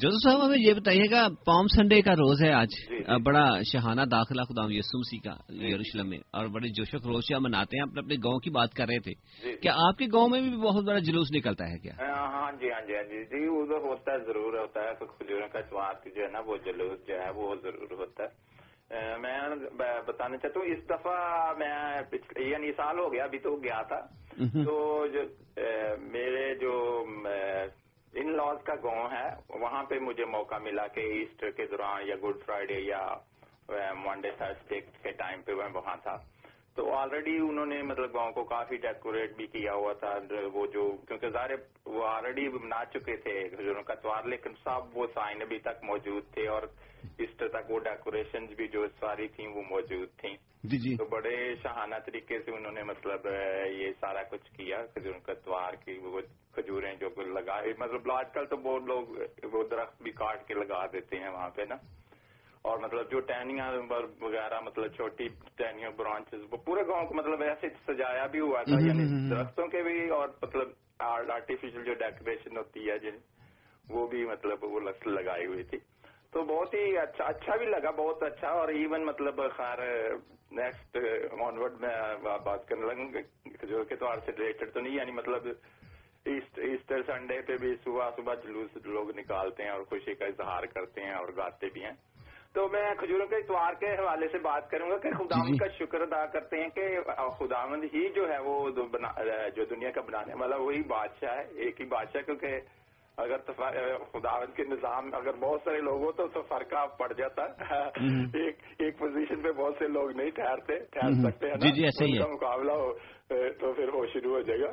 جوزو 0.00 0.16
صاحب 0.24 0.46
ہمیں 0.46 0.58
یہ 0.58 0.74
بتائیے 0.74 1.10
گا 1.10 1.28
پام 1.46 1.66
سنڈے 1.66 2.00
کا 2.02 2.12
روز 2.12 2.42
ہے 2.42 2.52
آج۔ 2.52 2.68
جی، 2.88 2.98
جی۔ 2.98 3.22
بڑا 3.22 3.44
شہانہ 3.72 4.00
داخلہ 4.00 4.42
خدا 4.42 4.62
یسوسی 4.68 5.18
کا 5.18 5.34
جی، 5.48 5.66
یروشلم 5.66 6.08
میں۔ 6.08 6.18
اور 6.32 6.46
بڑے 6.46 6.68
جوش 6.68 6.94
و 6.94 6.98
خروش 6.98 7.32
مناتے 7.40 7.76
ہیں 7.76 7.82
اپنے 7.82 8.00
اپنے 8.00 8.14
گاؤں 8.14 8.38
کی 8.38 8.50
بات 8.50 8.74
کر 8.74 8.84
رہے 8.88 8.98
تھے۔ 8.98 9.14
کیا 9.56 9.72
آپ 9.88 9.98
کے 9.98 10.06
گاؤں 10.12 10.28
میں 10.28 10.40
بھی 10.40 10.56
بہت 10.56 10.84
بڑا 10.84 10.98
جلوس 10.98 11.28
نکلتا 11.36 11.64
ہے 11.70 11.78
کیا؟ 11.78 11.92
ہاں, 11.98 12.28
ہاں، 12.32 12.52
جی 12.60 12.70
ہاں 12.70 12.86
جی 12.86 12.96
ہاں 12.96 13.02
جی 13.02 13.24
جی 13.24 13.48
وہ 13.48 13.64
ہوتا 13.88 14.12
ہے 14.12 14.18
ضرور 14.18 14.58
ہوتا 14.58 14.80
ہے۔ 14.80 14.94
کھجور 15.00 15.48
کا 15.52 15.60
جو 16.08 16.22
ہے 16.22 16.28
نا 16.32 16.40
وہ 16.46 16.56
جلوس 16.64 17.06
جو 17.08 17.14
ہے 17.14 17.30
وہ 17.30 17.54
ضرور 17.62 17.90
ہوتا 17.90 18.22
ہے۔ 18.22 18.50
میں 19.18 19.38
بتانا 20.06 20.36
چاہتا 20.36 20.60
ہوں 20.60 20.66
اس 20.66 20.84
دفعہ 20.84 21.52
میں 21.58 22.00
یعنی 22.50 22.72
سال 22.72 22.98
ہو 22.98 23.12
گیا 23.12 23.24
ابھی 23.24 23.38
تو 23.38 23.56
گیا 23.56 23.82
تھا۔ 23.82 24.00
تو 24.64 25.06
جو 25.12 25.20
میرے 26.00 26.54
جو 26.54 27.04
ان 28.12 28.32
لاز 28.36 28.62
کا 28.64 28.74
گاؤں 28.82 29.08
ہے، 29.12 29.28
وہاں 29.48 29.82
پہ 29.84 29.98
مجھے 29.98 30.24
موقع 30.24 30.58
ملا 30.58 30.86
کہ 30.86 31.00
ایسٹر 31.00 31.50
کے 31.50 31.66
دوران 31.66 32.08
یا 32.08 32.14
گڈ 32.22 32.44
فرائیڈے 32.46 32.78
یا 32.80 33.02
uh, 33.72 33.94
منڈے 33.96 34.30
تھرسڈے 34.38 34.80
کے 35.02 35.10
ٹائم 35.12 35.42
پہ 35.42 35.54
میں 35.54 35.68
وہاں 35.74 35.96
تھا۔ 36.02 36.16
تو 36.76 36.92
آلریڈی 36.94 37.36
انہوں 37.38 37.66
نے 37.66 37.80
مطلب 37.82 38.14
گاؤں 38.14 38.32
کو 38.32 38.44
کافی 38.44 38.76
ڈیکوریٹ 38.76 39.36
بھی 39.36 39.46
کیا 39.46 39.72
ہوا 39.74 39.92
تھا 39.92 40.12
وہ 40.54 40.66
جو 40.66 40.90
کیونکہ 41.08 41.30
ظاہر 41.30 41.50
وہ 41.86 42.06
آلریڈی 42.06 42.48
بنا 42.48 42.84
چکے 42.84 43.16
تھے 43.16 43.38
حضوروں 43.52 43.82
کا 43.82 43.94
توار 43.94 44.24
لیکن 44.24 44.54
سب 44.64 44.96
وہ 44.96 45.06
سائن 45.14 45.42
ابھی 45.42 45.58
تک 45.58 45.84
موجود 45.84 46.32
تھے 46.34 46.46
اور 46.48 46.62
اسٹر 47.18 47.48
تک 47.48 47.70
وہ 47.70 47.78
ڈیکوریشن 47.80 48.46
بھی 48.56 48.68
جو 48.68 48.86
ساری 49.00 49.28
تھیں 49.28 49.48
وہ 49.48 49.62
موجود 49.70 50.08
تھیں۔ 50.16 50.36
جی 50.64 50.78
جی۔ 50.78 50.94
تو 50.96 51.04
بڑے 51.04 51.36
شہانہ 51.62 51.94
طریقے 52.06 52.38
سے 52.38 52.50
انہوں 52.50 52.72
نے 52.72 52.82
مطلب 52.82 53.26
یہ 53.70 53.92
سارا 54.00 54.22
کچھ 54.22 54.50
کیا 54.52 54.82
کھجور 54.86 55.18
کا 55.22 55.34
توار 55.44 55.74
کی 55.84 55.98
وہ 55.98 56.20
کھجوریں 56.52 56.94
جو 56.94 57.08
لگائے 57.22 57.72
مطلب 57.78 58.10
آج 58.12 58.32
کل 58.34 58.46
تو 58.46 58.56
بہت 58.56 58.82
لوگ 58.82 59.16
وہ 59.52 59.62
درخت 59.70 60.02
بھی 60.02 60.12
کاٹ 60.12 60.46
کے 60.48 60.54
لگا 60.54 60.84
دیتے 60.86 61.18
ہیں 61.18 61.28
وہاں 61.28 61.48
پہ 61.50 61.62
نا۔ 61.68 61.76
اور 62.62 62.78
مطلب 62.78 63.10
جو 63.10 63.20
ٹہنیاں 63.20 63.72
وغیرہ 64.20 64.60
مطلب 64.60 64.86
چھوٹی 64.86 65.28
ٹہنیاں 65.56 65.90
برانچز 65.90 66.42
وہ 66.50 66.56
پورے 66.56 66.86
گاؤں 66.86 67.06
کو 67.06 67.14
مطلب 67.14 67.42
ایسے 67.42 67.68
سجایا 67.86 68.26
بھی 68.26 68.40
ہوا 68.40 68.62
تھا 68.62 68.80
یعنی 68.80 69.30
درختوں 69.30 69.66
کے 69.66 69.82
بھی 69.82 70.08
اور 70.08 70.28
مطلب 70.42 70.68
آرٹیفیشل 70.98 71.84
جو 71.84 71.94
ڈیکوریشن 71.94 72.56
ہوتی 72.56 72.90
ہے 72.90 72.98
جن 72.98 73.16
وہ 73.90 74.06
بھی 74.06 74.24
مطلب 74.24 74.64
وہ 74.64 74.80
لگائی 75.06 75.46
ہوئی 75.46 75.62
تھی۔ 75.62 75.78
تو 76.32 76.42
بہت 76.42 76.74
ہی 76.74 76.98
اچھا 76.98 77.24
اچھا 77.24 77.56
بھی 77.56 77.66
لگا 77.66 77.90
بہت 77.90 78.22
اچھا۔ 78.22 78.48
اور 78.48 78.68
ایون 78.68 79.06
مطلب 79.06 79.40
خیر 79.56 79.78
نیکسٹ 80.52 80.96
آنورڈ 81.40 81.80
میں 81.80 82.14
بات 82.44 82.68
کرنے 82.68 82.86
لگوں 82.86 83.22
جو 83.68 83.84
کہ 83.84 83.96
تہوار 83.96 84.18
سے 84.26 84.32
ریلیٹڈ 84.38 84.72
تو 84.74 84.80
نہیں 84.80 84.94
یعنی 84.94 85.12
مطلب 85.12 85.46
ایسٹر 86.24 87.02
سنڈے 87.02 87.40
پہ 87.40 87.56
بھی 87.56 87.74
صبح 87.84 88.10
صبح 88.16 88.34
جلوس 88.34 88.76
لوگ 88.84 89.10
نکالتے 89.18 89.62
ہیں 89.62 89.70
اور 89.70 89.82
خوشی 89.82 90.14
کا 90.14 90.26
اظہار 90.26 90.62
کرتے 90.62 91.00
ہیں 91.00 91.14
اور 91.14 91.28
گاتے 91.36 91.66
بھی 91.72 91.84
ہیں۔ 91.84 92.09
تو 92.54 92.66
میں 92.68 92.94
کھجوروں 92.98 93.26
کے 93.26 93.36
اتوار 93.36 93.74
کے 93.80 93.92
حوالے 93.94 94.28
سے 94.28 94.38
بات 94.38 94.70
کروں 94.70 94.90
گا 94.90 94.96
کہ 94.98 95.10
خداوند 95.10 95.56
کا 95.56 95.66
شکر 95.78 96.00
ادا 96.00 96.24
کرتے 96.26 96.60
ہیں 96.60 96.68
کہ 96.68 96.86
خدا 97.38 97.64
مند 97.66 97.84
ہی 97.94 98.08
جو 98.08 98.28
ہے 98.28 98.38
وہ 98.38 98.58
جو 98.70 99.64
دنیا 99.70 99.90
کا 99.90 100.00
بنانے 100.00 100.34
والا 100.40 100.56
وہی 100.56 100.82
بادشاہ 100.88 101.36
ہے 101.36 101.44
ایک 101.64 101.80
ہی 101.80 101.86
بادشاہ 101.86 102.22
کیونکہ 102.22 102.58
اگر 103.18 103.38
خدا 104.12 104.38
مند 104.38 104.54
کے 104.56 104.64
نظام 104.64 105.14
اگر 105.14 105.36
بہت 105.40 105.60
سارے 105.64 105.80
لوگ 105.80 106.04
ہو 106.04 106.12
تو 106.12 106.42
فرقہ 106.42 106.86
پڑ 106.98 107.12
جاتا۔ 107.12 107.46
ہے 107.70 107.82
ایک 108.42 108.62
ایک 108.78 108.98
پوزیشن 108.98 109.42
پہ 109.42 109.52
بہت 109.52 109.74
سے 109.78 109.88
لوگ 109.88 110.10
نہیں 110.10 110.30
ٹھہرتے 110.30 110.78
ٹھہر 110.92 111.12
سکتے 111.24 111.50
ہیں 111.50 111.56
مطلب 111.56 112.30
مقابلہ 112.30 112.72
ہو 112.72 112.92
تو 113.60 113.72
پھر 113.72 113.94
وہ 113.94 114.06
شروع 114.12 114.34
ہو 114.34 114.40
جائے 114.40 114.60
گا۔ 114.60 114.72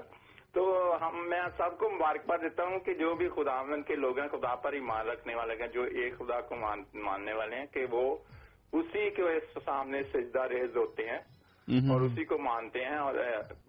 تو 0.54 0.98
ہم 1.02 1.30
میں 1.30 1.42
سب 1.58 1.78
کو 1.78 1.90
مبارکباد 1.90 2.38
دیتا 2.42 2.64
ہوں 2.64 2.80
کہ 2.80 2.94
جو 2.94 3.16
بھی 3.16 3.30
خدا 3.30 3.62
کے 3.88 3.96
لوگ 3.96 4.20
ہیں 4.20 4.28
خدا 4.28 4.56
پر 4.56 4.74
ایمان 4.74 5.08
رکھنے 5.08 5.36
والے 5.36 5.56
ہیں 5.60 5.68
جو 5.68 5.84
ایک 5.84 6.18
خدا 6.18 6.42
کو 6.42 6.56
ماننے 6.56 7.34
والے 7.34 7.56
ہیں 7.56 7.66
کہ 7.66 7.86
وہ 7.92 8.18
اسی 8.72 9.10
کے 9.10 9.24
سامنے 9.66 10.04
سجدہ 10.04 10.44
ریز 10.44 10.78
ہوتے 10.78 11.10
ہیں 11.10 11.20
اور 11.92 12.02
اسی 12.02 12.26
کو 12.26 12.38
مانتے 12.38 12.86
ہیں 12.86 12.98
اور 12.98 13.16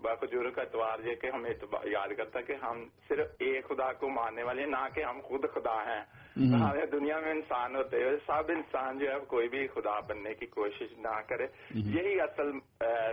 باخجور 0.01 0.51
کا 0.51 0.63
اتوار 0.63 0.99
یہ 1.05 1.15
کہ 1.15 1.31
ہمیں 1.35 1.51
یاد 1.85 2.09
کرتا 2.17 2.41
کہ 2.41 2.55
ہم 2.63 2.85
صرف 3.09 3.27
ایک 3.39 3.69
خدا 3.69 3.93
کو 3.93 4.09
ماننے 4.09 4.43
والے 4.43 4.63
ہیں 4.63 4.69
نہ 4.69 4.87
کہ 4.95 5.05
ہم 5.05 5.21
خود 5.25 5.45
خدا 5.55 5.83
ہیں۔ 5.83 6.03
سارے 6.39 6.87
دنیا 6.87 7.19
میں 7.21 7.31
انسان 7.31 7.77
ہوتے 7.77 8.03
ہوئے 8.05 8.17
سب 8.27 8.51
انسان 8.57 8.99
جو 8.99 9.11
ہے 9.11 9.19
کوئی 9.29 9.49
بھی 9.49 9.67
خدا 9.67 10.01
بننے 10.01 10.35
کی 10.35 10.47
کوشش 10.47 10.93
نہ 10.99 11.21
کرے۔ 11.29 11.47
یہی 11.75 12.21
اصل 12.21 12.51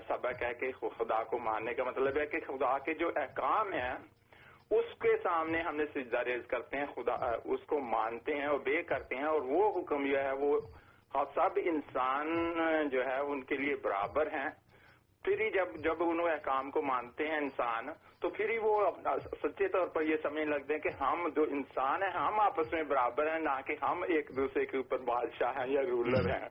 سبق 0.07 0.43
ہے 0.43 0.53
کہ 0.53 0.71
خدا 0.97 1.23
کو 1.23 1.39
ماننے 1.39 1.73
کا 1.73 1.83
مطلب 1.83 2.17
ہے 2.17 2.25
کہ 2.25 2.39
خدا 2.47 2.77
کے 2.79 2.93
جو 2.93 3.11
احکام 3.15 3.73
ہیں 3.73 3.95
اس 4.71 4.93
کے 4.99 5.17
سامنے 5.23 5.61
ہم 5.61 5.75
نے 5.75 5.85
سجدہ 5.93 6.17
ریز 6.17 6.47
کرتے 6.47 6.77
ہیں 6.77 6.85
خدا 6.95 7.15
اس 7.43 7.65
کو 7.65 7.79
مانتے 7.79 8.35
ہیں 8.35 8.45
اور 8.45 8.59
بے 8.59 8.83
کرتے 8.83 9.15
ہیں 9.15 9.25
اور 9.25 9.41
وہ 9.41 9.79
حکم 9.79 10.05
جو 10.11 10.23
ہے 10.23 10.31
وہ 10.31 10.59
سب 11.35 11.59
انسان 11.65 12.27
جو 12.91 13.05
ہے 13.05 13.17
ان 13.17 13.43
کے 13.43 13.57
لیے 13.57 13.75
برابر 13.75 14.27
ہیں۔ 14.27 14.49
پھر 15.25 15.41
ہی 15.41 15.49
جب 15.51 15.75
جب 15.83 16.03
ان 16.03 16.19
احکام 16.19 16.71
کو 16.71 16.81
مانتے 16.81 17.27
ہیں 17.27 17.37
انسان 17.37 17.89
تو 18.19 18.29
پھر 18.29 18.49
ہی 18.49 18.57
وہ 18.57 18.91
سچے 19.43 19.67
طور 19.67 19.87
پر 19.87 20.01
یہ 20.01 20.15
سمجھنے 20.23 20.45
لگتے 20.45 20.73
ہیں 20.73 20.81
کہ 20.81 20.89
ہم 21.03 21.27
جو 21.35 21.43
انسان 21.49 22.03
ہیں 22.03 22.11
ہم 22.11 22.39
آپس 22.39 22.73
میں 22.73 22.83
برابر 22.83 23.31
ہیں 23.31 23.39
نہ 23.39 23.61
کہ 23.65 23.75
ہم 23.81 24.03
ایک 24.07 24.31
دوسرے 24.35 24.65
کے 24.65 24.77
اوپر 24.77 24.97
بادشاہ 24.97 25.53
ہیں 25.57 25.73
یا 25.73 25.81
رولر 25.81 26.29
ہیں۔ 26.31 26.49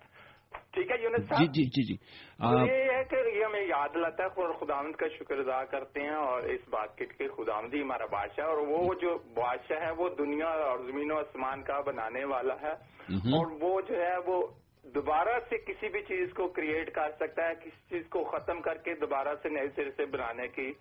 ٹھیک 0.73 0.91
ہے 0.91 0.97
یونس 1.03 1.29
صاحب؟ 1.29 1.41
جی 1.41 1.47
جی 1.47 1.65
جی, 1.65 1.83
جی۔ 1.83 1.95
یہ 2.43 2.93
ہے 2.93 3.05
کہ 3.05 3.17
یہ 3.35 3.45
ہمیں 3.45 3.61
یاد 3.61 3.97
لاتا 3.97 4.25
ہے 4.25 4.29
اور 4.29 4.55
خداوند 4.55 4.95
کا 4.95 5.09
شکر 5.09 5.39
ادا 5.39 5.65
کرتے 5.65 6.01
ہیں 6.01 6.15
اور 6.15 6.43
اس 6.43 6.69
بات 6.69 6.99
کے 6.99 7.29
خداوند 7.29 7.75
ہی 7.75 7.83
ہمارا 7.83 8.07
بادشاہ 8.07 8.47
اور 8.47 8.57
وہ 8.57 8.95
جو 8.95 9.19
بادشاہ 9.19 9.87
ہے 9.87 9.91
وہ 9.91 10.09
دنیا 10.09 10.47
اور 10.47 10.79
زمین 10.79 11.13
و 11.13 11.19
آسمان 11.19 11.63
کا 11.63 11.81
بنانے 11.81 12.25
والا 12.25 12.55
ہے۔ 12.63 12.73
اور 13.15 13.47
وہ 13.61 13.81
جو 13.81 13.95
ہے 13.95 14.17
وہ 14.27 14.43
دوبارہ 14.85 15.39
سے 15.49 15.59
کسی 15.59 15.89
بھی 15.89 16.03
چیز 16.03 16.29
کو 16.35 16.49
کریٹ 16.49 16.95
کر 16.95 17.11
سکتا 17.21 17.49
ہے، 17.49 17.55
کسی 17.55 17.89
چیز 17.89 18.03
کو 18.11 18.25
ختم 18.25 18.61
کر 18.61 18.75
کے 18.75 18.95
دوبارہ 18.95 19.35
سے 19.43 19.49
نئے 19.49 19.69
سر 19.77 19.91
سے 19.97 20.05
بنانے 20.05 20.49
کی 20.49 20.73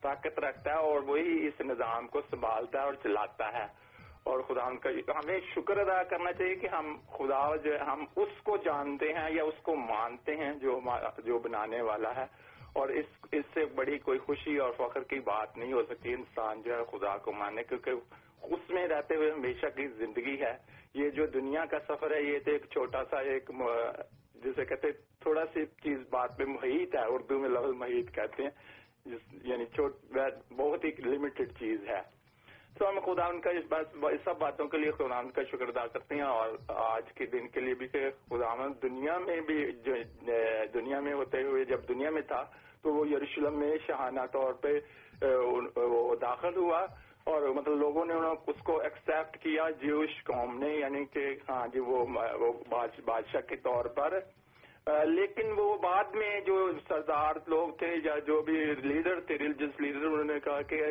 طاقت 0.00 0.38
رکھتا 0.38 0.70
ہے 0.70 0.76
اور 0.76 1.00
وہی 1.00 1.46
اس 1.46 1.60
نظام 1.60 2.08
کو 2.08 2.20
سنبھالتا 2.30 2.78
ہے 2.78 2.84
اور 2.84 2.94
چلاتا 3.02 3.52
ہے۔ 3.52 3.66
اور 4.22 4.40
خدا 4.40 4.62
ان 4.62 4.78
کا 4.78 4.90
ہمیں 4.90 5.40
شکر 5.54 5.76
ادا 5.78 6.02
کرنا 6.02 6.32
چاہیے 6.32 6.54
کہ 6.54 6.66
ہم 6.66 6.96
خدا 7.18 7.56
جو 7.56 7.80
ہم 7.80 8.04
اس 8.16 8.42
کو 8.42 8.56
جانتے 8.56 9.12
ہیں 9.12 9.30
یا 9.30 9.44
اس 9.44 9.62
کو 9.62 9.76
مانتے 9.76 10.36
ہیں 10.36 10.52
جو 10.54 10.80
جو 11.24 11.38
بنانے 11.38 11.80
والا 11.80 12.16
ہے۔ 12.16 12.26
اور 12.72 12.88
اس 12.88 13.04
اس 13.32 13.44
سے 13.54 13.64
بڑی 13.64 13.98
کوئی 13.98 14.18
خوشی 14.18 14.56
اور 14.56 14.72
فخر 14.76 15.02
کی 15.02 15.20
بات 15.20 15.56
نہیں 15.56 15.72
ہو 15.72 15.82
سکتی، 15.82 16.12
انسان 16.12 16.62
جو 16.62 16.74
ہے 16.74 16.84
خدا 16.84 17.16
کو 17.16 17.32
ماننے 17.32 17.62
کیونکہ 17.62 17.90
اس 18.50 18.70
میں 18.70 18.88
رہتے 18.88 19.16
ہوئے 19.16 19.30
ہمیشہ 19.30 19.66
کی 19.76 19.88
زندگی 19.88 20.40
ہے۔ 20.40 20.56
یہ 20.94 21.10
جو 21.10 21.26
دنیا 21.26 21.64
کا 21.64 21.78
سفر 21.88 22.14
ہے، 22.16 22.22
یہ 22.22 22.38
تو 22.38 22.50
ایک 22.50 22.64
چھوٹا 22.64 23.04
سا 23.10 23.18
ایک 23.18 23.50
جسے 24.34 24.64
کہتے 24.64 24.92
تھوڑا 24.92 25.44
سی 25.52 25.66
چیز 25.66 25.98
بات 26.10 26.38
پہ 26.38 26.44
محیط 26.44 26.94
ہے، 26.94 27.04
اردو 27.06 27.38
میں 27.38 27.48
لفظ 27.48 27.74
محیط 27.76 28.14
کہتے 28.14 28.42
ہیں۔ 28.42 28.50
جس 29.04 29.34
یعنی 29.44 29.64
بہت 30.56 30.84
ہی 30.84 30.90
لمیٹڈ 31.04 31.52
چیز 31.58 31.88
ہے۔ 31.88 32.20
تو 32.78 32.88
ہم 32.88 32.98
خدا 33.00 33.24
ان 33.24 33.40
کا 33.40 33.50
اس 33.50 33.64
بات 33.68 33.86
سب 34.24 34.38
باتوں 34.38 34.68
کے 34.68 34.78
لیے 34.78 34.90
خدا 34.90 35.18
ان 35.18 35.30
کا 35.30 35.42
شکر 35.42 35.68
ادا 35.68 35.86
کرتے 35.86 36.14
ہیں 36.14 36.22
اور 36.22 36.48
آج 36.68 37.12
کے 37.12 37.26
دن 37.26 37.48
کے 37.48 37.60
لیے 37.60 37.74
بھی 37.74 37.88
کہ 37.88 38.10
خدا 38.30 38.66
دنیا 38.82 39.18
میں 39.18 39.40
بھی 39.40 39.72
جو 39.72 39.94
دنیا 40.74 41.00
میں 41.00 41.12
ہوتے 41.12 41.42
ہوئے 41.42 41.64
جب 41.64 41.88
دنیا 41.88 42.10
میں 42.10 42.22
تھا 42.22 42.44
تو 42.82 42.94
وہ 42.94 43.08
یروشلم 43.08 43.58
میں 43.58 43.76
شہانہ 43.86 44.20
طور 44.32 44.52
پہ 44.52 44.80
داخل 46.20 46.56
ہوا۔ 46.56 46.86
اور 47.30 47.48
مطلب 47.48 47.74
لوگوں 47.74 48.04
نے 48.04 48.14
اس 48.46 48.62
کو 48.64 48.80
ایکسپٹ 48.80 49.38
کیا 49.38 49.70
جیوش 49.70 50.24
قوم 50.24 50.58
نے 50.58 50.74
یعنی 50.74 51.04
کہ 51.04 51.26
ہاں 51.48 51.66
جی 51.66 51.80
وہ 51.80 52.06
بادشاہ 53.04 53.40
کے 53.40 53.56
طور 53.56 53.84
پر۔ 53.84 54.20
لیکن 55.04 55.52
وہ 55.56 55.76
بعد 55.76 56.14
میں 56.14 56.40
جو 56.40 56.72
سردار 56.88 57.34
لوگ 57.46 57.68
تھے 57.68 57.86
یا 58.04 58.18
جو 58.18 58.42
بھی 58.42 58.52
لیڈر 58.74 59.20
تھے 59.20 59.38
ریلیجس 59.38 59.80
لیڈر 59.80 60.06
انہوں 60.06 60.24
نے 60.24 60.40
کہا 60.40 60.62
کہ 60.62 60.82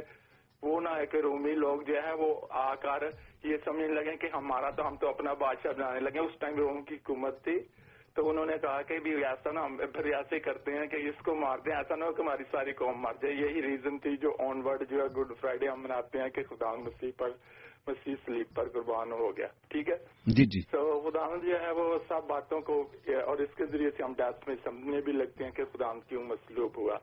وہ 0.61 0.82
نہ 0.82 0.90
ہے 0.90 1.06
کہ 1.06 1.18
رومی 1.18 1.52
لوگ 1.52 1.82
جو 1.82 2.03
ہے 2.03 2.14
وہ 2.14 2.36
آ 2.49 2.76
کر 2.76 3.03
یہ 3.44 3.57
سمجھنے 3.66 3.88
لگے 3.88 4.18
کہ 4.18 4.28
ہمارا 4.34 4.70
تو 4.70 4.88
ہم 4.88 4.95
تو 4.95 5.10
اپنا 5.10 5.34
بادشاہ 5.34 5.72
بنانے 5.72 5.99
لگے۔ 5.99 6.20
اس 6.20 6.40
ٹائم 6.40 6.56
روم 6.56 6.82
کی 6.82 6.95
حکومت 6.95 7.44
تھی۔ 7.44 7.57
تو 8.15 8.30
انہوں 8.30 8.45
نے 8.45 8.57
کہا 8.61 8.81
کہ 8.81 8.99
بھی 8.99 9.26
ایسا 9.26 9.52
نا 9.52 9.65
ہم 9.65 9.77
ایسے 9.95 10.40
کرتے 10.40 10.72
ہیں 10.72 10.88
کہ 10.88 10.95
اس 10.95 11.26
کو 11.26 11.36
مار 11.36 11.57
دیں۔ 11.57 11.76
ایسا 11.76 11.95
نہ 11.95 12.03
ہو 12.03 12.11
کہ 12.14 12.22
ہماری 12.22 12.44
ساری 12.52 12.73
قوم 12.73 13.02
مار 13.02 13.14
جائے۔ 13.14 13.34
یہی 13.34 13.61
ریزن 13.61 13.98
تھی 13.98 14.18
جو 14.18 14.30
آن 14.40 14.61
ورڈ 14.65 14.90
جو 14.90 14.98
ہے 14.98 15.07
گڈ 15.07 15.34
فرائیڈے 15.41 15.68
ہم 15.68 15.84
مناتے 15.84 16.22
ہیں 16.22 16.30
کہ 16.30 16.44
خدا 16.44 16.76
مسیح 16.76 17.11
پر 17.18 17.30
مسیح 17.88 18.15
سلیپ 18.26 18.56
پر 18.56 18.69
قربان 18.69 19.11
ہو 19.11 19.38
گیا۔ 19.38 19.48
ٹھیک 19.69 19.90
ہے؟ 19.90 19.95
جی 20.26 20.45
جی۔ 20.45 20.61
تو 20.72 21.02
خدا 21.02 21.36
جو 21.36 21.60
ہے 21.60 21.72
وہ 21.72 21.99
سب 22.10 22.27
باتوں 22.27 22.61
کو 22.61 22.81
اور 23.07 23.38
اس 23.38 23.56
کے 23.56 23.65
ذریعے 23.65 23.90
سے 23.90 24.03
ہم 24.03 24.14
ڈیتھ 24.18 24.49
میں 24.49 24.56
سمجھنے 24.64 25.02
بھی 25.02 25.14
لگتے 25.14 25.44
ہیں 25.44 25.52
کہ 25.52 25.64
خدا 25.65 25.99
کیوں 25.99 26.23
مسلوب 26.23 26.77
ہوا۔ 26.77 26.95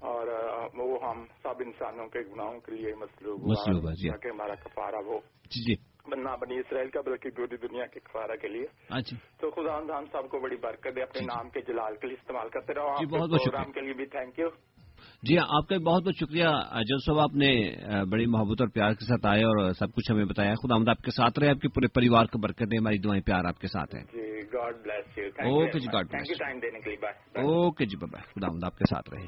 اور 0.00 0.26
وہ 0.74 1.10
ہم 1.10 1.24
سب 1.42 1.62
انسانوں 1.66 2.08
کے 2.08 2.20
گناہوں 2.20 2.60
کے 2.60 2.72
لیے 2.72 2.94
مسلوب 2.94 3.40
ہوا۔ 3.42 3.92
جی۔ 3.94 4.08
کہ 4.22 4.28
ہمارا 4.28 4.54
کفارہ 4.54 4.96
وہ 5.06 5.18
جی 5.44 5.74
جی۔ 5.74 5.85
نہ 6.14 6.36
بنی 6.40 6.58
اسرائیل 6.58 6.90
کا 6.90 7.00
بلکہ 7.00 7.30
پوری 7.30 7.56
دنیا 7.56 7.86
کے 7.86 8.00
کفارہ 8.00 8.36
کے 8.36 8.48
لیے۔ 8.48 8.66
اچھا۔ 8.90 9.16
تو 9.40 9.50
خدا 9.50 9.98
ہم 9.98 10.04
سب 10.12 10.28
کو 10.30 10.38
بڑی 10.38 10.56
برکت 10.56 10.96
دے 10.96 11.02
اپنے 11.02 11.20
نام 11.20 11.50
کے 11.50 11.60
جلال 11.60 11.96
کے 11.96 12.06
لیے 12.06 12.16
استعمال 12.20 12.48
کرتے 12.48 12.74
رہو۔ 12.74 12.86
جی، 12.86 13.04
آپ 13.06 13.20
بہت 13.20 13.30
بہت 13.30 13.40
پروگرام 13.40 13.72
کے 13.72 13.80
لیے 13.80 13.92
بھی 13.92 14.06
تھینک 14.06 14.38
یو 14.38 14.48
جی 15.22 15.38
ہاں 15.38 15.46
آپ 15.48 15.68
کا 15.68 15.76
بہت 15.78 16.02
بہت 16.02 16.14
شکریہ۔ 16.16 16.44
جب 16.84 16.96
صاحب 17.06 17.18
آپ 17.18 17.34
نے 17.34 17.76
بڑی 18.10 18.26
محبت 18.26 18.60
اور 18.60 18.68
پیار 18.68 18.92
کے 18.92 19.04
ساتھ 19.04 19.26
آئے 19.26 19.42
اور 19.42 19.72
سب 19.72 19.94
کچھ 19.94 20.12
ہمیں 20.12 20.24
بتایا۔ 20.24 20.54
خدا 20.54 20.74
آمد 20.74 20.88
آپ 20.88 20.98
کے 20.98 21.10
ساتھ 21.10 21.38
رہے 21.38 21.48
آپ 21.48 21.60
کے 21.60 21.68
پورے 21.68 21.86
پریوار 21.86 22.24
کو 22.24 22.38
برکت 22.38 22.70
دیں 22.70 22.78
ہماری 22.78 22.98
دعائیں 22.98 23.22
پیار 23.22 23.44
آپ 23.44 23.60
کے 23.60 23.66
ساتھ 23.66 23.94
ہیں۔ 23.94 24.04
جی 24.04 24.40
بلیس 24.82 25.18
اوکے 25.38 25.78
جی 25.78 25.86
گاڈ 25.92 26.06
بائے 26.06 27.46
اوکے 27.46 27.84
جی 27.84 27.96
بابا 27.96 28.18
خدا 28.18 28.46
آمد 28.46 28.64
آپ 28.64 28.78
کے 28.78 28.84
ساتھ 28.84 29.10
رہے۔ 29.10 29.26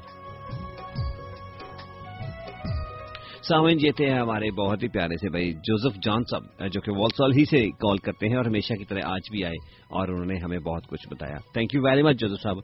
سامعین 3.41 3.77
یہ 3.81 3.91
تھے 3.91 4.09
ہمارے 4.09 4.51
بہت 4.51 4.83
ہی 4.83 4.87
پیارے 4.87 5.17
سے 5.17 5.29
بھائی 5.29 5.53
جوزف 5.53 5.95
جان 6.03 6.23
صاحب 6.31 6.67
جو 6.71 6.81
کہ 6.81 6.91
والسال 6.91 7.31
ہی 7.33 7.45
سے 7.45 7.69
کال 7.71 7.97
کرتے 7.97 8.27
ہیں 8.27 8.35
اور 8.35 8.45
ہمیشہ 8.45 8.73
کی 8.73 8.85
طرح 8.85 8.99
آج 9.03 9.31
بھی 9.31 9.43
آئے 9.45 9.55
اور 9.89 10.07
انہوں 10.07 10.25
نے 10.25 10.37
ہمیں 10.43 10.59
بہت 10.59 10.87
کچھ 10.87 11.07
بتایا۔ 11.09 11.37
Thank 11.53 11.75
you 11.75 11.81
very 11.81 12.03
much 12.03 12.19
Joseph 12.19 12.41
صاحب 12.43 12.57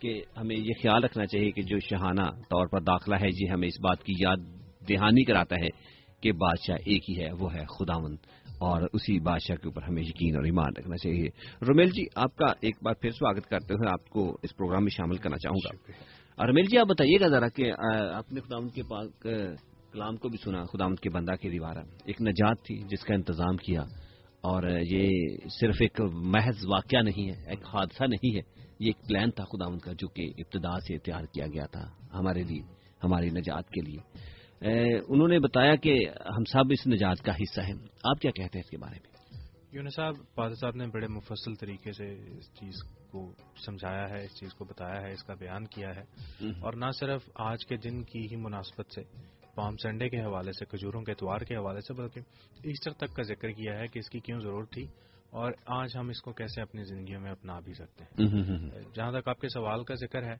کہ 0.00 0.22
ہمیں 0.36 0.56
یہ 0.56 0.72
خیال 0.82 1.04
رکھنا 1.04 1.26
چاہیے 1.26 1.50
کہ 1.50 1.62
جو 1.62 1.78
شہانہ 1.78 2.24
طور 2.50 2.66
پر 2.66 2.80
داخلہ 2.80 3.14
ہے 3.14 3.30
جی 3.30 3.50
ہمیں 3.50 3.68
اس 3.68 3.80
بات 3.80 4.02
کی 4.04 4.12
یاد 4.18 4.36
دہانی 4.88 5.24
کراتا 5.24 5.56
ہے 5.56 5.68
کہ 6.20 6.32
بادشاہ 6.32 6.76
ایک 6.86 7.10
ہی 7.10 7.24
ہے 7.24 7.32
وہ 7.32 7.54
ہے 7.54 7.64
خداون 7.78 8.16
اور 8.60 8.82
اسی 8.92 9.18
بادشاہ 9.20 9.56
کے 9.56 9.68
اوپر 9.68 9.82
ہمیں 9.82 10.02
یقین 10.02 10.36
اور 10.36 10.44
ایمان 10.44 10.72
رکھنا 10.78 10.96
چاہیے۔ 10.96 11.28
رومیل 11.68 11.90
جی 11.90 12.04
آپ 12.16 12.36
کا 12.36 12.52
ایک 12.60 12.76
بار 12.82 12.94
پھر 12.94 13.10
سواگت 13.10 13.46
کرتے 13.46 13.74
ہوئے 13.74 13.90
آپ 13.92 14.08
کو 14.08 14.38
اس 14.42 14.56
پروگرام 14.56 14.82
میں 14.82 14.96
شامل 14.96 15.16
کرنا 15.16 15.36
چاہوں 15.36 15.58
گا۔ 15.64 15.92
اور 16.38 16.46
رومیل 16.46 16.64
جی 16.64 16.78
آپ 16.78 16.86
بتائیے 16.86 17.20
گا 17.20 17.28
ذرا 17.28 17.48
کہ 17.48 17.72
آپ 18.14 18.32
نے 18.32 18.40
خداون 18.40 18.68
کے 18.68 18.82
پاک 18.82 19.26
کلام 19.92 20.16
کو 20.16 20.28
بھی 20.28 20.38
سنا 20.44 20.64
خداون 20.64 20.96
کے 20.96 21.10
بندہ 21.10 21.32
کے 21.32 21.50
دیوارہ۔ 21.50 21.78
ایک 22.04 22.22
نجات 22.22 22.56
تھی 22.64 22.78
جس 22.78 23.04
کا 23.04 23.14
انتظام 23.14 23.56
کیا۔ 23.56 23.80
اور 24.40 24.62
یہ 24.80 25.08
صرف 25.60 25.76
ایک 25.80 26.00
محض 26.12 26.66
واقعہ 26.66 27.02
نہیں 27.02 27.30
ہے 27.30 27.50
ایک 27.50 27.64
حادثہ 27.74 28.04
نہیں 28.04 28.36
ہے۔ 28.36 28.62
یہ 28.80 28.86
ایک 28.86 29.08
پلان 29.08 29.30
تھا 29.30 29.44
خداون 29.44 29.78
کا 29.78 29.92
جو 29.92 30.08
کہ 30.08 30.22
ابتدا 30.38 30.80
سے 30.80 30.98
تیار 30.98 31.24
کیا 31.24 31.46
گیا 31.46 31.66
تھا 31.66 31.84
ہمارے 32.14 32.42
لیے 32.42 32.62
ہماری 33.04 33.30
نجات 33.30 33.68
کے 33.68 33.80
لیے۔ 33.80 33.98
انہوں 35.08 35.28
نے 35.28 35.38
بتایا 35.38 35.76
کہ 35.76 36.08
ہم 36.36 36.44
سب 36.44 36.62
اس 36.70 36.86
نجات 36.86 37.18
کا 37.24 37.32
حصہ 37.34 37.60
ہیں۔ 37.60 37.74
آپ 38.04 38.20
کیا 38.20 38.30
کہتے 38.30 38.58
ہیں 38.58 38.64
اس 38.64 38.70
کے 38.70 38.78
بارے 38.78 38.96
میں؟ 39.02 39.12
یون 39.72 39.88
صاحب 39.96 40.14
فادر 40.34 40.54
صاحب 40.54 40.76
نے 40.76 40.86
بڑے 40.86 41.06
مفصل 41.08 41.54
طریقے 41.54 41.92
سے 41.92 42.08
اس 42.38 42.54
چیز 42.54 42.72
کو 43.10 43.32
سمجھایا 43.66 44.10
ہے 44.10 44.24
اس 44.24 44.40
چیز 44.40 44.54
کو 44.54 44.64
بتایا 44.64 45.02
ہے 45.02 45.12
اس 45.12 45.22
کا 45.22 45.34
بیان 45.34 45.66
کیا 45.66 45.88
ہے۔ 45.96 46.02
اور 46.60 46.72
نہ 46.72 46.90
صرف 47.00 47.22
آج 47.34 47.66
کے 47.66 47.76
دن 47.76 48.02
کی 48.04 48.26
ہی 48.30 48.36
مناسبت 48.36 48.86
سے 48.94 49.02
پام 49.54 49.76
سنڈے 49.76 50.08
کے 50.08 50.20
حوالے 50.20 50.52
سے 50.52 50.64
کھجوروں 50.64 51.02
کے 51.02 51.12
اتوار 51.12 51.38
کے 51.38 51.56
حوالے 51.56 51.80
سے 51.80 51.94
بلکہ 51.94 52.20
ایسٹر 52.62 52.92
تک 52.92 53.14
کا 53.16 53.22
ذکر 53.22 53.50
کیا 53.50 53.78
ہے 53.78 53.86
کہ 53.86 53.98
اس 53.98 54.10
کی 54.10 54.20
کیوں 54.20 54.40
ضرورت 54.40 54.70
تھی 54.70 54.86
اور 55.30 55.52
آج 55.66 55.96
ہم 55.96 56.08
اس 56.08 56.20
کو 56.22 56.32
کیسے 56.32 56.62
اپنی 56.62 56.84
زندگیوں 56.84 57.20
میں 57.20 57.30
اپنا 57.30 57.60
بھی 57.60 57.74
سکتے 57.74 58.04
ہیں۔ 58.04 58.26
جہاں 58.94 59.12
تک 59.12 59.28
آپ 59.28 59.40
کے 59.40 59.48
سوال 59.48 59.84
کا 59.84 59.94
ذکر 59.94 60.22
ہے 60.22 60.36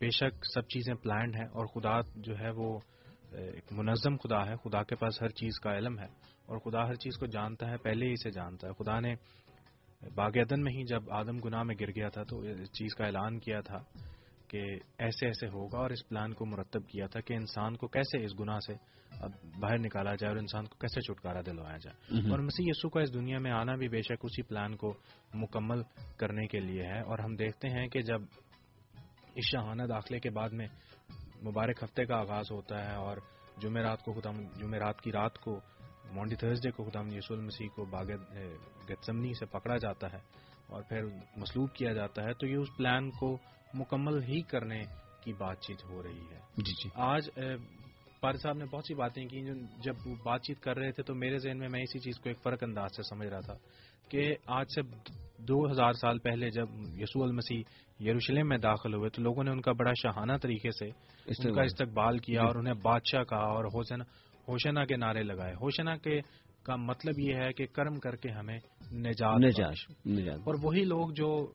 بے 0.00 0.10
شک 0.10 0.46
سب 0.54 0.62
چیزیں 0.62 0.94
پلانڈ 0.94 1.36
ہیں 1.36 1.46
اور 1.46 1.66
خدا 1.66 2.00
جو 2.16 2.38
ہے 2.38 2.50
وہ 2.50 2.78
ایک 3.32 3.72
منظم 3.72 4.16
خدا 4.16 4.46
ہے۔ 4.46 4.56
خدا 4.56 4.82
کے 4.82 4.94
پاس 4.94 5.22
ہر 5.22 5.28
چیز 5.28 5.60
کا 5.60 5.78
علم 5.78 5.98
ہے 5.98 6.06
اور 6.46 6.58
خدا 6.58 6.88
ہر 6.88 6.94
چیز 6.94 7.18
کو 7.18 7.26
جانتا 7.26 7.70
ہے 7.70 7.76
پہلے 7.76 8.06
ہی 8.06 8.16
سے 8.22 8.30
جانتا 8.30 8.68
ہے۔ 8.68 8.72
خدا 8.72 9.00
نے 9.00 9.14
باغ 10.14 10.38
عدن 10.38 10.62
میں 10.62 10.72
ہی 10.72 10.84
جب 10.84 11.10
آدم 11.10 11.38
گناہ 11.38 11.62
میں 11.62 11.74
گر 11.80 11.88
گیا 11.88 12.08
تھا 12.08 12.22
تو 12.22 12.40
اس 12.40 12.72
چیز 12.72 12.94
کا 12.94 13.04
اعلان 13.04 13.38
کیا 13.38 13.60
تھا۔ 13.60 13.78
کہ 14.48 14.62
ایسے 14.98 15.26
ایسے 15.26 15.46
ہوگا 15.48 15.78
اور 15.78 15.90
اس 15.90 16.08
پلان 16.08 16.32
کو 16.32 16.46
مرتب 16.46 16.88
کیا 16.88 17.06
تھا 17.06 17.20
کہ 17.20 17.34
انسان 17.34 17.76
کو 17.76 17.88
کیسے 17.88 18.24
اس 18.24 18.40
گناہ 18.40 18.58
سے 18.58 18.72
باہر 19.60 19.78
نکالا 19.78 20.14
جائے 20.14 20.32
اور 20.32 20.40
انسان 20.40 20.66
کو 20.66 20.74
کیسے 20.80 21.00
چھٹکارا 21.00 21.40
دلوایا 21.46 21.76
جائے۔ 21.76 22.30
اور 22.30 22.38
مسیح 22.38 22.64
یسو 22.68 22.88
کا 22.88 23.00
اس 23.00 23.14
دنیا 23.14 23.38
میں 23.38 23.50
آنا 23.50 23.76
بھی 23.76 23.88
بے 23.88 24.02
شک 24.02 24.24
اسی 24.24 24.42
پلان 24.42 24.76
کو 24.76 24.94
مکمل 25.34 25.82
کرنے 26.16 26.46
کے 26.46 26.60
لیے 26.60 26.86
ہے 26.86 27.00
اور 27.00 27.18
ہم 27.18 27.36
دیکھتے 27.36 27.68
ہیں 27.68 27.88
کہ 27.88 28.02
جب 28.02 28.22
اس 29.34 29.44
شہانہ 29.44 29.82
داخلے 29.82 30.20
کے 30.20 30.30
بعد 30.30 30.50
میں 30.50 30.66
مبارک 31.42 31.84
ہفتے 31.84 32.04
کا 32.04 32.16
آغاز 32.16 32.50
ہوتا 32.50 32.90
ہے 32.90 32.94
اور 32.94 33.16
جمعرات 33.62 34.02
کو 34.02 34.12
خدا 34.12 34.30
جمعرات 34.60 35.00
کی 35.00 35.12
رات 35.12 35.38
کو 35.38 35.60
مونڈی 36.12 36.36
تھرسڈے 36.36 36.70
کو 36.70 36.84
خدا 36.84 37.00
یسو 37.12 37.34
المسیح 37.34 37.68
کو 37.74 37.84
باغ 37.84 38.10
گتسمنی 38.88 39.34
سے 39.34 39.46
پکڑا 39.46 39.76
جاتا 39.76 40.12
ہے 40.12 40.18
اور 40.66 40.82
پھر 40.82 41.04
مسلوب 41.36 41.72
کیا 41.72 41.92
جاتا 41.92 42.22
ہے 42.22 42.32
تو 42.32 42.46
یہ 42.46 42.56
اس 42.56 42.68
پلان 42.76 43.10
کو 43.10 43.38
مکمل 43.74 44.22
ہی 44.22 44.40
کرنے 44.40 44.82
کی 45.20 45.32
بات 45.32 45.60
چیت 45.60 45.84
ہو 45.84 46.02
رہی 46.02 46.20
ہے۔ 46.32 46.38
جی 46.56 46.72
جی۔ 46.72 46.88
آج 46.94 47.30
پار 48.20 48.32
صاحب 48.32 48.56
نے 48.56 48.64
بہت 48.64 48.84
سی 48.84 48.94
باتیں 48.94 49.26
کی 49.26 49.40
جب 49.84 49.94
بات 50.24 50.42
چیت 50.42 50.60
کر 50.60 50.76
رہے 50.76 50.92
تھے 50.92 51.02
تو 51.02 51.14
میرے 51.14 51.38
ذہن 51.38 51.58
میں 51.58 51.68
میں 51.68 51.82
اسی 51.82 51.98
چیز 51.98 52.18
کو 52.18 52.28
ایک 52.28 52.38
فرق 52.42 52.58
انداز 52.62 52.96
سے 52.96 53.02
سمجھ 53.02 53.28
رہا 53.28 53.40
تھا 53.40 53.54
کہ 54.08 54.34
آج 54.46 54.66
سے 54.74 54.80
دو 55.38 55.70
ہزار 55.70 55.92
سال 55.92 56.18
پہلے 56.18 56.50
جب 56.50 56.66
یسوع 57.00 57.24
المسیح 57.24 57.62
یروشلم 58.00 58.48
میں 58.48 58.58
داخل 58.58 58.94
ہوئے 58.94 59.10
تو 59.10 59.22
لوگوں 59.22 59.44
نے 59.44 59.50
ان 59.50 59.60
کا 59.60 59.72
بڑا 59.72 59.92
شاہانہ 60.02 60.32
طریقے 60.42 60.70
سے 60.70 60.86
ان 61.26 61.54
کا 61.54 61.62
استقبال۔ 61.62 62.18
کیا 62.18 62.42
اور 62.42 62.54
انہیں 62.54 62.74
بادشاہ 62.74 63.24
کہا 63.24 63.38
اور 63.38 63.64
ہوشنا 64.48 64.84
کے 64.84 64.96
نعرے 64.96 65.22
لگائے۔ 65.22 65.54
ہوشنا 65.54 65.96
کے 65.96 66.20
کا 66.62 66.76
مطلب 66.76 67.18
یہ 67.18 67.34
ہے 67.34 67.52
کہ 67.52 67.66
کرم 67.66 67.98
کر 67.98 68.16
کے 68.16 68.30
ہمیں 68.30 68.58
نجات 68.92 69.38
نجات۔ 70.06 70.38
اور 70.38 70.54
وہی 70.62 70.84
لوگ 70.84 71.10
جو 71.10 71.52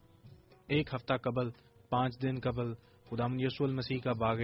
ایک 0.68 0.94
ہفتہ 0.94 1.14
قبل 1.22 1.49
پانچ 1.94 2.14
دن 2.22 2.36
قبل 2.44 2.74
خدام 3.10 3.40
یسو 3.40 3.64
المسیح 3.64 3.98
کا 4.03 4.11
باغ 4.20 4.38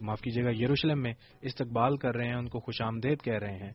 معاف 0.00 0.20
کیجیے 0.20 0.44
گا 0.44 0.50
یروشلم 0.50 1.02
میں 1.02 1.12
استقبال 1.42 1.96
کر 1.96 2.14
رہے 2.16 2.26
ہیں 2.26 2.34
ان 2.34 2.48
کو 2.48 2.60
خوش 2.60 2.82
آمدید 2.82 3.22
کہہ 3.22 3.38
رہے 3.42 3.56
ہیں۔ 3.56 3.72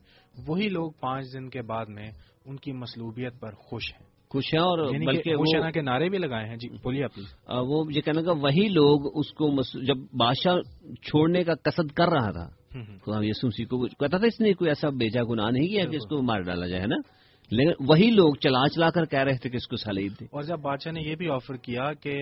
وہی 0.47 0.69
لوگ 0.69 0.91
پانچ 0.99 1.25
دن 1.33 1.49
کے 1.49 1.61
بعد 1.61 1.85
میں 1.89 2.09
ان 2.45 2.55
کی 2.55 2.71
مصلوبیت 2.71 3.39
پر 3.39 3.51
خوش 3.51 3.93
ہیں۔ 3.93 4.07
خوش 4.29 4.53
ہیں 4.53 4.61
اور 4.61 4.93
یعنی 4.93 5.05
بلکہ 5.05 5.35
کے 5.71 5.81
نعرے 5.81 6.09
بھی 6.09 6.17
لگائے 6.17 6.47
ہیں۔ 6.49 6.55
جی 6.55 6.69
بولیے 6.83 7.07
پلیز۔ 7.07 7.33
وہ 7.67 7.83
یہ 7.95 8.01
کہنا 8.01 8.21
کہ 8.21 8.29
وہی 8.29 8.67
لوگ 8.67 9.17
اس 9.19 9.33
کو 9.33 9.49
جب 9.83 9.97
بادشاہ 9.97 10.55
چھوڑنے 11.03 11.43
کا 11.43 11.53
قصد 11.63 11.91
کر 11.91 12.09
رہا 12.09 12.31
تھا 12.31 12.47
خدا 13.05 13.19
یسو 13.23 13.47
مسیح 13.47 13.65
کو 13.65 13.87
کہتا 13.87 14.17
تھا 14.17 14.27
اس 14.27 14.39
نے 14.39 14.53
کوئی 14.53 14.69
ایسا 14.69 14.89
بیجا 14.89 15.21
گناہ 15.23 15.49
نہیں 15.51 15.67
کیا 15.67 15.83
کہ 15.85 15.95
اس 15.95 16.09
کو 16.09 16.21
مار 16.21 16.41
ڈالا 16.41 16.67
جائے 16.67 16.85
نا؟ 16.85 16.95
لیکن 17.51 17.85
وہی 17.89 18.09
لوگ 18.11 18.33
چلا 18.35 18.67
چلا 18.69 18.89
کر 18.89 19.05
کہہ 19.05 19.19
رہے 19.19 19.37
تھے 19.37 19.49
کہ 19.49 19.55
اس 19.55 19.67
کو 19.67 19.75
سلیب 19.75 20.13
دے 20.19 20.25
اور 20.25 20.43
جب 20.43 20.59
بادشاہ 20.59 20.93
نے 20.93 21.01
یہ 21.01 21.15
بھی 21.15 21.29
آفر 21.29 21.55
کیا 21.55 21.93
کہ 21.93 22.17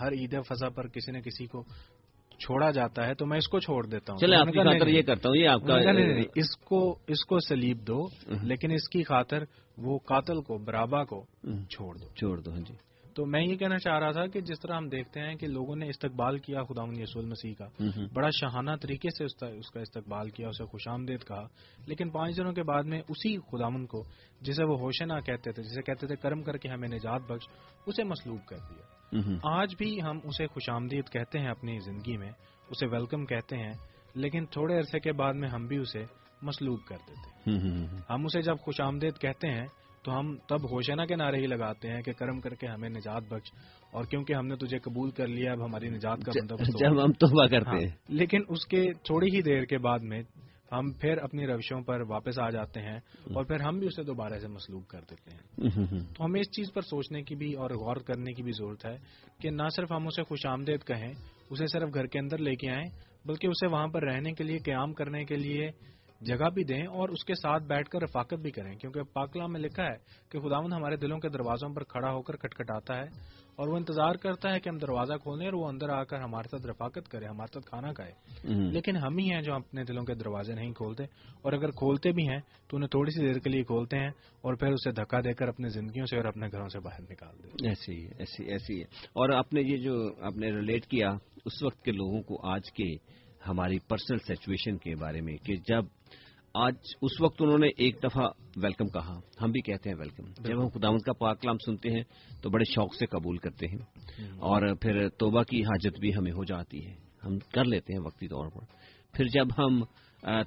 ہر 0.00 0.12
عید 0.12 0.34
فضا 0.48 0.68
پر 0.68 0.88
کسی 0.88 1.12
نہ 1.12 1.18
کسی 1.18 1.46
کو 1.46 1.62
چھوڑا 2.38 2.70
جاتا 2.70 3.06
ہے 3.06 3.14
تو 3.14 3.26
میں 3.26 3.38
اس 3.38 3.48
کو 3.48 3.58
چھوڑ 3.60 3.86
دیتا 3.86 4.12
ہوں۔ 4.12 4.20
چلے 4.20 4.36
آپ 4.36 4.46
کی 4.46 4.58
خاطر 4.58 4.86
یہ 4.86 5.02
کرتا 5.02 5.28
ہوں 5.28 5.36
یہ 5.36 5.48
آپ 5.48 5.60
کا 5.66 5.74
اس 6.34 6.56
کو 6.56 6.98
اس 7.06 7.24
کو 7.24 7.38
سلیب 7.38 7.78
دو 7.86 8.06
لیکن 8.42 8.70
اس 8.70 8.88
کی 8.88 9.02
خاطر 9.02 9.44
وہ 9.78 9.98
قاتل 9.98 10.40
کو 10.40 10.58
برابا 10.58 11.04
کو 11.04 11.24
چھوڑ 11.70 11.94
دو۔ 11.96 12.08
چھوڑ 12.14 12.40
دو 12.40 12.50
ہاں 12.50 12.60
جی۔ 12.60 12.74
تو 13.14 13.26
میں 13.26 13.42
یہ 13.42 13.56
کہنا 13.56 13.78
چاہ 13.78 13.98
رہا 13.98 14.10
تھا 14.10 14.26
کہ 14.26 14.40
جس 14.40 14.60
طرح 14.60 14.76
ہم 14.76 14.88
دیکھتے 14.88 15.20
ہیں 15.20 15.34
کہ 15.34 15.46
لوگوں 15.46 15.76
نے 15.76 15.88
استقبال 15.88 16.38
کیا 16.38 16.62
خدا 16.62 16.82
یسول 16.96 17.24
مسیح 17.24 17.54
کا 17.58 17.68
بڑا 18.12 18.28
شاہانہ 18.30 18.70
طریقے 18.82 19.08
سے 19.10 19.24
اس 19.24 19.70
کا 19.70 19.80
استقبال 19.80 20.30
کیا 20.30 20.48
اسے 20.48 20.64
خوش 20.64 20.88
آمدید 20.88 21.24
کہا۔ 21.28 21.46
لیکن 21.86 22.10
پانچ 22.10 22.36
دنوں 22.36 22.52
کے 22.52 22.62
بعد 22.62 22.82
میں 22.82 22.98
اسی 23.08 23.38
خدامن 23.38 23.86
کو 23.86 24.02
جسے 24.40 24.64
وہ 24.64 24.78
ہوشنا 24.78 25.20
کہتے 25.20 25.52
تھے 25.52 25.62
جسے 25.62 25.82
کہتے 25.82 26.06
تھے 26.06 26.16
کرم 26.16 26.42
کر 26.42 26.56
کے 26.56 26.68
ہمیں 26.68 26.88
نجات 26.88 27.20
بخش 27.22 27.48
اسے 27.86 28.04
مسلوب 28.04 28.38
کر 28.46 28.56
دیا۔ 28.56 29.18
آج 29.42 29.74
بھی 29.78 30.02
ہم 30.02 30.18
اسے 30.24 30.46
خوش 30.46 30.70
آمدید 30.70 31.08
کہتے 31.12 31.38
ہیں 31.38 31.48
اپنی 31.48 31.78
زندگی 31.78 32.16
میں 32.16 32.30
اسے 32.70 32.86
ویلکم 32.86 33.26
کہتے 33.26 33.56
ہیں 33.56 33.72
لیکن 34.14 34.46
تھوڑے 34.46 34.76
عرصے 34.76 35.00
کے 35.00 35.12
بعد 35.12 35.34
میں 35.34 35.48
ہم 35.48 35.66
بھی 35.66 35.76
اسے 35.76 36.04
مسلوب 36.42 36.78
کر 36.88 36.96
دیتے 37.08 37.50
ہیں۔ 37.50 37.58
ہم 38.10 38.24
اسے 38.24 38.40
جب 38.40 38.58
خوش 38.58 38.80
آمدید 38.80 39.18
کہتے 39.18 39.48
ہیں 39.48 39.66
تو 40.04 40.18
ہم 40.18 40.36
تب 40.48 40.70
ہوشنا 40.70 41.06
کے 41.06 41.16
نعرے 41.16 41.36
ہی 41.36 41.46
لگاتے 41.46 41.88
ہیں 41.88 42.02
کہ 42.02 42.12
کرم 42.12 42.40
کر 42.40 42.54
کے 42.54 42.66
ہمیں 42.66 42.88
نجات 42.88 43.22
بخش۔ 43.28 43.52
اور 43.90 44.04
کیونکہ 44.04 44.32
ہم 44.32 44.46
نے 44.46 44.56
تجھے 44.56 44.78
قبول 44.78 45.10
کر 45.10 45.26
لیا 45.26 45.52
اب 45.52 45.64
ہماری 45.64 45.88
نجات 45.88 46.18
کا 46.24 46.32
بندوبست۔ 46.40 46.78
جب 46.78 47.04
ہم 47.04 47.12
توبہ 47.12 47.46
کرتے 47.46 47.70
ہاں، 47.70 47.78
ہیں 47.78 47.90
لیکن 48.08 48.38
اس 48.48 48.66
کے 48.66 48.92
تھوڑی 49.04 49.36
ہی 49.36 49.42
دیر 49.42 49.64
کے 49.64 49.78
بعد 49.78 49.98
میں 50.02 50.22
ہم 50.72 50.92
پھر 50.92 51.18
اپنی 51.18 51.46
روشوں 51.46 51.80
پر 51.80 52.00
واپس 52.08 52.38
آ 52.38 52.50
جاتے 52.50 52.80
ہیں 52.80 52.96
اور 53.34 53.44
پھر 53.44 53.60
ہم 53.60 53.78
بھی 53.78 53.86
اسے 53.86 54.02
دوبارہ 54.02 54.38
سے 54.38 54.48
مسلوب 54.48 54.86
کر 54.86 55.00
دیتے 55.10 55.30
ہیں۔ 55.30 55.68
تو 56.16 56.24
ہمیں 56.24 56.40
اس 56.40 56.50
چیز 56.50 56.72
پر 56.74 56.80
سوچنے 56.80 57.22
کی 57.22 57.34
بھی 57.34 57.54
اور 57.54 57.70
غور 57.70 57.96
کرنے 57.96 58.32
کی 58.32 58.42
بھی 58.42 58.52
ضرورت 58.52 58.86
ہے 58.86 58.96
کہ 59.40 59.50
نہ 59.50 59.68
صرف 59.76 59.92
ہم 59.92 60.06
اسے 60.06 60.22
خوش 60.22 60.46
آمدید 60.46 60.84
کہیں 60.84 61.12
اسے 61.50 61.66
صرف 61.66 61.94
گھر 61.94 62.06
کے 62.06 62.18
اندر 62.18 62.38
لے 62.38 62.54
کے 62.54 62.70
آئیں 62.70 62.86
بلکہ 63.24 63.46
اسے 63.46 63.66
وہاں 63.66 63.88
پر 63.88 64.02
رہنے 64.02 64.32
کے 64.32 64.44
لیے 64.44 64.58
قیام 64.58 64.92
کرنے 64.92 65.24
کے 65.24 65.36
لیے 65.36 65.70
جگہ 66.22 66.50
بھی 66.54 66.64
دیں 66.64 66.86
اور 66.86 67.08
اس 67.08 67.24
کے 67.24 67.34
ساتھ 67.34 67.62
بیٹھ 67.62 67.88
کر 67.88 68.02
رفاقت 68.02 68.34
بھی 68.34 68.50
کریں 68.50 68.76
کیونکہ 68.76 69.02
پاکلام 69.02 69.52
میں 69.52 69.60
لکھا 69.60 69.84
ہے 69.84 69.96
کہ 70.28 70.40
خداون 70.40 70.72
ہمارے 70.72 70.96
دلوں 70.96 71.18
کے 71.18 71.28
دروازوں 71.28 71.68
پر 71.74 71.84
کھڑا 71.84 72.12
ہو 72.12 72.22
کر 72.22 72.36
کھٹکھٹاتا 72.36 72.96
ہے 72.96 73.06
اور 73.56 73.68
وہ 73.68 73.76
انتظار 73.76 74.14
کرتا 74.14 74.54
ہے 74.54 74.60
کہ 74.60 74.68
ہم 74.68 74.78
دروازہ 74.78 75.12
کھولیں 75.12 75.46
اور 75.46 75.52
وہ 75.52 75.68
اندر 75.68 75.88
آ 75.88 76.04
کر 76.04 76.16
ہمارے 76.20 76.48
ساتھ 76.48 76.66
رفاقت 76.66 77.08
کرے 77.08 77.26
ہمارے 77.26 77.52
ساتھ 77.54 77.66
کھانا 77.66 77.92
کھائے۔ 77.92 78.12
لیکن 78.70 78.96
ہم 78.96 79.18
ہی 79.18 79.30
ہیں 79.32 79.42
جو 79.42 79.54
اپنے 79.54 79.84
دلوں 79.84 80.04
کے 80.04 80.14
دروازے 80.14 80.54
نہیں 80.54 80.72
کھولتے 80.72 81.02
اور 81.42 81.52
اگر 81.52 81.70
کھولتے 81.70 82.12
بھی 82.12 82.28
ہیں 82.28 82.40
تو 82.68 82.76
انہیں 82.76 82.88
تھوڑی 82.88 83.10
سی 83.10 83.26
دیر 83.26 83.38
کے 83.38 83.50
لیے 83.50 83.62
کھولتے 83.62 83.98
ہیں 83.98 84.10
اور 84.40 84.54
پھر 84.54 84.68
اسے 84.68 84.90
دھکا 84.90 85.20
دے 85.20 85.32
کر 85.32 85.48
اپنی 85.48 85.68
زندگیوں 85.68 86.06
سے 86.06 86.16
اور 86.16 86.24
اپنے 86.24 86.46
گھروں 86.52 86.68
سے 86.68 86.78
باہر 86.80 87.02
نکال 87.02 87.42
دیتے 87.42 87.68
ایسی 87.68 88.06
ایسی 88.18 88.44
ایسی 88.44 88.78
ہے۔ 88.78 88.84
اور 89.12 89.30
آپ 89.30 89.52
نے 89.52 89.62
یہ 89.62 89.76
جو 89.76 90.10
آپ 90.20 90.36
نے 90.36 90.50
ریلیٹ 90.50 90.86
کیا 90.86 91.08
اس 91.44 91.62
وقت 91.62 91.84
کے 91.84 91.92
لوگوں 91.92 92.22
کو 92.22 92.46
آج 92.48 92.72
کے 92.72 92.94
ہماری 93.48 93.78
پرسنل 93.78 94.18
سچویشن 94.18 94.76
کے 94.76 94.96
بارے 94.96 95.20
میں 95.20 95.36
کہ 95.36 95.56
جب 95.56 95.84
آج 96.54 96.74
اس 97.02 97.20
وقت 97.20 97.42
انہوں 97.42 97.58
نے 97.58 97.66
ایک 97.66 97.96
دفعہ 98.04 98.28
ویلکم 98.56 98.86
کہا۔ 98.86 99.12
ہم 99.42 99.50
بھی 99.50 99.60
کہتے 99.60 99.90
ہیں 99.90 99.96
ویلکم۔ 99.96 100.22
جب 100.42 100.62
ہم 100.62 100.68
خداوند 100.68 101.00
کا 101.00 101.12
پاک 101.12 101.42
کلام 101.42 101.56
سنتے 101.66 101.90
ہیں 101.90 102.02
تو 102.42 102.50
بڑے 102.50 102.64
شوق 102.64 102.94
سے 102.94 103.06
قبول 103.06 103.36
کرتے 103.36 103.66
ہیں۔ 103.66 103.78
اور 104.28 104.74
پھر 104.74 105.08
توبہ 105.08 105.42
کی 105.42 105.62
حاجت 105.62 106.00
بھی 106.00 106.14
ہمیں 106.14 106.32
ہو 106.32 106.44
جاتی 106.44 106.86
ہے۔ 106.86 106.94
ہم 107.24 107.38
کر 107.38 107.64
لیتے 107.64 107.92
ہیں 107.92 108.00
وقتی 108.00 108.28
طور 108.28 108.46
پر۔ 108.46 108.60
پھر 109.12 109.24
جب 109.24 109.46
ہم 109.58 109.84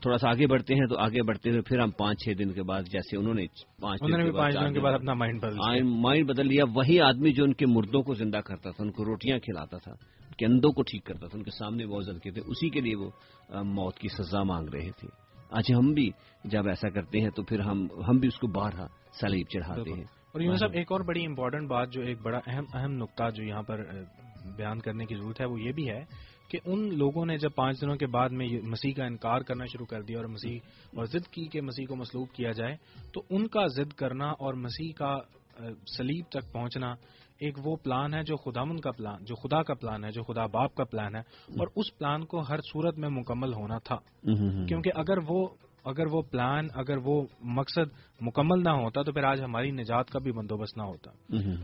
تھوڑا 0.01 0.17
سا 0.17 0.29
آگے 0.29 0.47
بڑھتے 0.47 0.73
ہیں 0.75 0.87
تو 0.87 0.97
آگے 0.97 1.23
بڑھتے 1.23 1.49
ہوئے 1.49 1.61
پھر 1.61 1.79
ہم 1.79 1.91
پانچ 1.91 2.23
چھ 2.23 2.29
دن 2.39 2.51
کے 2.53 2.63
بعد 2.63 2.83
جیسے 2.83 3.17
انہوں 3.17 3.33
نے 3.33 3.45
پانچ 3.81 4.01
دن 4.01 4.73
کے 4.73 4.79
بعد 4.79 4.93
اپنا 4.93 5.13
مائنڈ 5.13 5.41
بدل 5.41 5.83
مائنڈ 5.83 6.29
بدل 6.29 6.47
لیا۔ 6.47 6.63
وہی 6.75 6.99
آدمی 6.99 7.33
جو 7.33 7.43
ان 7.43 7.53
کے 7.53 7.65
مردوں 7.65 8.01
کو 8.01 8.13
زندہ 8.13 8.37
کرتا 8.37 8.69
تھا 8.71 8.83
ان 8.83 8.91
کو 8.91 9.05
روٹیاں 9.05 9.39
کھلاتا 9.39 9.77
تھا 9.77 9.91
ان 9.91 10.33
کے 10.37 10.45
اندوں 10.45 10.71
کو 10.71 10.81
ٹھیک 10.81 11.03
کرتا 11.03 11.27
تھا 11.27 11.37
ان 11.37 11.43
کے 11.43 11.51
سامنے 11.51 11.85
موزن 11.85 12.19
کے 12.19 12.31
تھے 12.31 12.41
اسی 12.41 12.69
کے 12.69 12.81
لیے 12.81 12.95
وہ 12.95 13.09
موت 13.63 13.99
کی 13.99 14.07
سزا 14.07 14.43
مانگ 14.43 14.69
رہے 14.73 14.91
تھے۔ 14.91 15.24
آج 15.55 15.71
ہم 15.73 15.93
بھی 15.93 16.09
جب 16.43 16.67
ایسا 16.67 16.89
کرتے 16.89 17.19
ہیں 17.19 17.29
تو 17.29 17.43
پھر 17.43 17.59
ہم 17.59 17.87
ہم 18.07 18.17
بھی 18.17 18.27
اس 18.27 18.37
کو 18.39 18.47
بارہا 18.47 18.87
سلیب 19.11 19.47
چڑھاتے 19.47 19.93
ہیں۔ 19.93 20.03
اور 20.33 20.41
یوں 20.41 20.55
صاحب 20.55 20.71
ایک 20.73 20.91
اور 20.91 21.01
بڑی 21.01 21.25
امپورٹنٹ 21.25 21.69
بات 21.69 21.91
جو 21.91 22.01
ایک 22.01 22.17
بڑا 22.21 22.39
اہم 22.47 22.63
اہم 22.73 22.91
نقطہ 22.91 23.29
جو 23.35 23.43
یہاں 23.43 23.61
پر 23.61 23.83
بیان 24.57 24.79
کرنے 24.79 25.05
کی 25.05 25.15
ضرورت 25.15 25.41
ہے 25.41 25.45
وہ 25.45 25.61
یہ 25.61 25.71
بھی 25.71 25.89
ہے 25.89 26.03
کہ 26.49 26.59
ان 26.65 26.97
لوگوں 26.97 27.25
نے 27.25 27.37
جب 27.37 27.49
پانچ 27.55 27.81
دنوں 27.81 27.95
کے 27.95 28.07
بعد 28.07 28.29
میں 28.29 28.47
مسیح 28.63 28.93
کا 28.93 29.05
انکار 29.05 29.41
کرنا 29.41 29.65
شروع 29.65 29.85
کر 29.85 30.01
دیا 30.01 30.17
اور 30.17 30.25
مسیح 30.25 30.59
اور 30.95 31.05
ضد 31.05 31.27
کی 31.27 31.47
کہ 31.47 31.61
مسیح 31.61 31.85
کو 31.89 31.95
مسلوب 31.95 32.27
کیا 32.33 32.51
جائے 32.51 32.75
تو 33.13 33.21
ان 33.29 33.47
کا 33.47 33.67
ضد 33.67 33.93
کرنا 33.93 34.25
اور 34.25 34.53
مسیح 34.53 34.91
کا 34.97 35.17
سلیب 35.97 36.25
تک 36.29 36.53
پہنچنا 36.53 36.93
ایک 37.39 37.67
وہ 37.67 37.75
پلان 37.75 38.13
ہے 38.13 38.23
جو 38.23 38.35
خدامن 38.35 38.79
کا 38.79 38.91
پلان 38.91 39.17
جو 39.21 39.35
خدا 39.35 39.63
کا 39.63 39.73
پلان 39.73 40.05
ہے 40.05 40.11
جو 40.11 40.23
خدا 40.23 40.45
باپ 40.45 40.75
کا 40.75 40.83
پلان 40.83 41.15
ہے 41.15 41.21
اور 41.59 41.67
اس 41.75 41.97
پلان 41.97 42.25
کو 42.25 42.39
ہر 42.39 42.57
صورت 42.57 42.97
میں 42.97 43.09
مکمل 43.09 43.53
ہونا 43.53 43.77
تھا۔ 43.77 43.95
کیونکہ 44.67 44.91
اگر 44.95 45.17
وہ 45.27 45.47
اگر 45.85 46.05
وہ 46.11 46.21
پلان 46.21 46.67
اگر 46.73 46.97
وہ 46.97 47.23
مقصد 47.41 47.89
مکمل 48.21 48.63
نہ 48.63 48.69
ہوتا 48.69 49.01
تو 49.01 49.11
پھر 49.11 49.23
آج 49.23 49.41
ہماری 49.41 49.71
نجات 49.71 50.09
کا 50.09 50.19
بھی 50.19 50.31
بندوبست 50.31 50.77
نہ 50.77 50.83
ہوتا۔ 50.83 51.11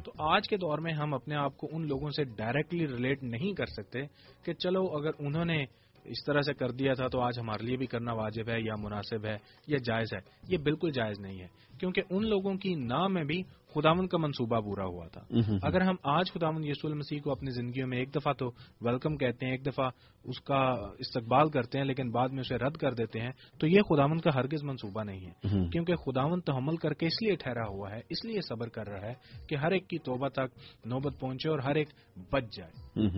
تو 0.06 0.12
آج 0.18 0.48
کے 0.50 0.58
دور 0.58 0.78
میں 0.78 0.94
ہم 0.94 1.14
اپنے 1.14 1.36
آپ 1.36 1.58
کو 1.58 1.68
ان 1.72 1.88
لوگوں 1.88 2.10
سے 2.10 2.24
ڈائریکٹلی 2.24 2.88
ریلیٹ 2.88 3.24
نہیں 3.24 3.54
کر 3.54 3.66
سکتے 3.66 4.00
کہ 4.46 4.54
چلو 4.54 4.84
اگر 4.84 5.10
انہوں 5.20 5.46
نے 5.46 5.66
اس 6.04 6.26
طرح 6.26 6.42
سے 6.42 6.54
کر 6.54 6.72
دیا 6.72 6.94
تھا 6.94 7.08
تو 7.08 7.22
آج 7.22 7.40
ہمارے 7.40 7.66
لیے 7.66 7.78
بھی 7.78 7.86
کرنا 7.86 8.14
واجب 8.14 8.50
ہے 8.50 8.62
یا 8.62 8.76
مناسب 8.76 9.26
ہے 9.26 9.38
یا 9.68 9.78
جائز 9.86 10.14
ہے۔ 10.14 10.20
یہ 10.50 10.58
بالکل 10.58 10.92
جائز 10.92 11.20
نہیں 11.20 11.40
ہے۔ 11.40 11.48
کیونکہ 11.80 12.02
ان 12.10 12.30
لوگوں 12.30 12.56
کی 12.56 12.76
نہ 12.76 13.08
میں 13.08 13.24
بھی 13.24 13.44
خداون 13.74 14.08
کا 14.08 14.18
منصوبہ 14.18 14.60
پورا 14.62 14.86
ہوا 14.86 15.08
تھا۔ 15.08 15.22
اگر 15.64 15.82
ہم 15.82 15.96
آج 16.04 16.32
خداون 16.32 16.64
یسوع 16.64 16.90
المسیح 16.90 17.20
کو 17.24 17.32
اپنی 17.32 17.52
زندگیوں 17.52 17.88
میں 17.88 17.98
ایک 17.98 18.16
دفعہ 18.16 18.34
تو 18.34 18.52
ویلکم 18.82 19.18
کہتے 19.18 19.46
ہیں 19.46 19.54
ایک 19.54 19.66
دفعہ 19.66 19.90
اس 20.24 20.42
کا 20.42 20.62
استقبال 21.00 21.50
کرتے 21.50 21.78
ہیں 21.78 21.86
لیکن 21.86 22.12
بعد 22.12 22.30
میں 22.30 22.40
اسے 22.40 22.56
رد 22.56 22.78
کر 22.78 22.94
دیتے 22.94 23.20
ہیں 23.20 23.32
تو 23.60 23.68
یہ 23.68 23.82
خداون 23.90 24.22
کا 24.22 24.30
ہرگز 24.36 24.64
منصوبہ 24.64 25.04
نہیں 25.04 25.26
ہے۔ 25.26 25.50
کیونکہ 25.72 25.96
خداون 25.96 26.42
تو 26.42 26.58
عمل 26.58 26.76
کر 26.76 26.94
کے 26.94 27.06
اس 27.06 27.22
لیے 27.22 27.36
ٹھہرا 27.36 27.68
ہوا 27.70 27.92
ہے 27.92 28.00
اس 28.10 28.26
لیے 28.26 28.40
صبر 28.50 28.70
کر 28.70 28.88
رہا 28.88 29.02
ہے 29.02 29.14
کہ 29.50 29.56
ہر 29.56 29.72
ایک 29.72 29.88
کی 29.88 29.98
توبہ 29.98 30.28
تک 30.30 30.58
نوبت 30.86 31.20
پہنچے 31.20 31.50
اور 31.50 31.60
ہر 31.60 31.76
ایک 31.76 31.88
بچ 32.32 32.44
جائے۔ 32.58 32.72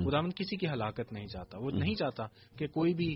خداون 0.06 0.30
کسی 0.30 0.56
کی 0.56 0.68
ہلاکت 0.68 1.14
نہیں 1.14 1.28
چاہتا۔ 1.28 1.58
وہ 1.58 1.72
نہیں 1.72 1.96
چاہتا 1.96 2.24
کہ 2.58 2.68
کوئی 2.68 2.94
بھی 2.94 3.16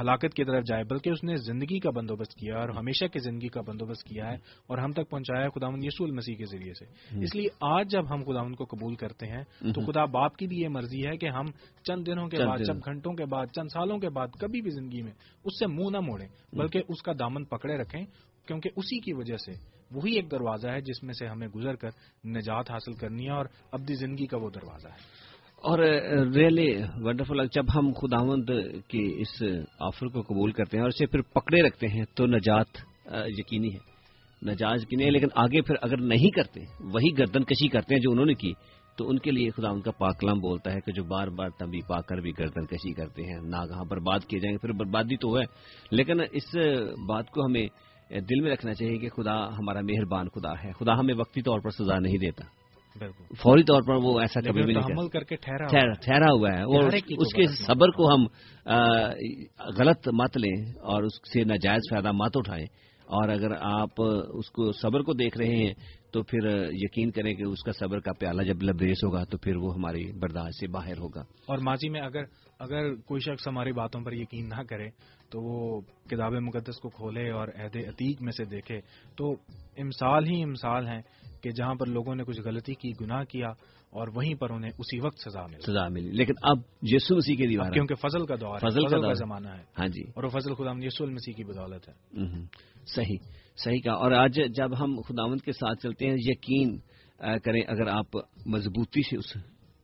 ہلاکت 0.00 0.34
کی 0.34 0.44
طرف 0.44 0.64
جائے 0.64 0.84
بلکہ 0.84 1.10
اس 1.10 1.24
نے 1.24 1.36
زندگی 1.36 1.78
کا 1.78 1.90
بندوبست 1.90 2.34
کیا 2.34 2.56
اور 2.56 2.68
ہمیشہ 2.68 3.04
کی 3.04 3.18
زندگی 3.18 3.48
کا 3.48 3.60
بندوبست 3.60 4.04
کیا 4.04 4.26
ہے 4.28 4.34
اور 4.66 4.78
ہم 4.78 4.92
تک 4.92 5.10
پہنچایا 5.10 5.44
ہے 5.44 5.48
خداون 5.50 5.84
یسوع 5.84 6.06
المسیح 6.06 6.34
کے 6.34 6.44
ذریعے 6.44 6.72
سے۔ 6.74 6.84
اس 7.24 7.34
لیے 7.34 7.48
آج 7.60 7.90
جب 7.90 8.14
ہم 8.14 8.22
خداون 8.22 8.54
کو 8.54 8.64
قبول 8.64 8.94
کرتے 8.94 9.26
ہیں 9.26 9.42
تو 9.72 9.92
خدا 9.92 10.04
باپ 10.04 10.36
کی 10.36 10.46
بھی 10.46 10.56
یہ 10.56 10.68
مرضی 10.68 11.06
ہے 11.06 11.16
کہ 11.16 11.26
ہم 11.26 11.46
چند 11.84 12.06
دنوں 12.06 12.28
کے 12.28 12.36
بعد۔ 12.46 12.58
چند 12.66 12.80
گھنٹوں 12.84 13.12
کے 13.12 13.24
بعد 13.24 13.46
چند 13.46 13.68
سالوں 13.72 13.98
کے 13.98 14.08
بعد 14.08 14.28
کبھی 14.40 14.60
بھی 14.60 14.70
زندگی 14.70 15.02
میں 15.02 15.12
اس 15.44 15.58
سے 15.58 15.66
منہ 15.66 15.90
نہ 15.90 16.00
موڑیں 16.00 16.28
بلکہ 16.52 16.82
اس 16.88 17.02
کا 17.02 17.12
دامن 17.18 17.44
پکڑے 17.44 17.76
رکھیں 17.76 18.04
کیونکہ 18.46 18.70
اسی 18.76 19.00
کی 19.00 19.12
وجہ 19.12 19.36
سے 19.36 19.52
وہی 19.90 20.14
ایک 20.14 20.30
دروازہ 20.30 20.68
ہے 20.68 20.80
جس 20.80 21.02
میں 21.02 21.12
سے 21.12 21.26
ہمیں 21.26 21.48
گزر 21.48 21.74
کر 21.74 21.88
نجات 22.26 22.70
حاصل 22.70 22.92
کرنی 22.92 23.26
ہے 23.26 23.30
اور 23.30 23.46
ابدی 23.72 23.94
زندگی 23.94 24.26
کا 24.26 24.36
وہ 24.36 24.50
دروازہ 24.50 24.88
ہے۔ 24.88 25.27
اور 25.62 25.78
uh, 25.78 26.34
ریئلی 26.34 26.82
ونڈرفل 27.00 27.46
جب 27.52 27.64
ہم 27.74 27.92
خداوند 27.92 28.50
کی 28.88 29.14
اس 29.18 29.42
آفر 29.80 30.06
کو 30.06 30.22
قبول 30.22 30.52
کرتے 30.52 30.76
ہیں 30.76 30.82
اور 30.82 30.88
اسے 30.88 31.06
پھر 31.06 31.20
پکڑے 31.20 31.62
رکھتے 31.62 31.88
ہیں 31.88 32.04
تو 32.14 32.26
نجات 32.26 32.66
uh, 33.14 33.26
یقینی 33.26 33.74
ہے۔ 33.74 33.86
نجات 34.42 34.78
یقینی 34.82 35.04
ہے، 35.04 35.10
لیکن 35.10 35.26
آگے 35.34 35.60
پھر 35.60 35.74
اگر 35.82 35.96
نہیں 35.96 36.30
کرتے، 36.30 36.60
وہی 36.80 37.18
گردن 37.18 37.44
کشی 37.44 37.68
کرتے 37.68 37.94
ہیں 37.94 38.02
جو 38.02 38.10
انہوں 38.10 38.26
نے 38.26 38.34
کی، 38.34 38.52
تو 38.96 39.08
ان 39.08 39.18
کے 39.18 39.30
لیے 39.30 39.50
خدا 39.50 39.68
ان 39.68 39.80
کا 39.80 39.90
پاکلام 39.90 40.38
بولتا 40.38 40.72
ہے 40.72 40.80
کہ 40.80 40.92
جو 40.92 41.04
بار 41.04 41.28
بار 41.28 41.48
تنبی 41.48 41.80
پا 41.88 42.00
کر 42.00 42.16
بھی 42.16 42.32
گردن 42.38 42.66
کشی 42.66 42.92
کرتے 42.92 43.22
ہیں، 43.22 43.40
ناگہاں 43.48 43.84
برباد 43.84 44.20
کیے 44.20 44.40
جائیں 44.40 44.52
گے، 44.52 44.58
پھر 44.58 44.72
بربادی 44.72 45.16
تو 45.16 45.38
ہے۔ 45.38 45.44
لیکن 45.90 46.20
اس 46.32 46.56
بات 47.08 47.30
کو 47.30 47.46
ہمیں 47.46 47.66
دل 48.10 48.40
میں 48.40 48.52
رکھنا 48.52 48.74
چاہیے 48.74 48.98
کہ 48.98 49.08
خدا 49.08 49.48
ہمارا 49.48 49.80
مہربان 49.80 50.28
خدا 50.28 50.52
ہے، 50.52 50.72
خدا 50.72 50.98
ہمیں 50.98 51.14
وقتی 51.14 51.42
طور 51.42 51.60
پر 51.60 51.70
سزا 51.70 51.98
نہیں 51.98 52.18
دیتا۔ 52.18 52.57
فوری 53.42 53.62
طور 53.62 53.82
پر 53.82 53.94
وہ 53.94 54.20
ایسا 54.20 54.40
کبھی 54.40 54.62
بھی 54.62 54.74
نہیں 54.74 55.08
کر 55.08 55.24
کے 55.24 55.36
ٹھہرا 55.36 55.64
ہوا۔ 55.64 55.68
ٹھہرا 55.68 55.92
ٹھہرا 55.92 56.32
ہوا 56.32 56.50
ہے۔ 56.52 56.62
اور 56.62 56.92
اس 57.08 57.34
کے۔ 57.34 57.46
صبر 57.46 57.88
کو 57.88 58.14
ہم 58.14 58.24
غلط 59.78 60.08
مت 60.08 60.36
لیں 60.36 60.70
اور 60.80 61.02
اس 61.02 61.32
سے 61.32 61.44
ناجائز 61.44 61.80
فائدہ 61.90 62.12
مت 62.12 62.32
اٹھائیں۔ 62.34 62.66
اور 62.98 63.28
اگر 63.28 63.50
آپ 63.60 64.02
اس 64.32 64.50
کو 64.50 64.72
صبر 64.72 65.00
کو 65.00 65.12
دیکھ 65.12 65.38
رہے 65.38 65.48
ہیں 65.48 65.74
تو 66.12 66.22
پھر 66.22 66.68
یقین 66.72 67.10
کریں 67.10 67.34
کہ 67.34 67.42
اس 67.42 67.62
کا 67.62 67.72
صبر 67.72 68.00
کا 68.00 68.12
پیالہ 68.12 68.42
جب 68.42 68.62
لبریز 68.62 68.96
ہوگا 69.04 69.24
تو 69.24 69.38
پھر 69.38 69.56
وہ 69.56 69.74
ہماری 69.74 70.12
برداشت 70.12 70.60
سے 70.60 70.66
باہر 70.66 70.98
ہوگا۔ 70.98 71.20
اور 71.20 71.58
ماضی 71.58 71.88
میں 71.88 72.00
اگر 72.00 72.22
اگر 72.58 72.94
کوئی 72.94 73.20
شخص 73.20 73.48
ہماری 73.48 73.72
باتوں 73.72 74.00
پر 74.04 74.12
یقین 74.12 74.48
نہ 74.48 74.62
کرے 74.62 74.88
تو 75.30 75.42
وہ 75.42 75.80
کتاب 75.80 76.32
مقدس 76.32 76.76
کو 76.80 76.88
کھولے 76.88 77.30
اور 77.30 77.48
عہد 77.48 77.76
عتیق 77.76 78.22
میں 78.22 78.32
سے 78.32 78.44
دیکھے۔ 78.44 78.80
تو 79.16 79.32
امثال 79.78 80.26
ہی 80.26 80.42
امثال 80.42 80.88
ہیں۔ 80.88 81.02
کہ 81.42 81.50
جہاں 81.50 81.74
پر 81.74 81.86
لوگوں 81.86 82.14
نے 82.14 82.24
کچھ 82.24 82.40
غلطی 82.44 82.74
کی 82.74 82.92
گناہ 83.00 83.24
کیا 83.24 83.48
اور 83.90 84.08
وہیں 84.14 84.34
پر 84.34 84.50
انہیں 84.50 84.70
اسی 84.78 85.00
وقت 85.00 85.18
سزا 85.18 85.46
ملی۔ 85.46 85.60
سزا 85.60 85.88
ملی۔ 85.88 86.10
لیکن 86.10 86.32
اب 86.42 86.58
یسو 86.82 87.16
مسیح 87.16 87.36
کے 87.36 87.46
دیوار 87.46 87.70
کیونکہ 87.70 87.94
فضل 87.94 88.26
کا 88.26 88.34
دور 88.34 88.58
فضل 88.58 88.82
کا 88.82 88.88
فضل 88.88 89.06
کا۔ 89.06 89.12
زمانہ 89.12 89.48
ہے۔ 89.48 89.62
ہاں 89.78 89.88
جی۔ 89.88 90.02
اور 90.14 90.24
وہ 90.24 90.28
فضل 90.28 90.54
خدا 90.54 90.70
یسوع 90.82 91.06
المسیح 91.06 91.34
کی 91.34 91.44
بدولت 91.44 91.88
ہے۔ 91.88 92.22
صحیح 92.86 93.16
صحیح 93.64 93.80
کہا۔ 93.80 93.92
اور 93.92 94.12
آج 94.12 94.40
جب 94.54 94.80
ہم 94.80 95.00
خداوند 95.08 95.40
کے 95.40 95.52
ساتھ 95.52 95.78
چلتے 95.82 96.06
ہیں 96.06 96.16
یقین 96.18 96.78
کریں 97.18 97.62
اگر 97.68 97.86
آپ 97.86 98.06
مضبوطی 98.46 99.02
سے 99.02 99.16
اس 99.16 99.36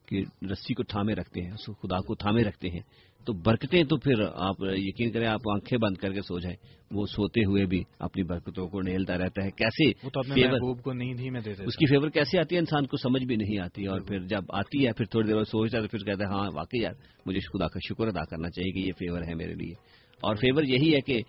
کی 0.06 0.22
رسی 0.22 0.74
کو 0.74 0.82
تھامے 0.82 1.14
رکھتے 1.14 1.40
ہیں 1.42 1.50
اس 1.50 1.66
خدا 1.66 2.00
کو 2.00 2.14
تھامے 2.14 2.44
رکھتے 2.44 2.68
ہیں۔ 2.68 2.80
تو 3.26 3.32
برکتیں 3.32 3.84
تو 3.84 3.96
پھر 3.96 4.14
آپ 4.34 4.56
یقین 4.60 5.10
کریں 5.10 5.26
آپ 5.26 5.40
آنکھیں 5.52 5.78
بند 5.78 5.96
کر 5.96 6.12
کے 6.12 6.20
سو 6.20 6.38
جائیں۔ 6.38 6.56
وہ 6.90 7.06
سوتے 7.06 7.40
ہوئے 7.40 7.66
بھی 7.66 7.82
اپنی 7.98 8.22
برکتوں 8.22 8.68
کو 8.68 8.82
نہلتا 8.82 9.18
رہتا 9.18 9.44
ہے۔ 9.44 9.50
کیسے؟ 9.50 10.06
وہ 10.06 10.10
تو 10.10 10.20
اپنے 10.20 10.48
محبوب 10.48 10.82
کو 10.82 10.92
نیند 10.92 11.20
ہی 11.20 11.30
میں 11.30 11.40
اس 11.40 11.76
کی 11.76 11.86
فیور 11.86 12.08
کیسے 12.08 12.38
آتی 12.38 12.54
ہے؟ 12.54 12.60
انسان 12.60 12.86
کو 12.86 12.96
سمجھ 12.96 13.24
بھی 13.24 13.36
نہیں 13.36 13.58
آتی 13.58 13.86
اور 13.86 14.00
پھر 14.00 14.18
جب 14.18 14.42
آتی 14.48 14.86
ہے 14.86 14.92
پھر 14.92 15.04
تھوڑی 15.04 15.28
دیر 15.28 15.36
بعد 15.36 15.44
سوچتا 15.44 15.78
ہے 15.78 15.82
تو 15.82 15.88
پھر 15.88 15.98
کہتا 15.98 16.24
ہے 16.24 16.34
ہاں 16.34 16.50
واقعی 16.54 16.82
یار 16.82 16.94
مجھے 17.26 17.40
خدا 17.40 17.66
کا 17.66 17.78
شکر 17.88 18.06
ادا 18.06 18.24
کرنا 18.24 18.50
چاہیے 18.50 18.72
کہ 18.72 18.78
یہ 18.78 18.92
فیور 18.92 19.22
ہے 19.28 19.34
میرے 19.34 19.54
لیے۔ 19.54 20.03
اور 20.24 20.36
فیور 20.36 20.62
یہی 20.62 20.94
ہے 20.94 21.00
کہ 21.00 21.20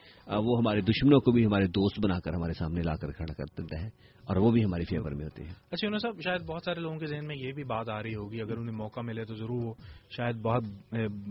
وہ 0.45 0.57
ہمارے 0.59 0.81
دشمنوں 0.81 1.19
کو 1.19 1.31
بھی 1.31 1.45
ہمارے 1.45 1.67
دوست 1.67 1.99
بنا 2.03 2.19
کر 2.19 2.34
ہمارے 2.34 2.53
سامنے 2.59 2.81
لا 2.81 2.95
کر 2.95 3.11
کھڑا 3.11 3.34
کر 3.34 3.45
دیتا 3.57 3.81
ہے 3.81 3.89
اور 4.23 4.38
وہ 4.38 4.51
بھی 4.51 4.63
ہماری 4.65 4.85
فیور 4.89 5.11
میں 5.11 5.26
ہوتے 5.26 5.43
ہیں۔ 5.43 5.53
اچھا 5.72 5.88
انہوں 5.88 5.99
صاحب، 5.99 6.22
شاید 6.23 6.45
بہت 6.47 6.63
سارے 6.65 6.80
لوگوں 6.80 6.97
کے 6.99 7.07
ذہن 7.07 7.26
میں 7.27 7.35
یہ 7.35 7.51
بھی 7.51 7.63
بات 7.63 7.89
آ 7.89 8.01
رہی 8.03 8.15
ہوگی، 8.15 8.41
اگر 8.41 8.57
انہیں 8.57 8.76
موقع 8.76 9.01
ملے 9.01 9.26
تو 9.26 9.35
ضرور 9.35 9.63
وہ 9.63 9.73
شاید 10.17 10.41
بہت 10.41 10.63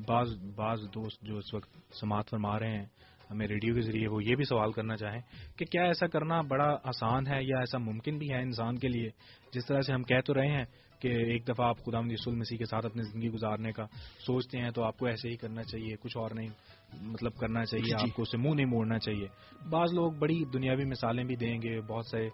بعض 0.09 0.29
بعض 0.57 0.79
دوست 0.95 1.25
جو 1.25 1.39
اس 1.39 1.55
وقت 1.55 1.71
سماعت 2.01 2.31
فرما 2.31 2.59
رہے 2.61 2.77
ہیں، 2.79 2.87
ہمیں 3.31 3.47
ریڈیو 3.49 3.75
کے 3.75 3.81
ذریعے 3.81 4.09
وہ 4.09 4.23
یہ 4.25 4.35
بھی 4.37 4.45
سوال 4.45 4.73
کرنا 4.73 4.97
چاہیں 4.97 5.21
کہ 5.59 5.65
کیا 5.65 5.85
ایسا 5.85 6.07
کرنا 6.07 6.41
بڑا 6.49 6.71
آسان 6.85 7.27
ہے 7.27 7.43
یا 7.43 7.59
ایسا 7.59 7.79
ممکن 7.81 8.19
بھی 8.19 8.31
ہے 8.31 8.41
انسان 8.43 8.79
کے 8.79 8.89
لیے؟ 8.89 9.09
جس 9.53 9.67
طرح 9.67 9.81
سے 9.81 9.93
ہم 9.93 10.03
کہہ 10.03 10.21
تو 10.27 10.35
رہے 10.35 10.49
ہیں 10.49 10.65
کہ 11.01 11.09
ایک 11.09 11.47
دفعہ 11.49 11.67
آپ 11.69 11.79
خدا 11.85 12.01
رسول 12.01 12.35
مسیح 12.35 12.59
کے 12.59 12.65
ساتھ 12.65 12.87
اپنی 12.87 13.03
زندگی 13.03 13.29
گزارنے 13.29 13.73
کا 13.73 13.87
سوچتے 14.27 14.61
ہیں 14.61 14.71
تو 14.71 14.83
آپ 14.83 14.99
کو 14.99 15.07
ایسے 15.07 15.29
ہی 15.29 15.37
کرنا 15.37 15.63
چاہیے، 15.63 15.97
کچھ 16.01 16.17
اور 16.17 16.31
نہیں۔ 16.35 16.49
مطلب 16.93 17.37
کرنا 17.37 17.65
چاہیے 17.65 17.85
جی۔ 17.85 17.95
آپ 17.95 18.17
کو 18.17 18.23
اسے 18.23 18.37
منہ 18.37 18.55
نہیں 18.55 18.67
موڑنا 18.67 18.99
چاہیے 18.99 19.27
بعض 19.69 19.95
لوگ 19.95 20.13
بڑی 20.13 20.45
دنیاوی 20.45 20.85
مثالیں 20.85 21.25
بھی 21.25 21.37
دیں 21.37 21.63
گے 21.63 21.81
بہت 21.81 22.07
سے 22.07 22.29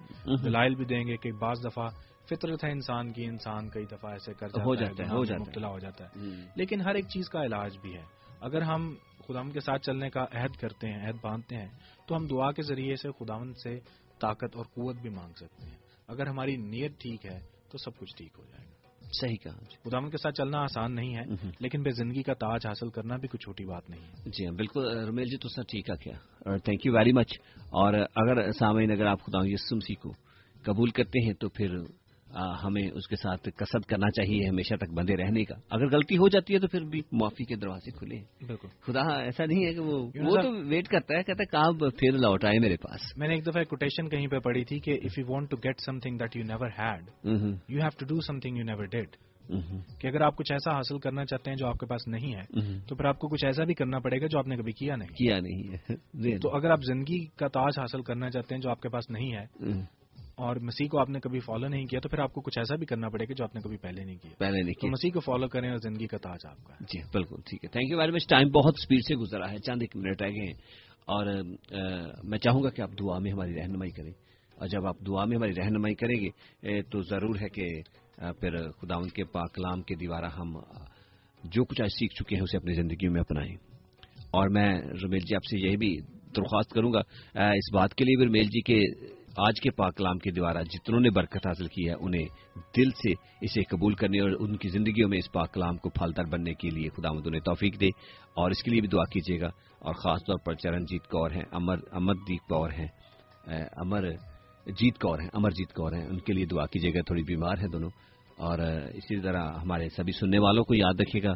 دلائل 0.44 0.74
بھی 0.74 0.84
دیں 0.84 1.06
گے 1.06 1.16
کہ 1.16 1.32
بعض 1.32 1.64
دفعہ 1.64 1.88
فطرت 2.28 2.64
ہے 2.64 2.70
انسان 2.70 3.12
کی 3.12 3.24
انسان 3.24 3.68
کئی 3.68 3.84
دفعہ 3.84 4.10
ایسے 4.10 4.32
کر 4.34 4.46
ہو 4.46 4.74
جاتا 4.74 4.90
ہے، 4.90 4.98
گناہ 4.98 5.12
ہو 5.12 5.18
میں 5.18 5.26
جاتا 5.26 5.42
ہے۔ 5.42 5.46
مبتلا 5.46 5.68
ہو 5.68 5.78
جاتا 5.78 6.04
ہے۔ 6.04 6.28
لیکن 6.56 6.80
ہر 6.80 6.94
ایک 6.94 7.06
چیز 7.08 7.28
کا 7.28 7.44
علاج 7.44 7.78
بھی 7.78 7.94
ہے 7.94 8.02
اگر 8.40 8.62
ہم 8.62 8.94
خداون 9.28 9.50
کے 9.50 9.60
ساتھ 9.60 9.82
چلنے 9.82 10.10
کا 10.10 10.24
عہد 10.32 10.56
کرتے 10.56 10.88
ہیں 10.88 11.06
عہد 11.06 11.16
باندھتے 11.22 11.56
ہیں 11.56 11.68
تو 12.08 12.16
ہم 12.16 12.26
دعا 12.26 12.50
کے 12.52 12.62
ذریعے 12.62 12.96
سے 12.96 13.08
خداون 13.18 13.52
سے 13.54 13.78
طاقت 14.20 14.56
اور 14.56 14.64
قوت 14.64 14.96
بھی 14.96 15.10
مانگ 15.10 15.32
سکتے 15.32 15.66
ہیں 15.66 15.76
اگر 16.08 16.26
ہماری 16.26 16.56
نیت 16.56 16.98
ٹھیک 16.98 17.26
ہے 17.26 17.38
تو 17.70 17.78
سب 17.78 17.98
کچھ 17.98 18.16
ٹھیک 18.16 18.38
ہو 18.38 18.44
جائے 18.44 18.66
گا 18.66 18.79
صحیح 19.12 19.36
کہا 19.36 19.52
جی۔ 19.52 19.90
خداون 19.90 20.10
کے 20.10 20.16
ساتھ 20.16 20.34
چلنا 20.34 20.58
آسان 20.58 20.94
نہیں 20.94 21.16
ہے۔ 21.16 21.22
لیکن 21.60 21.82
بے 21.82 21.90
زندگی 21.90 22.22
کا 22.22 22.34
تاج 22.34 22.66
حاصل 22.66 22.90
کرنا 22.90 23.16
بھی 23.16 23.28
کوئی 23.28 23.38
چھوٹی 23.38 23.64
بات 23.64 23.90
نہیں 23.90 24.00
ہے۔ 24.00 24.30
جی 24.30 24.46
ہاں 24.46 24.52
بالکل 24.52 24.98
رمیل 25.08 25.24
جی 25.24 25.36
تو 25.36 25.48
سر 25.48 25.62
ٹھیک 25.62 25.90
ہے 25.90 25.96
کیا؟ 25.96 26.56
تھینک 26.56 26.86
یو 26.86 26.92
ویری 26.92 27.12
مچ 27.12 27.32
اور 27.72 27.94
اگر 27.94 28.52
سامعین 28.52 28.90
اگر 28.90 29.06
آپ 29.06 29.20
خدا 29.20 29.38
یسو 29.44 29.76
مسیح 29.76 29.96
کو 30.02 30.12
قبول 30.64 30.90
کرتے 30.90 31.24
ہیں 31.26 31.32
تو 31.32 31.48
پھر 31.48 31.68
ہمیں 32.34 32.90
اس 32.90 33.08
کے 33.08 33.16
ساتھ 33.16 33.48
کسب 33.56 33.88
کرنا 33.88 34.10
چاہیے 34.10 34.48
ہمیشہ 34.48 34.74
تک 34.74 34.90
بندے 34.90 35.16
رہنے 35.16 35.44
کا۔ 35.44 35.54
اگر 35.70 35.86
غلطی 35.88 36.16
ہو 36.16 36.28
جاتی 36.28 36.54
ہے 36.54 36.58
تو 36.58 36.66
پھر 36.66 36.80
بھی 36.80 37.00
معافی 37.12 37.44
کے 37.44 37.56
دروازے 37.56 37.90
کھلے 37.90 38.16
ہیں۔ 38.16 38.24
بالکل۔ 38.46 38.68
خدا 38.80 39.00
ایسا 39.00 39.44
نہیں 39.44 39.64
ہے 39.66 39.74
کہ 39.74 39.80
وہ 39.80 40.10
وہ 40.14 40.42
تو 40.42 40.52
ویٹ 40.66 40.88
کرتا 40.88 41.18
ہے 41.18 41.22
کہتا 41.22 41.42
ہے 41.42 41.72
کب 41.72 41.98
پھر 41.98 42.12
لوٹ 42.12 42.44
آئے 42.44 42.58
میرے 42.58 42.76
پاس۔ 42.76 43.00
میں 43.16 43.28
نے 43.28 43.34
ایک 43.34 43.46
دفعہ 43.46 43.62
کوٹیشن 43.64 44.08
کہیں 44.08 44.26
پہ 44.26 44.38
پڑھی 44.38 44.64
تھی 44.64 44.80
کہ 44.80 44.90
if 45.04 45.18
you 45.18 45.26
want 45.28 45.50
to 45.50 45.56
get 45.56 45.80
something 45.98 46.18
that 46.18 46.36
you 46.36 46.42
never 46.42 46.68
had 46.78 47.02
you 47.68 47.78
have 47.80 47.88
to 47.98 48.06
do 48.06 48.20
something 48.38 48.56
you 48.56 48.64
never 48.64 48.84
did 48.84 49.16
کہ 50.00 50.06
اگر 50.06 50.20
آپ 50.20 50.36
کچھ 50.36 50.52
ایسا 50.52 50.72
حاصل 50.72 50.98
کرنا 50.98 51.24
چاہتے 51.24 51.50
ہیں 51.50 51.56
جو 51.58 51.66
آپ 51.66 51.78
کے 51.78 51.86
پاس 51.86 52.08
نہیں 52.08 52.34
ہے۔ 52.34 52.60
تو 52.88 52.96
پھر 52.96 53.04
آپ 53.04 53.18
کو 53.18 53.28
کچھ 53.28 53.44
ایسا 53.44 53.64
بھی 53.64 53.74
کرنا 53.74 53.98
پڑے 53.98 54.20
گا 54.20 54.26
جو 54.26 54.38
آپ 54.38 54.46
نے 54.46 54.56
کبھی 54.56 54.72
کیا 54.72 54.96
نہیں۔ 54.96 55.08
کیا 55.08 55.40
نہیں 55.40 55.62
ہے. 55.72 55.94
تو 56.38 56.56
اگر 56.56 56.70
آپ 56.70 56.78
زندگی 56.82 57.26
کا 57.26 57.48
تاج 57.48 57.72
حاصل 57.78 58.02
کرنا 58.02 58.30
چاہتے 58.30 58.54
ہیں 58.54 58.62
جو 58.62 58.70
آپ 58.70 58.80
کے 58.80 58.88
پاس 58.88 59.10
نہیں 59.10 59.32
ہے 59.32 59.44
اور 60.40 60.56
مسیح 60.56 60.88
کو 60.88 60.98
آپ 60.98 61.10
نے 61.10 61.20
کبھی 61.20 61.40
فالو 61.40 61.68
نہیں 61.68 61.86
کیا 61.86 62.00
تو 62.00 62.08
پھر 62.08 62.18
آپ 62.18 62.32
کو 62.32 62.40
کچھ 62.40 62.58
ایسا 62.58 62.76
بھی 62.76 62.86
کرنا 62.86 63.08
پڑے 63.08 63.24
گا 63.24 63.32
جو 63.32 63.44
آپ 63.44 63.54
نے 63.54 63.60
کبھی 63.60 63.76
پہلے 63.76 64.04
نہیں 64.04 64.16
کیا۔ 64.16 64.30
پہلے 64.38 64.62
نہیں 64.62 64.74
کیا۔ 64.74 64.90
مسیح 64.90 65.10
کو 65.14 65.20
فالو 65.20 65.48
کریں 65.48 65.70
اور 65.70 65.78
زندگی 65.78 66.06
کا 66.06 66.18
تاج 66.18 66.38
آپ 66.48 66.64
کا۔ 66.64 66.74
جی 66.80 67.00
بالکل 67.12 67.36
ٹھیک 67.46 67.64
ہے۔ 67.64 67.68
Thank 67.68 67.90
you 67.90 67.98
very 67.98 68.12
much 68.12 68.26
time 68.28 68.48
بہت 68.48 68.74
اسپیڈ 68.78 69.00
سے 69.00 69.16
گزرا 69.16 69.50
ہے 69.50 69.58
چند 69.58 69.82
ایک 69.82 69.96
منٹ 69.96 70.20
گئے 70.20 70.46
ہیں۔ 70.46 70.52
اور 71.04 71.26
میں 72.24 72.38
چاہوں 72.38 72.62
گا 72.62 72.70
کہ 72.70 72.82
آپ 72.82 72.90
دعا 73.00 73.18
میں 73.18 73.32
ہماری 73.32 73.54
رہنمائی 73.54 73.90
کریں۔ 73.90 74.12
اور 74.54 74.68
جب 74.68 74.86
آپ 74.86 74.96
دعا 75.06 75.24
میں 75.24 75.36
ہماری 75.36 75.52
رہنمائی 75.54 75.94
کریں 75.94 76.20
گے 76.20 76.82
تو 76.82 77.02
ضرور 77.02 77.34
ہے 77.42 77.48
کہ 77.48 77.66
پھر 78.32 78.70
خدا 78.70 78.94
ان 78.96 79.08
کے 79.08 79.24
پاک 79.24 79.54
کلام 79.54 79.82
کے 79.82 79.94
دیوارہ 79.94 80.28
ہم 80.38 80.58
جو 81.44 81.64
کچھ 81.64 81.82
آج 81.82 81.88
سیکھ 81.88 82.14
چکے 82.14 82.36
ہیں 82.36 82.42
اسے 82.42 82.56
اپنی 82.56 82.72
زندگی 82.74 83.08
میں 83.08 83.20
اپنائیں۔ 83.20 83.54
اور 84.30 84.48
میں 84.48 84.80
رمیل 84.80 85.20
جی 85.20 85.34
آپ 85.34 85.44
سے 85.44 85.58
یہی 85.58 85.76
بھی 85.76 85.96
درخواست 86.36 86.70
کروں 86.70 86.92
گا 86.92 87.00
اس 87.34 87.74
بات 87.74 87.94
کے 87.94 88.04
لیے 88.04 88.16
بھی 88.16 88.26
رمیل 88.26 88.44
جی 88.44 88.60
کے 88.60 88.82
آج 89.36 89.60
کے 89.60 89.70
پاک 89.70 89.96
کلام 89.96 90.18
کے 90.18 90.30
دوارا 90.30 90.62
جتنوں 90.62 91.00
نے 91.00 91.10
برکت 91.10 91.46
حاصل 91.46 91.66
کی 91.66 91.88
ہے، 91.88 91.94
انہیں 91.94 92.24
دل 92.76 92.90
سے 92.90 93.12
اسے 93.40 93.62
قبول 93.62 93.94
کرنے 93.94 94.20
اور 94.20 94.30
ان 94.40 94.56
کی 94.56 94.68
زندگیوں 94.68 95.08
میں 95.08 95.18
اس 95.18 95.32
پاک 95.32 95.54
کلام 95.54 95.76
کو 95.76 95.90
پھلدار 95.90 96.24
بننے 96.24 96.54
کے 96.54 96.70
لیے 96.70 96.88
خدا 96.88 97.12
مد 97.12 97.26
انہیں 97.26 97.40
توفیق 97.40 97.80
دے۔ 97.80 97.86
اور 98.34 98.50
اس 98.50 98.62
کے 98.62 98.70
لیے 98.70 98.80
بھی 98.80 98.88
دعا 98.88 99.04
کیجیے 99.04 99.40
گا۔ 99.40 99.48
اور 99.78 99.94
خاص 99.94 100.20
طور 100.26 100.38
پر 100.38 100.54
چرنجیت 100.54 101.06
کور 101.06 101.30
ہیں، 101.30 101.44
امر 101.50 101.76
امر 101.90 102.14
دیپ 102.14 102.48
کور 102.48 102.70
ہیں۔ 102.70 102.88
امر 103.76 104.10
جیت 104.66 104.98
کور 104.98 105.18
ہیں، 105.18 105.28
امر 105.32 105.50
جیت 105.50 105.72
کور 105.72 105.92
ہیں۔ 105.92 106.06
ان 106.06 106.18
کے 106.18 106.32
لیے 106.32 106.46
دعا 106.46 106.66
کیجیے 106.66 106.94
گا، 106.94 107.00
تھوڑی 107.06 107.22
بیمار 107.22 107.58
ہیں 107.58 107.68
دونوں۔ 107.68 107.90
اور 108.36 108.58
اسی 108.94 109.20
طرح 109.20 109.52
ہمارے 109.52 109.88
سبھی 109.88 110.12
سننے 110.12 110.38
والوں 110.38 110.64
کو 110.64 110.74
یاد 110.74 111.00
رکھیے 111.00 111.22
گا 111.22 111.34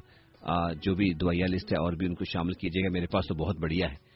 جو 0.83 0.95
بھی 0.95 1.15
دعائیا 1.15 1.47
لسٹ 1.47 1.73
ہے 1.73 1.79
اور 1.79 1.93
بھی 1.93 2.07
ان 2.07 2.15
کو 2.15 2.25
شامل 2.25 2.53
کیجیے 2.53 2.85
گا۔ 2.85 2.93
میرے 2.93 3.07
پاس 3.07 3.25
تو 3.29 3.35
بہت 3.35 3.57
بڑھیا 3.59 3.91
ہے۔ 3.91 4.14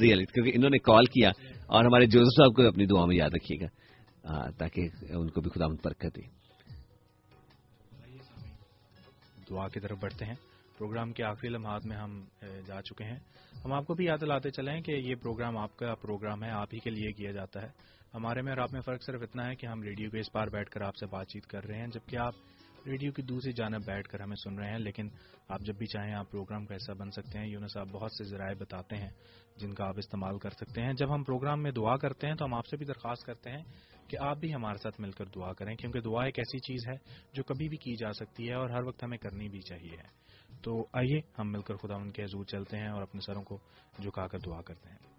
ریئل، 0.00 0.24
کیونکہ 0.24 0.52
انہوں 0.54 0.70
نے 0.70 0.78
کال 0.78 1.04
کیا 1.06 1.30
اور 1.66 1.84
ہمارے 1.84 2.06
جوزف 2.06 2.36
صاحب 2.36 2.54
کو 2.56 2.66
اپنی 2.68 2.86
دعا 2.86 3.04
میں 3.06 3.16
یاد 3.16 3.30
رکھیے 3.34 3.60
گا 3.60 4.50
تاکہ 4.58 4.88
ان 5.10 5.28
کو 5.30 5.40
بھی 5.40 5.50
خدا 5.50 5.66
برکت 5.84 6.16
دے 6.16 6.22
دعا 9.50 9.68
کی 9.68 9.80
طرف 9.80 9.98
بڑھتے 10.00 10.24
ہیں۔ 10.24 10.34
پروگرام 10.78 11.12
کے 11.12 11.24
آخری 11.24 11.48
لمحات 11.48 11.86
میں 11.86 11.96
ہم 11.96 12.22
جا 12.66 12.80
چکے 12.82 13.04
ہیں۔ 13.04 13.18
ہم 13.64 13.72
آپ 13.72 13.86
کو 13.86 13.94
بھی 13.94 14.04
یاد 14.04 14.18
دلاتے 14.20 14.50
چلیں 14.50 14.80
کہ 14.80 14.92
یہ 14.92 15.14
پروگرام 15.14 15.56
آپ 15.56 15.76
کا 15.76 15.94
پروگرام 15.94 16.44
ہے، 16.44 16.50
آپ 16.50 16.68
ہی 16.74 16.78
کے 16.78 16.90
لیے 16.90 17.12
کیا 17.12 17.32
جاتا 17.32 17.62
ہے۔ 17.62 17.68
ہمارے 18.14 18.42
میں 18.42 18.52
اور 18.52 18.60
آپ 18.60 18.72
میں 18.72 18.80
فرق 18.80 19.02
صرف 19.02 19.22
اتنا 19.22 19.48
ہے 19.48 19.54
کہ 19.54 19.66
ہم 19.66 19.82
ریڈیو 19.82 20.10
کے 20.10 20.20
اس 20.20 20.32
پار 20.32 20.46
بیٹھ 20.46 20.70
کر 20.70 20.80
آپ 20.80 20.96
سے 20.96 21.06
بات 21.06 21.26
چیت 21.28 21.46
کر 21.46 21.64
رہے 21.64 21.78
ہیں، 21.78 21.86
جبکہ 21.86 22.16
آپ 22.16 22.34
ریڈیو 22.86 23.12
کی 23.12 23.22
دوسری 23.22 23.52
جانب 23.52 23.84
بیٹھ 23.86 24.08
کر 24.08 24.20
ہمیں 24.20 24.36
سن 24.36 24.58
رہے 24.58 24.70
ہیں، 24.70 24.78
لیکن 24.78 25.08
آپ 25.48 25.60
جب 25.60 25.74
بھی 25.74 25.86
چاہیں 25.86 26.14
آپ 26.14 26.30
پروگرام 26.30 26.66
کا 26.66 26.76
حصہ 26.76 26.92
بن 26.92 27.10
سکتے 27.10 27.38
ہیں۔ 27.38 27.46
یونس 27.46 27.72
صاحب 27.72 27.88
بہت 27.92 28.12
سے 28.12 28.24
ذرائع 28.24 28.54
بتاتے 28.54 28.96
ہیں 28.96 29.10
جن 29.56 29.74
کا 29.74 29.88
آپ 29.88 29.94
استعمال 29.98 30.38
کر 30.38 30.50
سکتے 30.50 30.82
ہیں۔ 30.82 30.92
جب 30.92 31.14
ہم 31.14 31.22
پروگرام 31.22 31.62
میں 31.62 31.70
دعا 31.70 31.96
کرتے 31.96 32.26
ہیں 32.26 32.34
تو 32.34 32.44
ہم 32.44 32.54
آپ 32.54 32.66
سے 32.66 32.76
بھی 32.76 32.86
درخواست 32.86 33.26
کرتے 33.26 33.50
ہیں 33.50 33.62
کہ 34.08 34.16
آپ 34.20 34.36
بھی 34.36 34.54
ہمارے 34.54 34.78
ساتھ 34.82 35.00
مل 35.00 35.10
کر 35.10 35.24
دعا 35.24 35.52
کریں، 35.52 35.76
کیونکہ 35.76 36.00
دعا 36.00 36.24
ایک 36.24 36.38
ایسی 36.38 36.58
چیز 36.58 36.88
ہے 36.88 36.96
جو 37.32 37.42
کبھی 37.42 37.68
بھی 37.68 37.76
کی 37.76 37.96
جا 37.96 38.12
سکتی 38.12 38.48
ہے 38.48 38.54
اور 38.54 38.70
ہر 38.70 38.82
وقت 38.82 39.04
ہمیں 39.04 39.18
کرنی 39.18 39.48
بھی 39.48 39.60
چاہیے۔ 39.60 39.96
تو 40.62 40.86
آئیے، 40.92 41.20
ہم 41.38 41.52
مل 41.52 41.62
کر 41.62 41.76
خدا 41.76 41.94
ان 41.94 42.10
کے 42.10 42.24
حضور 42.24 42.44
چلتے 42.44 42.76
ہیں 42.76 42.88
اور 42.88 43.02
اپنے 43.02 43.20
سروں 43.20 43.42
کو 43.42 43.58
جھکا 43.98 44.26
کر 44.26 44.38
دعا 44.38 44.62
کرتے 44.62 44.88
ہیں۔ 44.88 45.11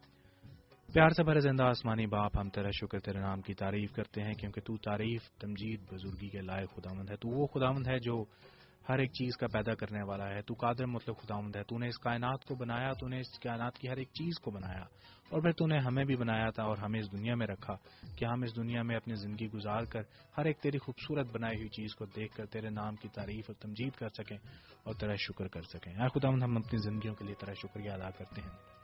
پیار 0.94 1.10
سے 1.10 1.24
بھرے 1.24 1.40
زندہ 1.40 1.64
آسمانی 1.64 2.06
باپ، 2.06 2.40
ہم 2.40 2.50
تیرا 2.50 2.70
شکر، 2.72 3.00
تیرے 3.00 3.20
نام 3.20 3.42
کی 3.42 3.54
تعریف 3.54 3.92
کرتے 3.92 4.22
ہیں 4.22 4.34
کیونکہ 4.34 4.62
تو 4.62 4.78
تعریف 4.78 5.30
تمجید 5.30 5.82
بزرگی 5.94 6.30
کے 6.30 6.42
لائق 6.42 6.70
خداوند 6.76 7.10
ہے۔ 7.10 7.16
تو 7.16 7.30
وہ 7.30 7.48
خداوند 7.48 7.88
ہے 7.88 8.00
جو 8.00 8.24
ہر 8.90 9.00
ایک 9.00 9.12
چیز 9.12 9.38
کا 9.38 9.48
پیدا 9.54 9.76
کرنے 9.76 10.04
والا 10.04 10.30
ہے۔ 10.30 10.42
تو 10.42 10.54
قادر 10.54 10.86
مطلب 10.86 11.16
خداوند 11.18 11.56
ہے۔ 11.56 11.64
تو 11.64 11.78
نے 11.78 11.88
اس 11.88 12.00
کائنات 12.00 12.46
کو 12.46 12.56
بنایا، 12.56 12.94
تو 12.94 13.08
نے 13.08 13.20
اس 13.20 13.40
کائنات 13.40 13.78
کی 13.78 13.90
ہر 13.90 13.98
ایک 13.98 14.08
چیز 14.08 14.40
کو 14.40 14.52
بنایا۔ 14.52 14.84
اور 15.30 15.42
پھر 15.42 15.52
تو 15.52 15.68
نے 15.68 15.78
ہمیں 15.78 16.06
بھی 16.06 16.16
بنایا 16.16 16.50
تھا 16.50 16.64
اور 16.64 16.78
ہمیں 16.78 17.00
اس 17.00 17.12
دنیا 17.12 17.36
میں 17.36 17.48
رکھا 17.48 17.74
کہ 18.18 18.26
ہم 18.26 18.44
اس 18.44 18.56
دنیا 18.56 18.82
میں 18.82 18.96
اپنی 18.96 19.16
زندگی 19.16 19.48
گزار 19.48 19.84
کر 19.84 20.02
ہر 20.38 20.46
ایک 20.46 20.60
تیری 20.60 20.78
خوبصورت 20.78 21.28
بنائی 21.34 21.58
ہوئی 21.58 21.70
چیز 21.70 21.96
کو 21.96 22.06
دیکھ 22.06 22.36
کر 22.36 22.46
تیرے 22.46 22.70
نام 22.70 22.96
کی 22.96 23.08
تعریف 23.08 23.46
اور 23.48 23.56
تمجید 23.56 23.94
کر 23.94 24.10
سکیں 24.10 24.38
اور 24.84 24.94
تیرا 24.94 25.16
شکر 25.16 25.48
کر 25.48 25.62
سکیں۔ 25.62 25.94
اے 25.94 26.20
خداوند، 26.20 26.44
ہم 26.44 26.58
اپنی 26.58 26.78
زندگیوں 26.78 27.16
کے 27.16 27.26
لیے 27.26 27.36
تیرا 27.36 27.54
شکریہ 27.54 27.92
ادا 27.92 28.10
کرتے 28.10 28.42
ہیں۔ 28.42 28.83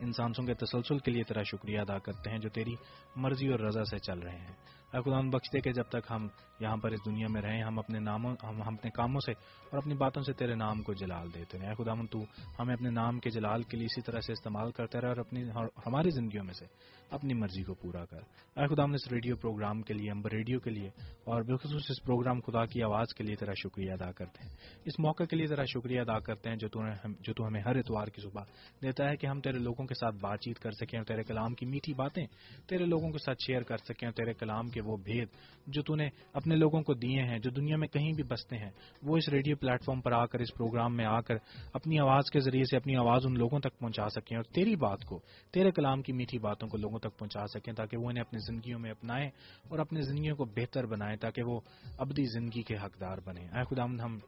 ان 0.00 0.12
سانسوں 0.12 0.44
کے 0.44 0.54
تسلسل 0.54 0.98
کے 0.98 1.10
لیے 1.10 1.22
تیرا 1.22 1.42
شکریہ 1.42 1.80
ادا 1.80 1.98
کرتے 1.98 2.30
ہیں 2.30 2.38
جو 2.38 2.48
تیری 2.48 2.74
مرضی 3.16 3.48
اور 3.48 3.60
رضا 3.60 3.84
سے 3.84 3.98
چل 3.98 4.18
رہے 4.18 4.38
ہیں۔ 4.38 4.54
اے 4.94 5.02
خدا 5.02 5.20
بخش 5.20 5.52
دے 5.52 5.60
کہ 5.60 5.72
جب 5.72 5.82
تک 5.82 6.10
ہم 6.10 6.28
یہاں 6.60 6.76
پر 6.76 6.90
اس 6.90 7.00
دنیا 7.06 7.26
میں 7.30 7.42
رہیں، 7.42 7.62
ہم 7.62 7.78
اپنے 7.78 7.98
ناموں، 7.98 8.36
ہم 8.42 8.62
ہم 8.62 8.74
اپنے 8.74 8.90
کاموں 8.90 9.20
سے 9.20 9.32
اور 9.32 9.78
اپنی 9.78 9.94
باتوں 9.94 10.22
سے 10.22 10.32
تیرے 10.32 10.54
نام 10.54 10.82
کو 10.82 10.92
جلال 10.92 11.34
دیتے 11.34 11.58
ہیں 11.58 11.68
اے 11.68 11.84
خدا 11.84 11.92
تو 12.10 12.18
ہمیں 12.58 12.74
اپنے 12.74 12.90
نام 12.90 13.18
کے 13.18 13.30
جلال 13.30 13.62
کے 13.62 13.76
لیے 13.76 13.86
اسی 13.86 14.00
طرح 14.00 14.20
سے 14.20 14.32
استعمال 14.32 14.70
کرتے 14.70 15.00
رہے 15.00 15.08
اور 15.08 15.16
اپنی 15.16 15.42
ہماری 15.86 16.10
زندگیوں 16.10 16.44
میں 16.44 16.54
سے۔ 16.54 16.64
اپنی 17.10 17.34
مرضی 17.34 17.62
کو 17.62 17.74
پورا 17.74 18.04
کر۔ 18.04 18.20
اے 18.56 18.74
خدا 18.74 18.84
ہم 18.84 18.90
نے 18.90 18.94
اس 18.94 19.12
ریڈیو 19.12 19.36
پروگرام 19.36 19.82
کے 19.82 19.94
لیے 19.94 20.10
امبر 20.10 20.30
ریڈیو 20.32 20.60
کے 20.60 20.70
لیے 20.70 20.88
اور 21.24 21.42
بالخصوص 21.42 21.90
اس 21.90 22.02
پروگرام 22.02 22.40
خدا 22.40 22.64
کی 22.66 22.82
آواز 22.82 23.14
کے 23.14 23.24
لیے 23.24 23.36
تیرا 23.36 23.52
شکریہ 23.54 23.92
ادا 23.92 24.12
کرتے 24.12 24.44
ہیں۔ 24.44 24.50
اس 24.84 24.98
موقع 24.98 25.24
کے 25.24 25.36
لیے 25.36 25.46
تیرا 25.46 25.64
شکریہ 25.64 26.00
ادا 26.00 26.18
کرتے 26.18 26.50
ہیں 26.50 26.56
جو 26.56 26.68
تو 26.68 26.80
ہم، 26.80 27.12
جو 27.20 27.32
تو 27.32 27.46
ہمیں 27.46 27.60
ہر 27.60 27.76
اتوار 27.76 28.06
کی 28.06 28.20
صبح 28.20 28.42
دیتا 28.82 29.08
ہے 29.10 29.16
کہ 29.16 29.26
ہم 29.26 29.40
تیرے 29.40 29.58
لوگوں 29.58 29.86
کے 29.86 29.94
ساتھ 29.94 30.16
بات 30.20 30.40
چیت 30.40 30.58
کر 30.58 30.70
سکیں 30.70 30.98
اور 30.98 31.06
تیرے 31.06 31.22
کلام 31.22 31.54
کی 31.54 31.66
میٹھی 31.66 31.94
باتیں 31.94 32.26
تیرے 32.66 32.84
لوگوں 32.84 33.10
کے 33.10 33.18
ساتھ 33.18 33.38
شیئر 33.46 33.62
کر 33.62 33.76
سکیں 33.76 34.08
اور 34.08 34.14
تیرے 34.14 34.32
کلام 34.32 34.68
کے 34.68 34.80
وہ 34.80 34.96
بھید 34.96 35.28
جو 35.66 35.82
تو 35.82 35.94
نے 35.94 36.08
اپنے 36.32 36.56
لوگوں 36.56 36.82
کو 36.82 36.94
دیے 36.94 37.22
ہیں، 37.22 37.38
جو 37.38 37.50
دنیا 37.50 37.76
میں 37.76 37.88
کہیں 37.88 38.12
بھی 38.12 38.22
بستے 38.22 38.56
ہیں، 38.56 38.70
وہ 39.02 39.16
اس 39.16 39.28
ریڈیو 39.28 39.56
پلیٹ 39.56 39.84
فارم 39.84 40.00
پر 40.00 40.12
آ 40.12 40.24
کر، 40.26 40.38
اس 40.38 40.54
پروگرام 40.54 40.96
میں 40.96 41.04
آ 41.04 41.20
کر 41.20 41.34
اپنی 41.72 41.98
آواز 41.98 42.30
کے 42.30 42.40
ذریعے 42.40 42.64
سے 42.64 42.76
اپنی 42.76 42.96
آواز 42.96 43.26
ان 43.26 43.34
لوگوں 43.38 43.60
تک 43.60 43.78
پہنچا 43.78 44.08
سکیں 44.08 44.36
اور 44.36 44.44
تیری 44.44 44.76
بات 44.76 45.04
کو، 45.04 45.20
تیرے 45.52 45.70
کلام 45.70 46.02
کی 46.02 46.12
میٹھی 46.12 46.38
باتوں 46.38 46.68
کو 46.68 46.76
لوگوں 46.76 46.97
لوگوں 46.98 47.10
تک 47.10 47.18
پہنچا 47.18 47.46
سکیں 47.46 47.72
تاکہ 47.72 47.96
وہ 47.96 48.08
انہیں 48.10 48.24
اپنی 48.24 48.38
زندگیوں 48.38 48.78
میں 48.78 48.90
اپنائیں 48.90 49.30
اور 49.68 49.78
اپنی 49.78 50.02
زندگیوں 50.02 50.36
کو 50.36 50.44
بہتر 50.44 50.86
بنائیں 50.86 51.16
تاکہ 51.16 51.42
وہ 51.42 51.60
ابدی 51.98 52.24
زندگی 52.24 52.62
کے 52.62 52.76
حقدار 52.76 53.18
بنے 53.24 53.40
اے 53.40 53.74
خدا، 53.74 53.84
ہم 53.84 54.18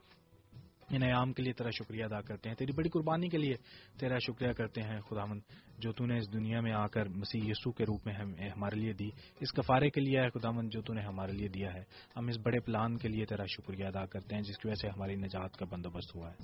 انعام 0.89 1.33
کے 1.33 1.43
لیے 1.43 1.53
تیرا 1.53 1.69
شکریہ 1.69 2.03
ادا 2.03 2.21
کرتے 2.21 2.49
ہیں۔ 2.49 2.55
تیری 2.55 2.71
بڑی 2.71 2.89
قربانی 2.89 3.29
کے 3.29 3.37
لیے 3.37 3.53
تیرا 3.99 4.17
شکریہ 4.17 4.53
کرتے 4.53 4.81
ہیں 4.81 4.99
خداون 5.01 5.39
جو 5.77 5.91
تو 5.91 6.05
نے 6.05 6.17
اس 6.17 6.33
دنیا 6.33 6.61
میں 6.61 6.73
آ 6.73 6.87
کر 6.87 7.07
مسیح 7.07 7.41
یسو 7.43 7.71
کے 7.71 7.83
روپ 7.83 8.05
میں 8.05 8.15
ہم 8.15 8.33
ہمارے 8.33 8.75
لیے 8.75 8.93
دی۔ 8.93 9.09
اس 9.39 9.51
کفارے 9.51 9.89
کے 9.89 10.01
لیے 10.01 10.19
ہے 10.19 10.29
خداون 10.29 10.69
جو 10.69 10.81
تو 10.81 10.93
نے 10.93 11.01
ہمارے 11.01 11.31
لیے 11.31 11.47
دیا 11.47 11.73
ہے۔ 11.73 11.83
ہم 12.15 12.27
اس 12.27 12.37
بڑے 12.37 12.59
پلان 12.59 12.97
کے 12.97 13.07
لیے 13.07 13.25
تیرا 13.25 13.45
شکریہ 13.45 13.85
ادا 13.85 14.05
کرتے 14.05 14.35
ہیں، 14.35 14.41
جس 14.41 14.57
کی 14.57 14.67
وجہ 14.67 14.75
سے 14.75 14.87
ہماری 14.87 15.15
نجات 15.15 15.57
کا 15.57 15.65
بندوبست 15.65 16.15
ہوا 16.15 16.31
ہے۔ 16.31 16.43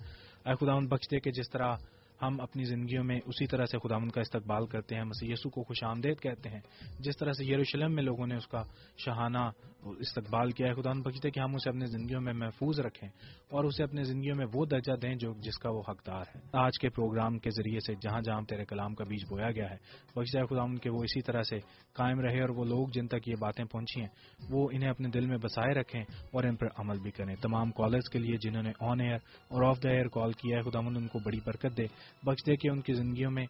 اے 0.49 0.55
خداون 0.55 0.87
بخش 0.87 1.11
دے 1.11 1.19
کہ 1.19 1.31
جس 1.31 1.49
طرح 1.49 1.75
ہم 2.21 2.41
اپنی 2.41 2.63
زندگیوں 2.63 3.03
میں 3.03 3.19
اسی 3.25 3.47
طرح 3.47 3.65
سے 3.65 3.77
خداون 3.77 4.09
کا 4.09 4.21
استقبال 4.21 4.65
کرتے 4.65 4.95
ہیں، 4.95 5.03
مسیح 5.03 5.33
یسو 5.33 5.49
کو 5.49 5.63
خوش 5.63 5.83
آمدید 5.83 6.19
کہتے 6.19 6.49
ہیں۔ 6.49 6.59
جس 6.99 7.17
طرح 7.17 7.31
سے 7.31 7.45
یروشلم 7.45 7.95
میں 7.95 8.03
لوگوں 8.03 8.27
نے 8.27 8.35
اس 8.35 8.47
کا 8.47 8.63
شہانہ 8.97 9.51
استقبال 9.99 10.51
کیا 10.51 10.67
ہے 10.67 10.73
خدا 10.73 10.91
بخشتے 10.93 11.29
کہ 11.29 11.39
ہم 11.39 11.55
اسے 11.55 11.69
اپنی 11.69 11.85
زندگیوں 11.85 12.21
میں 12.21 12.33
محفوظ 12.33 12.79
رکھیں 12.79 13.09
اور 13.51 13.63
اسے 13.63 13.83
اپنی 13.83 14.03
زندگیوں 14.03 14.35
میں 14.35 14.45
وہ 14.53 14.65
درجہ 14.65 14.93
دیں 14.93 15.15
جو 15.15 15.33
جس 15.33 15.57
کا 15.57 15.69
وہ 15.69 15.81
حقدار 15.89 16.23
ہے۔ 16.35 16.39
آج 16.53 16.79
کے 16.79 16.89
پروگرام 16.89 17.39
کے 17.39 17.49
ذریعے 17.49 17.79
سے 17.79 17.93
جہاں 18.01 18.21
جہاں 18.21 18.41
تیرے 18.41 18.65
کلام 18.65 18.95
کا 18.95 19.03
بیج 19.03 19.25
بویا 19.29 19.51
گیا 19.51 19.69
ہے 19.69 19.75
بخش 20.15 20.33
جائے 20.33 20.45
خدا 20.45 20.61
ان 20.61 20.77
کے 20.77 20.89
وہ 20.89 21.03
اسی 21.03 21.21
طرح 21.21 21.41
سے 21.41 21.59
قائم 21.93 22.19
رہے 22.19 22.41
اور 22.41 22.49
وہ 22.49 22.65
لوگ 22.65 22.87
جن 22.93 23.07
تک 23.07 23.27
یہ 23.27 23.35
باتیں 23.39 23.65
پہنچی 23.65 24.01
ہیں، 24.01 24.09
وہ 24.49 24.69
انہیں 24.73 24.89
اپنے 24.89 25.09
دل 25.09 25.25
میں 25.25 25.37
بسائے 25.37 25.73
رکھیں 25.73 26.01
اور 26.31 26.43
ان 26.43 26.55
پر 26.55 26.67
عمل 26.77 26.99
بھی 26.99 27.11
کریں۔ 27.11 27.35
تمام 27.35 27.71
کالرز 27.71 28.09
کے 28.09 28.19
لیے 28.19 28.37
جنہوں 28.37 28.63
نے 28.63 28.71
آن 28.79 29.01
ایئر 29.01 29.19
اور 29.49 29.63
آف 29.63 29.83
دا 29.83 29.89
ایئر 29.89 30.07
کال 30.07 30.31
کیا 30.31 30.57
ہے 30.57 30.69
خدا 30.69 30.79
ان 30.79 31.07
کو 31.07 31.19
بڑی 31.19 31.39
برکت 31.45 31.77
دے۔ 31.77 31.85
بخش 32.23 32.45
دے 32.47 32.55
کہ 32.55 32.69
ان 32.69 32.81
کی 32.81 32.93
زندگیوں 32.93 33.31
میں 33.31 33.45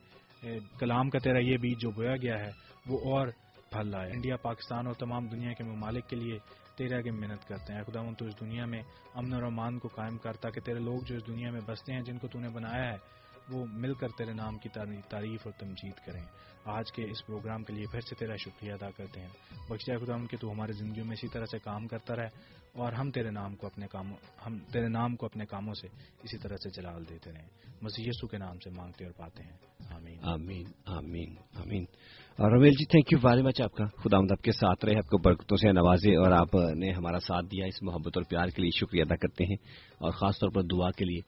کلام 0.79 1.09
کا 1.09 1.19
تیرا 1.19 1.39
یہ 1.39 1.57
بیج 1.57 1.81
جو 1.81 1.91
بویا 1.91 2.15
گیا 2.15 2.39
ہے، 2.39 2.49
وہ 2.85 2.97
اور 3.15 3.27
پھل 3.71 3.87
لائے۔ 3.87 4.11
انڈیا، 4.11 4.35
پاکستان 4.37 4.87
اور 4.87 4.95
تمام 4.95 5.27
دنیا 5.27 5.53
کے 5.53 5.63
ممالک 5.63 6.07
کے 6.09 6.15
لیے 6.15 6.37
تیرے 6.77 6.95
آگے 6.95 7.11
محنت 7.11 7.47
کرتے 7.47 7.73
ہیں۔ 7.73 7.83
خدا 7.83 8.01
تو 8.13 8.25
اس 8.25 8.39
دنیا 8.39 8.65
میں 8.65 8.81
امن 9.15 9.33
اور 9.33 9.43
امان 9.43 9.79
کو 9.79 9.87
قائم 9.87 10.17
کرتا 10.17 10.49
کہ 10.49 10.61
تیرے 10.61 10.79
لوگ 10.79 10.99
جو 11.05 11.15
اس 11.15 11.27
دنیا 11.27 11.51
میں 11.51 11.61
بستے 11.67 11.93
ہیں، 11.93 12.01
جن 12.01 12.17
کو 12.17 12.27
تو 12.27 12.39
نے 12.39 12.49
بنایا 12.49 12.91
ہے 12.91 12.97
وہ 13.49 13.65
مل 13.65 13.93
کر 13.93 14.07
تیرے 14.17 14.33
نام 14.33 14.57
کی 14.57 14.69
تعریف 15.09 15.41
اور 15.43 15.53
تمجید 15.59 16.05
کریں۔ 16.05 16.23
آج 16.65 16.91
کے 16.91 17.03
اس 17.03 17.25
پروگرام 17.25 17.63
کے 17.63 17.73
لیے 17.73 17.85
پھر 17.91 18.01
سے 18.01 18.15
تیرا 18.15 18.35
شکریہ 18.35 18.73
ادا 18.73 18.89
کرتے 18.91 19.19
ہیں۔ 19.21 19.27
بخش 19.69 19.85
خدا 19.85 20.13
ان 20.13 20.27
کے 20.27 20.37
تو 20.37 20.51
ہمارے 20.51 20.71
زندگیوں 20.71 21.05
میں 21.05 21.13
اسی 21.13 21.27
طرح 21.27 21.45
سے 21.45 21.59
کام 21.59 21.87
کرتا 21.87 22.15
رہے 22.15 22.27
اور 22.73 22.93
ہم 22.93 23.11
تیرے 23.11 23.31
نام 23.31 23.55
کو 23.55 23.67
اپنے 23.67 23.87
کاموں 23.91 24.17
ہم 24.45 24.59
تیرے 24.59 24.87
نام 24.87 25.15
کو 25.15 25.25
اپنے 25.25 25.45
کاموں 25.45 25.73
سے 25.73 25.87
اسی 26.23 26.37
طرح 26.37 26.55
سے 26.55 26.81
جلال 26.81 27.03
دیتے 27.09 27.31
رہیں۔ 27.31 27.47
مسیح 27.81 28.05
یسوع 28.07 28.27
کے 28.29 28.37
نام 28.37 28.59
سے 28.59 28.69
مانگتے 28.69 29.05
اور 29.05 29.13
پاتے 29.13 29.43
ہیں۔ 29.43 29.57
آمین۔ 29.95 30.17
آمین۔ 30.21 30.63
آمین۔ 30.85 31.35
آمین۔ 31.55 31.85
اور 32.37 32.51
royal 32.51 32.71
G 32.71 32.85
thank 32.85 33.13
you 33.13 33.29
very 33.29 33.41
much 33.41 33.61
آپ 33.61 33.71
کا۔ 33.71 33.85
خدا 33.85 34.17
آپ 34.17 34.43
کے 34.43 34.51
ساتھ 34.51 34.85
رہے، 34.85 34.97
آپ 34.97 35.09
کو 35.09 35.17
برکتوں 35.17 35.57
سے 35.57 35.71
نوازے 35.71 36.15
اور 36.15 36.31
آپ 36.31 36.55
نے 36.55 36.91
ہمارا 36.91 37.19
ساتھ 37.19 37.45
دیا 37.45 37.65
اس 37.65 37.83
محبت 37.83 38.11
اور 38.15 38.23
پیار 38.23 38.47
کے 38.47 38.61
لیے 38.61 38.71
شکریہ 38.71 39.01
ادا 39.01 39.15
کرتے 39.15 39.45
ہیں۔ 39.45 39.55
اور 39.97 40.11
خاص 40.11 40.39
طور 40.39 40.49
پر 40.49 40.61
دعا 40.61 40.91
کے 40.91 41.05
لیے۔ 41.05 41.21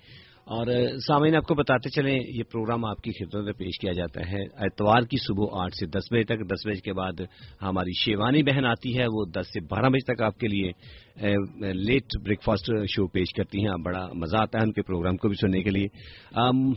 اور 0.50 0.68
سامعین، 1.08 1.36
آپ 1.36 1.44
کو 1.44 1.56
بتاتے 1.56 1.90
چلیں، 1.90 2.20
یہ 2.28 2.44
پروگرام 2.44 2.86
آپ 2.86 3.02
کی 3.02 3.12
خدمت 3.12 3.44
میں 3.44 3.54
پیش 3.54 3.78
کیا 3.82 3.92
جاتا 3.92 4.22
ہے۔ 4.32 4.42
اتوار 4.66 5.02
کی 5.02 5.18
صبح 5.18 5.46
آٹھ 5.64 5.76
سے 5.76 5.86
دس 5.86 6.08
بجے 6.12 6.24
تک، 6.24 6.40
دس 6.50 6.66
بجے 6.66 6.82
کے 6.82 6.94
بعد 6.94 7.22
ہماری 7.62 7.92
شیوانی 8.00 8.42
بہن 8.44 8.66
آتی 8.66 8.98
ہے، 8.98 9.06
وہ 9.14 9.26
دس 9.26 9.48
سے 9.54 9.60
بارہ 9.70 9.90
بجے 9.90 10.14
تک 10.14 10.22
آپ 10.22 10.38
کے 10.40 10.48
لیے 10.48 10.72
لیٹ 11.74 12.18
بریک 12.24 12.42
فاسٹ 12.44 12.72
شو 12.90 13.08
پیش 13.08 13.34
کرتی 13.34 13.60
ہیں۔ 13.62 13.76
بڑا 13.86 14.06
مزہ 14.14 14.38
آتا 14.38 14.58
ہے 14.60 14.64
ان 14.64 14.72
کے 14.74 14.82
پروگرام 14.82 15.18
کو 15.18 15.28
بھی 15.28 15.36
سننے 15.42 15.62
کے 15.64 15.70
لیے۔ 15.70 15.88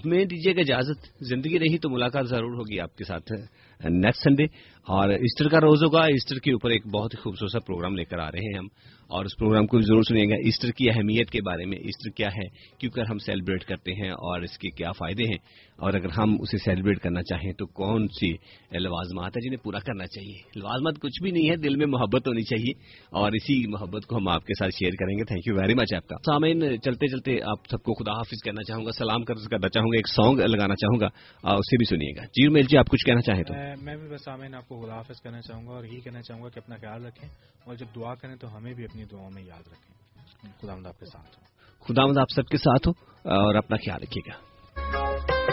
میں 0.05 0.25
دیجیے 0.25 0.55
گا 0.57 0.61
اجازت، 0.61 1.25
زندگی 1.29 1.59
رہی 1.59 1.79
تو 1.79 1.91
ملاقات 1.91 2.29
ضرور 2.29 2.55
ہوگی 2.55 2.81
آپ 2.81 2.97
کے 2.97 3.05
ساتھ۔ 3.05 3.33
نیکسٹ 3.81 4.23
سنڈے 4.23 4.45
اور 4.87 5.09
ایسٹر 5.09 5.49
کا 5.49 5.59
روز 5.61 5.83
ہوگا۔ 5.83 6.03
ایسٹر 6.05 6.39
کے 6.39 6.53
اوپر 6.53 6.71
ایک 6.71 6.87
بہت 6.87 7.15
ہی 7.15 7.21
خوبصورت 7.21 7.67
پروگرام 7.67 7.97
لے 7.97 8.05
کر 8.05 8.19
آ 8.19 8.31
رہے 8.31 8.39
ہیں 8.39 8.59
ہم۔ 8.59 8.67
اور 9.03 9.25
اس 9.25 9.37
پروگرام 9.37 9.67
کو 9.67 9.77
بھی 9.77 9.85
ضرور 9.87 10.03
سنیے 10.03 10.25
گا۔ 10.25 10.35
ایسٹر 10.35 10.71
کی 10.71 10.91
اہمیت 10.91 11.31
کے 11.31 11.39
بارے 11.43 11.65
میں 11.65 11.77
ایسٹر 11.77 12.11
کیا 12.17 12.29
ہے، 12.29 12.77
کیوں 12.79 12.93
کر 12.93 13.03
ہم 13.11 13.19
سیلیبریٹ 13.19 13.65
کرتے 13.65 13.93
ہیں 13.93 14.11
اور 14.11 14.43
اس 14.43 14.59
کے 14.59 14.71
کیا 14.71 14.93
فائدے 14.93 15.25
ہیں؟ 15.25 15.39
اور 15.77 15.95
اگر 15.95 16.09
ہم 16.19 16.35
اسے 16.41 16.59
سیلیبریٹ 16.59 16.99
کرنا 16.99 17.23
چاہیں 17.23 17.53
تو 17.53 17.67
کون 17.67 18.07
سی 18.09 18.33
لوازمات 18.79 19.37
ہیں 19.37 19.41
جنہیں 19.41 19.65
پورا 19.65 19.79
کرنا 19.79 20.07
چاہیے؟ 20.07 20.59
لوازمات 20.59 20.95
کچھ 21.01 21.23
بھی 21.23 21.31
نہیں 21.31 21.51
ہے 21.51 21.57
دل 21.57 21.77
میں 21.77 21.87
محبت 21.87 22.29
ہونی 22.29 22.43
چاہیے۔ 22.43 22.73
اور 23.11 23.33
اسی 23.33 23.67
محبت 23.67 24.07
کو 24.07 24.17
ہم 24.17 24.29
آپ 24.29 24.47
کے 24.47 24.55
ساتھ 24.59 24.71
شیئر 24.79 24.91
کریں 24.91 25.19
گے۔ 25.19 25.25
تھینک 25.25 25.47
یو 25.47 25.55
ویری 25.55 25.75
مچ 25.75 25.95
آپ 25.95 26.09
کا۔ 26.09 26.17
سامعین، 26.27 26.61
چلتے 26.85 27.07
چلتے 27.07 27.43
آپ 27.43 27.59
سب 27.71 27.83
کو 27.83 27.95
خدا 27.95 28.13
حافظ 28.13 28.43
کہنا 28.45 28.63
چاہوں 28.63 28.87
گا، 28.87 28.93
سلام 28.93 29.25
کرنا 29.25 29.69
چاہوں 29.69 29.87
گا، 29.87 29.97
ایک 29.97 30.09
سانگ 30.09 30.39
لگانا 30.39 30.75
چاہوں 30.75 31.01
گا 31.01 31.07
اسے 31.57 31.77
بھی 31.77 31.85
سنیے 31.85 32.17
گا۔ 32.17 32.25
جی 32.25 32.49
میل 32.49 32.63
جی 32.63 32.79
آپ 32.79 32.87
کچھ 32.89 33.07
کہنا 33.07 33.21
چاہیں 33.21 33.45
تو۔ 33.45 33.55
میں- 33.83 33.99
بھی 33.99 34.09
بس 34.09 34.29
آپ 34.29 34.72
کو 34.75 34.87
خدا 34.87 34.95
حافظ 34.95 35.21
کرنا 35.21 35.41
چاہوں 35.43 35.67
گا 35.67 35.73
اور 35.73 35.85
یہی 35.85 36.01
کہنا 36.01 36.23
چاہوں 36.23 36.43
گا 36.43 36.49
کہ 36.49 36.59
اپنا 36.59 36.77
خیال 36.77 37.07
رکھیں 37.07 37.29
اور 37.65 37.75
جب 37.75 37.87
دعا 37.97 38.15
کریں 38.15 38.37
تو 38.37 38.57
ہمیں 38.57 38.75
بھی 38.75 38.85
اپنی 38.85 39.05
دعاؤں 39.05 39.31
میں 39.31 39.43
یاد 39.43 39.69
رکھیں۔ 39.69 40.53
خدا 40.61 40.89
آپ 40.89 40.99
کے 40.99 41.07
ساتھ 41.07 41.39
ہو 41.39 41.45
خدا 41.85 42.21
آپ 42.21 42.31
سب 42.35 42.47
کے 42.47 42.57
ساتھ 42.57 42.89
ہو 42.89 42.93
اور 43.31 43.55
اپنا 43.55 43.77
خیال 43.77 44.03
رکھیے 44.03 44.33
گا۔ 44.33 45.52